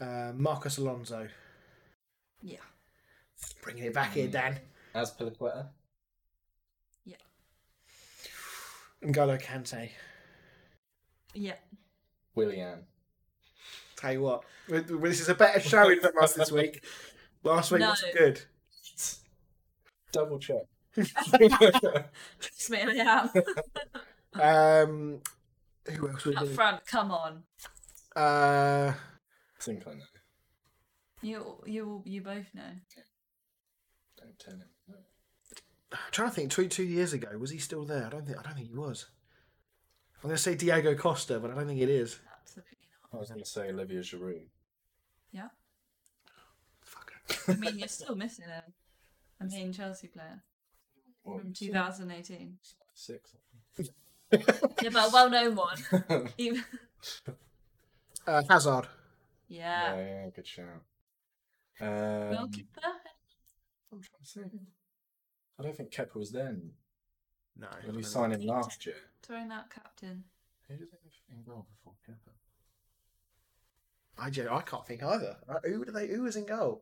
Uh, 0.06 0.34
Marcos 0.36 0.78
Alonso. 0.78 1.28
Yeah. 2.42 2.58
Bringing 3.62 3.86
it 3.86 3.94
back 3.94 4.14
here, 4.14 4.28
Dan. 4.28 4.60
Azpilicueta. 4.94 5.68
Yeah. 7.06 7.16
N'Golo 9.04 9.42
Kante. 9.42 9.90
Yeah. 11.34 11.56
Willian. 12.36 12.84
Tell 13.96 14.14
you 14.14 14.22
what, 14.22 14.44
w- 14.68 14.84
w- 14.84 15.08
this 15.10 15.22
is 15.22 15.30
a 15.30 15.36
better 15.36 15.60
showing 15.60 16.00
from 16.02 16.12
us 16.22 16.34
this 16.34 16.52
week. 16.52 16.84
Last 17.44 17.72
week 17.72 17.80
No. 17.82 17.90
was 17.90 18.04
good. 18.16 18.42
Double 20.16 20.40
check. 20.40 20.62
Smith 22.54 22.90
yeah. 22.94 23.28
Um, 24.34 25.20
who 25.92 26.08
else 26.10 26.24
would 26.26 26.38
Up 26.38 26.44
be? 26.48 26.54
front, 26.54 26.86
come 26.86 27.12
on. 27.12 27.44
Uh, 28.16 28.94
I 28.96 29.62
think 29.62 29.86
I 29.88 29.92
know. 29.96 30.00
You 31.22 31.58
you 31.66 32.02
you 32.06 32.22
both 32.22 32.46
know. 32.54 32.62
Don't 34.18 34.40
tell 34.40 34.54
him. 34.54 34.64
No. 34.88 34.96
I'm 35.92 35.98
trying 36.12 36.30
to 36.30 36.36
think. 36.36 36.52
Two 36.52 36.68
two 36.70 36.84
years 36.84 37.12
ago, 37.14 37.28
was 37.38 37.52
he 37.52 37.58
still 37.58 37.84
there? 37.86 38.06
I 38.06 38.10
don't 38.10 38.26
think. 38.26 38.40
I 38.40 38.44
don't 38.44 38.56
think 38.56 38.70
he 38.70 38.76
was. 38.76 39.08
I'm 40.24 40.30
going 40.30 40.38
to 40.38 40.42
say 40.42 40.56
Diego 40.56 40.96
Costa, 40.96 41.40
but 41.40 41.52
I 41.52 41.56
don't 41.56 41.68
think 41.68 41.82
it 41.82 41.90
is. 41.90 42.20
Absolutely 42.40 42.78
not. 43.12 43.18
I 43.18 43.20
was 43.20 43.30
going 43.30 43.44
to 43.44 43.50
say 43.50 43.70
Olivier 43.70 44.00
Giroud. 44.00 44.48
not. 45.34 45.50
Fuck. 46.82 47.12
Yeah. 47.30 47.54
I 47.54 47.58
mean, 47.58 47.78
you're 47.78 47.88
still 47.88 48.16
missing 48.16 48.46
a, 48.46 48.64
a 49.42 49.46
main 49.46 49.72
Chelsea 49.74 50.08
player 50.08 50.44
What, 51.24 51.42
from 51.42 51.54
2018. 51.54 52.58
Six. 52.94 53.36
Yeah, 54.32 54.90
but 54.92 55.10
a 55.10 55.14
well-known 55.14 55.56
one. 55.56 55.78
Even- 56.38 56.64
Uh, 58.28 58.42
Hazard. 58.50 58.88
yeah. 59.48 59.96
Yeah, 59.96 60.02
yeah, 60.24 60.30
good 60.36 60.48
shout. 60.48 60.66
Um, 61.80 62.34
Goalkeeper. 62.34 62.82
I'm 63.94 64.02
trying 64.02 64.24
to 64.24 64.26
say. 64.26 64.60
I 65.60 65.64
don't 65.64 65.78
think 65.78 65.92
Kepa 65.92 66.16
was 66.16 66.32
then. 66.32 66.72
No. 67.56 67.68
When 67.86 67.96
we 67.98 68.02
signed 68.02 68.34
him 68.34 68.42
last 68.48 68.84
year. 68.88 68.96
Throwing 69.22 69.52
out 69.52 69.70
captain. 69.70 70.24
Who 70.68 70.76
did 70.76 70.88
they 70.92 70.98
have 71.04 71.38
in 71.38 71.44
goal 71.44 71.68
before 71.70 71.94
Kepa? 72.10 72.32
I, 74.18 74.30
gen- 74.32 74.48
I 74.50 74.62
can't 74.62 74.88
think 74.88 75.04
either. 75.04 75.38
Who 75.64 75.86
do 75.86 75.92
they? 75.92 76.08
Who 76.08 76.24
was 76.24 76.36
in 76.36 76.48
goal? 76.48 76.82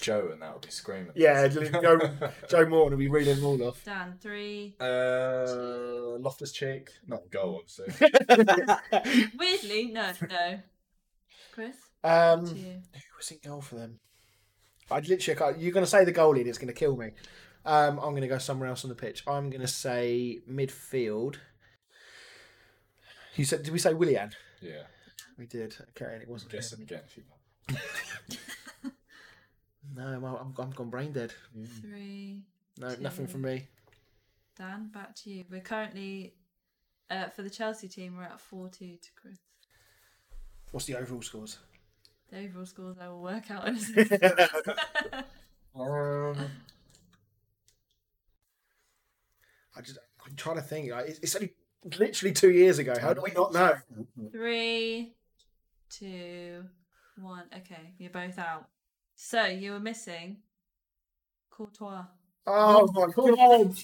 Joe, 0.00 0.28
and 0.32 0.42
that 0.42 0.52
would 0.52 0.62
be 0.62 0.70
screaming. 0.70 1.12
Yeah, 1.14 1.48
Joe, 1.48 1.98
Joe 2.48 2.66
Morton 2.66 2.92
will 2.92 3.04
be 3.04 3.08
reading 3.08 3.36
them 3.36 3.44
all 3.44 3.62
off. 3.62 3.82
Dan, 3.84 4.16
three. 4.20 4.74
Uh, 4.80 6.18
Loftus 6.18 6.52
Cheek, 6.52 6.90
not 7.06 7.22
in 7.22 7.28
goal, 7.30 7.62
obviously. 7.62 9.28
Weirdly, 9.38 9.86
no, 9.92 10.12
no. 10.28 10.58
Chris, 11.52 11.76
um, 12.02 12.46
who 12.46 12.56
you. 12.56 12.82
was 13.16 13.30
in 13.30 13.38
goal 13.44 13.60
for 13.60 13.76
them? 13.76 14.00
I 14.90 14.98
literally 15.00 15.38
can't. 15.38 15.58
You're 15.58 15.72
going 15.72 15.84
to 15.84 15.90
say 15.90 16.04
the 16.04 16.12
goalie, 16.12 16.40
and 16.40 16.48
it's 16.48 16.58
going 16.58 16.68
to 16.68 16.74
kill 16.74 16.96
me. 16.96 17.10
Um, 17.64 17.98
I'm 17.98 18.10
going 18.10 18.22
to 18.22 18.28
go 18.28 18.38
somewhere 18.38 18.68
else 18.68 18.84
on 18.84 18.90
the 18.90 18.94
pitch. 18.96 19.22
I'm 19.26 19.48
going 19.48 19.62
to 19.62 19.66
say 19.68 20.40
midfield. 20.50 21.36
You 23.36 23.44
said? 23.44 23.62
Did 23.62 23.72
we 23.72 23.78
say 23.78 23.94
Willian? 23.94 24.30
yeah, 24.60 24.82
We 25.38 25.46
did. 25.46 25.74
Okay, 25.90 26.12
and 26.12 26.22
it 26.22 26.28
wasn't. 26.28 26.52
guess 26.52 26.72
him. 26.72 26.80
him 26.80 26.82
again 26.84 27.02
if 27.06 27.16
you 27.16 27.22
No, 29.94 30.02
I'm, 30.02 30.24
I'm, 30.24 30.54
I'm 30.58 30.70
gone 30.70 30.90
brain 30.90 31.12
dead. 31.12 31.32
Three. 31.80 32.42
No, 32.78 32.94
nothing 33.00 33.26
from 33.26 33.42
me. 33.42 33.68
Dan, 34.56 34.90
back 34.92 35.14
to 35.16 35.30
you. 35.30 35.44
We're 35.50 35.60
currently, 35.60 36.34
uh, 37.10 37.28
for 37.28 37.42
the 37.42 37.50
Chelsea 37.50 37.88
team, 37.88 38.16
we're 38.16 38.24
at 38.24 38.40
4 38.40 38.68
2 38.68 38.96
to 38.96 39.08
Chris. 39.20 39.38
What's 40.70 40.86
the 40.86 40.96
overall 40.96 41.22
scores? 41.22 41.58
The 42.30 42.38
overall 42.38 42.66
scores 42.66 42.96
I 43.00 43.08
will 43.08 43.22
work 43.22 43.50
out 43.50 43.68
in 43.68 43.76
a 43.76 43.80
second. 43.80 44.40
Um, 45.76 46.36
I 49.76 49.80
just, 49.80 49.98
I'm 50.24 50.34
trying 50.36 50.56
to 50.56 50.62
think. 50.62 50.90
It's, 50.92 51.18
it's 51.18 51.34
only 51.34 51.52
literally 51.98 52.32
two 52.32 52.50
years 52.52 52.78
ago. 52.78 52.94
How 53.00 53.12
do 53.12 53.22
we 53.22 53.32
not 53.32 53.52
know? 53.52 53.74
Three, 54.30 55.14
two, 55.90 56.64
one. 57.20 57.44
Okay, 57.56 57.94
you're 57.98 58.10
both 58.10 58.38
out. 58.38 58.68
So 59.14 59.44
you 59.46 59.72
were 59.72 59.80
missing 59.80 60.38
Courtois. 61.50 62.04
Oh 62.46 62.90
my 62.92 63.06
god! 63.14 63.74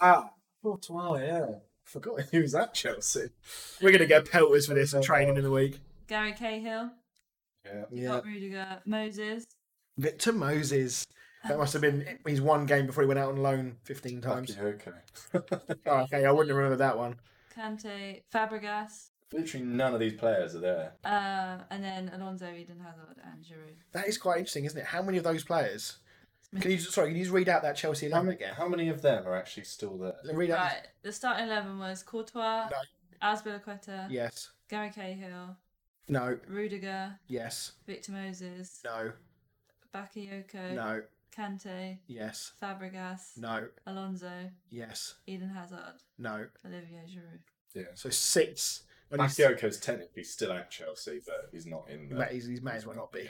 Ah, 0.00 0.30
Courtois, 0.62 1.16
yeah. 1.18 1.46
Forgot 1.84 2.22
he 2.30 2.38
was 2.40 2.54
at 2.54 2.74
Chelsea. 2.74 3.28
we're 3.80 3.92
gonna 3.92 4.06
get 4.06 4.30
pelters 4.30 4.66
for 4.66 4.74
this 4.74 4.94
training 5.02 5.36
in 5.36 5.44
the 5.44 5.50
week. 5.50 5.80
Gary 6.06 6.32
Cahill. 6.32 6.90
Yeah. 7.64 7.84
You 7.90 8.02
Yeah, 8.02 8.08
got 8.08 8.24
Rudiger. 8.24 8.82
Moses. 8.86 9.44
Victor 9.96 10.32
Moses. 10.32 11.06
That 11.46 11.58
must 11.58 11.72
have 11.72 11.82
been 11.82 12.18
his 12.26 12.40
one 12.40 12.66
game 12.66 12.86
before 12.86 13.04
he 13.04 13.08
went 13.08 13.20
out 13.20 13.30
on 13.30 13.36
loan 13.36 13.76
15 13.84 14.20
times. 14.20 14.56
Okay. 14.58 14.90
Oh, 15.86 16.00
okay, 16.00 16.24
I 16.26 16.30
wouldn't 16.32 16.54
remember 16.54 16.76
that 16.76 16.98
one. 16.98 17.16
Kante. 17.56 18.22
Fabregas. 18.34 19.10
Literally 19.32 19.66
none 19.66 19.92
of 19.94 20.00
these 20.00 20.14
players 20.14 20.54
are 20.54 20.60
there. 20.60 20.92
Uh, 21.04 21.58
and 21.70 21.84
then 21.84 22.10
Alonso, 22.14 22.46
Eden 22.50 22.80
Hazard, 22.80 23.16
and 23.24 23.44
Giroud. 23.44 23.74
That 23.92 24.08
is 24.08 24.16
quite 24.16 24.38
interesting, 24.38 24.64
isn't 24.64 24.78
it? 24.78 24.86
How 24.86 25.02
many 25.02 25.18
of 25.18 25.24
those 25.24 25.44
players? 25.44 25.98
Can 26.60 26.70
you 26.70 26.78
sorry? 26.78 27.08
Can 27.08 27.16
you 27.18 27.24
just 27.24 27.34
read 27.34 27.48
out 27.50 27.60
that 27.62 27.76
Chelsea 27.76 28.06
How 28.06 28.12
eleven 28.20 28.26
many, 28.28 28.36
again? 28.36 28.54
how 28.54 28.68
many 28.68 28.88
of 28.88 29.02
them 29.02 29.26
are 29.26 29.36
actually 29.36 29.64
still 29.64 29.98
there? 29.98 30.14
Read 30.34 30.50
out. 30.50 30.58
Right. 30.60 30.88
The 31.02 31.12
starting 31.12 31.44
eleven 31.46 31.78
was 31.78 32.02
Courtois, 32.02 32.70
No. 32.70 32.76
Azpilicueta, 33.22 34.06
Yes. 34.08 34.48
Gary 34.70 34.90
Cahill, 34.90 35.56
No. 36.08 36.38
Rudiger, 36.48 37.18
Yes. 37.26 37.72
Victor 37.86 38.12
Moses, 38.12 38.80
No. 38.82 39.12
Bakayoko, 39.94 40.74
No. 40.74 41.02
Kante, 41.36 41.98
Yes. 42.06 42.52
Fabregas, 42.62 43.36
No. 43.36 43.68
Alonso, 43.86 44.50
Yes. 44.70 45.16
Eden 45.26 45.50
Hazard, 45.50 46.02
No. 46.16 46.46
Olivier 46.64 47.02
Giroud. 47.06 47.40
Yeah. 47.74 47.94
So 47.94 48.08
six. 48.08 48.84
Only 49.12 49.24
s- 49.26 49.38
Bakayoko's 49.38 49.78
technically 49.80 50.24
still 50.24 50.52
at 50.52 50.70
Chelsea, 50.70 51.20
but 51.26 51.48
he's 51.52 51.66
not 51.66 51.88
in 51.88 52.08
he 52.08 52.14
there. 52.14 52.26
he's, 52.26 52.46
he 52.46 52.60
may 52.60 52.72
as 52.72 52.86
well 52.86 52.96
not 52.96 53.12
be. 53.12 53.28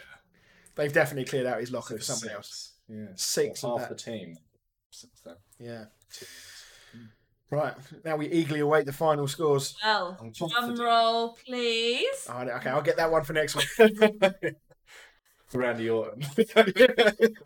They've 0.74 0.92
definitely 0.92 1.24
cleared 1.24 1.46
out 1.46 1.60
his 1.60 1.70
locker 1.72 1.94
So 1.94 1.96
for 1.98 2.02
somebody 2.02 2.28
six. 2.28 2.36
else. 2.36 2.72
Yeah. 2.88 3.06
Six 3.16 3.62
Well, 3.62 3.78
half 3.78 3.88
that. 3.88 3.96
the 3.98 4.02
team. 4.02 4.36
Yeah. 5.58 5.84
Two. 6.12 6.26
Right. 7.50 7.74
Now 8.04 8.16
we 8.16 8.28
eagerly 8.28 8.60
await 8.60 8.84
the 8.86 8.92
final 8.92 9.26
scores. 9.26 9.74
Well, 9.82 10.18
drum 10.34 10.76
roll, 10.76 11.36
please. 11.46 12.26
Oh, 12.28 12.40
okay, 12.42 12.70
I'll 12.70 12.82
get 12.82 12.96
that 12.98 13.10
one 13.10 13.24
for 13.24 13.32
next 13.32 13.56
week. 13.56 13.98
Randy 15.54 15.88
Orton. 15.90 16.24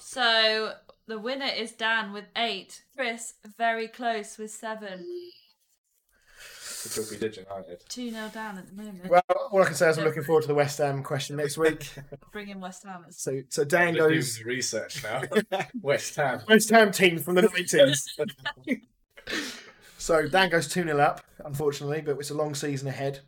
So 0.00 0.72
the 1.06 1.18
winner 1.18 1.46
is 1.56 1.72
Dan 1.72 2.12
with 2.12 2.26
eight. 2.36 2.82
Chris 2.96 3.34
very 3.56 3.88
close 3.88 4.38
with 4.38 4.50
seven. 4.50 5.04
Because 6.82 7.10
we 7.10 7.16
did 7.18 7.36
United. 7.36 7.82
Two 7.88 8.10
0 8.10 8.30
down 8.32 8.58
at 8.58 8.66
the 8.68 8.74
moment. 8.74 9.08
well, 9.08 9.22
all 9.50 9.62
I 9.62 9.66
can 9.66 9.74
say 9.74 9.88
is 9.90 9.98
I'm 9.98 10.04
looking 10.04 10.22
forward 10.22 10.42
to 10.42 10.48
the 10.48 10.54
West 10.54 10.78
Ham 10.78 11.02
question 11.02 11.36
next 11.36 11.58
week. 11.58 11.90
Bring 12.32 12.48
in 12.48 12.60
West 12.60 12.84
Ham. 12.84 13.04
So, 13.10 13.42
so 13.48 13.64
Dan 13.64 13.94
We're 13.94 14.10
goes 14.10 14.38
the 14.38 14.44
research 14.44 15.02
now. 15.02 15.22
West 15.82 16.16
Ham. 16.16 16.40
West 16.48 16.70
Ham 16.70 16.92
team 16.92 17.18
from 17.18 17.34
the 17.34 17.42
90s. 18.68 18.80
so 19.98 20.28
Dan 20.28 20.50
goes 20.50 20.68
2 20.68 20.84
0 20.84 20.98
up, 20.98 21.22
unfortunately, 21.44 22.00
but 22.00 22.18
it's 22.18 22.30
a 22.30 22.34
long 22.34 22.54
season 22.54 22.88
ahead. 22.88 23.20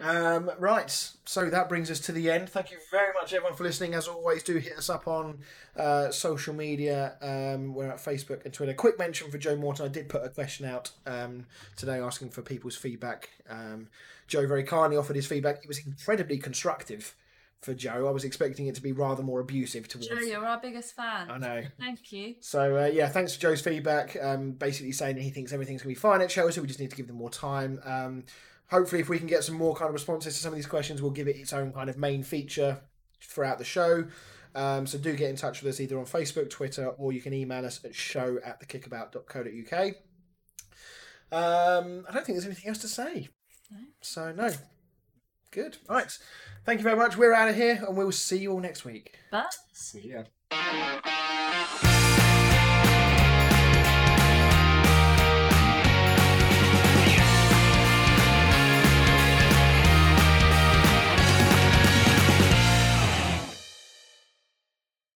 Um, 0.00 0.50
right, 0.58 0.90
so 1.24 1.50
that 1.50 1.68
brings 1.68 1.90
us 1.90 2.00
to 2.00 2.12
the 2.12 2.30
end. 2.30 2.48
Thank 2.48 2.70
you 2.70 2.78
very 2.90 3.12
much, 3.20 3.32
everyone, 3.32 3.56
for 3.56 3.64
listening. 3.64 3.94
As 3.94 4.08
always, 4.08 4.42
do 4.42 4.56
hit 4.56 4.76
us 4.78 4.88
up 4.88 5.08
on 5.08 5.38
uh, 5.76 6.10
social 6.10 6.54
media. 6.54 7.14
Um, 7.20 7.74
we're 7.74 7.88
at 7.88 7.98
Facebook 7.98 8.44
and 8.44 8.54
Twitter. 8.54 8.74
Quick 8.74 8.98
mention 8.98 9.30
for 9.30 9.38
Joe 9.38 9.56
Morton. 9.56 9.86
I 9.86 9.88
did 9.88 10.08
put 10.08 10.24
a 10.24 10.28
question 10.28 10.66
out 10.66 10.90
um, 11.06 11.46
today 11.76 11.98
asking 11.98 12.30
for 12.30 12.42
people's 12.42 12.76
feedback. 12.76 13.30
Um, 13.48 13.88
Joe 14.26 14.46
very 14.46 14.62
kindly 14.62 14.96
offered 14.96 15.16
his 15.16 15.26
feedback. 15.26 15.62
It 15.62 15.68
was 15.68 15.84
incredibly 15.84 16.38
constructive 16.38 17.14
for 17.60 17.74
Joe. 17.74 18.08
I 18.08 18.10
was 18.10 18.24
expecting 18.24 18.68
it 18.68 18.74
to 18.76 18.82
be 18.82 18.92
rather 18.92 19.22
more 19.22 19.40
abusive 19.40 19.86
towards. 19.86 20.08
Joe, 20.08 20.14
you're 20.14 20.44
our 20.44 20.60
biggest 20.60 20.96
fan. 20.96 21.30
I 21.30 21.38
know. 21.38 21.62
Thank 21.78 22.10
you. 22.12 22.36
So 22.40 22.78
uh, 22.78 22.86
yeah, 22.86 23.08
thanks 23.08 23.34
for 23.34 23.40
Joe's 23.40 23.60
feedback. 23.60 24.16
Um, 24.20 24.52
basically 24.52 24.92
saying 24.92 25.16
that 25.16 25.22
he 25.22 25.30
thinks 25.30 25.52
everything's 25.52 25.82
going 25.82 25.94
to 25.94 25.98
be 25.98 26.00
fine 26.00 26.22
at 26.22 26.30
Chelsea. 26.30 26.60
We 26.60 26.66
just 26.66 26.80
need 26.80 26.90
to 26.90 26.96
give 26.96 27.06
them 27.06 27.16
more 27.16 27.30
time. 27.30 27.80
Um, 27.84 28.24
hopefully, 28.70 29.00
if 29.00 29.08
we 29.08 29.18
can 29.18 29.26
get 29.26 29.44
some 29.44 29.56
more 29.56 29.74
kind 29.74 29.88
of 29.88 29.94
responses 29.94 30.34
to 30.34 30.40
some 30.40 30.52
of 30.52 30.56
these 30.56 30.66
questions, 30.66 31.02
we'll 31.02 31.10
give 31.10 31.28
it 31.28 31.36
its 31.36 31.52
own 31.52 31.72
kind 31.72 31.90
of 31.90 31.98
main 31.98 32.22
feature 32.22 32.80
throughout 33.22 33.58
the 33.58 33.64
show. 33.64 34.06
Um, 34.54 34.86
so 34.86 34.98
do 34.98 35.14
get 35.14 35.30
in 35.30 35.36
touch 35.36 35.62
with 35.62 35.74
us 35.74 35.80
either 35.80 35.98
on 35.98 36.06
Facebook, 36.06 36.50
Twitter, 36.50 36.88
or 36.88 37.12
you 37.12 37.20
can 37.20 37.32
email 37.32 37.64
us 37.64 37.84
at 37.84 37.94
show 37.94 38.38
at 38.44 38.60
thekickabout.co.uk. 38.60 39.94
Um, 41.32 42.04
I 42.08 42.12
don't 42.12 42.26
think 42.26 42.36
there's 42.36 42.46
anything 42.46 42.68
else 42.68 42.78
to 42.78 42.88
say. 42.88 43.28
No. 43.70 43.78
So 44.00 44.32
no. 44.32 44.50
Good. 45.52 45.78
Right. 45.88 46.16
Thank 46.64 46.80
you 46.80 46.84
very 46.84 46.96
much. 46.96 47.16
We're 47.16 47.32
out 47.32 47.48
of 47.48 47.56
here, 47.56 47.82
and 47.86 47.96
we'll 47.96 48.12
see 48.12 48.38
you 48.38 48.52
all 48.52 48.60
next 48.60 48.84
week. 48.84 49.16
But 49.30 49.54
See 49.72 50.12
ya. 50.12 51.26